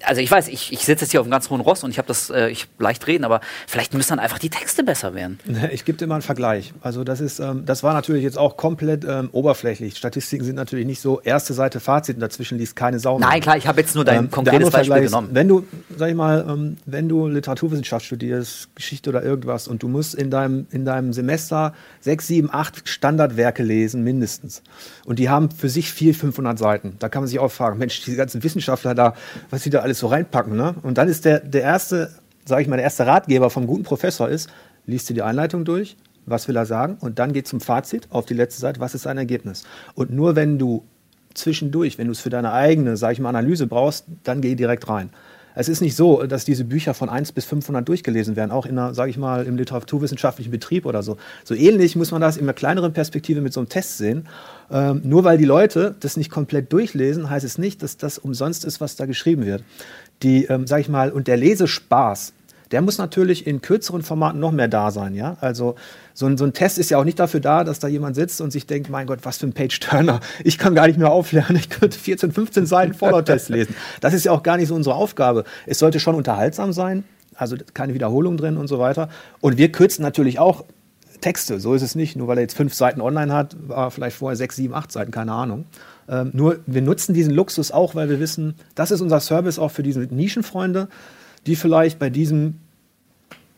also 0.03 0.21
ich 0.21 0.29
weiß, 0.29 0.47
ich, 0.47 0.71
ich 0.71 0.79
sitze 0.79 1.05
jetzt 1.05 1.11
hier 1.11 1.19
auf 1.19 1.25
einem 1.25 1.31
ganz 1.31 1.49
hohen 1.49 1.61
Ross 1.61 1.83
und 1.83 1.91
ich 1.91 1.97
habe 1.97 2.07
das, 2.07 2.29
äh, 2.29 2.49
ich 2.49 2.67
leicht 2.79 3.05
reden, 3.07 3.23
aber 3.23 3.41
vielleicht 3.67 3.93
müssen 3.93 4.09
dann 4.09 4.19
einfach 4.19 4.39
die 4.39 4.49
Texte 4.49 4.83
besser 4.83 5.13
werden. 5.13 5.39
Ich 5.71 5.83
gebe 5.83 5.97
dir 5.97 6.07
mal 6.07 6.15
einen 6.15 6.21
Vergleich. 6.21 6.73
Also 6.81 7.03
das 7.03 7.19
ist, 7.19 7.39
ähm, 7.39 7.65
das 7.65 7.83
war 7.83 7.93
natürlich 7.93 8.23
jetzt 8.23 8.37
auch 8.37 8.55
komplett 8.55 9.03
ähm, 9.03 9.29
oberflächlich. 9.31 9.97
Statistiken 9.97 10.45
sind 10.45 10.55
natürlich 10.55 10.85
nicht 10.85 11.01
so 11.01 11.19
erste 11.21 11.53
Seite 11.53 11.79
Fazit 11.79 12.15
und 12.15 12.21
dazwischen 12.21 12.57
liest 12.57 12.75
keine 12.75 12.99
Sau. 12.99 13.17
mehr. 13.17 13.27
Nein, 13.27 13.41
klar, 13.41 13.57
ich 13.57 13.67
habe 13.67 13.81
jetzt 13.81 13.95
nur 13.95 14.05
dein 14.05 14.25
Ähm, 14.25 14.31
konkretes 14.31 14.69
Beispiel 14.69 14.85
Vergleich 14.85 15.05
ist, 15.05 15.11
genommen. 15.11 15.29
Wenn 15.31 15.47
du, 15.47 15.65
sag 15.97 16.09
ich 16.09 16.15
mal, 16.15 16.45
ähm, 16.47 16.77
wenn 16.85 17.09
du 17.09 17.27
Literaturwissenschaft 17.27 18.05
studierst, 18.05 18.75
Geschichte 18.75 19.09
oder 19.09 19.23
irgendwas 19.23 19.67
und 19.67 19.81
du 19.83 19.87
musst 19.87 20.15
in 20.15 20.29
deinem, 20.29 20.67
in 20.71 20.85
deinem 20.85 21.13
Semester 21.13 21.73
sechs, 21.99 22.27
sieben, 22.27 22.49
acht 22.51 22.87
Standardwerke 22.87 23.63
lesen, 23.63 24.03
mindestens. 24.03 24.61
Und 25.05 25.19
die 25.19 25.29
haben 25.29 25.51
für 25.51 25.69
sich 25.69 25.91
vier, 25.91 26.13
500 26.13 26.57
Seiten. 26.57 26.95
Da 26.99 27.09
kann 27.09 27.21
man 27.23 27.27
sich 27.27 27.39
auch 27.39 27.51
fragen, 27.51 27.77
Mensch, 27.79 28.01
diese 28.03 28.17
ganzen 28.17 28.43
Wissenschaftler 28.43 28.95
da, 28.95 29.13
was 29.49 29.63
sie 29.63 29.69
da 29.69 29.81
alles 29.85 29.99
so 29.99 30.07
reinpacken. 30.07 30.57
Ne? 30.57 30.75
Und 30.83 30.97
dann 30.97 31.07
ist 31.07 31.23
der, 31.25 31.39
der 31.39 31.61
erste, 31.61 32.11
sage 32.43 32.63
ich 32.63 32.67
mal, 32.67 32.75
der 32.75 32.83
erste 32.83 33.05
Ratgeber 33.05 33.49
vom 33.49 33.67
guten 33.67 33.83
Professor 33.83 34.27
ist, 34.27 34.49
liest 34.85 35.09
du 35.09 35.13
die 35.13 35.21
Einleitung 35.21 35.63
durch, 35.63 35.95
was 36.25 36.47
will 36.47 36.55
er 36.55 36.65
sagen? 36.65 36.97
Und 36.99 37.19
dann 37.19 37.31
geht 37.31 37.47
zum 37.47 37.61
Fazit 37.61 38.07
auf 38.09 38.25
die 38.25 38.33
letzte 38.33 38.59
Seite, 38.59 38.79
was 38.79 38.95
ist 38.95 39.03
sein 39.03 39.17
Ergebnis? 39.17 39.63
Und 39.93 40.11
nur 40.11 40.35
wenn 40.35 40.59
du 40.59 40.83
zwischendurch, 41.35 41.97
wenn 41.97 42.07
du 42.07 42.13
es 42.13 42.19
für 42.19 42.29
deine 42.29 42.51
eigene, 42.51 42.97
sage 42.97 43.13
ich 43.13 43.19
mal, 43.19 43.29
Analyse 43.29 43.67
brauchst, 43.67 44.05
dann 44.23 44.41
geh 44.41 44.55
direkt 44.55 44.89
rein. 44.89 45.11
Es 45.55 45.69
ist 45.69 45.81
nicht 45.81 45.95
so, 45.95 46.23
dass 46.23 46.43
diese 46.43 46.65
Bücher 46.65 46.93
von 46.93 47.09
1 47.09 47.31
bis 47.31 47.45
500 47.45 47.87
durchgelesen 47.87 48.35
werden, 48.35 48.51
auch 48.51 48.65
in 48.65 48.77
einer, 48.77 48.93
sage 48.93 49.09
ich 49.09 49.17
mal, 49.17 49.45
im 49.45 49.55
literaturwissenschaftlichen 49.55 50.51
Betrieb 50.51 50.85
oder 50.85 51.01
so. 51.01 51.17
So 51.45 51.55
ähnlich 51.55 51.95
muss 51.95 52.11
man 52.11 52.19
das 52.19 52.35
in 52.35 52.43
einer 52.43 52.53
kleineren 52.53 52.91
Perspektive 52.91 53.39
mit 53.39 53.53
so 53.53 53.61
einem 53.61 53.69
Test 53.69 53.97
sehen. 53.97 54.27
Ähm, 54.71 55.01
nur 55.03 55.23
weil 55.23 55.37
die 55.37 55.45
Leute 55.45 55.95
das 55.99 56.17
nicht 56.17 56.29
komplett 56.29 56.73
durchlesen, 56.73 57.29
heißt 57.29 57.45
es 57.45 57.57
nicht, 57.57 57.83
dass 57.83 57.97
das 57.97 58.17
umsonst 58.17 58.65
ist, 58.65 58.81
was 58.81 58.95
da 58.95 59.05
geschrieben 59.05 59.45
wird. 59.45 59.63
Die, 60.23 60.45
ähm, 60.45 60.67
sage 60.67 60.81
ich 60.81 60.89
mal, 60.89 61.11
und 61.11 61.27
der 61.27 61.37
Lesespaß, 61.37 62.33
der 62.71 62.81
muss 62.81 62.97
natürlich 62.97 63.45
in 63.45 63.61
kürzeren 63.61 64.01
Formaten 64.01 64.39
noch 64.39 64.51
mehr 64.51 64.67
da 64.67 64.89
sein, 64.91 65.13
ja. 65.13 65.37
Also 65.39 65.75
so 66.13 66.25
ein, 66.25 66.37
so 66.37 66.45
ein 66.45 66.53
Test 66.53 66.79
ist 66.79 66.89
ja 66.89 66.97
auch 66.97 67.03
nicht 67.03 67.19
dafür 67.19 67.39
da, 67.39 67.63
dass 67.63 67.79
da 67.79 67.87
jemand 67.87 68.15
sitzt 68.15 68.41
und 68.41 68.51
sich 68.51 68.65
denkt, 68.65 68.89
mein 68.89 69.07
Gott, 69.07 69.19
was 69.23 69.37
für 69.37 69.47
ein 69.47 69.53
Page-Turner. 69.53 70.19
Ich 70.43 70.57
kann 70.57 70.73
gar 70.73 70.87
nicht 70.87 70.97
mehr 70.97 71.11
auflernen. 71.11 71.57
Ich 71.57 71.69
könnte 71.69 71.97
14, 71.97 72.31
15 72.31 72.65
Seiten 72.65 72.93
Fallout-Test 72.93 73.49
lesen. 73.49 73.75
Das 74.01 74.13
ist 74.13 74.25
ja 74.25 74.31
auch 74.31 74.43
gar 74.43 74.57
nicht 74.57 74.69
so 74.69 74.75
unsere 74.75 74.95
Aufgabe. 74.95 75.43
Es 75.65 75.79
sollte 75.79 75.99
schon 75.99 76.15
unterhaltsam 76.15 76.73
sein, 76.73 77.03
also 77.35 77.55
keine 77.73 77.93
Wiederholung 77.93 78.37
drin 78.37 78.57
und 78.57 78.67
so 78.67 78.79
weiter. 78.79 79.09
Und 79.41 79.57
wir 79.57 79.71
kürzen 79.71 80.01
natürlich 80.01 80.39
auch 80.39 80.65
Texte. 81.25 81.59
So 81.59 81.73
ist 81.73 81.81
es 81.81 81.95
nicht. 81.95 82.15
Nur 82.15 82.27
weil 82.27 82.37
er 82.37 82.43
jetzt 82.43 82.55
fünf 82.55 82.75
Seiten 82.75 83.01
online 83.01 83.33
hat, 83.33 83.55
war 83.67 83.89
vielleicht 83.89 84.15
vorher 84.15 84.35
sechs, 84.35 84.57
sieben, 84.57 84.75
acht 84.75 84.91
Seiten, 84.91 85.09
keine 85.09 85.31
Ahnung. 85.31 85.65
Ähm, 86.07 86.29
nur 86.33 86.59
wir 86.67 86.83
nutzen 86.83 87.15
diesen 87.15 87.33
Luxus 87.33 87.71
auch, 87.71 87.95
weil 87.95 88.09
wir 88.09 88.19
wissen, 88.19 88.53
das 88.75 88.91
ist 88.91 89.01
unser 89.01 89.19
Service 89.19 89.57
auch 89.57 89.71
für 89.71 89.81
diese 89.81 90.01
Nischenfreunde, 90.01 90.87
die 91.47 91.55
vielleicht 91.55 91.97
bei 91.97 92.11
diesem 92.11 92.59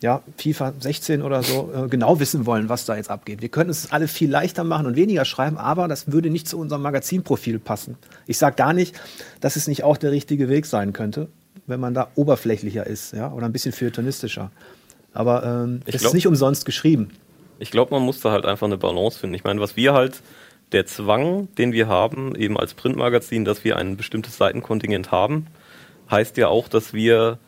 ja, 0.01 0.21
FIFA 0.37 0.75
16 0.79 1.21
oder 1.21 1.43
so 1.43 1.69
äh, 1.75 1.87
genau 1.89 2.21
wissen 2.21 2.45
wollen, 2.45 2.69
was 2.69 2.85
da 2.85 2.95
jetzt 2.95 3.09
abgeht. 3.09 3.41
Wir 3.41 3.49
könnten 3.49 3.71
es 3.71 3.91
alle 3.91 4.07
viel 4.07 4.31
leichter 4.31 4.63
machen 4.63 4.85
und 4.85 4.95
weniger 4.95 5.25
schreiben, 5.25 5.57
aber 5.57 5.89
das 5.89 6.09
würde 6.09 6.29
nicht 6.29 6.47
zu 6.47 6.57
unserem 6.57 6.83
Magazinprofil 6.83 7.59
passen. 7.59 7.97
Ich 8.27 8.37
sage 8.37 8.55
gar 8.55 8.71
nicht, 8.71 8.97
dass 9.41 9.57
es 9.57 9.67
nicht 9.67 9.83
auch 9.83 9.97
der 9.97 10.11
richtige 10.11 10.47
Weg 10.47 10.67
sein 10.67 10.93
könnte, 10.93 11.27
wenn 11.65 11.81
man 11.81 11.93
da 11.93 12.07
oberflächlicher 12.15 12.87
ist 12.87 13.11
ja, 13.11 13.29
oder 13.33 13.45
ein 13.45 13.51
bisschen 13.51 13.73
feuilletonistischer. 13.73 14.51
Aber 15.11 15.43
ähm, 15.43 15.81
es 15.85 16.01
ist 16.01 16.13
nicht 16.13 16.27
umsonst 16.27 16.65
geschrieben. 16.65 17.09
Ich 17.59 17.71
glaube, 17.71 17.93
man 17.93 18.03
muss 18.03 18.19
da 18.19 18.31
halt 18.31 18.45
einfach 18.45 18.67
eine 18.67 18.77
Balance 18.77 19.19
finden. 19.19 19.35
Ich 19.35 19.43
meine, 19.43 19.59
was 19.59 19.75
wir 19.75 19.93
halt, 19.93 20.21
der 20.71 20.85
Zwang, 20.85 21.47
den 21.55 21.71
wir 21.71 21.87
haben, 21.87 22.35
eben 22.35 22.57
als 22.57 22.73
Printmagazin, 22.73 23.45
dass 23.45 23.63
wir 23.63 23.77
ein 23.77 23.97
bestimmtes 23.97 24.37
Seitenkontingent 24.37 25.11
haben, 25.11 25.47
heißt 26.09 26.37
ja 26.37 26.47
auch, 26.47 26.67
dass 26.67 26.93
wir 26.93 27.39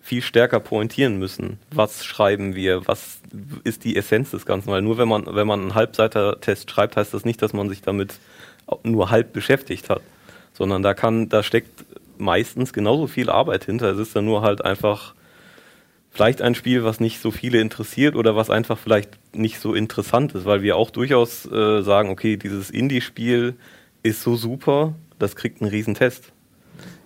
viel 0.00 0.22
stärker 0.22 0.60
pointieren 0.60 1.18
müssen. 1.18 1.58
Was 1.70 2.04
schreiben 2.04 2.54
wir? 2.54 2.86
Was 2.88 3.20
ist 3.64 3.84
die 3.84 3.96
Essenz 3.96 4.30
des 4.30 4.46
Ganzen? 4.46 4.70
Weil 4.70 4.82
nur 4.82 4.98
wenn 4.98 5.08
man, 5.08 5.26
wenn 5.26 5.46
man 5.46 5.60
einen 5.60 5.74
Halbseiter-Test 5.74 6.70
schreibt, 6.70 6.96
heißt 6.96 7.14
das 7.14 7.24
nicht, 7.24 7.42
dass 7.42 7.52
man 7.52 7.68
sich 7.68 7.82
damit 7.82 8.14
nur 8.82 9.10
halb 9.10 9.32
beschäftigt 9.32 9.90
hat. 9.90 10.02
Sondern 10.54 10.82
da 10.82 10.94
kann, 10.94 11.28
da 11.28 11.42
steckt 11.42 11.84
meistens 12.18 12.72
genauso 12.72 13.06
viel 13.06 13.30
Arbeit 13.30 13.64
hinter. 13.64 13.90
Es 13.90 13.98
ist 13.98 14.16
dann 14.16 14.24
nur 14.24 14.42
halt 14.42 14.64
einfach 14.64 15.14
vielleicht 16.10 16.42
ein 16.42 16.54
Spiel, 16.54 16.84
was 16.84 17.00
nicht 17.00 17.20
so 17.20 17.30
viele 17.30 17.60
interessiert 17.60 18.16
oder 18.16 18.36
was 18.36 18.50
einfach 18.50 18.78
vielleicht 18.78 19.18
nicht 19.34 19.60
so 19.60 19.74
interessant 19.74 20.34
ist, 20.34 20.44
weil 20.44 20.62
wir 20.62 20.76
auch 20.76 20.90
durchaus 20.90 21.50
äh, 21.50 21.82
sagen, 21.82 22.10
okay, 22.10 22.36
dieses 22.36 22.70
Indie-Spiel 22.70 23.54
ist 24.02 24.22
so 24.22 24.36
super, 24.36 24.94
das 25.18 25.36
kriegt 25.36 25.60
einen 25.60 25.70
riesen 25.70 25.94
Test. 25.94 26.32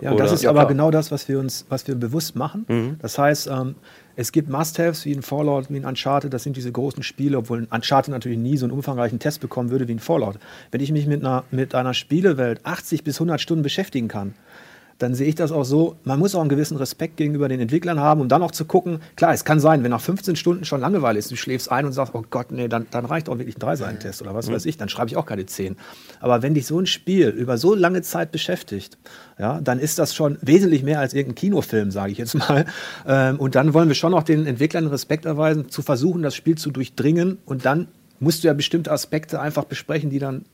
Ja, 0.01 0.13
Oder? 0.13 0.25
das 0.25 0.33
ist 0.33 0.43
ja, 0.43 0.51
aber 0.51 0.61
klar. 0.61 0.69
genau 0.69 0.91
das, 0.91 1.11
was 1.11 1.29
wir 1.29 1.39
uns, 1.39 1.67
was 1.69 1.87
wir 1.87 1.95
bewusst 1.95 2.37
machen. 2.37 2.65
Mhm. 2.69 2.97
Das 3.01 3.19
heißt, 3.19 3.49
ähm, 3.49 3.75
es 4.17 4.31
gibt 4.31 4.49
Must-Haves 4.49 5.05
wie 5.05 5.13
ein 5.13 5.23
Fallout, 5.23 5.71
wie 5.71 5.77
ein 5.77 5.85
Uncharted, 5.85 6.33
das 6.33 6.45
sind 6.45 6.57
diese 6.57 6.71
großen 6.71 7.03
Spiele, 7.03 7.39
obwohl 7.39 7.63
ein 7.63 7.69
Uncharted 7.71 8.13
natürlich 8.13 8.39
nie 8.39 8.57
so 8.57 8.67
einen 8.67 8.73
umfangreichen 8.73 9.19
Test 9.19 9.41
bekommen 9.41 9.71
würde 9.71 9.89
wie 9.89 9.93
ein 9.95 9.99
Fallout. 9.99 10.39
Wenn 10.71 10.81
ich 10.81 10.93
mich 10.93 11.07
mit 11.07 11.21
einer, 11.21 11.45
mit 11.51 11.75
einer 11.75 11.95
Spielewelt 11.95 12.65
80 12.65 13.03
bis 13.03 13.17
100 13.17 13.41
Stunden 13.41 13.63
beschäftigen 13.63 14.09
kann, 14.09 14.35
dann 14.99 15.15
sehe 15.15 15.27
ich 15.27 15.35
das 15.35 15.53
auch 15.53 15.65
so, 15.65 15.97
man 16.05 16.19
muss 16.19 16.35
auch 16.35 16.41
einen 16.41 16.49
gewissen 16.49 16.77
Respekt 16.77 17.17
gegenüber 17.17 17.49
den 17.49 17.61
Entwicklern 17.61 18.01
haben, 18.01 18.21
um 18.21 18.29
dann 18.29 18.43
auch 18.43 18.51
zu 18.51 18.65
gucken, 18.65 19.01
klar, 19.17 19.33
es 19.33 19.45
kann 19.45 19.61
sein, 19.61 19.83
wenn 19.83 19.91
nach 19.91 20.01
15 20.01 20.37
Stunden 20.37 20.65
schon 20.65 20.81
Langeweile 20.81 21.19
ist, 21.19 21.31
du 21.31 21.37
schläfst 21.37 21.71
ein 21.71 21.87
und 21.87 21.93
sagst, 21.93 22.15
oh 22.15 22.25
Gott, 22.31 22.53
nee, 22.53 22.69
dann, 22.69 22.87
dann 22.91 23.05
reicht 23.05 23.29
auch 23.29 23.39
wirklich 23.39 23.57
ein 23.57 23.61
Dreiseitentest 23.61 24.23
oder 24.23 24.35
was 24.35 24.49
mhm. 24.49 24.55
weiß 24.55 24.67
ich, 24.67 24.77
dann 24.77 24.89
schreibe 24.89 25.09
ich 25.09 25.17
auch 25.17 25.27
keine 25.27 25.47
10. 25.47 25.77
Aber 26.21 26.43
wenn 26.43 26.55
dich 26.55 26.67
so 26.67 26.79
ein 26.79 26.87
Spiel 26.87 27.29
über 27.29 27.59
so 27.59 27.75
lange 27.75 28.03
Zeit 28.03 28.33
beschäftigt, 28.33 28.99
ja, 29.39 29.61
dann 29.61 29.79
ist 29.79 29.99
das 29.99 30.15
schon 30.15 30.39
wesentlich 30.43 30.83
mehr 30.83 31.01
als 31.01 31.15
irgendein 31.15 31.37
Kinofilm, 31.37 31.91
sage 31.91 32.13
ich 32.13 32.19
jetzt 32.19 32.35
mal. 32.49 32.67
Ähm, 33.07 33.39
und 33.39 33.55
dann 33.55 33.75
wollen 33.75 33.89
wir 33.89 33.95
schon 33.95 34.15
auch 34.15 34.23
den 34.23 34.47
Entwicklern 34.47 34.87
Respekt 34.87 35.25
erweisen, 35.25 35.71
zu 35.71 35.83
versuchen, 35.83 36.23
das 36.23 36.35
Spiel 36.35 36.57
zu 36.57 36.71
durchdringen 36.71 37.39
und 37.45 37.65
dann 37.65 37.89
musst 38.21 38.45
du 38.45 38.49
ja 38.49 38.55
bestimmte 38.55 38.93
Aspekte 38.93 39.41
einfach 39.41 39.65
besprechen, 39.65 40.11
die 40.11 40.19
dann 40.19 40.45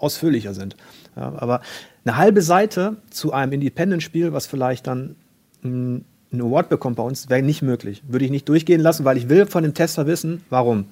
ausführlicher 0.00 0.54
sind. 0.54 0.76
Ja, 1.16 1.32
aber 1.36 1.60
eine 2.04 2.16
halbe 2.16 2.42
Seite 2.42 2.96
zu 3.10 3.32
einem 3.32 3.52
Independent-Spiel, 3.52 4.32
was 4.32 4.46
vielleicht 4.46 4.86
dann 4.86 5.16
einen 5.62 6.04
Award 6.32 6.68
bekommt 6.68 6.96
bei 6.96 7.02
uns, 7.02 7.28
wäre 7.28 7.42
nicht 7.42 7.62
möglich. 7.62 8.02
Würde 8.08 8.24
ich 8.24 8.30
nicht 8.30 8.48
durchgehen 8.48 8.80
lassen, 8.80 9.04
weil 9.04 9.16
ich 9.16 9.28
will 9.28 9.46
von 9.46 9.62
dem 9.62 9.74
Tester 9.74 10.06
wissen, 10.06 10.42
warum. 10.48 10.86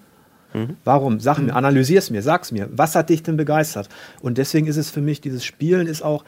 Mhm. 0.53 0.77
Warum? 0.85 1.21
Sag 1.21 1.39
mir, 1.39 1.55
analysier 1.55 1.99
es 1.99 2.11
mir, 2.11 2.23
sag's 2.23 2.53
mir. 2.53 2.69
Was 2.73 2.95
hat 2.95 3.11
dich 3.11 3.23
denn 3.23 3.37
begeistert? 3.37 3.89
Und 4.21 4.39
deswegen 4.39 4.67
ist 4.67 4.77
es 4.77 4.91
für 4.91 5.01
mich, 5.01 5.21
dieses 5.21 5.45
Spielen 5.45 5.87
ist 5.87 6.03
auch, 6.03 6.25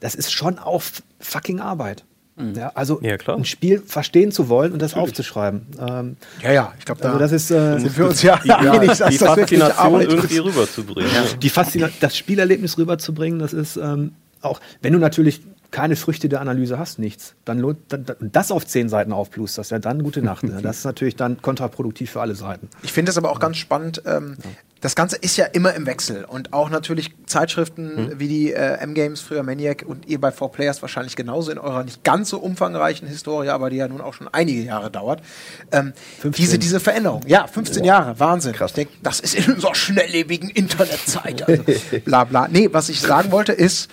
das 0.00 0.14
ist 0.14 0.32
schon 0.32 0.58
auch 0.58 0.82
fucking 1.18 1.60
Arbeit. 1.60 2.04
Mhm. 2.40 2.54
Ja, 2.54 2.72
also 2.74 3.00
ja, 3.02 3.16
ein 3.26 3.44
Spiel 3.44 3.82
verstehen 3.84 4.32
zu 4.32 4.48
wollen 4.48 4.72
und 4.72 4.80
das 4.80 4.92
Natürlich. 4.92 5.10
aufzuschreiben. 5.10 5.66
Ähm, 5.78 6.16
ja, 6.42 6.52
ja, 6.52 6.72
ich 6.78 6.84
glaube, 6.84 7.00
da 7.00 7.08
also 7.08 7.18
das 7.18 7.32
ist, 7.32 7.50
äh, 7.50 7.78
sind 7.78 7.98
wir 7.98 8.06
uns 8.06 8.22
ja 8.22 8.40
die, 8.42 8.50
einig, 8.50 8.88
dass 8.88 8.98
die 9.08 9.18
das 9.18 9.28
Faszination 9.28 10.00
irgendwie 10.00 10.38
rüberzubringen. 10.38 11.10
Ja. 11.12 11.22
Die 11.40 11.50
Faszina 11.50 11.90
das 12.00 12.16
Spielerlebnis 12.16 12.78
rüberzubringen, 12.78 13.38
das 13.38 13.52
ist 13.52 13.76
ähm, 13.76 14.12
auch, 14.42 14.60
wenn 14.82 14.92
du 14.92 14.98
natürlich 14.98 15.42
keine 15.70 15.96
Früchte 15.96 16.28
der 16.28 16.40
Analyse 16.40 16.78
hast, 16.78 16.98
nichts, 16.98 17.34
dann 17.44 17.58
lohnt 17.58 17.78
dann, 17.88 18.04
das 18.20 18.50
auf 18.50 18.66
zehn 18.66 18.88
Seiten 18.88 19.12
aufplusterst, 19.12 19.70
ja 19.70 19.78
dann 19.78 20.02
gute 20.02 20.22
Nacht. 20.22 20.44
Ne? 20.44 20.60
Das 20.70 20.78
ist 20.78 20.84
natürlich 20.84 21.16
dann 21.16 21.40
kontraproduktiv 21.40 22.10
für 22.10 22.20
alle 22.20 22.34
Seiten. 22.34 22.68
Ich 22.82 22.92
finde 22.92 23.10
es 23.10 23.18
aber 23.18 23.30
auch 23.30 23.40
ganz 23.40 23.56
spannend. 23.56 24.02
Ähm, 24.04 24.36
ja. 24.42 24.50
Das 24.80 24.94
Ganze 24.94 25.16
ist 25.16 25.36
ja 25.36 25.44
immer 25.44 25.74
im 25.74 25.86
Wechsel 25.86 26.24
und 26.24 26.52
auch 26.52 26.70
natürlich 26.70 27.14
Zeitschriften 27.26 27.96
mhm. 27.96 28.18
wie 28.18 28.28
die 28.28 28.52
äh, 28.52 28.78
M-Games, 28.78 29.20
früher 29.20 29.42
Maniac 29.42 29.84
und 29.86 30.06
ihr 30.06 30.20
bei 30.20 30.30
4Players 30.30 30.80
wahrscheinlich 30.80 31.16
genauso 31.16 31.50
in 31.50 31.58
eurer 31.58 31.84
nicht 31.84 32.02
ganz 32.02 32.30
so 32.30 32.38
umfangreichen 32.38 33.06
Historie, 33.06 33.48
aber 33.48 33.68
die 33.68 33.76
ja 33.76 33.88
nun 33.88 34.00
auch 34.00 34.14
schon 34.14 34.28
einige 34.28 34.62
Jahre 34.62 34.90
dauert. 34.90 35.22
Ähm, 35.70 35.92
diese, 36.24 36.58
diese 36.58 36.80
Veränderung, 36.80 37.22
ja, 37.26 37.46
15 37.46 37.82
oh. 37.82 37.86
Jahre, 37.86 38.18
Wahnsinn. 38.18 38.52
Krass. 38.52 38.70
Ich 38.70 38.74
denk, 38.76 38.90
das 39.02 39.20
ist 39.20 39.34
in 39.34 39.52
unserer 39.54 39.74
schnelllebigen 39.74 40.48
Internetzeit. 40.48 41.46
Also, 41.46 41.62
bla 42.04 42.24
bla. 42.24 42.48
Nee, 42.48 42.70
was 42.72 42.88
ich 42.88 43.00
sagen 43.00 43.32
wollte 43.32 43.52
ist, 43.52 43.90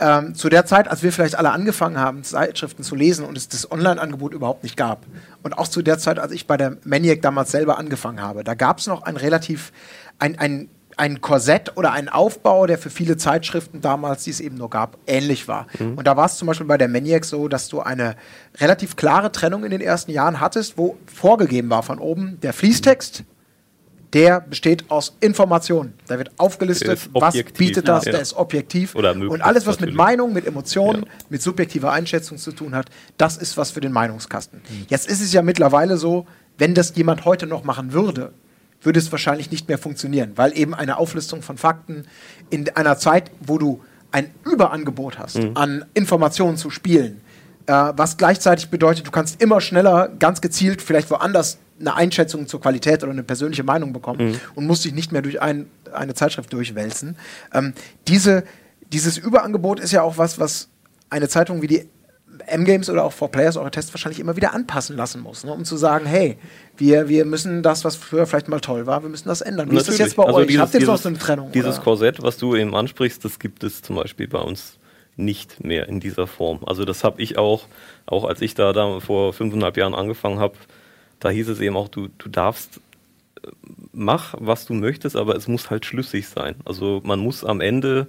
ähm, 0.00 0.34
zu 0.34 0.48
der 0.48 0.66
Zeit, 0.66 0.88
als 0.88 1.02
wir 1.02 1.12
vielleicht 1.12 1.36
alle 1.36 1.50
angefangen 1.50 1.98
haben, 1.98 2.24
Zeitschriften 2.24 2.82
zu 2.82 2.94
lesen 2.94 3.24
und 3.24 3.36
es 3.36 3.48
das 3.48 3.70
Online-Angebot 3.70 4.32
überhaupt 4.32 4.62
nicht 4.62 4.76
gab. 4.76 5.04
Und 5.42 5.56
auch 5.56 5.68
zu 5.68 5.82
der 5.82 5.98
Zeit, 5.98 6.18
als 6.18 6.32
ich 6.32 6.46
bei 6.46 6.56
der 6.56 6.76
Maniac 6.84 7.22
damals 7.22 7.50
selber 7.50 7.78
angefangen 7.78 8.20
habe, 8.20 8.44
da 8.44 8.54
gab 8.54 8.78
es 8.78 8.86
noch 8.86 9.02
ein 9.02 9.16
relativ, 9.16 9.72
ein, 10.18 10.38
ein, 10.38 10.68
ein 10.96 11.20
Korsett 11.20 11.76
oder 11.76 11.92
einen 11.92 12.08
Aufbau, 12.08 12.66
der 12.66 12.78
für 12.78 12.90
viele 12.90 13.16
Zeitschriften 13.16 13.80
damals, 13.80 14.24
die 14.24 14.30
es 14.30 14.40
eben 14.40 14.56
nur 14.56 14.70
gab, 14.70 14.98
ähnlich 15.06 15.48
war. 15.48 15.66
Mhm. 15.78 15.94
Und 15.94 16.06
da 16.06 16.16
war 16.16 16.26
es 16.26 16.36
zum 16.36 16.46
Beispiel 16.46 16.66
bei 16.66 16.78
der 16.78 16.88
Maniac 16.88 17.24
so, 17.24 17.48
dass 17.48 17.68
du 17.68 17.80
eine 17.80 18.16
relativ 18.58 18.96
klare 18.96 19.32
Trennung 19.32 19.64
in 19.64 19.70
den 19.70 19.80
ersten 19.80 20.10
Jahren 20.10 20.40
hattest, 20.40 20.76
wo 20.76 20.96
vorgegeben 21.06 21.70
war 21.70 21.82
von 21.82 21.98
oben 21.98 22.38
der 22.42 22.52
Fließtext, 22.52 23.24
der 24.12 24.40
besteht 24.40 24.90
aus 24.90 25.16
Informationen. 25.20 25.94
Da 26.06 26.18
wird 26.18 26.30
aufgelistet, 26.38 27.10
was 27.12 27.34
bietet 27.56 27.88
das, 27.88 28.06
ja. 28.06 28.12
der 28.12 28.20
ist 28.20 28.34
objektiv. 28.34 28.94
und 28.94 29.42
alles, 29.42 29.66
was 29.66 29.80
mit 29.80 29.94
Meinung, 29.94 30.32
mit 30.32 30.46
Emotionen, 30.46 31.02
ja. 31.02 31.08
mit 31.28 31.42
subjektiver 31.42 31.92
Einschätzung 31.92 32.38
zu 32.38 32.52
tun 32.52 32.74
hat, 32.74 32.86
das 33.18 33.36
ist 33.36 33.56
was 33.56 33.70
für 33.70 33.80
den 33.80 33.92
Meinungskasten. 33.92 34.60
Mhm. 34.68 34.86
Jetzt 34.88 35.08
ist 35.08 35.20
es 35.20 35.32
ja 35.32 35.42
mittlerweile 35.42 35.98
so, 35.98 36.26
wenn 36.56 36.74
das 36.74 36.96
jemand 36.96 37.24
heute 37.24 37.46
noch 37.46 37.64
machen 37.64 37.92
würde, 37.92 38.32
würde 38.82 38.98
es 38.98 39.10
wahrscheinlich 39.12 39.50
nicht 39.50 39.68
mehr 39.68 39.78
funktionieren, 39.78 40.32
weil 40.36 40.56
eben 40.56 40.74
eine 40.74 40.98
Auflistung 40.98 41.42
von 41.42 41.58
Fakten 41.58 42.06
in 42.50 42.68
einer 42.76 42.96
Zeit, 42.96 43.30
wo 43.40 43.58
du 43.58 43.82
ein 44.10 44.30
Überangebot 44.44 45.18
hast 45.18 45.38
mhm. 45.38 45.50
an 45.54 45.84
Informationen 45.94 46.56
zu 46.56 46.70
spielen, 46.70 47.20
äh, 47.66 47.72
was 47.72 48.16
gleichzeitig 48.16 48.70
bedeutet, 48.70 49.06
du 49.06 49.10
kannst 49.10 49.42
immer 49.42 49.60
schneller, 49.60 50.08
ganz 50.18 50.40
gezielt, 50.40 50.80
vielleicht 50.80 51.10
woanders 51.10 51.58
eine 51.80 51.94
Einschätzung 51.94 52.46
zur 52.46 52.60
Qualität 52.60 53.02
oder 53.02 53.12
eine 53.12 53.22
persönliche 53.22 53.62
Meinung 53.62 53.92
bekommen 53.92 54.30
mhm. 54.30 54.40
und 54.54 54.66
muss 54.66 54.82
sich 54.82 54.92
nicht 54.92 55.12
mehr 55.12 55.22
durch 55.22 55.40
ein, 55.40 55.66
eine 55.92 56.14
Zeitschrift 56.14 56.52
durchwälzen. 56.52 57.16
Ähm, 57.52 57.72
diese, 58.06 58.44
dieses 58.92 59.18
Überangebot 59.18 59.80
ist 59.80 59.92
ja 59.92 60.02
auch 60.02 60.18
was, 60.18 60.38
was 60.38 60.68
eine 61.10 61.28
Zeitung 61.28 61.62
wie 61.62 61.66
die 61.66 61.88
M-Games 62.46 62.88
oder 62.88 63.04
auch 63.04 63.12
4Players 63.12 63.58
eure 63.58 63.70
Tests 63.70 63.92
wahrscheinlich 63.92 64.20
immer 64.20 64.36
wieder 64.36 64.54
anpassen 64.54 64.96
lassen 64.96 65.22
muss, 65.22 65.44
ne? 65.44 65.52
um 65.52 65.64
zu 65.64 65.76
sagen, 65.76 66.06
hey, 66.06 66.38
wir, 66.76 67.08
wir 67.08 67.24
müssen 67.24 67.62
das, 67.62 67.84
was 67.84 67.96
früher 67.96 68.26
vielleicht 68.26 68.48
mal 68.48 68.60
toll 68.60 68.86
war, 68.86 69.02
wir 69.02 69.08
müssen 69.08 69.28
das 69.28 69.40
ändern. 69.40 69.70
Wie 69.70 69.74
Natürlich. 69.74 69.88
ist 69.88 70.00
das 70.00 70.06
jetzt 70.06 70.16
bei 70.16 70.24
also 70.24 70.38
euch? 70.38 70.46
Dieses, 70.46 70.60
Habt 70.60 70.74
ihr 70.74 70.80
jetzt 70.80 70.88
noch 70.88 70.98
so 70.98 71.08
eine 71.08 71.18
Trennung? 71.18 71.52
Dieses 71.52 71.76
oder? 71.76 71.84
Korsett, 71.84 72.22
was 72.22 72.38
du 72.38 72.54
eben 72.54 72.74
ansprichst, 72.74 73.24
das 73.24 73.38
gibt 73.38 73.64
es 73.64 73.82
zum 73.82 73.96
Beispiel 73.96 74.28
bei 74.28 74.40
uns 74.40 74.78
nicht 75.16 75.64
mehr 75.64 75.88
in 75.88 76.00
dieser 76.00 76.26
Form. 76.26 76.60
Also 76.64 76.84
das 76.84 77.02
habe 77.02 77.20
ich 77.20 77.38
auch, 77.38 77.66
auch 78.06 78.24
als 78.24 78.40
ich 78.40 78.54
da, 78.54 78.72
da 78.72 79.00
vor 79.00 79.32
fünfeinhalb 79.32 79.76
Jahren 79.76 79.94
angefangen 79.94 80.38
habe, 80.38 80.54
da 81.20 81.30
hieß 81.30 81.48
es 81.48 81.60
eben 81.60 81.76
auch, 81.76 81.88
du, 81.88 82.08
du 82.18 82.28
darfst, 82.28 82.80
äh, 83.42 83.48
mach, 83.92 84.34
was 84.38 84.66
du 84.66 84.74
möchtest, 84.74 85.16
aber 85.16 85.36
es 85.36 85.48
muss 85.48 85.70
halt 85.70 85.86
schlüssig 85.86 86.28
sein. 86.28 86.56
Also 86.64 87.00
man 87.04 87.20
muss 87.20 87.44
am 87.44 87.60
Ende, 87.60 88.06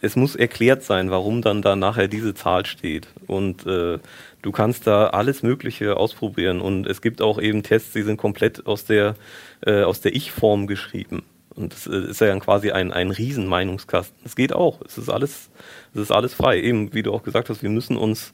es 0.00 0.16
muss 0.16 0.36
erklärt 0.36 0.82
sein, 0.82 1.10
warum 1.10 1.42
dann 1.42 1.62
da 1.62 1.76
nachher 1.76 2.08
diese 2.08 2.34
Zahl 2.34 2.66
steht. 2.66 3.08
Und 3.26 3.66
äh, 3.66 3.98
du 4.42 4.52
kannst 4.52 4.86
da 4.86 5.08
alles 5.08 5.42
Mögliche 5.42 5.96
ausprobieren. 5.96 6.60
Und 6.60 6.86
es 6.86 7.00
gibt 7.00 7.22
auch 7.22 7.40
eben 7.40 7.62
Tests, 7.62 7.92
die 7.92 8.02
sind 8.02 8.16
komplett 8.16 8.66
aus 8.66 8.84
der, 8.84 9.16
äh, 9.64 9.82
aus 9.82 10.00
der 10.00 10.14
Ich-Form 10.14 10.66
geschrieben. 10.66 11.22
Und 11.56 11.72
das 11.72 11.86
äh, 11.86 12.10
ist 12.10 12.20
ja 12.20 12.28
dann 12.28 12.40
quasi 12.40 12.70
ein, 12.70 12.92
ein 12.92 13.10
Riesenmeinungskasten. 13.10 14.16
Es 14.24 14.36
geht 14.36 14.52
auch. 14.52 14.82
Es 14.82 14.98
ist 14.98 15.08
alles, 15.08 15.50
es 15.94 16.02
ist 16.02 16.10
alles 16.12 16.34
frei. 16.34 16.60
Eben, 16.60 16.92
wie 16.94 17.02
du 17.02 17.12
auch 17.12 17.22
gesagt 17.22 17.48
hast, 17.48 17.62
wir 17.62 17.70
müssen 17.70 17.96
uns 17.96 18.32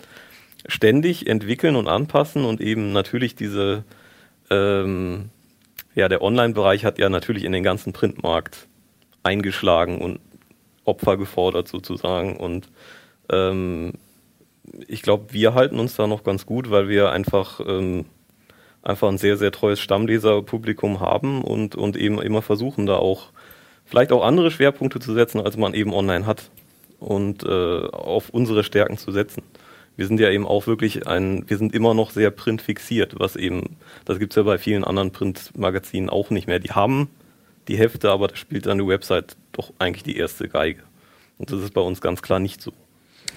ständig 0.66 1.26
entwickeln 1.28 1.76
und 1.76 1.88
anpassen 1.88 2.44
und 2.44 2.60
eben 2.60 2.92
natürlich 2.92 3.34
diese, 3.34 3.84
ähm, 4.52 5.30
ja, 5.94 6.08
der 6.08 6.22
Online-Bereich 6.22 6.84
hat 6.84 6.98
ja 6.98 7.08
natürlich 7.08 7.44
in 7.44 7.52
den 7.52 7.62
ganzen 7.62 7.92
Printmarkt 7.92 8.68
eingeschlagen 9.22 10.00
und 10.00 10.20
Opfer 10.84 11.16
gefordert 11.16 11.68
sozusagen. 11.68 12.36
Und 12.36 12.68
ähm, 13.30 13.92
ich 14.86 15.02
glaube, 15.02 15.32
wir 15.32 15.54
halten 15.54 15.78
uns 15.78 15.96
da 15.96 16.06
noch 16.06 16.24
ganz 16.24 16.46
gut, 16.46 16.70
weil 16.70 16.88
wir 16.88 17.10
einfach, 17.10 17.60
ähm, 17.66 18.06
einfach 18.82 19.08
ein 19.08 19.18
sehr, 19.18 19.36
sehr 19.36 19.52
treues 19.52 19.80
Stammleserpublikum 19.80 21.00
haben 21.00 21.42
und, 21.42 21.76
und 21.76 21.96
eben 21.96 22.20
immer 22.20 22.42
versuchen, 22.42 22.86
da 22.86 22.96
auch 22.96 23.28
vielleicht 23.84 24.12
auch 24.12 24.24
andere 24.24 24.50
Schwerpunkte 24.50 24.98
zu 24.98 25.12
setzen, 25.12 25.40
als 25.40 25.56
man 25.56 25.74
eben 25.74 25.92
online 25.92 26.26
hat 26.26 26.50
und 26.98 27.44
äh, 27.44 27.86
auf 27.88 28.30
unsere 28.30 28.64
Stärken 28.64 28.96
zu 28.96 29.12
setzen. 29.12 29.42
Wir 29.96 30.06
sind 30.06 30.20
ja 30.20 30.30
eben 30.30 30.46
auch 30.46 30.66
wirklich 30.66 31.06
ein, 31.06 31.48
wir 31.48 31.58
sind 31.58 31.74
immer 31.74 31.94
noch 31.94 32.10
sehr 32.10 32.30
printfixiert, 32.30 33.14
was 33.18 33.36
eben, 33.36 33.76
das 34.04 34.18
gibt's 34.18 34.36
ja 34.36 34.42
bei 34.42 34.58
vielen 34.58 34.84
anderen 34.84 35.12
Printmagazinen 35.12 36.08
auch 36.08 36.30
nicht 36.30 36.46
mehr. 36.46 36.58
Die 36.58 36.70
haben 36.70 37.10
die 37.68 37.76
Hefte, 37.76 38.10
aber 38.10 38.28
da 38.28 38.36
spielt 38.36 38.66
dann 38.66 38.78
die 38.78 38.86
Website 38.86 39.36
doch 39.52 39.72
eigentlich 39.78 40.02
die 40.02 40.16
erste 40.16 40.48
Geige. 40.48 40.82
Und 41.38 41.50
das 41.50 41.60
ist 41.60 41.74
bei 41.74 41.80
uns 41.80 42.00
ganz 42.00 42.22
klar 42.22 42.38
nicht 42.38 42.60
so. 42.60 42.72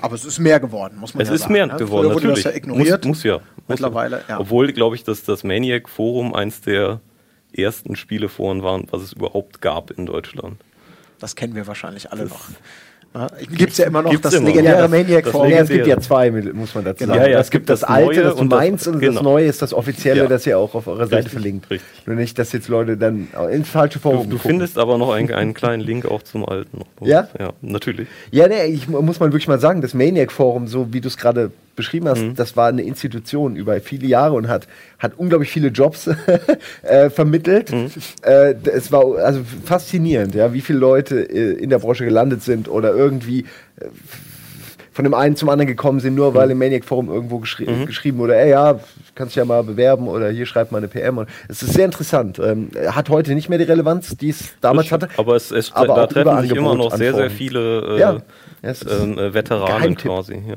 Aber 0.02 0.16
es 0.16 0.26
ist 0.26 0.40
mehr 0.40 0.60
geworden, 0.60 0.98
muss 0.98 1.14
man 1.14 1.22
Es 1.22 1.30
ja 1.30 1.36
ist 1.36 1.42
sagen. 1.42 1.54
mehr 1.54 1.68
ne? 1.68 1.76
geworden, 1.78 2.08
Früher 2.08 2.16
wurde 2.16 2.28
natürlich. 2.28 2.44
das 2.44 2.54
ja 2.54 2.58
ignoriert. 2.58 3.06
Muss, 3.06 3.18
muss 3.18 3.24
ja. 3.24 3.36
Muss 3.36 3.44
Mittlerweile, 3.68 4.24
ja. 4.28 4.40
Obwohl, 4.40 4.72
glaube 4.74 4.96
ich, 4.96 5.04
dass 5.04 5.24
das 5.24 5.44
Maniac 5.44 5.90
Forum 5.90 6.34
eins 6.34 6.62
der 6.62 7.00
ersten 7.56 7.96
Spieleforen 7.96 8.64
waren, 8.64 8.88
was 8.92 9.02
es 9.02 9.14
überhaupt 9.14 9.62
gab 9.62 9.92
in 9.92 10.06
Deutschland. 10.06 10.58
Das 11.20 11.36
kennen 11.36 11.56
wir 11.56 11.66
wahrscheinlich 11.68 12.12
alle 12.12 12.26
noch. 12.26 12.50
Gibt 13.56 13.72
es 13.72 13.78
ja 13.78 13.86
immer 13.86 14.02
noch 14.02 14.12
Gibt's 14.12 14.24
das 14.24 14.34
immer. 14.36 14.48
legendäre 14.48 14.78
das- 14.80 14.92
Maniac 14.92 15.24
das 15.24 15.32
Forum. 15.32 15.50
Ja, 15.50 15.58
es 15.60 15.70
gibt 15.70 15.88
ja 15.88 16.00
zwei, 16.00 16.32
muss 16.32 16.76
man 16.76 16.84
dazu 16.84 17.00
Genau. 17.04 17.14
sagen. 17.16 17.26
Ja, 17.26 17.32
ja, 17.32 17.40
es 17.40 17.50
gibt 17.50 17.70
das, 17.70 17.80
das 17.82 17.90
alte, 17.90 18.24
das 18.24 18.36
du 18.36 18.42
und 18.42 18.50
das- 18.50 18.60
meinst, 18.60 18.88
und 18.88 18.94
das 18.96 19.02
genau. 19.02 19.22
neue 19.24 19.46
ist 19.46 19.62
das 19.62 19.74
offizielle, 19.74 20.22
Ja. 20.24 20.28
das 20.28 20.46
ihr 20.46 20.58
auch 20.60 20.76
auf 20.76 20.88
eurer 20.88 21.06
Seite 21.08 21.16
Richtig, 21.18 21.32
verlinkt. 21.34 21.70
richtig. 21.70 21.88
Nur 22.08 22.16
nicht, 22.18 22.38
dass 22.38 22.52
jetzt 22.52 22.68
Leute 22.68 22.98
dann 22.98 23.28
ins 23.52 23.70
falsche 23.70 24.00
Du, 24.00 24.04
Forum 24.04 24.30
du 24.30 24.36
gucken. 24.38 24.52
findest 24.52 24.78
aber 24.78 24.98
noch 24.98 25.14
einen, 25.14 25.32
einen 25.34 25.54
kleinen 25.54 25.82
Link 25.82 26.06
auch 26.06 26.24
zum 26.24 26.46
alten. 26.48 26.80
Noch 26.80 27.08
Ja? 27.08 27.30
Ja, 27.40 27.52
natürlich. 27.62 28.08
Ja, 28.32 28.48
nee, 28.48 28.66
ich 28.66 28.88
mu- 28.88 29.02
muss 29.02 29.20
mal 29.20 29.28
wirklich 29.32 29.48
mal 29.48 29.60
sagen, 29.60 29.82
das 29.82 29.94
Maniac-Forum, 29.94 30.68
so 30.68 30.92
wie 30.94 31.02
du 31.02 31.08
es 31.08 31.18
gerade 31.18 31.52
beschrieben 31.76 32.08
hast, 32.08 32.22
Mhm. 32.22 32.36
das 32.36 32.56
war 32.56 32.68
eine 32.70 32.82
Institution 32.84 33.56
über 33.56 33.80
viele 33.82 34.08
Jahre 34.08 34.34
und 34.36 34.48
hat, 34.48 34.68
hat 35.00 35.14
unglaublich 35.18 35.50
viele 35.52 35.68
Jobs 35.70 36.08
äh, 36.84 37.10
vermittelt. 37.10 37.72
Mhm. 37.72 37.92
Äh, 38.22 38.56
es 38.74 38.92
war 38.92 39.04
also 39.18 39.42
faszinierend, 39.66 40.36
ja, 40.36 40.54
wie 40.54 40.62
viele 40.62 40.80
Leute 40.80 41.20
äh, 41.22 41.54
in 41.54 41.70
der 41.70 41.80
Branche 41.80 42.06
gelandet 42.06 42.42
sind 42.44 42.68
oder 42.70 42.94
irgendwie 42.94 43.42
äh, 43.80 43.86
von 44.92 45.04
dem 45.04 45.14
einen 45.14 45.36
zum 45.36 45.50
anderen 45.50 45.68
gekommen 45.68 46.00
sind, 46.00 46.16
nur 46.16 46.32
Mhm. 46.32 46.36
weil 46.36 46.52
im 46.52 46.58
Maniac-Forum 46.58 47.10
irgendwo 47.10 47.40
geschri 47.40 47.68
geschrieben 47.86 48.18
wurde, 48.20 48.38
ey, 48.38 48.52
ja, 48.52 48.80
kannst 49.14 49.32
dich 49.34 49.38
ja 49.38 49.44
mal 49.46 49.62
bewerben 49.62 50.08
oder 50.08 50.30
hier 50.30 50.46
schreibt 50.46 50.72
mal 50.72 50.78
eine 50.78 50.88
PM. 50.88 51.18
Und 51.18 51.28
Es 51.50 51.62
ist 51.62 51.74
sehr 51.74 51.84
interessant. 51.84 52.40
Ähm, 52.40 52.70
hat 52.88 53.10
heute 53.10 53.34
nicht 53.36 53.50
mehr 53.50 53.58
die 53.58 53.66
Relevanz, 53.66 54.16
die 54.16 54.30
es 54.30 54.54
damals 54.62 54.94
hatte. 54.94 55.10
Aber, 55.18 55.36
es, 55.36 55.52
es, 55.52 55.74
Aber 55.74 55.96
da 55.96 56.08
treffen 56.08 56.42
sich 56.44 56.52
immer 56.56 56.76
noch 56.76 56.96
sehr, 56.96 57.14
sehr 57.14 57.30
viele 57.30 57.98
äh, 57.98 58.00
Ja, 58.00 58.18
ähm, 58.64 59.18
äh, 59.20 59.34
Veteranen 59.34 59.98
quasi. 59.98 60.36
Ja. 60.48 60.56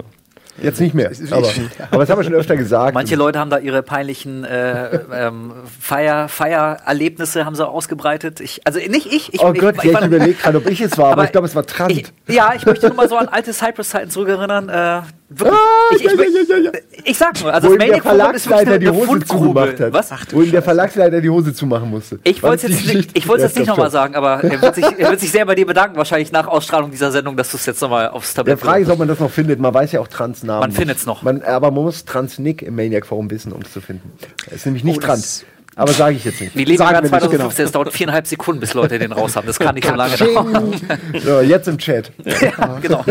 Jetzt 0.62 0.80
nicht 0.80 0.94
mehr. 0.94 1.10
Aber, 1.30 1.48
aber 1.90 2.00
das 2.00 2.10
haben 2.10 2.18
wir 2.18 2.24
schon 2.24 2.34
öfter 2.34 2.56
gesagt. 2.56 2.94
Manche 2.94 3.16
Leute 3.16 3.38
haben 3.38 3.50
da 3.50 3.58
ihre 3.58 3.82
peinlichen 3.82 4.44
äh, 4.44 5.00
ähm, 5.12 5.52
Feier, 5.80 6.28
Feiererlebnisse 6.28 7.44
haben 7.44 7.54
sie 7.54 7.66
ausgebreitet. 7.66 8.40
Ich, 8.40 8.66
also 8.66 8.78
nicht 8.78 9.06
ich. 9.06 9.34
ich 9.34 9.40
oh 9.40 9.52
ich, 9.52 9.60
Gott, 9.60 9.76
ich, 9.82 9.84
ja, 9.84 10.00
ich 10.00 10.06
überlege 10.06 10.34
gerade, 10.34 10.58
ob 10.58 10.68
ich 10.68 10.80
es 10.80 10.96
war, 10.98 11.12
aber, 11.12 11.24
ich 11.24 11.32
glaube, 11.32 11.46
es 11.46 11.54
war 11.54 11.64
Trant. 11.64 11.92
Ich, 11.92 12.12
ja, 12.26 12.52
ich 12.54 12.66
möchte 12.66 12.88
nur 12.88 12.96
mal 12.96 13.08
so 13.08 13.16
an 13.16 13.28
alte 13.28 13.52
Cypress-Zeiten 13.52 14.10
zurückerinnern. 14.10 14.68
Äh, 14.68 15.02
wirklich, 15.28 15.58
Ah, 15.58 15.94
ich, 15.94 16.04
ich, 16.04 16.12
ja, 16.12 16.56
ja, 16.56 16.56
ja, 16.56 16.70
ja. 16.72 16.80
ich 17.04 17.18
sag 17.18 17.40
nur, 17.40 17.52
also 17.52 17.68
wo 17.68 17.76
das 17.76 17.88
der 17.88 18.02
Verlagsleiter 18.02 18.78
die 18.78 18.88
Hose 18.88 19.20
zugemacht 19.24 19.80
hat. 19.80 19.92
Was? 19.92 20.10
wo 20.30 20.42
ihm 20.42 20.50
der 20.50 20.62
Verlagsleiter 20.62 21.20
die 21.20 21.30
Hose 21.30 21.54
zumachen 21.54 21.90
musste. 21.90 22.18
Ich 22.24 22.42
wollte 22.42 22.66
es 22.66 22.84
jetzt, 22.84 22.94
nicht, 22.94 23.10
ich 23.16 23.28
wollte 23.28 23.44
jetzt 23.44 23.56
nicht 23.56 23.68
nochmal 23.68 23.90
sagen, 23.90 24.14
aber 24.14 24.42
er 24.42 24.60
wird, 24.62 24.74
sich, 24.74 24.84
er 24.84 25.10
wird 25.10 25.20
sich 25.20 25.30
sehr 25.30 25.44
bei 25.46 25.54
dir 25.54 25.66
bedanken, 25.66 25.96
wahrscheinlich 25.96 26.32
nach 26.32 26.46
Ausstrahlung 26.46 26.90
dieser 26.90 27.10
Sendung, 27.10 27.36
dass 27.36 27.50
du 27.50 27.56
es 27.56 27.66
jetzt 27.66 27.80
nochmal 27.80 28.08
aufs 28.08 28.34
Der 28.34 28.44
Tablett 28.44 28.60
Frage 28.60 28.82
ist, 28.84 28.90
ob 28.90 28.98
man 28.98 29.08
das 29.08 29.18
noch 29.18 29.30
findet. 29.30 29.60
Man 29.60 29.72
weiß 29.72 29.92
ja 29.92 30.00
auch 30.00 30.08
Trans-Namen. 30.48 30.60
Man 30.60 30.70
nicht. 30.70 30.78
findet's 30.78 31.06
noch. 31.06 31.22
Man, 31.22 31.42
aber 31.42 31.70
man 31.70 31.84
muss 31.84 32.04
Trans-Nick 32.04 32.62
im 32.62 32.74
Maniac-Forum 32.76 33.30
wissen, 33.30 33.52
um 33.52 33.62
es 33.62 33.72
zu 33.72 33.80
finden. 33.80 34.12
Er 34.46 34.52
ist 34.54 34.66
nämlich 34.66 34.84
nicht 34.84 34.98
Oh, 34.98 35.00
Trans. 35.00 35.44
Aber 35.76 35.92
sage 35.92 36.16
ich 36.16 36.24
jetzt 36.24 36.40
nicht. 36.40 36.56
Wir 36.56 36.66
leben 36.66 36.82
nicht, 36.82 37.08
2015, 37.08 37.66
es 37.66 37.72
dauert 37.72 37.92
viereinhalb 37.92 38.26
Sekunden, 38.26 38.60
bis 38.60 38.74
Leute 38.74 38.98
den 38.98 39.12
raus 39.12 39.36
haben. 39.36 39.46
Das 39.46 39.60
kann 39.60 39.76
nicht 39.76 39.86
so 39.86 39.94
lange 39.94 40.16
dauern. 40.16 40.74
So, 41.22 41.40
jetzt 41.40 41.68
im 41.68 41.78
Chat. 41.78 42.10
ja, 42.24 42.78
genau. 42.80 43.04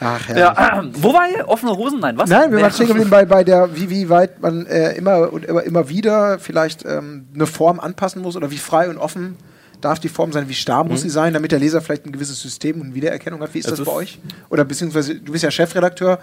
Ach, 0.00 0.28
ja. 0.28 0.38
Ja, 0.38 0.84
wo 0.94 1.12
war 1.12 1.28
ihr? 1.28 1.46
Offene 1.48 1.76
Hosen? 1.76 2.00
Nein, 2.00 2.16
was? 2.16 2.30
Nein, 2.30 2.50
wir 2.52 2.62
waren 2.62 2.72
stehen 2.72 2.86
geblieben 2.86 3.10
bei, 3.10 3.26
bei 3.26 3.44
der, 3.44 3.76
wie, 3.76 3.90
wie 3.90 4.08
weit 4.08 4.40
man 4.40 4.64
äh, 4.66 4.92
immer 4.92 5.32
und 5.32 5.44
immer, 5.44 5.64
immer 5.64 5.88
wieder 5.88 6.38
vielleicht 6.38 6.86
ähm, 6.86 7.26
eine 7.34 7.46
Form 7.46 7.80
anpassen 7.80 8.22
muss 8.22 8.36
oder 8.36 8.50
wie 8.50 8.58
frei 8.58 8.88
und 8.88 8.96
offen 8.96 9.36
darf 9.80 9.98
die 10.00 10.08
Form 10.08 10.32
sein, 10.32 10.48
wie 10.48 10.54
starr 10.54 10.84
muss 10.84 11.02
sie 11.02 11.10
sein, 11.10 11.32
damit 11.34 11.52
der 11.52 11.58
Leser 11.58 11.80
vielleicht 11.80 12.06
ein 12.06 12.12
gewisses 12.12 12.40
System 12.40 12.80
und 12.80 12.94
Wiedererkennung 12.94 13.40
hat. 13.40 13.54
Wie 13.54 13.58
ist 13.58 13.70
das 13.70 13.78
ist- 13.78 13.84
bei 13.86 13.92
euch? 13.92 14.18
Oder 14.50 14.64
beziehungsweise, 14.64 15.14
du 15.16 15.32
bist 15.32 15.44
ja 15.44 15.50
Chefredakteur, 15.50 16.18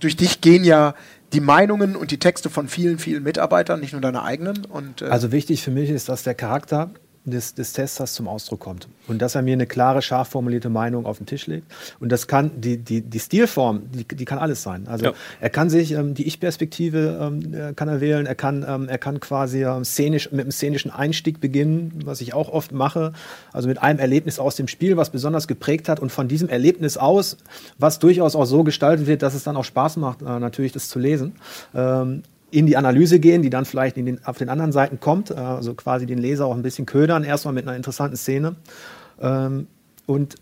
durch 0.00 0.16
dich 0.16 0.40
gehen 0.40 0.64
ja 0.64 0.94
die 1.32 1.40
Meinungen 1.40 1.94
und 1.96 2.10
die 2.10 2.18
Texte 2.18 2.48
von 2.50 2.68
vielen, 2.68 2.98
vielen 2.98 3.22
Mitarbeitern, 3.22 3.80
nicht 3.80 3.92
nur 3.92 4.00
deine 4.00 4.22
eigenen. 4.22 4.64
Und, 4.64 5.02
äh, 5.02 5.06
Also 5.06 5.30
wichtig 5.32 5.62
für 5.62 5.70
mich 5.70 5.90
ist, 5.90 6.08
dass 6.08 6.22
der 6.22 6.34
Charakter 6.34 6.90
des, 7.30 7.54
des 7.54 7.72
Testers 7.72 8.14
zum 8.14 8.28
Ausdruck 8.28 8.60
kommt. 8.60 8.88
Und 9.06 9.22
dass 9.22 9.34
er 9.34 9.42
mir 9.42 9.52
eine 9.54 9.66
klare, 9.66 10.02
scharf 10.02 10.28
formulierte 10.28 10.68
Meinung 10.68 11.06
auf 11.06 11.18
den 11.18 11.26
Tisch 11.26 11.46
legt. 11.46 11.66
Und 12.00 12.10
das 12.12 12.26
kann, 12.26 12.50
die, 12.60 12.76
die, 12.78 13.00
die 13.00 13.20
Stilform, 13.20 13.82
die, 13.92 14.04
die 14.04 14.24
kann 14.24 14.38
alles 14.38 14.62
sein. 14.62 14.86
Also 14.88 15.06
Ja. 15.06 15.12
er 15.40 15.50
kann 15.50 15.70
sich, 15.70 15.92
ähm, 15.92 16.14
die 16.14 16.26
Ich-Perspektive 16.26 17.18
ähm, 17.20 17.54
äh, 17.54 17.72
kann 17.74 17.88
er 17.88 18.00
wählen, 18.00 18.26
er 18.26 18.34
kann, 18.34 18.64
ähm, 18.68 18.88
er 18.88 18.98
kann 18.98 19.20
quasi 19.20 19.64
ähm, 19.64 19.84
szenisch, 19.84 20.30
mit 20.30 20.40
einem 20.42 20.50
szenischen 20.52 20.90
Einstieg 20.90 21.40
beginnen, 21.40 22.02
was 22.04 22.20
ich 22.20 22.34
auch 22.34 22.48
oft 22.50 22.72
mache. 22.72 23.12
Also 23.52 23.68
mit 23.68 23.80
einem 23.82 23.98
Erlebnis 23.98 24.38
aus 24.38 24.56
dem 24.56 24.68
Spiel, 24.68 24.96
was 24.96 25.10
besonders 25.10 25.48
geprägt 25.48 25.88
hat 25.88 26.00
und 26.00 26.10
von 26.10 26.28
diesem 26.28 26.48
Erlebnis 26.48 26.96
aus, 26.96 27.36
was 27.78 27.98
durchaus 27.98 28.34
auch 28.36 28.44
so 28.44 28.64
gestaltet 28.64 29.06
wird, 29.06 29.22
dass 29.22 29.34
es 29.34 29.44
dann 29.44 29.56
auch 29.56 29.64
Spaß 29.64 29.96
macht, 29.96 30.22
äh, 30.22 30.24
natürlich 30.38 30.72
das 30.72 30.88
zu 30.88 30.98
lesen. 30.98 31.34
In 32.50 32.66
die 32.66 32.76
Analyse 32.76 33.20
gehen, 33.20 33.42
die 33.42 33.50
dann 33.50 33.64
vielleicht 33.64 33.96
den, 33.96 34.24
auf 34.24 34.38
den 34.38 34.48
anderen 34.48 34.72
Seiten 34.72 35.00
kommt, 35.00 35.30
äh, 35.30 35.34
also 35.34 35.74
quasi 35.74 36.06
den 36.06 36.18
Leser 36.18 36.46
auch 36.46 36.54
ein 36.54 36.62
bisschen 36.62 36.86
ködern, 36.86 37.24
erstmal 37.24 37.54
mit 37.54 37.66
einer 37.66 37.76
interessanten 37.76 38.16
Szene. 38.16 38.56
Ähm, 39.20 39.66
und 40.06 40.36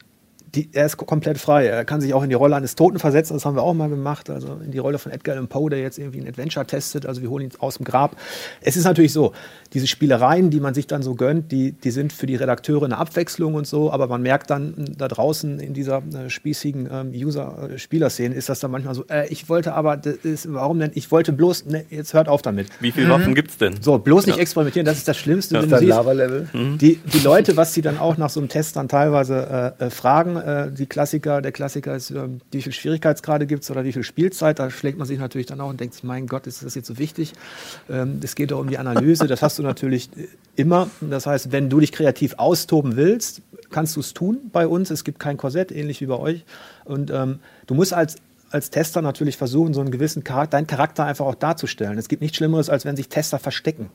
die, 0.55 0.70
er 0.73 0.86
ist 0.86 0.97
ko- 0.97 1.05
komplett 1.05 1.39
frei. 1.39 1.66
Er 1.66 1.85
kann 1.85 2.01
sich 2.01 2.14
auch 2.14 2.23
in 2.23 2.28
die 2.28 2.35
Rolle 2.35 2.56
eines 2.56 2.74
Toten 2.77 2.98
versetzen, 2.98 3.35
das 3.35 3.44
haben 3.44 3.56
wir 3.56 3.62
auch 3.62 3.74
mal 3.74 3.89
gemacht. 3.89 4.31
Also 4.31 4.59
in 4.64 4.70
die 4.70 4.78
Rolle 4.78 4.98
von 4.98 5.12
Edgar 5.12 5.35
Allan 5.35 5.48
Poe, 5.48 5.68
der 5.70 5.81
jetzt 5.81 5.98
irgendwie 5.98 6.20
ein 6.20 6.28
Adventure 6.28 6.66
testet. 6.66 7.05
Also 7.06 7.20
wir 7.23 7.31
holen 7.31 7.44
ihn 7.44 7.51
aus 7.59 7.77
dem 7.77 7.85
Grab. 7.85 8.16
Es 8.60 8.77
ist 8.77 8.85
natürlich 8.85 9.12
so, 9.12 9.32
diese 9.73 9.86
Spielereien, 9.86 10.51
die 10.51 10.60
man 10.60 10.73
sich 10.74 10.86
dann 10.86 11.02
so 11.02 11.14
gönnt, 11.14 11.51
die, 11.52 11.73
die 11.73 11.90
sind 11.90 12.12
für 12.12 12.27
die 12.27 12.36
Redakteure 12.36 12.85
eine 12.85 12.97
Abwechslung 12.98 13.55
und 13.55 13.66
so, 13.66 13.93
aber 13.93 14.06
man 14.06 14.23
merkt 14.23 14.51
dann 14.51 14.74
da 14.97 15.09
draußen 15.09 15.59
in 15.60 15.74
dieser 15.74 15.98
äh, 15.98 16.31
spießigen 16.31 16.89
ähm, 16.90 17.10
User-Spielerszene 17.12 18.35
ist 18.35 18.48
das 18.48 18.60
dann 18.60 18.70
manchmal 18.70 18.94
so, 18.94 19.05
äh, 19.09 19.28
ich 19.28 19.48
wollte 19.48 19.74
aber, 19.74 19.97
das 19.97 20.16
ist, 20.16 20.52
warum 20.52 20.78
denn? 20.78 20.90
Ich 20.94 21.10
wollte 21.10 21.32
bloß, 21.32 21.66
ne, 21.66 21.85
jetzt 21.90 22.14
hört 22.14 22.28
auf 22.28 22.43
damit. 22.43 22.68
Wie 22.81 22.93
viele 22.93 23.09
Waffen 23.10 23.35
gibt's 23.35 23.59
denn? 23.59 23.81
So, 23.81 23.98
bloß 23.98 24.27
nicht 24.27 24.39
experimentieren, 24.39 24.86
das 24.86 24.98
ist 24.98 25.09
das 25.09 25.16
Schlimmste. 25.16 25.55
wenn 25.55 25.62
Das 25.62 25.68
du 25.70 25.74
ist 25.77 25.81
siehst, 25.81 25.90
Lava-Level. 25.90 26.48
die, 26.81 26.97
die 26.97 27.18
Leute, 27.20 27.56
was 27.56 27.74
sie 27.74 27.82
dann 27.82 27.98
auch 27.98 28.16
nach 28.16 28.31
so 28.31 28.40
einem 28.40 28.48
Test 28.48 28.77
dann 28.77 28.89
teilweise 28.89 29.74
äh, 29.78 29.90
äh, 30.36 30.72
die 30.72 30.86
Klassiker, 30.86 31.42
der 31.42 31.52
Klassiker 31.52 31.96
ist, 31.96 32.10
ähm, 32.10 32.40
wie 32.50 32.62
viel 32.62 32.72
Schwierigkeitsgrade 32.72 33.46
gibt 33.46 33.62
es 33.62 33.70
oder 33.70 33.84
wie 33.84 33.92
viel 33.92 34.02
Spielzeit, 34.02 34.58
da 34.58 34.70
schlägt 34.70 34.98
man 34.98 35.06
sich 35.06 35.18
natürlich 35.18 35.46
dann 35.46 35.60
auch 35.60 35.70
und 35.70 35.80
denkt 35.80 36.02
mein 36.04 36.26
Gott, 36.26 36.46
ist 36.46 36.64
das 36.64 36.74
jetzt 36.74 36.86
so 36.86 36.98
wichtig? 36.98 37.32
Ähm, 37.88 38.20
es 38.22 38.34
geht 38.34 38.50
doch 38.50 38.60
um 38.60 38.68
die 38.68 38.78
Analyse, 38.78 39.26
das 39.26 39.42
hast 39.42 39.58
du 39.58 39.62
natürlich 39.62 40.10
äh, 40.16 40.28
immer. 40.56 40.88
Das 41.00 41.26
heißt, 41.26 41.52
wenn 41.52 41.68
du 41.68 41.80
dich 41.80 41.92
kreativ 41.92 42.34
austoben 42.38 42.96
willst, 42.96 43.42
kannst 43.70 43.96
du 43.96 44.00
es 44.00 44.14
tun 44.14 44.50
bei 44.52 44.66
uns. 44.66 44.90
Es 44.90 45.04
gibt 45.04 45.18
kein 45.18 45.36
Korsett, 45.36 45.72
ähnlich 45.72 46.00
wie 46.00 46.06
bei 46.06 46.16
euch. 46.16 46.44
Und 46.84 47.10
ähm, 47.10 47.40
du 47.66 47.74
musst 47.74 47.92
als 47.92 48.16
als 48.50 48.70
Tester 48.70 49.02
natürlich 49.02 49.36
versuchen, 49.36 49.74
so 49.74 49.80
einen 49.80 49.90
gewissen 49.90 50.22
Charakter, 50.22 50.56
deinen 50.56 50.68
Charakter 50.68 51.04
einfach 51.04 51.26
auch 51.26 51.34
darzustellen. 51.34 51.98
Es 51.98 52.08
gibt 52.08 52.22
nichts 52.22 52.36
Schlimmeres, 52.36 52.70
als 52.70 52.84
wenn 52.84 52.96
sich 52.96 53.08
Tester 53.08 53.40
verstecken. 53.40 53.90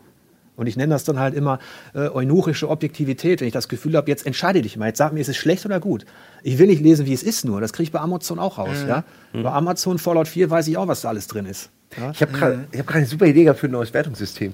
Und 0.61 0.67
ich 0.67 0.77
nenne 0.77 0.93
das 0.93 1.03
dann 1.03 1.17
halt 1.17 1.33
immer 1.33 1.57
äh, 1.95 2.07
eunuchische 2.09 2.69
Objektivität, 2.69 3.41
wenn 3.41 3.47
ich 3.47 3.53
das 3.53 3.67
Gefühl 3.67 3.97
habe, 3.97 4.07
jetzt 4.11 4.27
entscheide 4.27 4.61
dich 4.61 4.77
mal, 4.77 4.85
jetzt 4.85 4.99
sag 4.99 5.11
mir, 5.11 5.19
ist 5.19 5.27
es 5.27 5.35
schlecht 5.35 5.65
oder 5.65 5.79
gut. 5.79 6.05
Ich 6.43 6.59
will 6.59 6.67
nicht 6.67 6.83
lesen, 6.83 7.07
wie 7.07 7.13
es 7.13 7.23
ist 7.23 7.45
nur. 7.45 7.61
Das 7.61 7.73
kriege 7.73 7.85
ich 7.85 7.91
bei 7.91 7.99
Amazon 7.99 8.37
auch 8.37 8.59
raus. 8.59 8.85
Ja? 8.87 9.03
Bei 9.33 9.51
Amazon 9.51 9.97
Fallout 9.97 10.27
4 10.27 10.51
weiß 10.51 10.67
ich 10.67 10.77
auch, 10.77 10.87
was 10.87 11.01
da 11.01 11.09
alles 11.09 11.25
drin 11.25 11.47
ist. 11.47 11.71
Ja? 11.97 12.11
Ich 12.11 12.21
habe 12.21 12.31
gerade 12.31 12.65
ich 12.71 12.77
hab 12.77 12.93
eine 12.93 13.07
super 13.07 13.25
Idee 13.25 13.45
gehabt 13.45 13.59
für 13.59 13.69
ein 13.69 13.71
neues 13.71 13.91
Wertungssystem. 13.91 14.53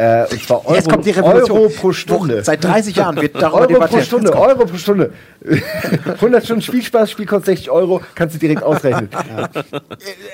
Äh, 0.00 0.26
und 0.30 0.40
zwar 0.44 0.64
Euro, 0.64 0.74
Jetzt 0.76 0.88
kommt 0.88 1.04
die 1.04 1.10
Revolution. 1.10 1.58
Euro 1.58 1.68
pro 1.70 1.92
Stunde. 1.92 2.44
Seit 2.44 2.62
30 2.62 2.94
Jahren 2.94 3.16
wird 3.20 3.34
darüber 3.34 3.54
Euro 3.58 3.66
pro 3.66 3.72
debattiert. 3.74 4.04
Stunde, 4.06 4.28
Jetzt 4.28 4.36
kommt- 4.38 4.48
Euro 4.48 4.64
pro 4.66 4.76
Stunde. 4.76 5.12
100 6.20 6.44
Stunden 6.44 6.62
Spielspaß, 6.62 7.10
Spiel 7.10 7.26
kostet 7.26 7.46
60 7.46 7.70
Euro, 7.72 8.00
kannst 8.14 8.36
du 8.36 8.38
direkt 8.38 8.62
ausrechnen. 8.62 9.08
Äh, 9.54 9.62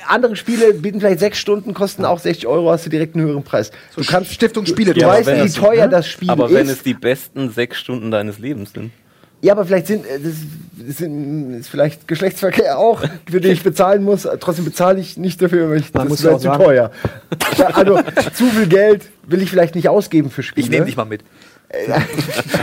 Andere 0.07 0.37
Spiele 0.37 0.75
bieten 0.75 1.01
vielleicht 1.01 1.21
6 1.21 1.39
Stunden, 1.39 1.73
kosten 1.73 2.05
auch 2.05 2.19
60 2.19 2.47
Euro, 2.47 2.71
hast 2.71 2.85
du 2.85 2.91
direkt 2.91 3.15
einen 3.17 3.25
höheren 3.25 3.43
Preis. 3.43 3.71
Du 3.97 4.05
kannst 4.05 4.33
Stiftung 4.35 4.65
Du, 4.65 4.71
Spiele. 4.71 4.93
du 4.93 5.01
Ja, 5.01 5.09
aber 5.09 5.25
weißt, 5.27 5.57
wie 5.57 5.61
teuer 5.61 5.89
das 5.89 6.07
Spiel 6.09 6.29
Aber 6.31 6.47
ist. 6.49 6.55
wenn 6.55 6.69
es 6.69 6.83
die 6.83 6.95
besten 6.95 7.51
sechs 7.51 7.79
Stunden 7.79 8.11
deines 8.11 8.39
Lebens 8.39 8.73
sind. 8.75 8.91
Ja, 9.45 9.53
aber 9.53 9.65
vielleicht 9.67 9.87
sind, 9.87 10.05
äh, 10.07 10.19
das, 10.23 10.97
sind 10.97 11.55
ist 11.61 11.69
vielleicht 11.69 12.09
Geschlechtsverkehr 12.09 12.79
auch, 12.79 13.03
für 13.31 13.41
den 13.41 13.53
ich 13.53 13.63
bezahlen 13.63 14.03
muss. 14.03 14.27
Trotzdem 14.41 14.65
bezahle 14.65 15.01
ich 15.01 15.17
nicht 15.17 15.41
dafür, 15.41 15.71
weil 15.71 15.79
ich, 15.81 15.93
Man 15.95 16.09
das 16.09 16.23
ja 16.23 16.33
auch 16.33 16.37
zu 16.39 16.43
sagen- 16.45 16.65
teuer. 16.65 16.91
also 17.75 18.01
zu 18.35 18.47
viel 18.47 18.67
Geld 18.67 19.03
will 19.27 19.43
ich 19.43 19.51
vielleicht 19.51 19.75
nicht 19.75 19.89
ausgeben 19.89 20.31
für 20.31 20.43
Spiele. 20.43 20.65
Ich 20.65 20.71
nehme 20.71 20.87
dich 20.87 20.97
mal 20.97 21.05
mit. 21.05 21.23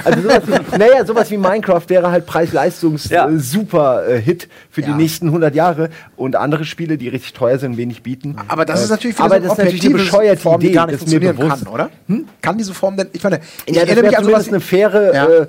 Also 0.05 0.21
sowas 0.21 0.41
wie, 0.47 0.77
naja, 0.77 1.05
sowas 1.05 1.29
wie 1.31 1.37
Minecraft 1.37 1.81
wäre 1.87 2.11
halt 2.11 2.25
Preis-Leistungs 2.25 3.09
Ja. 3.09 3.27
äh, 3.27 3.33
äh, 3.33 4.37
für 4.69 4.81
die 4.81 4.89
Ja. 4.89 4.95
nächsten 4.95 5.27
100 5.31 5.53
Jahre 5.53 5.89
und 6.15 6.35
andere 6.37 6.63
Spiele, 6.63 6.97
die 6.97 7.09
richtig 7.09 7.33
teuer 7.33 7.57
sind, 7.59 7.75
wenig 7.77 8.03
bieten. 8.03 8.37
Aber 8.47 8.63
das 8.63 8.79
Äh, 8.79 8.83
ist 8.85 8.89
natürlich 8.91 9.19
aber 9.19 9.35
wieder 9.35 9.47
das 9.49 9.53
ist 9.53 9.57
natürlich 9.57 9.81
eine 9.81 9.89
objektive 9.95 10.03
bescheuerte 10.17 10.41
Form, 10.41 10.59
die 10.61 10.67
Idee, 10.67 10.75
gar 10.75 10.85
nicht 10.85 10.93
ist 10.95 10.99
funktionieren 11.01 11.37
kann, 11.37 11.67
oder? 11.67 11.89
Kann 12.41 12.57
diese 12.57 12.73
Form 12.73 12.95
denn, 12.95 13.07
ich 13.11 13.21
meine, 13.23 13.41
ich 13.65 13.75
Ja, 13.75 13.81
erinnere 13.81 14.05
mich 14.07 14.17
an 14.17 14.23
sowas 14.23 14.47
eine 14.47 14.59
faire 14.61 15.13
Ja. 15.13 15.25
äh, 15.27 15.47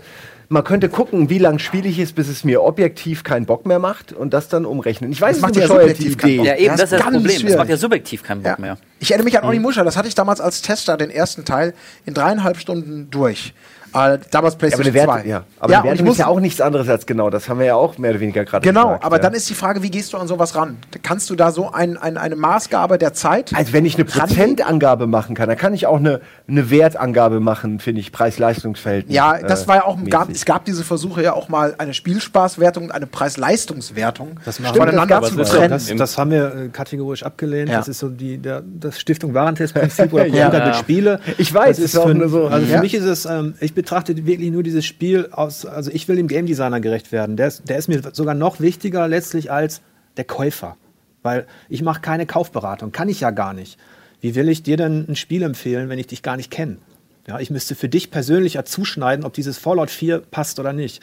man 0.53 0.65
könnte 0.65 0.89
gucken, 0.91 1.31
wie 1.31 1.39
lang 1.39 1.59
spiele 1.59 1.89
ich 1.89 1.99
es, 1.99 2.13
bis 2.13 2.29
es 2.29 2.45
mir 2.45 2.63
objektiv 2.63 3.25
keinen 3.25 3.47
Bock 3.47 3.65
mehr 3.65 3.79
macht 3.79 4.13
und 4.13 4.35
das 4.35 4.49
dann 4.49 4.67
umrechnen. 4.67 5.11
Ich 5.11 5.21
weiß, 5.21 5.37
Das 5.37 5.43
macht 5.43 5.57
ja 5.57 5.67
subjektiv 5.67 6.19
keinen. 6.19 6.37
Bock. 6.37 6.47
Ja, 6.47 6.57
eben, 6.57 6.67
Das 6.69 6.81
das 6.81 6.93
ist 6.93 6.99
das 6.99 7.03
Problem. 7.03 7.27
Es 7.27 7.41
schwierig. 7.41 7.57
macht 7.57 7.69
ja 7.71 7.77
subjektiv 7.79 8.23
keinen 8.23 8.43
Bock 8.43 8.59
Ja. 8.59 8.61
mehr. 8.61 8.79
Ich 9.01 9.11
erinnere 9.11 9.25
mich 9.25 9.39
an 9.39 9.45
Olli 9.49 9.59
Muscher, 9.59 9.83
das 9.85 9.97
hatte 9.97 10.09
ich 10.09 10.15
damals 10.15 10.41
als 10.41 10.61
Tester 10.63 10.97
den 10.99 11.11
ersten 11.11 11.45
Teil 11.45 11.73
in 12.05 12.13
dreieinhalb 12.15 12.59
Stunden 12.59 13.09
durch. 13.11 13.55
Äh, 13.95 14.19
damals 14.31 14.33
Ja, 14.33 14.39
aber 14.39 14.51
PlayStation 14.57 14.95
Wertung, 14.95 15.15
2. 15.23 15.27
ja. 15.27 15.45
Aber 15.61 15.73
ja, 15.73 15.85
Wertung 15.85 16.07
muss, 16.07 16.15
ist 16.15 16.19
ja 16.21 16.27
auch 16.27 16.41
nichts 16.41 16.61
anderes 16.61 16.89
als 16.89 17.07
genau. 17.07 17.31
Das 17.31 17.49
haben 17.49 17.59
wir 17.59 17.67
ja 17.67 17.75
auch 17.77 17.99
mehr 17.99 18.11
oder 18.11 18.21
weniger 18.21 18.45
gerade 18.45 18.67
Genau, 18.67 18.87
gesagt. 18.89 19.05
aber 19.05 19.17
ja. 19.17 19.23
dann 19.23 19.35
ist 19.35 19.49
die 19.51 19.55
Frage, 19.55 19.83
wie 19.83 19.91
gehst 19.91 20.13
du 20.13 20.17
an 20.19 20.27
sowas 20.29 20.55
ran? 20.57 20.77
Kannst 21.03 21.31
du 21.31 21.35
da 21.37 21.53
so 21.53 21.71
ein, 21.73 21.97
ein, 21.97 22.17
eine 22.17 22.37
Maßgabe 22.37 22.99
der 22.99 23.13
Zeit? 23.15 23.53
Also 23.55 23.73
wenn 23.73 23.85
ich 23.85 23.95
eine? 23.97 24.05
Prozentangabe 24.05 25.07
machen 25.07 25.35
kann, 25.35 25.49
dann 25.49 25.59
kann 25.59 25.75
ich 25.75 25.87
auch 25.87 25.99
eine, 25.99 26.21
eine 26.49 26.71
Wertangabe 26.71 27.41
machen, 27.41 27.79
finde 27.81 28.01
ich, 28.01 28.13
Preis-Leistungsverhältnis. 28.13 29.15
Ja, 29.15 29.39
das 29.39 29.65
äh, 29.65 29.69
war 29.69 29.77
ja 29.77 29.85
auch, 29.85 29.99
gab, 30.09 30.31
es 30.31 30.45
gab 30.45 30.65
diese 30.65 30.85
Versuche 30.85 31.23
ja 31.23 31.33
auch 31.35 31.49
mal 31.49 31.75
eine 31.79 31.95
Spielspaßwertung 31.95 32.85
und 32.85 32.91
eine 32.93 33.07
Preis-Leistungswertung 33.07 34.41
Das 34.45 34.61
machen 34.61 34.77
voneinander 34.77 35.21
das 35.21 35.31
zu 35.31 35.43
trennen. 35.45 35.71
Das, 35.71 35.87
das 35.95 36.19
haben 36.19 36.31
wir 36.31 36.55
äh, 36.55 36.69
kategorisch 36.69 37.23
abgelehnt. 37.23 37.71
Ja. 37.71 37.79
Das 37.79 37.89
ist 37.89 37.99
so 37.99 38.09
die 38.09 38.39
der, 38.39 38.63
das 38.65 38.99
Stiftung 39.01 39.35
Warentestprinzip 39.35 40.13
oder 40.13 40.27
Ja. 40.33 40.45
Computer 40.47 40.59
Ja. 40.59 40.67
mit 40.67 40.77
Spiele. 40.77 41.21
Ich 41.39 41.53
weiß, 41.53 41.77
das 41.77 41.85
ist 41.87 41.99
auch 41.99 42.07
für, 42.09 42.15
nur 42.15 42.29
so. 42.29 42.47
Also 42.47 42.67
für 42.67 42.79
mich 42.81 42.95
ist 42.95 43.05
es, 43.05 43.25
ähm, 43.27 43.55
ich 43.61 43.75
betrachte 43.83 44.27
wirklich 44.27 44.51
nur 44.51 44.63
dieses 44.63 44.87
Spiel 44.87 45.29
aus, 45.33 45.67
also 45.67 45.91
ich 45.91 46.09
will 46.09 46.17
dem 46.17 46.29
Game 46.29 46.47
Designer 46.47 46.81
gerecht 46.81 47.13
werden. 47.13 47.37
Der 47.37 47.49
ist, 47.49 47.69
der 47.69 47.77
ist 47.77 47.89
mir 47.89 48.01
sogar 48.13 48.35
noch 48.35 48.61
wichtiger 48.61 49.09
letztlich 49.09 49.51
als 49.51 49.83
der 50.17 50.25
Käufer. 50.25 50.77
Weil 51.23 51.47
ich 51.69 51.83
mache 51.83 52.01
keine 52.01 52.27
Kaufberatung, 52.27 52.93
kann 52.93 53.09
ich 53.09 53.21
ja 53.21 53.31
gar 53.31 53.53
nicht. 53.53 53.79
Wie 54.21 54.35
will 54.35 54.49
ich 54.49 54.63
dir 54.63 54.77
denn 54.77 55.05
ein 55.09 55.17
Spiel 55.17 55.43
empfehlen, 55.43 55.89
wenn 55.89 55.99
ich 55.99 56.07
dich 56.07 56.23
gar 56.23 56.37
nicht 56.37 56.51
kenne? 56.51 56.79
Ja, 57.27 57.39
ich 57.41 57.51
müsste 57.51 57.75
für 57.75 57.89
dich 57.89 58.11
persönlich 58.11 58.59
zuschneiden, 58.65 59.25
ob 59.25 59.33
dieses 59.33 59.59
Fallout 59.59 59.91
4 59.91 60.19
passt 60.19 60.59
oder 60.59 60.73
nicht. 60.73 61.03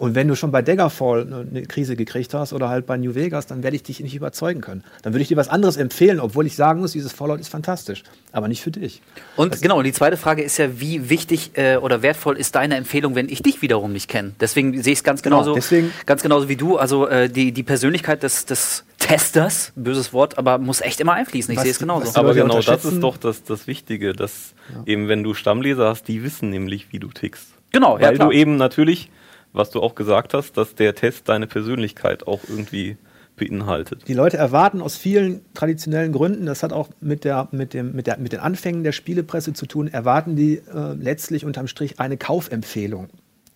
Und 0.00 0.14
wenn 0.14 0.28
du 0.28 0.34
schon 0.34 0.50
bei 0.50 0.62
Daggerfall 0.62 1.26
eine 1.50 1.62
Krise 1.66 1.94
gekriegt 1.94 2.32
hast 2.32 2.54
oder 2.54 2.70
halt 2.70 2.86
bei 2.86 2.96
New 2.96 3.14
Vegas, 3.14 3.46
dann 3.46 3.62
werde 3.62 3.76
ich 3.76 3.82
dich 3.82 4.00
nicht 4.00 4.14
überzeugen 4.14 4.62
können. 4.62 4.82
Dann 5.02 5.12
würde 5.12 5.20
ich 5.20 5.28
dir 5.28 5.36
was 5.36 5.48
anderes 5.50 5.76
empfehlen, 5.76 6.20
obwohl 6.20 6.46
ich 6.46 6.56
sagen 6.56 6.80
muss, 6.80 6.92
dieses 6.92 7.12
Fallout 7.12 7.38
ist 7.38 7.48
fantastisch. 7.50 8.02
Aber 8.32 8.48
nicht 8.48 8.62
für 8.62 8.70
dich. 8.70 9.02
Und 9.36 9.60
genau, 9.60 9.76
und 9.76 9.84
die 9.84 9.92
zweite 9.92 10.16
Frage 10.16 10.40
ist 10.42 10.56
ja, 10.56 10.80
wie 10.80 11.10
wichtig 11.10 11.50
äh, 11.58 11.76
oder 11.76 12.00
wertvoll 12.00 12.38
ist 12.38 12.54
deine 12.54 12.76
Empfehlung, 12.76 13.14
wenn 13.14 13.28
ich 13.28 13.42
dich 13.42 13.60
wiederum 13.60 13.92
nicht 13.92 14.08
kenne? 14.08 14.32
Deswegen 14.40 14.82
sehe 14.82 14.94
ich 14.94 15.00
es 15.00 15.04
ganz 15.04 15.20
Genau, 15.22 15.40
genauso, 15.40 15.54
deswegen- 15.54 15.92
ganz 16.06 16.22
genauso 16.22 16.48
wie 16.48 16.56
du. 16.56 16.78
Also 16.78 17.06
äh, 17.06 17.28
die, 17.28 17.52
die 17.52 17.62
Persönlichkeit 17.62 18.22
des, 18.22 18.46
des 18.46 18.84
Testers, 18.98 19.72
böses 19.76 20.14
Wort, 20.14 20.38
aber 20.38 20.56
muss 20.56 20.80
echt 20.80 21.00
immer 21.00 21.12
einfließen. 21.12 21.52
Ich 21.52 21.58
Was- 21.58 21.64
sehe 21.64 21.72
es 21.72 21.78
genauso. 21.78 22.18
Aber 22.18 22.32
genau 22.32 22.60
das 22.62 22.86
ist 22.86 23.00
doch 23.02 23.18
das, 23.18 23.44
das 23.44 23.66
Wichtige, 23.66 24.14
dass 24.14 24.54
eben 24.86 25.08
wenn 25.08 25.22
du 25.22 25.34
Stammleser 25.34 25.88
hast, 25.88 26.08
die 26.08 26.22
wissen 26.22 26.48
nämlich, 26.48 26.90
wie 26.90 27.00
du 27.00 27.08
tickst. 27.08 27.48
Genau, 27.72 27.98
ja, 27.98 28.08
Weil 28.08 28.14
klar. 28.14 28.28
du 28.30 28.34
eben 28.34 28.56
natürlich, 28.56 29.10
was 29.52 29.70
du 29.70 29.80
auch 29.80 29.94
gesagt 29.94 30.34
hast, 30.34 30.56
dass 30.56 30.74
der 30.74 30.94
Test 30.94 31.28
deine 31.28 31.46
Persönlichkeit 31.46 32.26
auch 32.26 32.40
irgendwie 32.48 32.96
beinhaltet. 33.36 34.06
Die 34.06 34.14
Leute 34.14 34.36
erwarten 34.36 34.82
aus 34.82 34.96
vielen 34.96 35.40
traditionellen 35.54 36.12
Gründen, 36.12 36.46
das 36.46 36.62
hat 36.62 36.72
auch 36.72 36.88
mit, 37.00 37.24
der, 37.24 37.48
mit, 37.52 37.72
dem, 37.72 37.92
mit, 37.92 38.06
der, 38.06 38.18
mit 38.18 38.32
den 38.32 38.40
Anfängen 38.40 38.84
der 38.84 38.92
Spielepresse 38.92 39.54
zu 39.54 39.66
tun, 39.66 39.88
erwarten 39.88 40.36
die 40.36 40.56
äh, 40.58 40.92
letztlich 40.98 41.44
unterm 41.44 41.66
Strich 41.66 41.98
eine 41.98 42.16
Kaufempfehlung. 42.16 43.08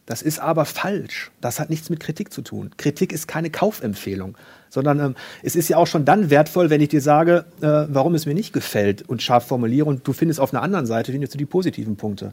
Das 0.06 0.20
ist 0.20 0.38
aber 0.38 0.66
falsch. 0.66 1.30
Das 1.40 1.60
hat 1.60 1.70
nichts 1.70 1.88
mit 1.88 2.00
Kritik 2.00 2.32
zu 2.32 2.42
tun. 2.42 2.70
Kritik 2.76 3.12
ist 3.12 3.26
keine 3.26 3.50
Kaufempfehlung, 3.50 4.36
sondern 4.68 5.00
ähm, 5.00 5.14
es 5.42 5.56
ist 5.56 5.68
ja 5.68 5.78
auch 5.78 5.86
schon 5.86 6.04
dann 6.04 6.28
wertvoll, 6.28 6.68
wenn 6.68 6.82
ich 6.82 6.90
dir 6.90 7.00
sage, 7.00 7.46
äh, 7.60 7.86
warum 7.88 8.14
es 8.14 8.26
mir 8.26 8.34
nicht 8.34 8.52
gefällt 8.52 9.08
und 9.08 9.22
scharf 9.22 9.46
formuliere 9.46 9.86
und 9.86 10.06
du 10.06 10.12
findest 10.12 10.40
auf 10.40 10.52
einer 10.52 10.62
anderen 10.62 10.86
Seite 10.86 11.12
findest 11.12 11.34
du 11.34 11.38
die 11.38 11.46
positiven 11.46 11.96
Punkte. 11.96 12.32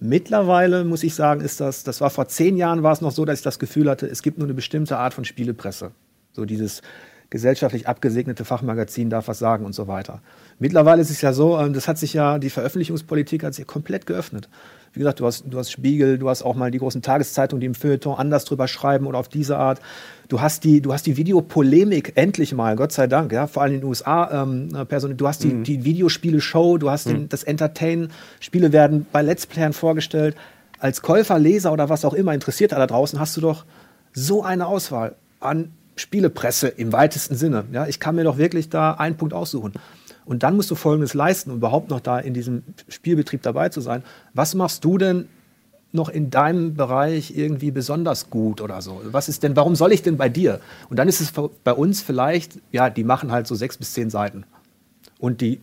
Mittlerweile 0.00 0.84
muss 0.84 1.02
ich 1.02 1.14
sagen, 1.14 1.40
ist 1.40 1.60
das, 1.60 1.84
das 1.84 2.00
war 2.00 2.10
vor 2.10 2.28
zehn 2.28 2.56
Jahren 2.56 2.82
war 2.82 2.92
es 2.92 3.00
noch 3.00 3.12
so, 3.12 3.24
dass 3.24 3.38
ich 3.38 3.44
das 3.44 3.58
Gefühl 3.58 3.88
hatte, 3.88 4.06
es 4.06 4.22
gibt 4.22 4.38
nur 4.38 4.46
eine 4.46 4.54
bestimmte 4.54 4.98
Art 4.98 5.14
von 5.14 5.24
Spielepresse. 5.24 5.92
So 6.32 6.44
dieses 6.44 6.82
gesellschaftlich 7.30 7.88
abgesegnete 7.88 8.44
Fachmagazin 8.44 9.10
darf 9.10 9.28
was 9.28 9.38
sagen 9.38 9.64
und 9.64 9.74
so 9.74 9.88
weiter. 9.88 10.22
Mittlerweile 10.58 11.02
ist 11.02 11.10
es 11.10 11.20
ja 11.20 11.32
so, 11.32 11.58
ähm, 11.58 11.72
das 11.72 11.88
hat 11.88 11.98
sich 11.98 12.12
ja, 12.12 12.38
die 12.38 12.50
Veröffentlichungspolitik 12.50 13.42
hat 13.42 13.54
sich 13.54 13.66
komplett 13.66 14.06
geöffnet. 14.06 14.48
Wie 14.94 15.00
gesagt, 15.00 15.18
du 15.18 15.26
hast, 15.26 15.44
du 15.48 15.58
hast 15.58 15.72
Spiegel, 15.72 16.18
du 16.18 16.28
hast 16.28 16.42
auch 16.42 16.54
mal 16.54 16.70
die 16.70 16.78
großen 16.78 17.02
Tageszeitungen, 17.02 17.60
die 17.60 17.66
im 17.66 17.74
Feuilleton 17.74 18.16
anders 18.16 18.44
drüber 18.44 18.68
schreiben 18.68 19.06
oder 19.06 19.18
auf 19.18 19.28
diese 19.28 19.58
Art. 19.58 19.80
Du 20.28 20.40
hast 20.40 20.62
die, 20.62 20.80
du 20.80 20.92
hast 20.92 21.06
die 21.06 21.16
Videopolemik 21.16 22.12
endlich 22.14 22.54
mal, 22.54 22.76
Gott 22.76 22.92
sei 22.92 23.08
Dank, 23.08 23.32
ja, 23.32 23.48
vor 23.48 23.62
allem 23.62 23.74
in 23.74 23.80
den 23.80 23.88
USA, 23.88 24.42
ähm, 24.42 24.68
Person, 24.88 25.16
du 25.16 25.26
hast 25.26 25.42
die, 25.42 25.62
die 25.62 25.84
Videospiele-Show, 25.84 26.78
du 26.78 26.90
hast 26.90 27.08
den, 27.08 27.28
das 27.28 27.42
Entertain, 27.42 28.08
Spiele 28.40 28.72
werden 28.72 29.06
bei 29.10 29.20
Let's 29.20 29.46
Playern 29.46 29.72
vorgestellt. 29.72 30.36
Als 30.78 31.02
Käufer, 31.02 31.38
Leser 31.38 31.72
oder 31.72 31.88
was 31.88 32.04
auch 32.04 32.14
immer 32.14 32.32
Interessierter 32.32 32.76
da 32.76 32.86
draußen 32.86 33.18
hast 33.18 33.36
du 33.36 33.40
doch 33.40 33.64
so 34.12 34.44
eine 34.44 34.66
Auswahl 34.66 35.16
an 35.40 35.72
Spielepresse 35.96 36.68
im 36.68 36.92
weitesten 36.92 37.36
Sinne. 37.36 37.64
Ja, 37.72 37.86
ich 37.86 38.00
kann 38.00 38.16
mir 38.16 38.24
doch 38.24 38.38
wirklich 38.38 38.68
da 38.68 38.92
einen 38.92 39.16
Punkt 39.16 39.34
aussuchen. 39.34 39.72
Und 40.24 40.42
dann 40.42 40.56
musst 40.56 40.70
du 40.70 40.74
Folgendes 40.74 41.14
leisten, 41.14 41.50
um 41.50 41.56
überhaupt 41.58 41.90
noch 41.90 42.00
da 42.00 42.18
in 42.18 42.34
diesem 42.34 42.62
Spielbetrieb 42.88 43.42
dabei 43.42 43.68
zu 43.68 43.80
sein. 43.80 44.02
Was 44.32 44.54
machst 44.54 44.84
du 44.84 44.98
denn 44.98 45.28
noch 45.92 46.08
in 46.08 46.30
deinem 46.30 46.74
Bereich 46.74 47.36
irgendwie 47.36 47.70
besonders 47.70 48.30
gut 48.30 48.60
oder 48.60 48.82
so? 48.82 49.00
Was 49.04 49.28
ist 49.28 49.42
denn, 49.42 49.54
warum 49.54 49.76
soll 49.76 49.92
ich 49.92 50.02
denn 50.02 50.16
bei 50.16 50.28
dir? 50.28 50.60
Und 50.90 50.98
dann 50.98 51.08
ist 51.08 51.20
es 51.20 51.32
bei 51.32 51.72
uns 51.72 52.00
vielleicht, 52.00 52.58
ja, 52.72 52.90
die 52.90 53.04
machen 53.04 53.30
halt 53.30 53.46
so 53.46 53.54
sechs 53.54 53.76
bis 53.76 53.92
zehn 53.92 54.10
Seiten. 54.10 54.44
Und 55.18 55.40
die 55.40 55.60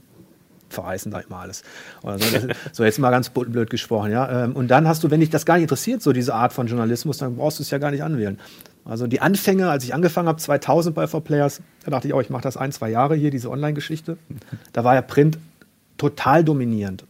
verheißen 0.70 1.12
da 1.12 1.20
immer 1.20 1.40
alles. 1.40 1.64
So, 2.02 2.48
so 2.72 2.84
jetzt 2.86 2.98
mal 2.98 3.12
ganz 3.12 3.30
blöd 3.30 3.70
gesprochen, 3.70 4.12
ja. 4.12 4.46
Ähm, 4.46 4.56
Und 4.56 4.70
dann 4.70 4.88
hast 4.88 5.04
du, 5.04 5.12
wenn 5.12 5.20
dich 5.20 5.30
das 5.30 5.46
gar 5.46 5.56
nicht 5.56 5.64
interessiert, 5.64 6.02
so 6.02 6.14
diese 6.14 6.34
Art 6.34 6.54
von 6.54 6.68
Journalismus, 6.68 7.18
dann 7.18 7.36
brauchst 7.36 7.60
du 7.60 7.64
es 7.64 7.70
ja 7.70 7.78
gar 7.78 7.92
nicht 7.92 8.04
anwählen. 8.04 8.40
Also 8.86 9.08
die 9.08 9.22
Anfänge, 9.22 9.70
als 9.70 9.84
ich 9.84 9.94
angefangen 9.94 10.28
habe, 10.28 10.40
2000 10.40 10.96
bei 10.96 11.06
4Players, 11.06 11.62
da 11.86 11.92
dachte 11.92 12.08
ich 12.08 12.14
auch, 12.14 12.22
ich 12.22 12.30
mache 12.30 12.44
das 12.44 12.58
ein, 12.58 12.72
zwei 12.72 12.90
Jahre 12.90 13.16
hier, 13.16 13.32
diese 13.32 13.50
Online-Geschichte. 13.50 14.18
Da 14.74 14.84
war 14.84 14.96
ja 14.96 15.02
Print 15.02 15.38
total 15.98 16.44
dominierend. 16.44 17.06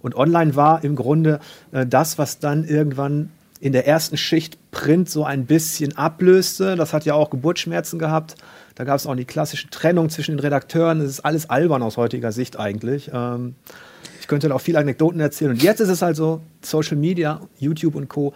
Und 0.00 0.14
online 0.14 0.54
war 0.54 0.84
im 0.84 0.94
Grunde 0.94 1.40
äh, 1.72 1.84
das, 1.84 2.16
was 2.18 2.38
dann 2.38 2.64
irgendwann 2.64 3.30
in 3.60 3.72
der 3.72 3.86
ersten 3.86 4.16
Schicht 4.16 4.58
Print 4.70 5.08
so 5.10 5.24
ein 5.24 5.46
bisschen 5.46 5.96
ablöste. 5.96 6.76
Das 6.76 6.92
hat 6.92 7.04
ja 7.04 7.14
auch 7.14 7.30
Geburtsschmerzen 7.30 7.98
gehabt. 7.98 8.36
Da 8.74 8.84
gab 8.84 8.96
es 8.96 9.06
auch 9.06 9.16
die 9.16 9.24
klassische 9.24 9.70
Trennung 9.70 10.10
zwischen 10.10 10.32
den 10.32 10.40
Redakteuren. 10.40 11.00
Das 11.00 11.08
ist 11.08 11.20
alles 11.20 11.48
albern 11.48 11.82
aus 11.82 11.96
heutiger 11.96 12.30
Sicht 12.30 12.58
eigentlich. 12.58 13.10
Ähm, 13.12 13.54
ich 14.20 14.28
könnte 14.28 14.48
da 14.48 14.54
auch 14.54 14.60
viele 14.60 14.78
Anekdoten 14.78 15.20
erzählen. 15.20 15.52
Und 15.52 15.62
jetzt 15.62 15.80
ist 15.80 15.88
es 15.88 16.02
halt 16.02 16.16
so, 16.16 16.40
Social 16.60 16.96
Media, 16.96 17.40
YouTube 17.58 17.94
und 17.94 18.08
Co. 18.08 18.34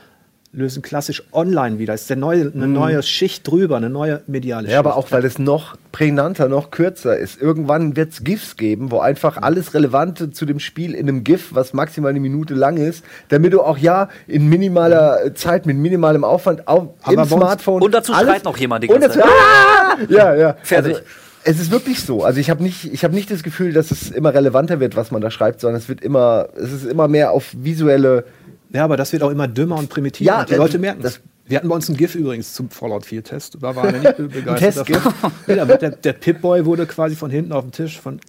lösen 0.52 0.82
klassisch 0.82 1.22
online 1.32 1.78
wieder. 1.78 1.94
Es 1.94 2.02
ist 2.02 2.10
der 2.10 2.16
neue, 2.16 2.51
eine 2.52 2.66
neue 2.66 3.02
Schicht 3.02 3.47
drüber, 3.47 3.77
eine 3.77 3.89
neue 3.89 4.22
mediale 4.27 4.62
Schicht. 4.62 4.72
Ja, 4.72 4.81
aber 4.81 4.97
auch 4.97 5.12
weil 5.12 5.24
es 5.24 5.39
noch 5.39 5.77
prägnanter, 5.93 6.48
noch 6.48 6.70
kürzer 6.70 7.16
ist. 7.16 7.40
Irgendwann 7.40 7.94
wird 7.94 8.12
es 8.12 8.24
GIFs 8.24 8.56
geben, 8.56 8.90
wo 8.90 8.98
einfach 8.98 9.36
alles 9.36 9.74
Relevante 9.74 10.32
zu 10.32 10.47
dem 10.47 10.59
Spiel 10.59 10.94
in 10.94 11.09
einem 11.09 11.22
GIF, 11.22 11.55
was 11.55 11.72
maximal 11.72 12.10
eine 12.10 12.20
Minute 12.20 12.55
lang 12.55 12.78
ist, 12.78 13.05
damit 13.28 13.52
du 13.52 13.62
auch 13.62 13.78
ja 13.78 14.09
in 14.27 14.48
minimaler 14.48 15.24
äh, 15.24 15.35
Zeit, 15.35 15.66
mit 15.66 15.77
minimalem 15.77 16.24
Aufwand 16.24 16.66
auf, 16.66 16.89
Aber 17.02 17.22
im 17.22 17.28
Smartphone. 17.28 17.82
Und 17.82 17.94
dazu 17.94 18.12
schreit 18.12 18.44
noch 18.44 18.56
jemand 18.56 18.82
die 18.82 18.89
und 18.89 19.01
ganze 19.01 19.18
dazu, 19.18 19.31
ah! 19.31 19.97
Ja, 20.09 20.35
ja. 20.35 20.56
Fertig. 20.62 20.97
Also, 20.97 21.06
es 21.43 21.59
ist 21.59 21.70
wirklich 21.70 22.02
so. 22.02 22.22
Also 22.22 22.39
ich 22.40 22.51
habe 22.51 22.62
nicht, 22.62 22.93
ich 22.93 23.05
habe 23.05 23.14
nicht 23.14 23.31
das 23.31 23.43
Gefühl, 23.43 23.72
dass 23.72 23.90
es 23.90 24.10
immer 24.10 24.35
relevanter 24.35 24.81
wird, 24.81 24.97
was 24.97 25.10
man 25.10 25.22
da 25.22 25.31
schreibt, 25.31 25.60
sondern 25.60 25.81
es 25.81 25.89
wird 25.89 26.02
immer, 26.02 26.48
es 26.56 26.72
ist 26.72 26.85
immer 26.85 27.09
mehr 27.09 27.31
auf 27.31 27.55
visuelle. 27.56 28.24
Ja, 28.72 28.84
aber 28.84 28.97
das 28.97 29.12
wird 29.12 29.22
auch 29.22 29.30
immer 29.30 29.48
dümmer 29.48 29.76
und 29.76 29.88
primitiver. 29.88 30.26
Ja, 30.30 30.40
und 30.40 30.48
die 30.51 30.55
äh, 30.55 30.59
Leute 30.59 30.78
merken 30.78 31.02
das-. 31.02 31.20
Wir 31.47 31.56
hatten 31.59 31.68
bei 31.68 31.74
uns 31.74 31.88
ein 31.88 31.97
GIF 31.97 32.14
übrigens 32.14 32.55
zum 32.55 32.70
Fallout 32.70 33.05
4 33.05 33.24
Test. 33.24 33.56
Da 33.60 33.74
war 33.74 33.86
er 33.86 33.98
nicht 33.98 34.16
be- 34.16 34.22
begeistert. 34.28 34.86
Test-GIF? 34.86 35.02
davon. 35.02 35.32
Ja, 35.48 35.62
aber 35.62 35.76
der, 35.76 35.90
der 35.90 36.12
Pip-Boy 36.12 36.64
wurde 36.64 36.86
quasi 36.86 37.16
von 37.16 37.30
hinten 37.30 37.52
auf 37.52 37.64
dem 37.64 37.72
Tisch 37.72 38.01
von 38.01 38.20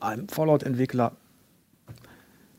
einem 0.00 0.28
Fallout-Entwickler 0.28 1.12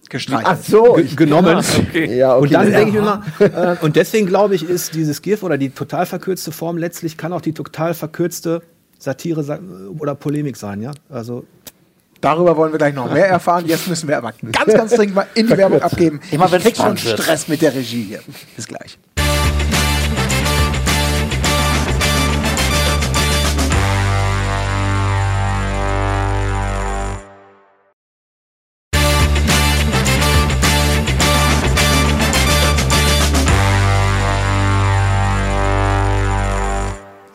Gestreichelt. 0.09 0.47
Ach 0.47 0.57
so, 0.63 0.93
ge 0.93 1.03
genommen. 1.17 1.61
ja, 1.93 2.37
okay. 2.37 2.41
Und 2.41 2.53
dann 2.53 2.71
Ja. 2.71 2.77
denke 2.77 2.89
ich 2.91 2.95
immer, 2.95 3.23
äh, 3.39 3.75
und 3.83 3.97
deswegen 3.97 4.25
glaube 4.25 4.55
ich, 4.55 4.63
ist 4.63 4.95
dieses 4.95 5.21
GIF 5.21 5.43
oder 5.43 5.57
die 5.57 5.69
total 5.69 6.05
verkürzte 6.05 6.53
Form 6.53 6.77
letztlich 6.77 7.17
kann 7.17 7.33
auch 7.33 7.41
die 7.41 7.51
total 7.53 7.93
verkürzte 7.93 8.61
Satire 8.99 9.43
sa- 9.43 9.59
oder 9.99 10.15
Polemik 10.15 10.55
sein, 10.55 10.79
ja. 10.81 10.91
Also 11.09 11.43
Darüber 12.21 12.57
wollen 12.57 12.71
wir 12.71 12.77
gleich 12.77 12.93
noch 12.93 13.11
mehr 13.11 13.27
erfahren. 13.27 13.65
Jetzt 13.67 13.87
müssen 13.87 14.07
wir 14.07 14.17
aber 14.17 14.33
ganz, 14.51 14.73
ganz 14.73 14.93
dringend 14.93 15.15
mal 15.15 15.27
in 15.35 15.47
die 15.47 15.57
Werbung 15.57 15.81
abgeben. 15.81 16.19
Immer 16.31 16.51
wenn's 16.51 16.63
krieg 16.63 16.77
schon. 16.77 16.97
Stress 16.97 17.47
mit 17.47 17.61
der 17.61 17.73
Regie 17.73 18.03
hier. 18.03 18.21
Bis 18.55 18.67
gleich. 18.67 18.97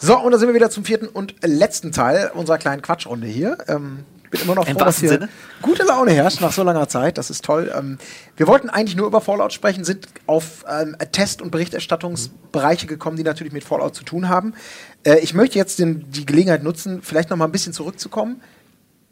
So, 0.05 0.19
und 0.19 0.33
da 0.33 0.39
sind 0.39 0.49
wir 0.49 0.55
wieder 0.57 0.69
zum 0.69 0.85
vierten 0.85 1.07
und 1.07 1.37
letzten 1.47 1.93
Teil 1.93 2.33
unserer 2.35 2.59
kleinen 2.59 2.83
Quatschrunde 2.83 3.29
hier. 3.29 3.57
Ähm, 3.69 4.05
bin 4.33 4.41
immer 4.41 4.55
noch 4.55 4.67
Im 4.67 4.77
froh, 4.77 4.85
dass 4.85 4.99
hier 4.99 5.11
Sinne. 5.11 5.29
gute 5.61 5.85
Laune 5.85 6.11
herrscht 6.11 6.41
nach 6.41 6.53
so 6.53 6.63
langer 6.63 6.89
Zeit. 6.89 7.19
Das 7.19 7.31
ist 7.31 7.45
toll. 7.45 7.73
Ähm, 7.77 7.99
wir 8.37 8.49
wollten 8.49 8.69
eigentlich 8.71 8.97
nur 8.97 9.07
über 9.07 9.21
Fallout 9.21 9.53
sprechen, 9.53 9.85
sind 9.85 10.09
auf 10.27 10.65
ähm, 10.69 10.97
Test- 11.13 11.43
und 11.43 11.51
Berichterstattungsbereiche 11.51 12.87
gekommen, 12.87 13.17
die 13.17 13.23
natürlich 13.23 13.53
mit 13.53 13.63
Fallout 13.63 13.95
zu 13.95 14.05
tun 14.05 14.29
haben. 14.29 14.55
Äh, 15.05 15.19
ich 15.19 15.35
möchte 15.35 15.59
jetzt 15.59 15.79
den, 15.79 16.11
die 16.11 16.27
Gelegenheit 16.27 16.63
nutzen, 16.63 17.03
vielleicht 17.03 17.31
noch 17.31 17.37
mal 17.37 17.45
ein 17.45 17.53
bisschen 17.53 17.75
zurückzukommen. 17.75 18.43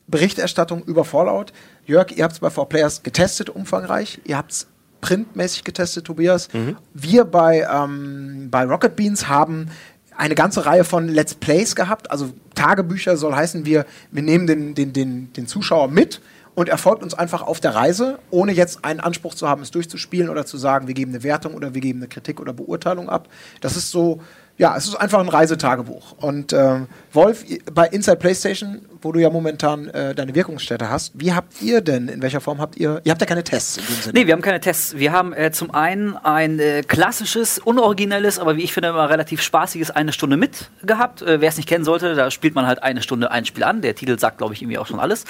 Berichterstattung 0.09 0.83
über 0.85 1.05
Fallout. 1.05 1.53
Jörg, 1.87 2.11
ihr 2.17 2.25
habt 2.25 2.33
es 2.33 2.41
bei 2.41 2.49
4Players 2.49 3.03
getestet, 3.03 3.51
umfangreich. 3.51 4.21
Ihr 4.25 4.37
habt 4.37 4.53
es 4.53 4.67
printmäßig 5.03 5.65
getestet, 5.65 6.07
Tobias. 6.07 6.49
Wir 6.95 7.25
bei, 7.25 7.67
ähm, 7.71 8.49
bei 8.51 8.65
Rocket 8.65 8.97
Beans 8.97 9.29
haben 9.29 9.69
eine 10.17 10.35
ganze 10.35 10.67
Reihe 10.67 10.85
von 10.85 11.09
Let's 11.09 11.35
Plays 11.35 11.75
gehabt. 11.75 12.11
Also 12.11 12.33
Tagebücher 12.61 13.17
soll 13.17 13.35
heißen, 13.35 13.65
wir, 13.65 13.87
wir 14.11 14.23
nehmen 14.23 14.47
den, 14.47 14.75
den, 14.75 14.93
den, 14.93 15.33
den 15.33 15.47
Zuschauer 15.47 15.89
mit 15.89 16.21
und 16.55 16.69
er 16.69 16.79
folgt 16.79 17.03
uns 17.03 17.15
einfach 17.15 17.43
auf 17.43 17.61
der 17.61 17.75
Reise, 17.75 18.19
ohne 18.31 18.53
jetzt 18.53 18.85
einen 18.85 19.01
Anspruch 19.01 19.35
zu 19.35 19.49
haben, 19.49 19.63
es 19.63 19.71
durchzuspielen 19.71 20.29
oder 20.29 20.45
zu 20.45 20.59
sagen, 20.59 20.87
wir 20.89 20.95
geben 20.95 21.13
eine 21.13 21.23
Wertung 21.23 21.55
oder 21.55 21.75
wir 21.75 21.81
geben 21.81 22.01
eine 22.01 22.09
Kritik 22.09 22.41
oder 22.41 22.53
Beurteilung 22.53 23.09
ab. 23.09 23.29
Das 23.61 23.77
ist 23.77 23.91
so, 23.91 24.21
ja, 24.59 24.77
es 24.77 24.87
ist 24.87 24.97
einfach 24.97 25.21
ein 25.21 25.29
Reisetagebuch. 25.29 26.13
Und 26.19 26.53
ähm, 26.53 26.89
Wolf, 27.13 27.45
bei 27.73 27.87
Inside 27.89 28.17
PlayStation, 28.17 28.83
wo 29.03 29.11
du 29.13 29.21
ja 29.21 29.31
momentan 29.31 29.89
äh, 29.89 30.15
deine 30.15 30.35
Wirkungsstätte 30.35 30.91
hast, 30.91 31.13
wie 31.15 31.33
habt 31.33 31.61
ihr 31.61 31.81
denn, 31.81 32.09
in 32.09 32.23
welcher 32.23 32.41
Form 32.41 32.61
habt 32.61 32.77
ihr, 32.77 33.01
ihr 33.05 33.11
habt 33.11 33.21
ja 33.21 33.27
keine 33.27 33.43
Tests 33.43 33.79
in 33.79 33.85
dem 33.87 34.03
Sinne. 34.03 34.19
Nee, 34.19 34.27
wir 34.27 34.35
haben 34.35 34.43
keine 34.43 34.61
Tests. 34.61 34.97
Wir 34.97 35.11
haben 35.13 35.33
äh, 35.33 35.51
zum 35.51 35.73
einen 35.75 36.17
ein 36.17 36.59
äh, 36.61 36.83
klassisches, 36.83 37.59
unoriginelles, 37.59 38.39
aber 38.39 38.57
wie 38.57 38.63
ich 38.63 38.73
finde 38.73 38.91
immer 38.91 39.11
relativ 39.11 39.43
spaßiges 39.43 39.91
eine 39.91 40.13
Stunde 40.13 40.37
mit 40.37 40.71
gehabt. 40.83 41.23
Äh, 41.23 41.41
Wer 41.41 41.49
es 41.49 41.57
nicht 41.57 41.69
kennen 41.69 41.85
sollte, 41.85 42.15
da 42.15 42.31
spielt 42.31 42.55
man 42.55 42.67
halt 42.67 42.83
eine 42.83 43.03
Stunde 43.03 43.31
ein 43.31 43.45
Spiel 43.45 43.65
an. 43.65 43.83
Der 43.83 43.95
Titel 43.95 44.19
sagt, 44.19 44.39
glaube 44.39 44.55
ich, 44.55 44.63
irgendwie 44.63 44.79
auch 44.79 44.87
schon 44.87 45.01
alles. 45.01 45.25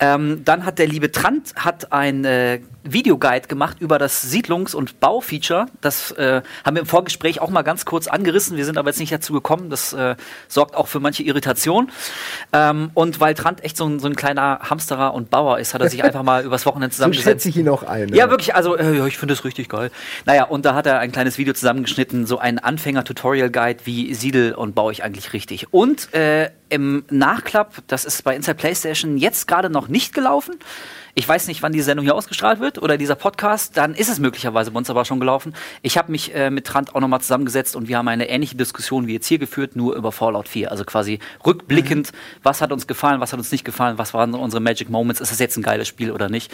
Ähm, 0.00 0.42
dann 0.44 0.64
hat 0.64 0.78
der 0.78 0.88
liebe 0.88 1.12
Trant 1.12 1.54
hat 1.56 1.92
ein 1.92 2.24
äh, 2.24 2.60
Videoguide 2.82 3.46
gemacht 3.46 3.76
über 3.80 3.98
das 3.98 4.32
Siedlungs- 4.32 4.74
und 4.74 4.98
Baufeature. 4.98 5.66
Das 5.80 6.10
äh, 6.12 6.42
haben 6.64 6.76
wir 6.76 6.80
im 6.80 6.86
Vorgespräch 6.88 7.40
auch 7.40 7.50
mal 7.50 7.62
ganz 7.62 7.84
kurz 7.84 8.08
angerissen. 8.08 8.56
Wir 8.56 8.64
sind 8.64 8.76
aber 8.76 8.90
jetzt 8.90 8.98
nicht 8.98 9.12
dazu 9.12 9.32
gekommen. 9.32 9.70
Das 9.70 9.94
sorgt 10.48 10.74
auch 10.74 10.88
für 10.88 10.98
manche 10.98 11.11
Irritation. 11.20 11.90
Ähm, 12.52 12.90
und 12.94 13.20
weil 13.20 13.34
Trant 13.34 13.62
echt 13.62 13.76
so 13.76 13.86
ein, 13.86 14.00
so 14.00 14.06
ein 14.08 14.16
kleiner 14.16 14.60
Hamsterer 14.68 15.14
und 15.14 15.30
Bauer 15.30 15.58
ist, 15.58 15.74
hat 15.74 15.82
er 15.82 15.88
sich 15.90 16.02
einfach 16.04 16.22
mal 16.22 16.44
übers 16.44 16.64
Wochenende 16.66 16.94
So 16.94 16.98
zusammengesetzt. 16.98 17.26
schätze 17.44 17.48
ich 17.50 17.56
ihn 17.56 17.68
auch 17.68 17.82
ein. 17.82 18.14
Ja, 18.14 18.30
wirklich, 18.30 18.54
also 18.54 18.76
äh, 18.76 18.96
ja, 18.96 19.06
ich 19.06 19.18
finde 19.18 19.34
das 19.34 19.44
richtig 19.44 19.68
geil. 19.68 19.90
Naja, 20.24 20.44
und 20.44 20.64
da 20.64 20.74
hat 20.74 20.86
er 20.86 20.98
ein 20.98 21.12
kleines 21.12 21.38
Video 21.38 21.54
zusammengeschnitten, 21.54 22.26
so 22.26 22.38
ein 22.38 22.58
Anfänger-Tutorial-Guide, 22.58 23.80
wie 23.84 24.14
siedel 24.14 24.54
und 24.54 24.74
baue 24.74 24.92
ich 24.92 25.04
eigentlich 25.04 25.32
richtig. 25.32 25.72
Und 25.72 26.12
äh, 26.14 26.50
im 26.68 27.04
Nachklapp, 27.10 27.82
das 27.86 28.04
ist 28.04 28.24
bei 28.24 28.34
Inside 28.34 28.54
PlayStation 28.54 29.18
jetzt 29.18 29.46
gerade 29.46 29.68
noch 29.68 29.88
nicht 29.88 30.14
gelaufen. 30.14 30.54
Ich 31.14 31.28
weiß 31.28 31.46
nicht, 31.46 31.62
wann 31.62 31.72
die 31.72 31.82
Sendung 31.82 32.06
hier 32.06 32.14
ausgestrahlt 32.14 32.58
wird 32.58 32.80
oder 32.80 32.96
dieser 32.96 33.16
Podcast, 33.16 33.76
dann 33.76 33.94
ist 33.94 34.08
es 34.08 34.18
möglicherweise 34.18 34.70
bei 34.70 34.78
uns 34.78 34.88
aber 34.88 35.04
schon 35.04 35.20
gelaufen. 35.20 35.54
Ich 35.82 35.98
habe 35.98 36.10
mich 36.10 36.34
äh, 36.34 36.48
mit 36.48 36.66
Trant 36.66 36.94
auch 36.94 37.00
nochmal 37.00 37.20
zusammengesetzt 37.20 37.76
und 37.76 37.86
wir 37.86 37.98
haben 37.98 38.08
eine 38.08 38.30
ähnliche 38.30 38.56
Diskussion 38.56 39.06
wie 39.06 39.12
jetzt 39.12 39.26
hier 39.26 39.38
geführt, 39.38 39.76
nur 39.76 39.94
über 39.94 40.10
Fallout 40.10 40.48
4. 40.48 40.70
Also 40.70 40.84
quasi 40.84 41.18
rückblickend, 41.44 42.12
was 42.42 42.62
hat 42.62 42.72
uns 42.72 42.86
gefallen, 42.86 43.20
was 43.20 43.32
hat 43.32 43.38
uns 43.38 43.52
nicht 43.52 43.64
gefallen, 43.64 43.98
was 43.98 44.14
waren 44.14 44.32
unsere 44.32 44.62
Magic 44.62 44.88
Moments, 44.88 45.20
ist 45.20 45.32
es 45.32 45.38
jetzt 45.38 45.58
ein 45.58 45.62
geiles 45.62 45.86
Spiel 45.86 46.12
oder 46.12 46.30
nicht. 46.30 46.50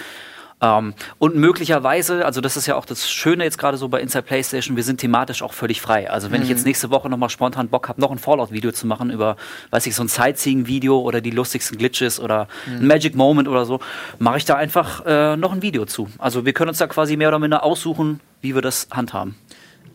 Ähm, 0.61 0.95
und 1.19 1.37
möglicherweise, 1.37 2.25
also 2.25 2.41
das 2.41 2.57
ist 2.57 2.67
ja 2.67 2.75
auch 2.75 2.85
das 2.85 3.09
Schöne 3.09 3.45
jetzt 3.45 3.59
gerade 3.59 3.77
so 3.77 3.89
bei 3.89 4.01
Inside 4.01 4.23
PlayStation, 4.23 4.77
wir 4.77 4.83
sind 4.83 4.99
thematisch 5.01 5.43
auch 5.43 5.53
völlig 5.53 5.81
frei. 5.81 6.11
Also 6.11 6.31
wenn 6.31 6.43
ich 6.43 6.49
jetzt 6.49 6.67
nächste 6.67 6.91
Woche 6.91 7.09
nochmal 7.09 7.31
spontan 7.31 7.69
Bock 7.69 7.89
habe, 7.89 8.01
noch 8.01 8.11
ein 8.11 8.19
Fallout-Video 8.19 8.73
zu 8.73 8.87
machen 8.87 9.11
über, 9.11 9.37
weiß 9.71 9.87
ich, 9.87 9.95
so 9.95 10.03
ein 10.03 10.09
Sightseeing-Video 10.09 10.99
oder 10.99 11.21
die 11.21 11.31
lustigsten 11.31 11.79
Glitches 11.79 12.19
oder 12.19 12.49
ein 12.67 12.87
Magic 12.87 13.15
Moment 13.15 13.49
oder 13.49 13.65
so, 13.65 13.81
mache 14.19 14.39
ich 14.39 14.45
da 14.45 14.57
einfach 14.57 15.05
äh, 15.07 15.37
noch 15.37 15.53
ein 15.53 15.63
Video 15.63 15.87
zu. 15.87 16.09
Also 16.19 16.45
wir 16.45 16.53
können 16.53 16.71
uns 16.71 16.79
da 16.79 16.87
quasi 16.87 17.17
mehr 17.17 17.29
oder 17.29 17.39
minder 17.39 17.63
aussuchen, 17.63 18.21
wie 18.41 18.55
wir 18.55 18.63
das 18.63 18.89
handhaben. 18.91 19.37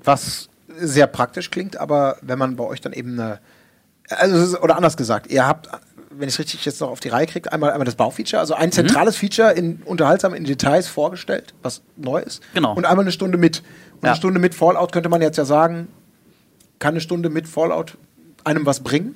Was 0.03 0.49
sehr 0.68 1.07
praktisch 1.07 1.52
klingt, 1.52 1.77
aber 1.77 2.18
wenn 2.22 2.40
man 2.40 2.56
bei 2.56 2.64
euch 2.64 2.81
dann 2.81 2.94
eben 2.94 3.19
eine, 3.19 3.40
also 4.10 4.60
oder 4.60 4.76
anders 4.76 4.98
gesagt, 4.98 5.27
ihr 5.27 5.45
habt, 5.45 5.69
wenn 6.18 6.27
ich 6.27 6.35
es 6.35 6.40
richtig 6.40 6.64
jetzt 6.65 6.80
noch 6.81 6.90
auf 6.90 6.99
die 6.99 7.10
Reihe 7.10 7.26
kriege, 7.27 7.52
einmal, 7.52 7.72
einmal 7.72 7.85
das 7.85 7.95
Baufeature, 7.95 8.40
also 8.40 8.53
Mhm. 8.56 8.61
ein 8.61 8.72
zentrales 8.72 9.15
Feature 9.18 9.52
in 9.52 9.81
unterhaltsam 9.85 10.34
in 10.34 10.44
Details 10.44 10.88
vorgestellt, 10.88 11.53
was 11.61 11.81
neu 11.98 12.19
ist. 12.22 12.41
Genau. 12.53 12.73
Und 12.76 12.85
einmal 12.85 13.03
eine 13.03 13.11
Stunde 13.11 13.38
mit. 13.38 13.60
Und 13.95 14.03
Ja. 14.03 14.10
eine 14.11 14.15
Stunde 14.18 14.40
mit 14.40 14.56
Fallout 14.56 14.91
könnte 14.91 15.10
man 15.10 15.22
jetzt 15.22 15.38
ja 15.38 15.45
sagen, 15.45 15.88
kann 16.80 16.94
eine 16.94 17.02
Stunde 17.02 17.30
mit 17.30 17.48
Fallout 17.48 17.98
einem 18.44 18.65
was 18.65 18.81
bringen? 18.81 19.15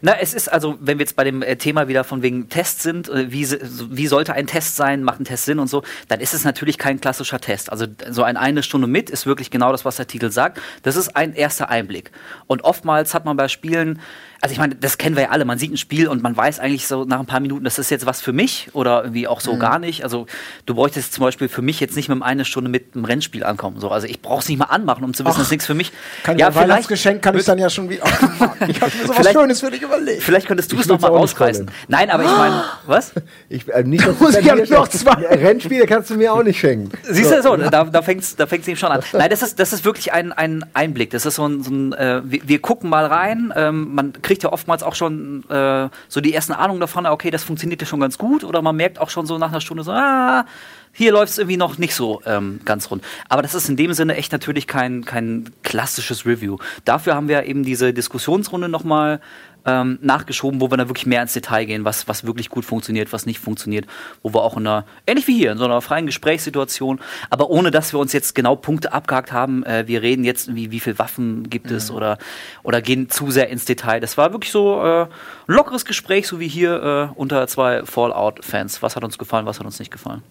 Na, 0.00 0.16
es 0.20 0.34
ist 0.34 0.52
also, 0.52 0.76
wenn 0.80 0.98
wir 0.98 1.04
jetzt 1.04 1.16
bei 1.16 1.24
dem 1.24 1.42
äh, 1.42 1.56
Thema 1.56 1.88
wieder 1.88 2.04
von 2.04 2.22
wegen 2.22 2.48
Test 2.48 2.82
sind, 2.82 3.08
äh, 3.08 3.30
wie, 3.32 3.48
wie 3.90 4.06
sollte 4.06 4.34
ein 4.34 4.46
Test 4.46 4.76
sein, 4.76 5.02
macht 5.02 5.20
ein 5.20 5.24
Test 5.24 5.44
Sinn 5.44 5.58
und 5.58 5.68
so, 5.68 5.82
dann 6.08 6.20
ist 6.20 6.34
es 6.34 6.44
natürlich 6.44 6.78
kein 6.78 7.00
klassischer 7.00 7.40
Test. 7.40 7.70
Also 7.70 7.86
so 8.10 8.22
ein 8.22 8.36
eine 8.36 8.62
Stunde 8.62 8.86
mit 8.86 9.10
ist 9.10 9.26
wirklich 9.26 9.50
genau 9.50 9.72
das, 9.72 9.84
was 9.84 9.96
der 9.96 10.06
Titel 10.06 10.30
sagt. 10.30 10.60
Das 10.82 10.96
ist 10.96 11.16
ein 11.16 11.34
erster 11.34 11.68
Einblick. 11.68 12.10
Und 12.46 12.64
oftmals 12.64 13.14
hat 13.14 13.24
man 13.24 13.36
bei 13.36 13.48
Spielen, 13.48 14.00
also 14.40 14.52
ich 14.52 14.58
meine, 14.58 14.74
das 14.74 14.98
kennen 14.98 15.14
wir 15.16 15.24
ja 15.24 15.28
alle, 15.30 15.44
man 15.44 15.58
sieht 15.58 15.72
ein 15.72 15.76
Spiel 15.76 16.08
und 16.08 16.22
man 16.22 16.36
weiß 16.36 16.58
eigentlich 16.58 16.86
so 16.88 17.04
nach 17.04 17.20
ein 17.20 17.26
paar 17.26 17.40
Minuten, 17.40 17.64
das 17.64 17.78
ist 17.78 17.90
jetzt 17.90 18.06
was 18.06 18.20
für 18.20 18.32
mich 18.32 18.70
oder 18.72 19.02
irgendwie 19.04 19.28
auch 19.28 19.40
so 19.40 19.56
gar 19.56 19.78
nicht. 19.78 20.02
Also 20.02 20.26
du 20.66 20.74
bräuchtest 20.74 21.12
zum 21.12 21.22
Beispiel 21.22 21.48
für 21.48 21.62
mich 21.62 21.78
jetzt 21.78 21.94
nicht 21.96 22.08
mit 22.08 22.16
einem 22.16 22.22
eine 22.22 22.44
Stunde 22.44 22.68
mit 22.68 22.94
einem 22.96 23.04
Rennspiel 23.04 23.44
ankommen. 23.44 23.78
So, 23.80 23.90
also 23.90 24.06
ich 24.08 24.20
brauche 24.20 24.40
es 24.40 24.48
nicht 24.48 24.58
mal 24.58 24.64
anmachen, 24.66 25.04
um 25.04 25.14
zu 25.14 25.24
wissen, 25.24 25.32
Ach, 25.34 25.38
das 25.38 25.46
ist 25.46 25.50
nichts 25.52 25.66
für 25.66 25.74
mich. 25.74 25.92
Kann 26.24 26.38
ja, 26.38 26.52
Weihnachtsgeschenk 26.54 27.22
kann 27.22 27.36
ich 27.38 27.44
dann 27.44 27.58
ja 27.58 27.70
schon 27.70 27.88
wieder. 27.88 28.02
Oh, 28.04 28.08
ich 28.68 28.80
hatte 28.80 28.96
mir 28.96 29.04
sowas 29.04 29.16
Vielleicht- 29.16 29.34
Schönes 29.62 29.64
für 29.64 29.70
dich 29.70 29.82
überlegt. 29.82 30.22
Vielleicht 30.22 30.46
könntest 30.46 30.72
du 30.72 30.76
Ich 30.76 30.82
es 30.82 30.88
noch 30.88 30.94
will's 30.94 31.02
mal 31.02 31.10
auch 31.10 31.22
nicht 31.22 31.40
rausreißen. 31.40 31.70
Nein, 31.88 32.10
aber 32.10 32.24
ich 32.24 32.30
meine, 32.30 32.64
was? 32.86 33.12
Ich, 33.48 33.68
äh, 33.68 33.82
nicht, 33.84 34.06
dass 34.06 34.18
muss 34.18 34.32
du 34.32 34.40
ich 34.40 34.46
ja 34.46 34.54
mir 34.54 34.68
noch 34.68 34.88
zwei. 34.88 35.12
Rennspiele 35.12 35.86
kannst 35.86 36.10
du 36.10 36.14
mir 36.14 36.32
auch 36.32 36.42
nicht 36.42 36.58
schenken. 36.58 36.90
Siehst 37.02 37.30
du, 37.30 37.42
so, 37.42 37.56
da, 37.56 37.84
da 37.84 38.02
fängt 38.02 38.22
es 38.22 38.36
da 38.36 38.46
fängt's 38.46 38.68
eben 38.68 38.76
schon 38.76 38.90
an. 38.90 39.00
Nein, 39.12 39.30
das 39.30 39.42
ist, 39.42 39.58
das 39.58 39.72
ist 39.72 39.84
wirklich 39.84 40.12
ein, 40.12 40.32
ein 40.32 40.64
Einblick. 40.74 41.10
Das 41.10 41.26
ist 41.26 41.36
so 41.36 41.46
ein, 41.46 41.62
so 41.62 41.70
ein 41.70 41.92
äh, 41.92 42.22
wir, 42.24 42.40
wir 42.44 42.58
gucken 42.60 42.90
mal 42.90 43.06
rein. 43.06 43.52
Ähm, 43.56 43.94
man 43.94 44.12
kriegt 44.22 44.42
ja 44.42 44.52
oftmals 44.52 44.82
auch 44.82 44.94
schon 44.94 45.44
äh, 45.48 45.88
so 46.08 46.20
die 46.20 46.34
ersten 46.34 46.52
Ahnungen 46.52 46.80
davon, 46.80 47.06
okay, 47.06 47.30
das 47.30 47.44
funktioniert 47.44 47.80
ja 47.80 47.86
schon 47.86 48.00
ganz 48.00 48.18
gut. 48.18 48.44
Oder 48.44 48.62
man 48.62 48.76
merkt 48.76 48.98
auch 48.98 49.10
schon 49.10 49.26
so 49.26 49.38
nach 49.38 49.50
einer 49.50 49.60
Stunde 49.60 49.84
so, 49.84 49.92
ah, 49.92 50.44
hier 50.92 51.12
läuft 51.12 51.32
es 51.32 51.38
irgendwie 51.38 51.56
noch 51.56 51.78
nicht 51.78 51.94
so 51.94 52.20
ähm, 52.26 52.60
ganz 52.64 52.90
rund. 52.90 53.02
Aber 53.28 53.42
das 53.42 53.54
ist 53.54 53.68
in 53.68 53.76
dem 53.76 53.94
Sinne 53.94 54.14
echt 54.16 54.30
natürlich 54.30 54.66
kein, 54.66 55.04
kein 55.04 55.50
klassisches 55.62 56.26
Review. 56.26 56.58
Dafür 56.84 57.14
haben 57.14 57.28
wir 57.28 57.44
eben 57.44 57.64
diese 57.64 57.94
Diskussionsrunde 57.94 58.68
nochmal 58.68 59.20
ähm, 59.64 59.98
nachgeschoben, 60.02 60.60
wo 60.60 60.70
wir 60.70 60.76
dann 60.76 60.88
wirklich 60.88 61.06
mehr 61.06 61.22
ins 61.22 61.32
Detail 61.32 61.64
gehen, 61.64 61.84
was, 61.84 62.08
was 62.08 62.24
wirklich 62.24 62.48
gut 62.48 62.64
funktioniert, 62.64 63.12
was 63.12 63.26
nicht 63.26 63.38
funktioniert, 63.38 63.86
wo 64.22 64.32
wir 64.34 64.42
auch 64.42 64.56
in 64.56 64.66
einer, 64.66 64.84
ähnlich 65.06 65.26
wie 65.28 65.36
hier, 65.36 65.52
in 65.52 65.58
so 65.58 65.64
einer 65.64 65.80
freien 65.80 66.06
Gesprächssituation, 66.06 67.00
aber 67.30 67.50
ohne, 67.50 67.70
dass 67.70 67.92
wir 67.92 68.00
uns 68.00 68.12
jetzt 68.12 68.34
genau 68.34 68.56
Punkte 68.56 68.92
abgehakt 68.92 69.32
haben, 69.32 69.64
äh, 69.64 69.86
wir 69.86 70.02
reden 70.02 70.24
jetzt, 70.24 70.54
wie, 70.54 70.70
wie 70.70 70.80
viele 70.80 70.98
Waffen 70.98 71.48
gibt 71.50 71.70
es 71.70 71.90
oder, 71.90 72.18
oder 72.62 72.82
gehen 72.82 73.08
zu 73.10 73.30
sehr 73.30 73.48
ins 73.48 73.64
Detail. 73.64 74.00
Das 74.00 74.18
war 74.18 74.32
wirklich 74.32 74.50
so 74.50 74.82
äh, 74.82 75.02
ein 75.02 75.08
lockeres 75.46 75.84
Gespräch, 75.84 76.26
so 76.26 76.40
wie 76.40 76.48
hier 76.48 77.10
äh, 77.12 77.18
unter 77.18 77.46
zwei 77.46 77.84
Fallout-Fans. 77.84 78.82
Was 78.82 78.96
hat 78.96 79.04
uns 79.04 79.18
gefallen, 79.18 79.46
was 79.46 79.58
hat 79.58 79.66
uns 79.66 79.78
nicht 79.78 79.90
gefallen? 79.90 80.22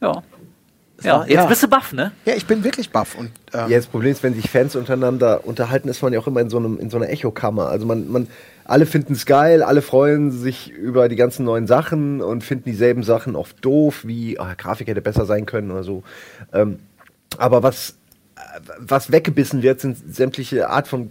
Ja. 0.00 0.22
Ja, 1.02 1.24
jetzt 1.24 1.34
ja. 1.34 1.46
bist 1.46 1.62
du 1.62 1.68
baff, 1.68 1.92
ne? 1.92 2.12
Ja, 2.24 2.34
ich 2.34 2.46
bin 2.46 2.64
wirklich 2.64 2.90
baff. 2.90 3.16
Und, 3.16 3.30
ähm, 3.52 3.68
Ja, 3.68 3.76
das 3.76 3.86
Problem 3.86 4.12
ist, 4.12 4.22
wenn 4.22 4.34
sich 4.34 4.48
Fans 4.48 4.76
untereinander 4.76 5.44
unterhalten, 5.44 5.88
ist 5.88 6.02
man 6.02 6.12
ja 6.12 6.20
auch 6.20 6.26
immer 6.26 6.40
in 6.40 6.48
so, 6.50 6.56
einem, 6.56 6.78
in 6.78 6.88
so 6.88 6.96
einer 6.96 7.08
Echokammer. 7.10 7.68
Also 7.68 7.84
man, 7.84 8.10
man, 8.10 8.28
alle 8.64 8.86
finden 8.86 9.12
es 9.12 9.26
geil, 9.26 9.62
alle 9.62 9.82
freuen 9.82 10.30
sich 10.30 10.70
über 10.70 11.08
die 11.08 11.16
ganzen 11.16 11.44
neuen 11.44 11.66
Sachen 11.66 12.20
und 12.20 12.42
finden 12.42 12.64
dieselben 12.64 13.02
Sachen 13.02 13.36
oft 13.36 13.62
doof, 13.64 14.04
wie 14.06 14.38
ah, 14.38 14.54
Grafik 14.54 14.88
hätte 14.88 15.02
besser 15.02 15.26
sein 15.26 15.46
können 15.46 15.70
oder 15.70 15.82
so. 15.82 16.02
Ähm, 16.52 16.78
aber 17.36 17.62
was, 17.62 17.96
was 18.78 19.12
weggebissen 19.12 19.62
wird, 19.62 19.80
sind 19.80 19.98
sämtliche 20.14 20.70
Art 20.70 20.88
von 20.88 21.08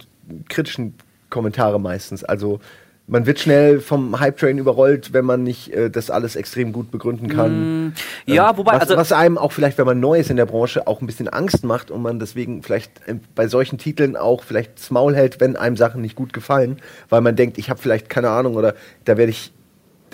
kritischen 0.48 0.94
Kommentare 1.30 1.78
meistens. 1.80 2.24
Also 2.24 2.60
man 3.06 3.26
wird 3.26 3.38
schnell 3.38 3.80
vom 3.80 4.18
Hype-Train 4.18 4.56
überrollt, 4.56 5.12
wenn 5.12 5.26
man 5.26 5.42
nicht 5.42 5.72
äh, 5.74 5.90
das 5.90 6.10
alles 6.10 6.36
extrem 6.36 6.72
gut 6.72 6.90
begründen 6.90 7.28
kann. 7.28 7.94
Ja, 8.24 8.50
Ähm, 8.50 8.56
wobei, 8.56 8.72
was, 8.72 8.82
also 8.82 8.96
was 8.96 9.12
einem 9.12 9.36
auch 9.36 9.52
vielleicht, 9.52 9.76
wenn 9.76 9.84
man 9.84 10.00
neu 10.00 10.18
ist 10.18 10.30
in 10.30 10.36
der 10.36 10.46
Branche, 10.46 10.86
auch 10.86 11.00
ein 11.00 11.06
bisschen 11.06 11.28
Angst 11.28 11.64
macht 11.64 11.90
und 11.90 12.00
man 12.00 12.18
deswegen 12.18 12.62
vielleicht 12.62 12.92
ähm, 13.06 13.20
bei 13.34 13.46
solchen 13.46 13.76
Titeln 13.76 14.16
auch 14.16 14.42
vielleicht 14.42 14.78
das 14.78 14.90
Maul 14.90 15.14
hält, 15.14 15.38
wenn 15.40 15.56
einem 15.56 15.76
Sachen 15.76 16.00
nicht 16.00 16.16
gut 16.16 16.32
gefallen, 16.32 16.78
weil 17.10 17.20
man 17.20 17.36
denkt, 17.36 17.58
ich 17.58 17.68
habe 17.68 17.80
vielleicht 17.80 18.08
keine 18.08 18.30
Ahnung 18.30 18.56
oder 18.56 18.74
da 19.04 19.18
werde 19.18 19.30
ich, 19.30 19.52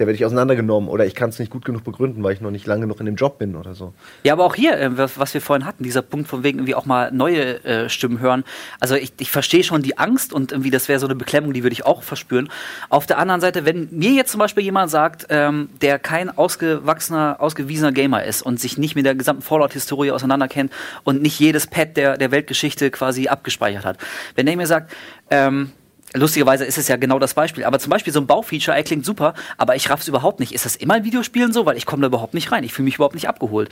da 0.01 0.07
werde 0.07 0.15
ich 0.15 0.25
auseinandergenommen 0.25 0.89
oder 0.89 1.05
ich 1.05 1.15
kann 1.15 1.29
es 1.29 1.39
nicht 1.39 1.53
gut 1.53 1.67
genug 1.67 1.85
begründen, 1.85 2.23
weil 2.25 2.33
ich 2.33 2.41
noch 2.41 2.51
nicht 2.51 2.67
lange 2.67 2.81
genug 2.81 3.01
in 3.01 3.07
dem 3.07 3.17
Job 3.17 3.39
bin 3.39 3.55
oder 3.55 3.75
so. 3.75 3.93
Ja, 4.25 4.33
aber 4.33 4.47
auch 4.47 4.55
hier, 4.55 4.81
äh, 4.81 4.97
was, 4.97 5.19
was 5.19 5.35
wir 5.35 5.43
vorhin 5.43 5.67
hatten, 5.67 5.85
dieser 5.85 6.01
Punkt 6.01 6.27
von 6.27 6.43
wegen 6.43 6.61
irgendwie 6.61 6.75
auch 6.75 6.87
mal 6.87 7.13
neue 7.13 7.63
äh, 7.65 7.91
Stimmen 7.91 8.19
hören. 8.19 8.45
Also 8.81 8.95
ich, 8.95 9.13
ich 9.19 9.31
verstehe 9.31 9.63
schon 9.63 9.83
die 9.83 9.99
Angst 9.99 10.33
und 10.33 10.53
irgendwie 10.53 10.71
das 10.71 10.89
wäre 10.89 10.99
so 10.99 11.07
eine 11.07 11.17
Beklemmung, 11.17 11.53
die 11.53 11.63
würde 11.63 11.75
ich 11.75 11.85
auch 11.85 12.03
verspüren. 12.03 12.49
Auf 12.89 13.05
der 13.05 13.19
anderen 13.19 13.43
Seite, 13.43 13.67
wenn 13.67 13.89
mir 13.91 14.13
jetzt 14.13 14.31
zum 14.31 14.39
Beispiel 14.39 14.65
jemand 14.65 14.91
sagt, 14.91 15.27
ähm, 15.29 15.69
der 15.83 15.99
kein 15.99 16.31
ausgewachsener, 16.31 17.37
ausgewiesener 17.39 17.93
Gamer 17.93 18.25
ist 18.25 18.41
und 18.41 18.59
sich 18.59 18.79
nicht 18.79 18.97
mit 18.97 19.05
der 19.05 19.15
gesamten 19.15 19.43
Fallout-Historie 19.43 20.13
auseinanderkennt 20.13 20.73
und 21.05 21.21
nicht 21.21 21.39
jedes 21.39 21.67
Pad 21.67 21.99
der, 21.99 22.17
der 22.17 22.31
Weltgeschichte 22.31 22.91
quasi 22.91 23.29
abgespeichert 23.29 23.85
hat. 23.85 23.99
Wenn 24.35 24.47
der 24.47 24.57
mir 24.57 24.67
sagt, 24.67 24.95
ähm, 25.31 25.73
lustigerweise 26.15 26.65
ist 26.65 26.79
es 26.79 26.89
ja 26.89 26.97
genau 26.97 27.19
das 27.19 27.35
Beispiel. 27.35 27.65
Aber 27.65 27.79
zum 27.79 27.91
Beispiel 27.91 28.13
so 28.13 28.21
ein 28.21 28.27
Baufeature, 28.27 28.77
ey, 28.77 28.83
klingt 28.83 29.05
super, 29.05 29.35
aber 29.57 29.77
ich 29.77 29.89
raff's 29.91 30.09
überhaupt 30.09 30.41
nicht. 30.41 30.53
Ist 30.53 30.65
das 30.65 30.77
immer 30.77 30.97
in 30.97 31.05
Videospielen 31.05 31.53
so? 31.53 31.67
Weil 31.67 31.77
ich 31.77 31.87
komme 31.87 32.03
da 32.03 32.09
überhaupt 32.09 32.35
nicht 32.35 32.51
rein. 32.53 32.65
Ich 32.65 32.73
fühle 32.73 32.85
mich 32.85 32.97
überhaupt 32.97 33.15
nicht 33.15 33.29
abgeholt. 33.29 33.69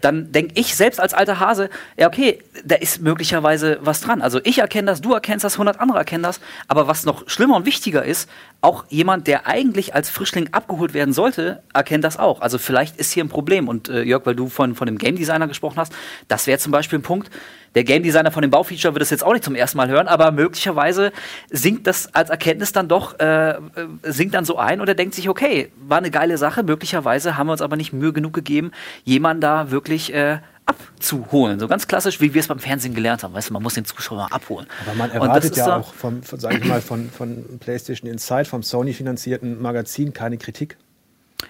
Dann 0.00 0.32
denke 0.32 0.52
ich 0.56 0.74
selbst 0.74 1.00
als 1.00 1.14
alter 1.14 1.40
Hase, 1.40 1.70
ja, 1.96 2.08
okay, 2.08 2.38
da 2.64 2.76
ist 2.76 3.02
möglicherweise 3.02 3.78
was 3.82 4.00
dran. 4.00 4.22
Also 4.22 4.40
ich 4.44 4.58
erkenne 4.58 4.86
das, 4.86 5.00
du 5.00 5.12
erkennst 5.12 5.44
das, 5.44 5.54
100 5.54 5.80
andere 5.80 5.98
erkennen 5.98 6.22
das. 6.22 6.40
Aber 6.68 6.88
was 6.88 7.04
noch 7.04 7.28
schlimmer 7.28 7.56
und 7.56 7.66
wichtiger 7.66 8.04
ist, 8.04 8.28
auch 8.60 8.84
jemand, 8.88 9.26
der 9.26 9.46
eigentlich 9.46 9.94
als 9.94 10.08
Frischling 10.08 10.48
abgeholt 10.52 10.94
werden 10.94 11.12
sollte, 11.12 11.62
erkennt 11.74 12.04
das 12.04 12.16
auch. 12.18 12.40
Also 12.40 12.58
vielleicht 12.58 12.96
ist 12.96 13.12
hier 13.12 13.24
ein 13.24 13.28
Problem. 13.28 13.68
Und 13.68 13.88
äh, 13.88 14.02
Jörg, 14.02 14.24
weil 14.24 14.36
du 14.36 14.48
von, 14.48 14.74
von 14.74 14.86
dem 14.86 14.98
Game 14.98 15.16
Designer 15.16 15.48
gesprochen 15.48 15.76
hast, 15.76 15.92
das 16.28 16.46
wäre 16.46 16.58
zum 16.58 16.72
Beispiel 16.72 17.00
ein 17.00 17.02
Punkt, 17.02 17.30
der 17.74 17.84
Game 17.84 18.02
Designer 18.02 18.30
von 18.30 18.42
dem 18.42 18.50
Baufeature 18.50 18.94
wird 18.94 19.02
es 19.02 19.10
jetzt 19.10 19.24
auch 19.24 19.32
nicht 19.32 19.44
zum 19.44 19.54
ersten 19.54 19.76
Mal 19.76 19.88
hören, 19.88 20.08
aber 20.08 20.30
möglicherweise 20.30 21.12
sinkt 21.50 21.86
das 21.86 22.14
als 22.14 22.30
Erkenntnis 22.30 22.72
dann 22.72 22.88
doch, 22.88 23.18
äh, 23.18 23.54
sinkt 24.02 24.34
dann 24.34 24.44
so 24.44 24.58
ein 24.58 24.80
oder 24.80 24.94
denkt 24.94 25.14
sich, 25.14 25.28
okay, 25.28 25.72
war 25.86 25.98
eine 25.98 26.10
geile 26.10 26.38
Sache, 26.38 26.62
möglicherweise 26.62 27.36
haben 27.36 27.46
wir 27.46 27.52
uns 27.52 27.62
aber 27.62 27.76
nicht 27.76 27.92
Mühe 27.92 28.12
genug 28.12 28.34
gegeben, 28.34 28.72
jemanden 29.04 29.40
da 29.40 29.70
wirklich 29.70 30.12
äh, 30.12 30.38
abzuholen. 30.66 31.58
So 31.58 31.68
ganz 31.68 31.88
klassisch, 31.88 32.20
wie 32.20 32.34
wir 32.34 32.40
es 32.40 32.48
beim 32.48 32.58
Fernsehen 32.58 32.94
gelernt 32.94 33.22
haben. 33.22 33.34
Weißt 33.34 33.50
du, 33.50 33.52
man 33.52 33.62
muss 33.62 33.74
den 33.74 33.84
Zuschauer 33.84 34.28
abholen. 34.30 34.66
Aber 34.86 34.96
man 34.96 35.10
erwartet 35.10 35.56
ja 35.56 35.76
auch 35.76 35.92
vom, 35.92 36.22
von, 36.22 36.38
sag 36.38 36.54
ich 36.54 36.64
mal, 36.64 36.80
von, 36.80 37.10
von 37.10 37.58
PlayStation 37.58 38.10
Inside, 38.10 38.44
vom 38.44 38.62
Sony-finanzierten 38.62 39.60
Magazin 39.60 40.12
keine 40.12 40.38
Kritik. 40.38 40.76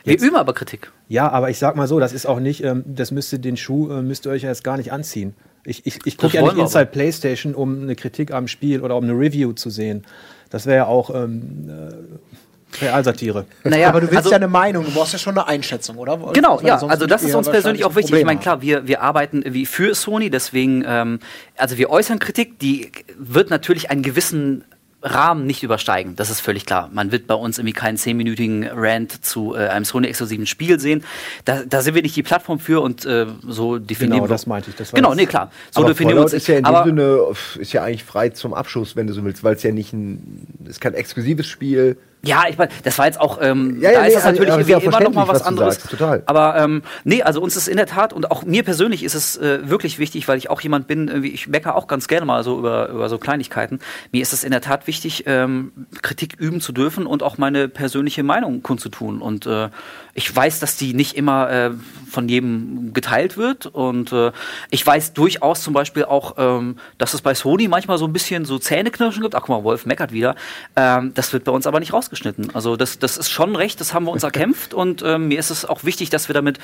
Wir 0.05 0.19
üben 0.19 0.37
aber 0.37 0.55
Kritik. 0.55 0.91
Ja, 1.09 1.29
aber 1.29 1.51
ich 1.51 1.59
sag 1.59 1.77
mal 1.77 1.87
so, 1.87 2.01
das 2.01 2.13
ist 2.15 2.27
auch 2.27 2.41
nicht, 2.41 2.65
ähm, 2.65 2.83
das 2.87 3.11
müsste 3.11 3.39
den 3.39 3.59
Schuh, 3.59 3.91
äh, 3.91 4.03
müsst 4.03 4.27
ihr 4.27 4.33
euch 4.33 4.43
ja 4.43 4.49
jetzt 4.49 4.65
gar 4.65 4.79
nicht 4.79 4.93
anziehen. 4.93 5.35
Ich, 5.65 5.87
ich, 5.87 5.99
ich 6.05 6.17
gucke 6.17 6.37
ja 6.37 6.43
nicht 6.43 6.57
Inside 6.57 6.87
PlayStation, 6.87 7.55
um 7.55 7.83
eine 7.83 7.95
Kritik 7.95 8.33
am 8.33 8.49
Spiel 8.49 8.81
oder 8.81 8.97
um 8.97 9.05
eine 9.05 9.13
Review 9.13 9.53
zu 9.53 9.71
sehen. 9.71 10.05
Das 10.51 10.67
wäre 10.67 10.77
ja 10.77 10.87
auch 10.87 11.15
ähm, 11.15 11.69
äh, 11.69 12.85
Realsatire. 12.85 13.47
Naja, 13.65 13.89
aber 13.89 14.01
du 14.01 14.07
willst 14.07 14.19
also, 14.19 14.31
ja 14.31 14.37
eine 14.37 14.49
Meinung, 14.49 14.85
du 14.85 14.91
brauchst 14.91 15.13
ja 15.13 15.19
schon 15.19 15.37
eine 15.37 15.47
Einschätzung, 15.47 15.97
oder? 15.99 16.19
Genau, 16.33 16.61
ja, 16.61 16.77
also 16.79 17.07
das 17.07 17.23
ist 17.23 17.35
uns 17.35 17.49
persönlich 17.49 17.85
auch 17.85 17.95
wichtig. 17.95 18.17
Ich 18.17 18.25
meine, 18.25 18.41
klar, 18.41 18.63
wir, 18.63 18.87
wir 18.87 19.03
arbeiten 19.03 19.45
wie 19.47 19.67
für 19.67 19.95
Sony, 19.95 20.31
deswegen, 20.31 20.85
ähm, 20.87 21.21
also 21.57 21.79
wir 21.79 21.91
äußern 21.91 22.19
Kritik, 22.19 22.59
die 22.59 22.91
wird 23.17 23.51
natürlich 23.51 23.91
einen 23.91 24.03
gewissen 24.03 24.65
Rahmen 25.03 25.47
nicht 25.47 25.63
übersteigen. 25.63 26.17
Das 26.17 26.31
ist 26.31 26.41
völlig 26.41 26.67
klar. 26.67 26.89
Man 26.93 27.13
wird 27.13 27.27
bei 27.27 27.35
uns 27.35 27.59
irgendwie 27.59 27.73
keinen 27.73 27.97
zehnminütigen 27.97 28.69
Rant 28.73 29.25
zu 29.25 29.55
äh, 29.55 29.69
einem 29.69 29.85
Sony-exklusiven 29.85 30.47
Spiel 30.47 30.79
sehen. 30.79 31.05
Da, 31.45 31.63
da 31.65 31.83
sind 31.83 31.95
wir 31.95 32.03
nicht 32.03 32.15
die 32.17 32.23
Plattform 32.23 32.59
für 32.59 32.81
und 32.81 33.05
äh, 33.05 33.27
so 33.47 33.79
definieren 33.79 34.19
genau, 34.19 34.25
wir. 34.25 34.29
das 34.29 34.47
meinte 34.47 34.71
ich. 34.71 34.77
Das 34.77 34.93
genau, 34.93 35.15
nee, 35.15 35.27
klar. 35.27 35.51
So 35.71 35.81
aber 35.81 35.89
definieren 35.89 36.19
wir 36.19 36.23
uns. 36.23 36.33
Ist 36.33 36.47
ja 36.47 36.59
in 36.59 36.65
dem 36.65 36.85
Sinne, 36.85 37.19
ist 37.59 37.73
ja 37.73 37.83
eigentlich 37.83 38.05
frei 38.05 38.29
zum 38.31 38.55
Abschluss, 38.55 38.97
wenn 38.97 39.07
du 39.07 39.13
so 39.13 39.25
willst, 39.25 39.43
weil 39.43 39.57
es 39.57 39.63
ja 39.63 39.73
nicht 39.73 39.93
ein, 39.93 40.47
ist 40.69 40.81
kein 40.81 40.95
exklusives 40.95 41.47
Spiel 41.47 41.97
ja, 42.25 42.45
ich 42.49 42.57
meine, 42.57 42.71
das 42.85 42.99
war 42.99 43.07
jetzt 43.07 43.21
auch, 43.21 43.39
ähm, 43.41 43.81
ja, 43.81 43.91
ja, 43.91 43.97
da 43.99 44.03
nee, 44.03 44.09
ist 44.09 44.17
das 44.17 44.25
natürlich 44.25 44.53
also, 44.53 44.75
immer 44.87 45.01
noch 45.01 45.13
mal 45.13 45.27
was, 45.27 45.41
was 45.41 45.43
anderes. 45.43 45.75
Sagst, 45.75 45.91
total. 45.91 46.23
Aber 46.27 46.57
ähm, 46.57 46.83
nee, 47.03 47.23
also 47.23 47.41
uns 47.41 47.57
ist 47.57 47.67
in 47.67 47.77
der 47.77 47.87
Tat 47.87 48.13
und 48.13 48.31
auch 48.31 48.45
mir 48.45 48.63
persönlich 48.63 49.03
ist 49.03 49.15
es 49.15 49.37
äh, 49.37 49.69
wirklich 49.69 49.99
wichtig, 49.99 50.29
weil 50.29 50.39
ich 50.39 50.49
auch 50.49 50.61
jemand 50.61 50.87
bin, 50.87 51.09
irgendwie, 51.09 51.31
ich 51.31 51.49
meckere 51.49 51.75
auch 51.75 51.89
ganz 51.89 52.07
gerne 52.07 52.25
mal 52.25 52.45
so 52.45 52.59
über, 52.59 52.89
über 52.91 53.09
so 53.09 53.19
Kleinigkeiten. 53.19 53.81
Mir 54.13 54.23
ist 54.23 54.33
es 54.33 54.45
in 54.45 54.53
der 54.53 54.61
Tat 54.61 54.87
wichtig, 54.87 55.25
ähm, 55.27 55.73
Kritik 56.03 56.37
üben 56.39 56.61
zu 56.61 56.73
dürfen 56.73 57.07
und 57.07 57.25
auch 57.25 57.39
meine 57.39 57.69
persönliche 57.69 58.23
Meinung 58.23 58.63
kundzutun. 58.63 59.21
Und 59.21 59.47
äh, 59.47 59.71
ich 60.15 60.35
weiß, 60.35 60.61
dass 60.61 60.77
die 60.77 60.93
nicht 60.95 61.17
immer 61.17 61.51
äh, 61.51 61.71
von 62.11 62.29
jedem 62.29 62.93
geteilt 62.93 63.37
wird. 63.37 63.67
Und 63.67 64.13
äh, 64.13 64.33
ich 64.71 64.87
weiß 64.87 65.15
durchaus 65.15 65.63
zum 65.63 65.73
Beispiel 65.73 66.05
auch, 66.05 66.35
ähm, 66.37 66.77
dass 66.99 67.15
es 67.15 67.23
bei 67.23 67.35
Sony 67.35 67.69
manchmal 67.69 67.99
so 67.99 68.07
ein 68.07 68.13
bisschen 68.13 68.45
so 68.45 68.59
Zähneknirschen 68.59 69.23
gibt. 69.23 69.35
Ach 69.35 69.41
guck 69.41 69.49
mal, 69.49 69.65
Wolf 69.65 69.87
meckert 69.87 70.13
wieder. 70.13 70.35
Ähm, 70.77 71.13
das 71.15 71.33
wird 71.33 71.45
bei 71.45 71.53
uns 71.53 71.67
aber 71.67 71.81
nicht 71.81 71.93
rausgeschnitten. 71.93 72.55
Also 72.55 72.77
das, 72.77 72.99
das 72.99 73.17
ist 73.17 73.31
schon 73.31 73.57
recht, 73.57 73.81
das 73.81 73.95
haben 73.95 74.05
wir 74.05 74.13
uns 74.13 74.23
erkämpft. 74.23 74.75
Und 74.75 75.03
ähm, 75.03 75.29
mir 75.29 75.39
ist 75.39 75.51
es 75.51 75.65
auch 75.65 75.85
wichtig, 75.85 76.11
dass 76.11 76.29
wir 76.29 76.35
damit 76.35 76.59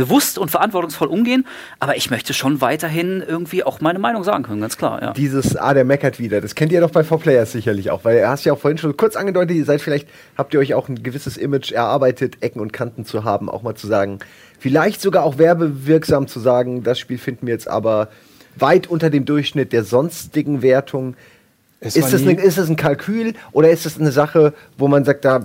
bewusst 0.00 0.38
und 0.38 0.50
verantwortungsvoll 0.50 1.08
umgehen, 1.08 1.46
aber 1.78 1.94
ich 1.94 2.10
möchte 2.10 2.32
schon 2.32 2.62
weiterhin 2.62 3.22
irgendwie 3.26 3.64
auch 3.64 3.82
meine 3.82 3.98
Meinung 3.98 4.24
sagen 4.24 4.44
können, 4.44 4.62
ganz 4.62 4.78
klar. 4.78 5.02
Ja. 5.02 5.12
Dieses, 5.12 5.56
ah, 5.56 5.74
der 5.74 5.84
meckert 5.84 6.18
wieder, 6.18 6.40
das 6.40 6.54
kennt 6.54 6.72
ihr 6.72 6.80
doch 6.80 6.90
bei 6.90 7.02
4Players 7.02 7.52
sicherlich 7.52 7.90
auch, 7.90 8.02
weil 8.02 8.16
er 8.16 8.30
hast 8.30 8.46
ja 8.46 8.54
auch 8.54 8.58
vorhin 8.58 8.78
schon 8.78 8.96
kurz 8.96 9.14
angedeutet, 9.14 9.56
ihr 9.58 9.66
seid 9.66 9.82
vielleicht, 9.82 10.08
habt 10.38 10.54
ihr 10.54 10.60
euch 10.60 10.72
auch 10.72 10.88
ein 10.88 11.02
gewisses 11.02 11.36
Image 11.36 11.72
erarbeitet, 11.72 12.38
Ecken 12.40 12.60
und 12.60 12.72
Kanten 12.72 12.89
zu 13.04 13.24
haben, 13.24 13.48
auch 13.48 13.62
mal 13.62 13.74
zu 13.74 13.86
sagen, 13.86 14.18
vielleicht 14.58 15.00
sogar 15.00 15.24
auch 15.24 15.38
werbewirksam 15.38 16.26
zu 16.26 16.40
sagen, 16.40 16.82
das 16.82 16.98
Spiel 16.98 17.18
finden 17.18 17.46
wir 17.46 17.54
jetzt 17.54 17.68
aber 17.68 18.08
weit 18.56 18.86
unter 18.88 19.10
dem 19.10 19.24
Durchschnitt 19.24 19.72
der 19.72 19.84
sonstigen 19.84 20.62
Wertung. 20.62 21.14
Ist 21.82 21.96
das, 21.96 22.12
eine, 22.12 22.34
ist 22.34 22.58
das, 22.58 22.68
ein 22.68 22.76
Kalkül 22.76 23.32
oder 23.52 23.70
ist 23.70 23.86
das 23.86 23.98
eine 23.98 24.12
Sache, 24.12 24.52
wo 24.76 24.86
man 24.86 25.06
sagt, 25.06 25.24
da 25.24 25.42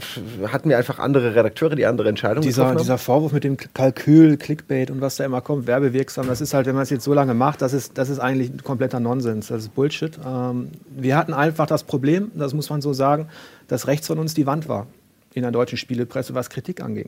hatten 0.52 0.68
wir 0.68 0.78
einfach 0.78 1.00
andere 1.00 1.34
Redakteure, 1.34 1.78
die 1.78 1.86
andere 1.86 2.10
Entscheidungen 2.10 2.46
dieser, 2.46 2.76
dieser 2.76 2.98
Vorwurf 2.98 3.32
mit 3.32 3.46
dem 3.46 3.56
Kalkül, 3.56 4.36
Clickbait 4.36 4.92
und 4.92 5.00
was 5.00 5.16
da 5.16 5.24
immer 5.24 5.40
kommt, 5.40 5.66
werbewirksam, 5.66 6.28
das 6.28 6.42
ist 6.42 6.54
halt, 6.54 6.66
wenn 6.66 6.76
man 6.76 6.84
es 6.84 6.90
jetzt 6.90 7.06
so 7.06 7.14
lange 7.14 7.34
macht, 7.34 7.62
das 7.62 7.72
ist, 7.72 7.98
das 7.98 8.10
ist 8.10 8.20
eigentlich 8.20 8.52
kompletter 8.66 9.00
Nonsens, 9.00 9.48
das 9.48 9.62
ist 9.62 9.76
Bullshit. 9.76 10.20
Ähm, 10.26 10.72
wir 10.90 11.16
hatten 11.16 11.34
einfach 11.34 11.68
das 11.68 11.86
Problem, 11.86 12.32
das 12.36 12.54
muss 12.54 12.70
man 12.70 12.82
so 12.82 12.92
sagen, 12.92 13.30
dass 13.70 13.88
rechts 13.88 14.08
von 14.08 14.20
uns 14.20 14.34
die 14.34 14.46
Wand 14.46 14.68
war 14.68 14.88
in 15.34 15.44
der 15.44 15.52
deutschen 15.52 15.78
Spielepresse, 15.78 16.34
was 16.34 16.50
Kritik 16.50 16.82
anging. 16.82 17.08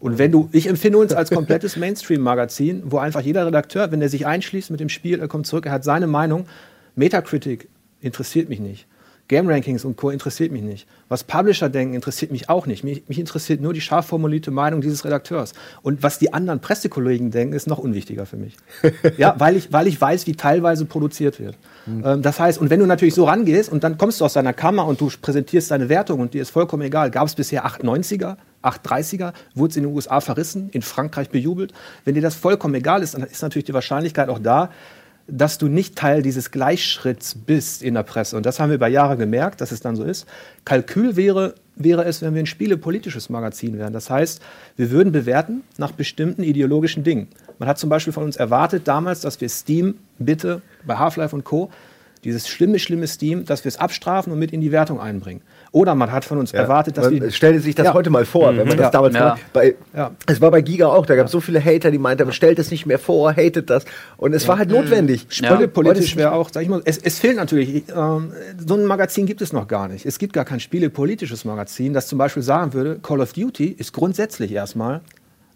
Und 0.00 0.18
wenn 0.18 0.30
du, 0.30 0.48
ich 0.52 0.68
empfinde 0.68 0.98
uns 0.98 1.12
als 1.12 1.30
komplettes 1.30 1.76
Mainstream-Magazin, 1.76 2.82
wo 2.86 2.98
einfach 2.98 3.20
jeder 3.20 3.46
Redakteur, 3.46 3.90
wenn 3.90 4.00
er 4.00 4.08
sich 4.08 4.26
einschließt 4.26 4.70
mit 4.70 4.80
dem 4.80 4.88
Spiel, 4.88 5.18
er 5.20 5.28
kommt 5.28 5.46
zurück, 5.46 5.66
er 5.66 5.72
hat 5.72 5.84
seine 5.84 6.06
Meinung. 6.06 6.46
Metacritic 6.94 7.68
interessiert 8.00 8.48
mich 8.48 8.60
nicht. 8.60 8.86
Game 9.28 9.46
Rankings 9.46 9.84
und 9.84 9.96
Co. 9.96 10.08
interessiert 10.08 10.52
mich 10.52 10.62
nicht. 10.62 10.88
Was 11.10 11.22
Publisher 11.22 11.68
denken, 11.68 11.94
interessiert 11.94 12.32
mich 12.32 12.48
auch 12.48 12.66
nicht. 12.66 12.82
Mich, 12.82 13.06
mich, 13.08 13.18
interessiert 13.18 13.60
nur 13.60 13.74
die 13.74 13.82
scharf 13.82 14.06
formulierte 14.06 14.50
Meinung 14.50 14.80
dieses 14.80 15.04
Redakteurs. 15.04 15.52
Und 15.82 16.02
was 16.02 16.18
die 16.18 16.32
anderen 16.32 16.60
Pressekollegen 16.60 17.30
denken, 17.30 17.54
ist 17.54 17.66
noch 17.66 17.78
unwichtiger 17.78 18.24
für 18.24 18.38
mich. 18.38 18.56
ja, 19.18 19.34
weil 19.38 19.56
ich, 19.56 19.70
weil 19.70 19.86
ich 19.86 20.00
weiß, 20.00 20.26
wie 20.26 20.34
teilweise 20.34 20.86
produziert 20.86 21.38
wird. 21.38 21.56
Mhm. 21.84 22.02
Ähm, 22.04 22.22
das 22.22 22.40
heißt, 22.40 22.58
und 22.58 22.70
wenn 22.70 22.80
du 22.80 22.86
natürlich 22.86 23.14
so 23.14 23.24
rangehst 23.24 23.70
und 23.70 23.84
dann 23.84 23.98
kommst 23.98 24.20
du 24.20 24.24
aus 24.24 24.32
deiner 24.32 24.54
Kammer 24.54 24.86
und 24.86 25.00
du 25.00 25.10
präsentierst 25.20 25.70
deine 25.70 25.90
Wertung 25.90 26.20
und 26.20 26.32
dir 26.32 26.40
ist 26.40 26.50
vollkommen 26.50 26.82
egal, 26.82 27.10
gab 27.10 27.26
es 27.26 27.34
bisher 27.34 27.66
890er, 27.66 28.36
830er, 28.62 29.32
wurde 29.54 29.70
es 29.70 29.76
in 29.76 29.84
den 29.84 29.92
USA 29.92 30.20
verrissen, 30.20 30.70
in 30.72 30.82
Frankreich 30.82 31.28
bejubelt. 31.28 31.72
Wenn 32.04 32.14
dir 32.14 32.22
das 32.22 32.34
vollkommen 32.34 32.74
egal 32.74 33.02
ist, 33.02 33.14
dann 33.14 33.22
ist 33.22 33.42
natürlich 33.42 33.66
die 33.66 33.74
Wahrscheinlichkeit 33.74 34.28
auch 34.28 34.38
da, 34.38 34.70
dass 35.28 35.58
du 35.58 35.68
nicht 35.68 35.94
Teil 35.94 36.22
dieses 36.22 36.50
Gleichschritts 36.50 37.34
bist 37.34 37.82
in 37.82 37.94
der 37.94 38.02
Presse. 38.02 38.36
Und 38.36 38.46
das 38.46 38.58
haben 38.58 38.70
wir 38.70 38.76
über 38.76 38.88
Jahre 38.88 39.16
gemerkt, 39.16 39.60
dass 39.60 39.72
es 39.72 39.80
dann 39.80 39.94
so 39.94 40.02
ist. 40.02 40.26
Kalkül 40.64 41.16
wäre, 41.16 41.54
wäre 41.76 42.04
es, 42.04 42.22
wenn 42.22 42.34
wir 42.34 42.42
ein 42.42 42.46
spielepolitisches 42.46 43.28
Magazin 43.28 43.78
wären. 43.78 43.92
Das 43.92 44.08
heißt, 44.08 44.40
wir 44.76 44.90
würden 44.90 45.12
bewerten 45.12 45.62
nach 45.76 45.92
bestimmten 45.92 46.42
ideologischen 46.42 47.04
Dingen. 47.04 47.28
Man 47.58 47.68
hat 47.68 47.78
zum 47.78 47.90
Beispiel 47.90 48.12
von 48.12 48.24
uns 48.24 48.36
erwartet 48.36 48.88
damals, 48.88 49.20
dass 49.20 49.40
wir 49.40 49.48
Steam 49.50 49.96
bitte 50.18 50.62
bei 50.86 50.96
Half-Life 50.96 51.36
und 51.36 51.44
Co 51.44 51.70
dieses 52.24 52.48
schlimme, 52.48 52.78
schlimme 52.78 53.06
Steam, 53.06 53.44
dass 53.44 53.64
wir 53.64 53.68
es 53.68 53.78
abstrafen 53.78 54.32
und 54.32 54.38
mit 54.38 54.52
in 54.52 54.60
die 54.60 54.72
Wertung 54.72 55.00
einbringen. 55.00 55.42
Oder 55.70 55.94
man 55.94 56.12
hat 56.12 56.24
von 56.24 56.38
uns 56.38 56.52
ja. 56.52 56.60
erwartet, 56.60 56.96
dass 56.96 57.10
wir. 57.10 57.30
Stellt 57.30 57.62
sich 57.62 57.74
das 57.74 57.86
ja. 57.86 57.94
heute 57.94 58.10
mal 58.10 58.24
vor, 58.24 58.52
mhm. 58.52 58.58
wenn 58.58 58.68
man 58.68 58.76
mhm. 58.76 58.82
das 58.82 58.90
damals 58.90 59.14
ja. 59.14 59.36
bei, 59.52 59.74
ja. 59.94 60.12
Es 60.26 60.40
war 60.40 60.50
bei 60.50 60.62
Giga 60.62 60.88
auch, 60.88 61.06
da 61.06 61.16
gab 61.16 61.26
es 61.26 61.32
so 61.32 61.40
viele 61.40 61.62
Hater, 61.62 61.90
die 61.90 61.98
meinten, 61.98 62.32
stellt 62.32 62.58
es 62.58 62.70
nicht 62.70 62.86
mehr 62.86 62.98
vor, 62.98 63.32
hatet 63.34 63.70
das. 63.70 63.84
Und 64.16 64.34
es 64.34 64.48
war 64.48 64.58
halt 64.58 64.70
notwendig. 64.70 65.26
Mhm. 65.40 65.70
Politisch 65.70 66.16
wäre 66.16 66.32
auch, 66.32 66.50
sag 66.52 66.62
ich 66.62 66.68
mal, 66.68 66.80
es, 66.84 66.98
es 66.98 67.18
fehlt 67.18 67.36
natürlich, 67.36 67.84
ähm, 67.94 68.32
so 68.64 68.74
ein 68.74 68.84
Magazin 68.84 69.26
gibt 69.26 69.42
es 69.42 69.52
noch 69.52 69.68
gar 69.68 69.88
nicht. 69.88 70.06
Es 70.06 70.18
gibt 70.18 70.32
gar 70.32 70.44
kein 70.44 70.60
spielepolitisches 70.60 71.44
Magazin, 71.44 71.92
das 71.92 72.06
zum 72.08 72.18
Beispiel 72.18 72.42
sagen 72.42 72.72
würde, 72.72 72.98
Call 73.00 73.20
of 73.20 73.32
Duty 73.32 73.68
ist 73.68 73.92
grundsätzlich 73.92 74.52
erstmal 74.52 75.02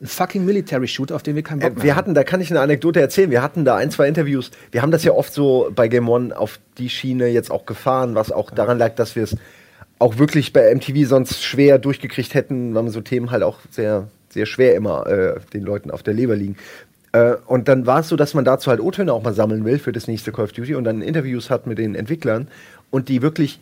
ein 0.03 0.07
fucking 0.07 0.45
Military 0.45 0.89
Shoot, 0.89 1.13
auf 1.13 1.23
den 1.23 1.37
wir 1.37 1.43
keinen 1.43 1.61
Bock 1.61 1.71
äh, 1.71 1.75
mehr 1.75 1.85
Wir 1.85 1.97
hatten, 1.97 2.15
da 2.15 2.25
kann 2.25 2.41
ich 2.41 2.51
eine 2.51 2.61
Anekdote 2.61 3.01
erzählen. 3.01 3.31
Wir 3.31 3.43
hatten 3.43 3.65
da 3.65 3.77
ein, 3.77 3.91
zwei 3.91 4.09
Interviews. 4.09 4.51
Wir 4.73 4.83
haben 4.83 4.91
das 4.91 5.05
ja 5.05 5.13
oft 5.13 5.33
so 5.33 5.71
bei 5.75 5.89
Game 5.89 6.09
One 6.09 6.37
auf 6.37 6.59
die 6.79 6.89
Schiene 6.89 7.29
jetzt 7.29 7.51
auch 7.51 7.67
gefahren, 7.67 8.15
was 8.15 8.33
auch 8.33 8.51
daran 8.51 8.79
lag, 8.79 8.97
dass 8.97 9.15
wir 9.15 9.23
es 9.23 9.37
auch 10.01 10.19
wirklich 10.19 10.53
bei 10.53 10.75
MTV 10.75 11.09
sonst 11.09 11.45
schwer 11.45 11.79
durchgekriegt 11.79 12.35
hätten, 12.35 12.75
weil 12.75 12.83
man 12.83 12.93
so 12.93 13.01
Themen 13.01 13.31
halt 13.31 13.45
auch 13.45 13.61
sehr, 13.71 14.09
sehr 14.31 14.47
schwer 14.47 14.75
immer 14.75 15.07
äh, 15.07 15.41
den 15.55 15.63
Leuten 15.63 15.93
auf 15.93 16.03
der 16.03 16.15
Leber 16.15 16.35
liegen. 16.35 16.57
Äh, 17.13 17.37
und 17.47 17.69
dann 17.69 17.87
war 17.87 18.01
es 18.01 18.09
so, 18.09 18.17
dass 18.17 18.35
man 18.35 18.45
dazu 18.45 18.71
halt 18.71 18.81
O-Töne 18.81 19.13
auch 19.13 19.23
mal 19.23 19.35
sammeln 19.35 19.65
will 19.65 19.79
für 19.79 19.93
das 19.93 20.09
nächste 20.09 20.33
Call 20.33 20.47
of 20.47 20.53
Duty 20.53 20.75
und 20.75 20.83
dann 20.83 21.01
Interviews 21.01 21.51
hat 21.51 21.69
mit 21.69 21.79
den 21.79 21.95
Entwicklern 21.95 22.49
und 22.91 23.09
die 23.09 23.23
wirklich 23.23 23.61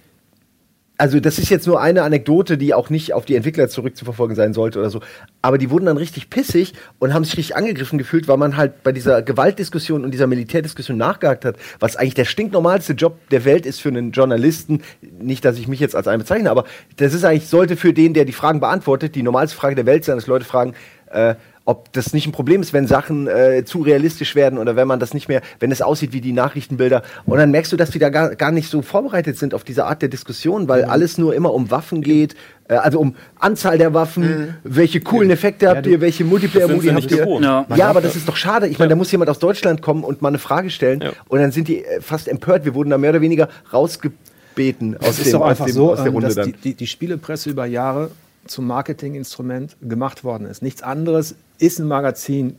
also 1.01 1.19
das 1.19 1.39
ist 1.39 1.49
jetzt 1.49 1.67
nur 1.67 1.81
eine 1.81 2.03
Anekdote, 2.03 2.59
die 2.59 2.75
auch 2.75 2.91
nicht 2.91 3.15
auf 3.15 3.25
die 3.25 3.35
Entwickler 3.35 3.71
zurückzuverfolgen 3.71 4.37
sein 4.37 4.53
sollte 4.53 4.79
oder 4.79 4.91
so. 4.91 5.01
Aber 5.41 5.57
die 5.57 5.71
wurden 5.71 5.87
dann 5.87 5.97
richtig 5.97 6.29
pissig 6.29 6.75
und 6.99 7.15
haben 7.15 7.25
sich 7.25 7.39
richtig 7.39 7.57
angegriffen 7.57 7.97
gefühlt, 7.97 8.29
weil 8.29 8.37
man 8.37 8.59
halt 8.59 8.83
bei 8.83 8.93
dieser 8.93 9.23
Gewaltdiskussion 9.23 10.05
und 10.05 10.11
dieser 10.11 10.27
Militärdiskussion 10.27 10.99
nachgehakt 10.99 11.47
hat, 11.47 11.57
was 11.79 11.97
eigentlich 11.97 12.15
der 12.15 12.27
stinknormalste 12.27 12.93
Job 12.93 13.17
der 13.31 13.47
Welt 13.47 13.65
ist 13.65 13.81
für 13.81 13.89
einen 13.89 14.13
Journalisten. 14.13 14.83
Nicht, 15.01 15.43
dass 15.47 15.59
ich 15.59 15.69
mich 15.69 15.81
jetzt 15.81 15.97
als 15.97 16.07
einen 16.07 16.21
bezeichne, 16.21 16.51
aber 16.51 16.65
das 16.99 17.15
ist 17.15 17.25
eigentlich, 17.25 17.49
sollte 17.49 17.79
für 17.79 17.95
den, 17.95 18.13
der 18.13 18.27
die 18.27 18.35
Fragen 18.35 18.61
beantwortet, 18.61 19.15
die 19.15 19.23
normalste 19.23 19.57
Frage 19.57 19.77
der 19.77 19.87
Welt 19.87 20.05
sein, 20.05 20.17
dass 20.17 20.27
Leute 20.27 20.45
fragen, 20.45 20.75
äh, 21.11 21.35
ob 21.67 21.93
das 21.93 22.13
nicht 22.15 22.27
ein 22.27 22.33
Problem 22.33 22.63
ist, 22.63 22.73
wenn 22.73 22.87
Sachen 22.87 23.29
äh, 23.29 23.65
zu 23.65 23.83
realistisch 23.83 24.35
werden 24.35 24.59
oder 24.59 24.75
wenn 24.77 24.89
man 24.89 24.99
das 24.99 25.15
nicht 25.15 25.29
mehr, 25.29 25.41
wenn 25.61 25.71
es 25.71 25.83
aussieht 25.83 26.13
wie 26.13 26.21
die 26.21 26.33
Nachrichtenbilder. 26.33 27.03
Und 27.27 27.39
dann 27.39 27.51
merkst 27.51 27.71
du, 27.71 27.77
dass 27.77 27.91
die 27.91 27.99
da 27.99 28.09
gar, 28.09 28.35
gar 28.35 28.51
nicht 28.51 28.71
so 28.71 28.83
vorbereitet 28.83 29.37
sind 29.39 29.55
auf 29.55 29.63
diese 29.63 29.85
Art 29.85 30.03
der 30.03 30.09
Diskussion, 30.09 30.69
weil 30.69 30.85
Mhm. 30.85 30.91
alles 30.91 31.19
nur 31.19 31.35
immer 31.35 31.53
um 31.55 31.71
Waffen 31.71 32.03
geht, 32.03 32.35
äh, 32.69 32.75
also 32.75 32.99
um 32.99 33.15
Anzahl 33.39 33.79
der 33.79 33.95
Waffen, 33.95 34.23
Mhm. 34.25 34.55
welche 34.65 35.01
coolen 35.01 35.31
Effekte 35.31 35.69
habt 35.69 35.87
ihr, 35.87 36.01
welche 36.01 36.25
Multiplayer-Modi 36.25 36.89
habt 36.89 37.11
ihr. 37.11 37.27
Ja. 37.41 37.67
Ja, 37.77 37.89
aber 37.89 38.01
das 38.01 38.17
ist 38.17 38.27
doch 38.29 38.37
schade. 38.37 38.67
Ich 38.67 38.79
meine, 38.79 38.89
da 38.89 38.97
muss 38.97 39.13
jemand 39.13 39.31
aus 39.31 39.39
Deutschland 39.39 39.83
kommen 39.83 40.03
und 40.03 40.23
mal 40.23 40.29
eine 40.29 40.39
Frage 40.39 40.71
stellen 40.71 41.01
Ja. 41.03 41.13
und 41.29 41.41
dann 41.41 41.53
sind 41.53 41.69
die 41.69 41.85
äh, 41.85 42.01
fast 42.01 42.27
empört. 42.27 42.65
Wir 42.65 42.75
wurden 42.75 42.91
da 42.91 42.99
mehr 42.99 43.11
oder 43.11 43.21
weniger 43.21 43.49
rausgebeten 43.73 44.97
aus, 44.97 45.17
dem, 45.23 45.33
doch 45.33 45.41
aus, 45.43 45.51
einfach 45.51 45.67
dem, 45.67 45.75
so, 45.75 45.91
aus 45.93 45.99
der 45.99 46.07
ähm, 46.07 46.13
Runde 46.15 46.29
dass 46.29 46.37
dann. 46.37 46.47
die, 46.47 46.53
die, 46.53 46.75
die 46.75 46.87
Spielepresse 46.87 47.51
über 47.51 47.67
Jahre 47.67 48.11
zum 48.47 48.67
Marketinginstrument 48.67 49.77
gemacht 49.83 50.25
worden 50.25 50.47
ist. 50.47 50.63
Nichts 50.63 50.83
anderes 50.83 51.35
ist 51.59 51.79
ein 51.79 51.89
Magazin 51.89 52.57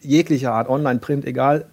jeglicher 0.00 0.52
Art, 0.52 0.68
online, 0.68 0.98
print, 0.98 1.24
egal, 1.24 1.66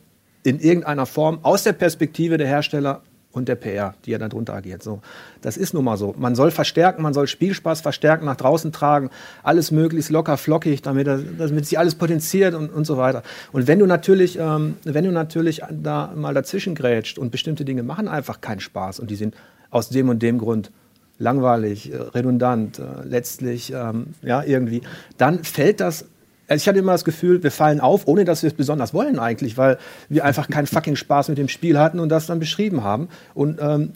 in 0.44 0.60
irgendeiner 0.60 1.06
Form, 1.06 1.40
aus 1.44 1.64
der 1.64 1.74
Perspektive 1.74 2.38
der 2.38 2.48
Hersteller 2.48 3.02
und 3.32 3.48
der 3.48 3.56
PR, 3.56 3.94
die 4.06 4.12
ja 4.12 4.18
darunter 4.18 4.54
agiert. 4.56 4.82
So, 4.82 5.02
das 5.42 5.56
ist 5.56 5.74
nun 5.74 5.84
mal 5.84 5.98
so. 5.98 6.16
Man 6.18 6.36
soll 6.36 6.50
verstärken, 6.50 7.04
man 7.04 7.14
soll 7.14 7.28
Spielspaß 7.28 7.82
verstärken, 7.82 8.26
nach 8.26 8.38
draußen 8.38 8.72
tragen, 8.72 9.10
alles 9.44 9.72
möglichst 9.72 10.10
locker, 10.10 10.38
flockig, 10.38 10.82
damit, 10.82 11.08
damit 11.08 11.66
sich 11.66 11.78
alles 11.78 11.96
potenziert 11.96 12.56
und, 12.56 12.70
und 12.70 12.86
so 12.86 12.98
weiter. 12.98 13.22
Und 13.52 13.68
wenn 13.68 13.80
du 13.80 13.86
natürlich, 13.86 14.40
ähm, 14.40 14.78
wenn 14.84 15.04
du 15.04 15.12
natürlich 15.12 15.62
da 15.70 16.12
mal 16.16 16.34
dazwischen 16.34 16.74
grätscht 16.74 17.20
und 17.20 17.32
bestimmte 17.32 17.66
Dinge 17.66 17.84
machen 17.84 18.08
einfach 18.08 18.42
keinen 18.42 18.62
Spaß 18.62 19.00
und 19.00 19.12
die 19.12 19.16
sind 19.16 19.36
aus 19.70 19.90
dem 19.90 20.10
und 20.10 20.24
dem 20.24 20.40
Grund 20.40 20.72
langweilig, 21.20 21.94
äh, 21.94 21.98
redundant, 21.98 22.80
äh, 22.80 22.84
letztlich 23.04 23.72
ähm, 23.74 24.08
ja 24.24 24.42
irgendwie, 24.44 24.82
dann 25.18 25.44
fällt 25.44 25.80
das. 25.82 26.06
Also 26.48 26.64
ich 26.64 26.68
hatte 26.68 26.80
immer 26.80 26.94
das 26.94 27.06
Gefühl, 27.06 27.44
wir 27.44 27.52
fallen 27.52 27.80
auf, 27.80 28.08
ohne 28.08 28.26
dass 28.26 28.42
wir 28.42 28.48
es 28.48 28.56
besonders 28.56 28.94
wollen 28.94 29.20
eigentlich, 29.20 29.58
weil 29.58 29.78
wir 30.08 30.26
einfach 30.26 30.50
keinen 30.50 30.66
fucking 30.68 30.96
Spaß 30.96 31.30
mit 31.30 31.38
dem 31.38 31.50
Spiel 31.50 31.78
hatten 31.78 32.00
und 32.00 32.10
das 32.10 32.26
dann 32.26 32.40
beschrieben 32.40 32.84
haben. 32.84 33.10
Und 33.36 33.60
ähm, 33.62 33.92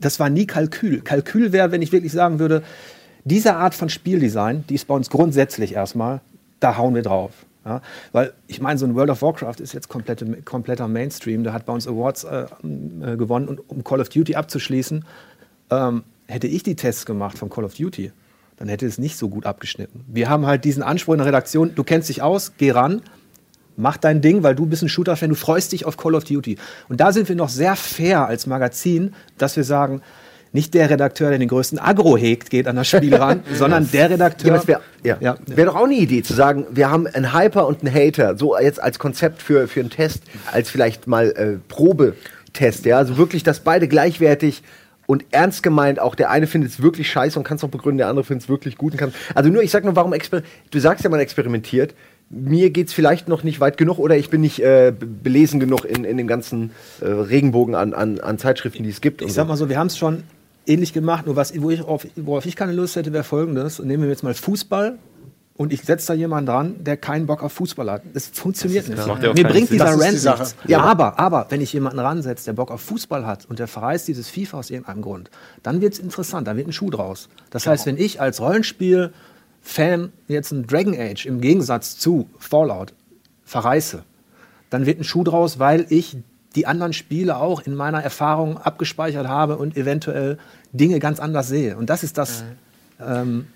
das 0.00 0.18
war 0.18 0.30
nie 0.30 0.46
Kalkül. 0.46 1.02
Kalkül 1.02 1.52
wäre, 1.52 1.72
wenn 1.72 1.82
ich 1.82 1.92
wirklich 1.92 2.12
sagen 2.12 2.38
würde, 2.38 2.62
diese 3.24 3.56
Art 3.56 3.74
von 3.74 3.90
Spieldesign, 3.90 4.64
die 4.68 4.76
ist 4.76 4.86
bei 4.86 4.94
uns 4.94 5.10
grundsätzlich 5.10 5.74
erstmal, 5.74 6.22
da 6.58 6.78
hauen 6.78 6.94
wir 6.94 7.02
drauf. 7.02 7.32
Ja, 7.64 7.82
weil 8.12 8.32
ich 8.46 8.62
meine, 8.62 8.78
so 8.78 8.86
ein 8.86 8.94
World 8.94 9.10
of 9.10 9.20
Warcraft 9.20 9.56
ist 9.60 9.74
jetzt 9.74 9.88
komplette, 9.88 10.24
kompletter 10.46 10.88
Mainstream. 10.88 11.44
Der 11.44 11.52
hat 11.52 11.66
bei 11.66 11.74
uns 11.74 11.86
Awards 11.86 12.24
äh, 12.24 12.46
äh, 13.02 13.16
gewonnen. 13.18 13.48
Und 13.48 13.68
um 13.68 13.84
Call 13.84 14.00
of 14.00 14.08
Duty 14.08 14.34
abzuschließen, 14.34 15.04
ähm, 15.70 16.04
hätte 16.30 16.46
ich 16.46 16.62
die 16.62 16.76
Tests 16.76 17.06
gemacht 17.06 17.38
von 17.38 17.50
Call 17.50 17.64
of 17.64 17.74
Duty, 17.74 18.12
dann 18.56 18.68
hätte 18.68 18.86
es 18.86 18.98
nicht 18.98 19.16
so 19.16 19.28
gut 19.28 19.46
abgeschnitten. 19.46 20.04
Wir 20.06 20.28
haben 20.28 20.46
halt 20.46 20.64
diesen 20.64 20.82
Anspruch 20.82 21.14
in 21.14 21.18
der 21.18 21.26
Redaktion, 21.26 21.74
du 21.74 21.84
kennst 21.84 22.08
dich 22.08 22.22
aus, 22.22 22.52
geh 22.58 22.70
ran, 22.70 23.02
mach 23.76 23.96
dein 23.96 24.20
Ding, 24.20 24.42
weil 24.42 24.54
du 24.54 24.66
bist 24.66 24.82
ein 24.82 24.88
Shooter-Fan, 24.88 25.30
du 25.30 25.34
freust 25.34 25.72
dich 25.72 25.86
auf 25.86 25.96
Call 25.96 26.14
of 26.14 26.24
Duty. 26.24 26.56
Und 26.88 27.00
da 27.00 27.12
sind 27.12 27.28
wir 27.28 27.36
noch 27.36 27.48
sehr 27.48 27.76
fair 27.76 28.26
als 28.26 28.46
Magazin, 28.46 29.14
dass 29.38 29.56
wir 29.56 29.64
sagen, 29.64 30.02
nicht 30.52 30.74
der 30.74 30.90
Redakteur, 30.90 31.30
der 31.30 31.38
den 31.38 31.48
größten 31.48 31.78
Agro 31.78 32.16
hegt, 32.16 32.50
geht 32.50 32.66
an 32.66 32.76
das 32.76 32.88
Spiel 32.88 33.14
ran, 33.14 33.42
sondern 33.54 33.88
der 33.90 34.10
Redakteur. 34.10 34.56
Ja, 34.56 34.66
wäre 34.66 34.80
ja. 35.04 35.16
Ja. 35.20 35.36
wär 35.46 35.66
doch 35.66 35.76
auch 35.76 35.84
eine 35.84 35.94
Idee 35.94 36.22
zu 36.22 36.34
sagen, 36.34 36.66
wir 36.70 36.90
haben 36.90 37.06
einen 37.06 37.32
Hyper 37.32 37.66
und 37.66 37.84
einen 37.84 37.94
Hater, 37.94 38.36
so 38.36 38.58
jetzt 38.58 38.82
als 38.82 38.98
Konzept 38.98 39.42
für, 39.42 39.68
für 39.68 39.80
einen 39.80 39.90
Test, 39.90 40.24
als 40.50 40.68
vielleicht 40.68 41.06
mal 41.06 41.30
äh, 41.30 41.58
Probetest, 41.68 42.84
ja, 42.84 42.98
also 42.98 43.16
wirklich, 43.16 43.44
dass 43.44 43.60
beide 43.60 43.86
gleichwertig 43.86 44.62
und 45.10 45.24
ernst 45.32 45.62
gemeint, 45.62 45.98
auch 45.98 46.14
der 46.14 46.30
eine 46.30 46.46
findet 46.46 46.70
es 46.70 46.80
wirklich 46.82 47.10
scheiße 47.10 47.36
und 47.38 47.44
kann 47.44 47.56
es 47.56 47.62
noch 47.62 47.68
begründen, 47.70 47.98
der 47.98 48.06
andere 48.08 48.24
findet 48.24 48.44
es 48.44 48.48
wirklich 48.48 48.78
gut 48.78 48.92
und 48.92 48.98
kann 48.98 49.12
Also 49.34 49.50
nur, 49.50 49.62
ich 49.62 49.70
sag 49.72 49.84
nur, 49.84 49.96
warum 49.96 50.12
exper 50.12 50.42
du 50.70 50.78
sagst 50.78 51.02
ja, 51.04 51.10
man 51.10 51.18
experimentiert. 51.20 51.94
Mir 52.32 52.70
geht's 52.70 52.92
vielleicht 52.92 53.26
noch 53.26 53.42
nicht 53.42 53.58
weit 53.58 53.76
genug 53.76 53.98
oder 53.98 54.16
ich 54.16 54.30
bin 54.30 54.40
nicht 54.40 54.60
äh, 54.60 54.92
be- 54.96 55.06
belesen 55.06 55.58
genug 55.58 55.84
in, 55.84 56.04
in 56.04 56.16
dem 56.16 56.28
ganzen 56.28 56.70
äh, 57.00 57.06
Regenbogen 57.06 57.74
an, 57.74 57.92
an, 57.92 58.20
an 58.20 58.38
Zeitschriften, 58.38 58.84
die 58.84 58.90
es 58.90 59.00
gibt. 59.00 59.20
und 59.20 59.26
Ich 59.28 59.34
sag 59.34 59.48
mal 59.48 59.56
so, 59.56 59.68
wir 59.68 59.78
haben 59.80 59.88
es 59.88 59.98
schon 59.98 60.22
ähnlich 60.64 60.92
gemacht, 60.92 61.26
nur 61.26 61.34
was, 61.34 61.60
wo 61.60 61.70
ich 61.70 61.82
auf, 61.82 62.06
worauf 62.14 62.46
ich 62.46 62.54
keine 62.54 62.72
Lust 62.72 62.94
hätte, 62.94 63.12
wäre 63.12 63.24
folgendes. 63.24 63.80
Nehmen 63.80 64.04
wir 64.04 64.10
jetzt 64.10 64.22
mal 64.22 64.32
Fußball 64.34 64.96
und 65.60 65.74
ich 65.74 65.82
setze 65.82 66.06
da 66.06 66.14
jemanden 66.14 66.46
dran, 66.46 66.76
der 66.84 66.96
keinen 66.96 67.26
Bock 67.26 67.42
auf 67.42 67.52
Fußball 67.52 67.90
hat. 67.90 68.02
Das 68.14 68.28
funktioniert 68.28 68.88
nicht. 68.88 69.06
macht 69.06 69.22
ja 69.22 69.34
Mir 69.34 69.44
bringt 69.44 69.68
Sinn. 69.68 69.76
dieser 69.76 69.94
Das 69.94 70.14
ist 70.14 70.24
die 70.24 70.28
nichts. 70.30 70.56
Ja, 70.66 70.80
aber, 70.80 71.18
aber 71.18 71.48
wenn 71.50 71.60
ich 71.60 71.70
jemanden 71.74 71.98
ransetze, 71.98 72.46
der 72.46 72.54
Bock 72.54 72.70
auf 72.70 72.80
Fußball 72.80 73.26
hat 73.26 73.44
und 73.44 73.58
der 73.58 73.68
verreißt 73.68 74.08
dieses 74.08 74.30
FIFA 74.30 74.60
aus 74.60 74.70
irgendeinem 74.70 75.02
Grund, 75.02 75.30
dann 75.62 75.82
wird 75.82 75.92
es 75.92 75.98
interessant, 75.98 76.48
dann 76.48 76.56
wird 76.56 76.66
ein 76.66 76.72
Schuh 76.72 76.88
draus. 76.88 77.28
Das 77.50 77.66
heißt, 77.66 77.84
wenn 77.84 77.98
ich 77.98 78.22
als 78.22 78.40
Rollenspiel-Fan 78.40 80.12
jetzt 80.28 80.50
ein 80.50 80.66
Dragon 80.66 80.94
Age 80.98 81.26
im 81.26 81.42
Gegensatz 81.42 81.98
zu 81.98 82.30
Fallout 82.38 82.94
verreiße, 83.44 84.02
dann 84.70 84.86
wird 84.86 84.98
ein 84.98 85.04
Schuh 85.04 85.24
draus, 85.24 85.58
weil 85.58 85.84
ich 85.90 86.16
die 86.54 86.66
anderen 86.66 86.94
Spiele 86.94 87.36
auch 87.36 87.60
in 87.60 87.74
meiner 87.74 88.02
Erfahrung 88.02 88.56
abgespeichert 88.56 89.28
habe 89.28 89.58
und 89.58 89.76
eventuell 89.76 90.38
Dinge 90.72 91.00
ganz 91.00 91.20
anders 91.20 91.48
sehe. 91.48 91.76
Und 91.76 91.90
das 91.90 92.02
ist 92.02 92.16
das. 92.16 92.44
Ähm, 92.98 93.48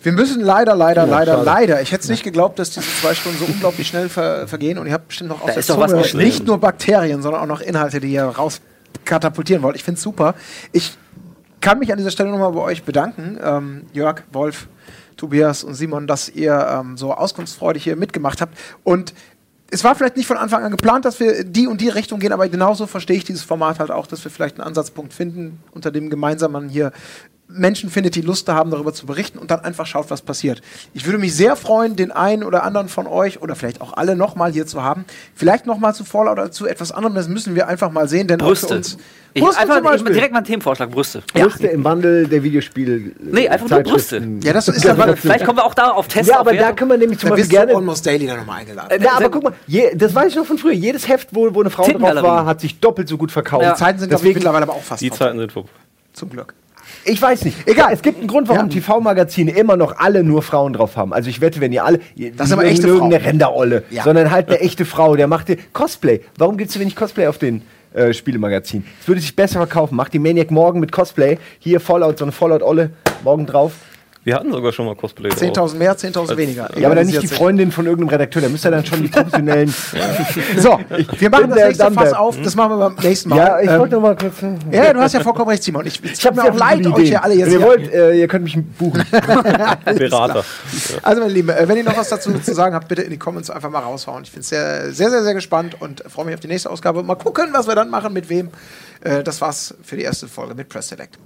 Wir 0.00 0.12
müssen 0.12 0.40
leider, 0.40 0.74
leider, 0.74 1.06
leider, 1.06 1.32
schade. 1.34 1.44
leider. 1.44 1.82
Ich 1.82 1.92
hätte 1.92 2.02
es 2.04 2.08
nicht 2.08 2.22
geglaubt, 2.22 2.58
dass 2.58 2.70
diese 2.70 2.86
zwei 3.00 3.14
Stunden 3.14 3.38
so 3.38 3.44
unglaublich 3.46 3.88
schnell 3.88 4.08
ver 4.08 4.46
vergehen 4.46 4.78
und 4.78 4.86
ihr 4.86 4.92
habt 4.92 5.08
bestimmt 5.08 5.30
noch 5.30 5.40
aus 5.40 5.46
Da 5.46 5.52
der 5.52 5.60
ist 5.60 5.70
doch 5.70 5.78
was 5.78 5.90
Zunge 5.90 6.24
nicht 6.24 6.46
nur 6.46 6.58
Bakterien, 6.58 7.22
sondern 7.22 7.42
auch 7.42 7.46
noch 7.46 7.60
Inhalte, 7.60 8.00
die 8.00 8.12
ihr 8.12 8.24
raus 8.24 8.60
katapultieren 9.04 9.62
wollt. 9.62 9.76
Ich 9.76 9.84
finde 9.84 9.98
es 9.98 10.02
super. 10.02 10.34
Ich 10.72 10.96
kann 11.60 11.78
mich 11.78 11.90
an 11.90 11.98
dieser 11.98 12.10
Stelle 12.10 12.30
nochmal 12.30 12.52
bei 12.52 12.60
euch 12.60 12.84
bedanken, 12.84 13.38
ähm, 13.42 13.86
Jörg, 13.92 14.22
Wolf, 14.32 14.68
Tobias 15.16 15.64
und 15.64 15.74
Simon, 15.74 16.06
dass 16.06 16.28
ihr 16.28 16.66
ähm, 16.70 16.96
so 16.96 17.12
auskunftsfreudig 17.12 17.82
hier 17.82 17.96
mitgemacht 17.96 18.40
habt. 18.40 18.56
Und 18.84 19.12
es 19.70 19.84
war 19.84 19.94
vielleicht 19.94 20.16
nicht 20.16 20.26
von 20.26 20.36
Anfang 20.36 20.62
an 20.62 20.70
geplant, 20.70 21.04
dass 21.04 21.20
wir 21.20 21.44
die 21.44 21.66
und 21.66 21.80
die 21.80 21.88
Richtung 21.88 22.20
gehen, 22.20 22.32
aber 22.32 22.48
genauso 22.48 22.86
verstehe 22.86 23.16
ich 23.16 23.24
dieses 23.24 23.42
Format 23.42 23.80
halt 23.80 23.90
auch, 23.90 24.06
dass 24.06 24.24
wir 24.24 24.30
vielleicht 24.30 24.58
einen 24.58 24.66
Ansatzpunkt 24.66 25.12
finden, 25.12 25.60
unter 25.72 25.90
dem 25.90 26.08
gemeinsam 26.08 26.52
man 26.52 26.68
hier 26.68 26.92
Menschen 27.50 27.88
findet, 27.88 28.14
die 28.14 28.20
Lust 28.20 28.48
haben, 28.48 28.70
darüber 28.70 28.92
zu 28.92 29.06
berichten 29.06 29.38
und 29.38 29.50
dann 29.50 29.60
einfach 29.60 29.86
schaut, 29.86 30.10
was 30.10 30.20
passiert. 30.20 30.60
Ich 30.92 31.06
würde 31.06 31.18
mich 31.18 31.34
sehr 31.34 31.56
freuen, 31.56 31.96
den 31.96 32.10
einen 32.12 32.44
oder 32.44 32.62
anderen 32.62 32.88
von 32.88 33.06
euch 33.06 33.40
oder 33.40 33.56
vielleicht 33.56 33.80
auch 33.80 33.94
alle 33.96 34.16
nochmal 34.16 34.52
hier 34.52 34.66
zu 34.66 34.82
haben. 34.82 35.06
Vielleicht 35.34 35.64
nochmal 35.66 35.94
zu 35.94 36.04
Fallout 36.04 36.32
oder 36.32 36.50
zu 36.52 36.66
etwas 36.66 36.92
anderem, 36.92 37.14
das 37.14 37.26
müssen 37.28 37.54
wir 37.54 37.66
einfach 37.66 37.90
mal 37.90 38.06
sehen, 38.06 38.28
denn 38.28 38.40
auch 38.42 38.44
für 38.48 38.50
Brüste. 38.50 38.76
uns. 38.76 38.98
Ich, 39.34 39.42
Brüste 39.42 39.60
zum 39.62 39.70
einfach, 39.70 39.78
ich, 39.78 39.82
Beispiel. 39.84 40.12
direkt 40.12 40.32
mal 40.32 40.38
einen 40.38 40.46
Themenvorschlag, 40.46 40.90
Brüste. 40.90 41.22
Brüste 41.32 41.66
im 41.68 41.84
Wandel 41.84 42.26
der 42.28 42.42
Videospiele. 42.42 43.12
Nee, 43.20 43.48
einfach 43.48 43.68
nur 43.68 43.78
Zeitschriften. 43.84 44.40
Ja, 44.42 44.52
das 44.52 44.68
ist 44.68 44.84
Ja, 44.84 44.92
aber. 44.92 45.16
Vielleicht 45.16 45.44
kommen 45.44 45.58
wir 45.58 45.64
auch 45.64 45.74
da 45.74 45.90
auf 45.90 46.08
Tests. 46.08 46.28
Ja, 46.28 46.36
auf 46.36 46.40
aber 46.40 46.54
da 46.54 46.72
können 46.72 46.90
wir 46.90 46.98
nämlich 46.98 47.18
zum 47.18 47.30
Beispiel 47.30 47.48
gerne. 47.48 47.74
Almost 47.74 48.04
Daily 48.06 48.26
dann 48.26 48.38
nochmal 48.38 48.60
eingeladen. 48.60 48.90
Äh, 48.90 48.98
na, 49.02 49.16
aber 49.16 49.30
guck 49.30 49.44
mal, 49.44 49.52
je, 49.66 49.94
das 49.94 50.14
weiß 50.14 50.28
ich 50.32 50.36
noch 50.36 50.44
von 50.46 50.58
früher. 50.58 50.72
Jedes 50.72 51.08
Heft, 51.08 51.28
wo, 51.32 51.54
wo 51.54 51.60
eine 51.60 51.70
Frau 51.70 51.84
drauf 51.88 52.22
war, 52.22 52.46
hat 52.46 52.60
sich 52.60 52.80
doppelt 52.80 53.08
so 53.08 53.16
gut 53.16 53.30
verkauft. 53.32 53.62
Ja. 53.62 53.72
Die 53.72 53.78
Zeiten 53.78 53.98
sind, 54.00 54.12
Deswegen- 54.12 54.34
mittlerweile 54.34 54.64
aber 54.64 54.74
auch 54.74 54.82
fast 54.82 55.00
Die. 55.02 55.10
Zeiten 55.10 55.38
sind 55.38 55.52
vorbei. 55.52 55.70
Zum 56.12 56.30
Glück. 56.30 56.54
Ich 57.04 57.20
weiß 57.20 57.44
nicht. 57.44 57.56
Egal, 57.66 57.92
es 57.92 58.02
gibt 58.02 58.18
einen 58.18 58.26
Grund, 58.28 58.48
warum 58.48 58.68
TV-Magazine 58.70 59.50
immer 59.52 59.76
noch 59.76 59.96
alle 59.98 60.22
nur 60.22 60.42
Frauen 60.42 60.72
drauf 60.72 60.96
haben. 60.96 61.12
Also 61.12 61.30
ich 61.30 61.40
wette, 61.40 61.60
wenn 61.60 61.72
ihr 61.72 61.84
alle. 61.84 62.00
Das 62.36 62.48
sind 62.48 62.58
aber 62.58 62.66
echte 62.66 62.86
irgendeine 62.86 63.14
Frauen. 63.20 63.26
Renderolle, 63.30 63.84
Ja. 63.90 64.02
sondern 64.04 64.30
halt 64.30 64.48
eine 64.48 64.60
echte 64.60 64.84
Frau, 64.84 65.16
der 65.16 65.26
macht 65.26 65.46
Cosplay. 65.72 66.20
Warum 66.36 66.56
gibt 66.56 66.68
es 66.68 66.74
so 66.74 66.80
wenig 66.80 66.96
Cosplay 66.96 67.26
auf 67.26 67.38
den 67.38 67.62
äh, 67.94 68.12
Spielemagazinen? 68.12 68.86
Es 69.00 69.08
würde 69.08 69.20
sich 69.20 69.34
besser 69.34 69.58
verkaufen. 69.58 69.96
Macht 69.96 70.12
die 70.12 70.18
Maniac 70.18 70.50
morgen 70.50 70.80
mit 70.80 70.92
Cosplay. 70.92 71.38
Hier 71.58 71.80
Fallout, 71.80 72.18
so 72.18 72.24
eine 72.24 72.32
Fallout-Olle, 72.32 72.90
morgen 73.24 73.46
drauf. 73.46 73.72
Wir 74.28 74.34
hatten 74.34 74.52
sogar 74.52 74.72
schon 74.72 74.84
mal 74.84 74.94
Cosplay 74.94 75.30
drauf. 75.30 75.40
10.000 75.40 75.76
mehr, 75.76 75.96
10.000 75.96 76.36
weniger. 76.36 76.68
Ja, 76.78 76.88
aber 76.88 76.96
dann 76.96 77.06
nicht 77.06 77.22
die. 77.22 77.28
Freundin 77.28 77.72
von 77.72 77.86
irgendeinem 77.86 78.10
Redakteur, 78.10 78.42
da 78.42 78.50
müsste 78.50 78.68
er 78.68 78.72
dann 78.72 78.84
schon 78.84 79.00
die 79.00 79.08
professionellen. 79.08 79.74
So, 80.58 80.78
wir 81.18 81.30
machen 81.30 81.48
das 81.48 81.58
nächste 81.58 81.90
Fass 81.92 82.12
auf. 82.12 82.36
Das 82.42 82.54
machen 82.54 82.72
wir 82.72 82.90
beim 82.90 82.96
nächsten 83.02 83.30
Mal. 83.30 83.38
ja, 83.38 83.60
ich 83.60 83.70
Ähm, 83.70 83.78
wollte 83.78 83.94
noch 83.94 84.02
mal 84.02 84.16
kurz. 84.16 84.34
Ja, 84.70 84.92
du 84.92 85.00
hast 85.00 85.14
ja 85.14 85.20
vollkommen 85.20 85.48
recht, 85.48 85.62
Simon. 85.62 85.86
Ich, 85.86 86.04
ich 86.04 86.12
Ich 86.12 86.26
habe 86.26 86.36
mir 86.36 86.44
auch 86.44 86.54
leid, 86.54 86.86
euch 86.86 87.08
hier 87.08 87.24
alle 87.24 87.36
jetzt 87.36 87.46
Wenn 87.46 87.52
ihr 87.54 87.58
hier 87.58 87.66
wollt, 87.66 87.90
äh, 87.90 88.20
ihr 88.20 88.28
könnt 88.28 88.44
mich 88.44 88.58
buchen. 88.78 89.02
Berater. 89.84 90.44
Also, 91.02 91.20
meine 91.22 91.32
Lieben, 91.32 91.48
äh, 91.48 91.66
wenn 91.66 91.78
ihr 91.78 91.84
noch 91.84 91.96
was 91.96 92.10
dazu 92.10 92.30
zu 92.38 92.54
sagen 92.54 92.74
habt, 92.74 92.86
bitte 92.88 93.00
in 93.00 93.10
die 93.10 93.18
Comments 93.18 93.48
einfach 93.48 93.70
mal 93.70 93.80
raushauen. 93.80 94.24
Ich 94.24 94.32
bin 94.32 94.42
sehr, 94.42 94.92
sehr, 94.92 95.10
sehr, 95.10 95.22
sehr 95.22 95.32
gespannt 95.32 95.80
und 95.80 96.02
freue 96.06 96.26
mich 96.26 96.34
auf 96.34 96.40
die 96.40 96.48
nächste 96.48 96.68
Ausgabe. 96.68 97.02
Mal 97.02 97.14
gucken, 97.14 97.46
was 97.52 97.66
wir 97.66 97.74
dann 97.74 97.88
machen, 97.88 98.12
mit 98.12 98.28
wem. 98.28 98.50
Äh, 99.00 99.22
das 99.22 99.40
war's 99.40 99.74
für 99.82 99.96
die 99.96 100.02
erste 100.02 100.28
Folge 100.28 100.54
mit 100.54 100.68
Press 100.68 100.88
Select. 100.88 101.16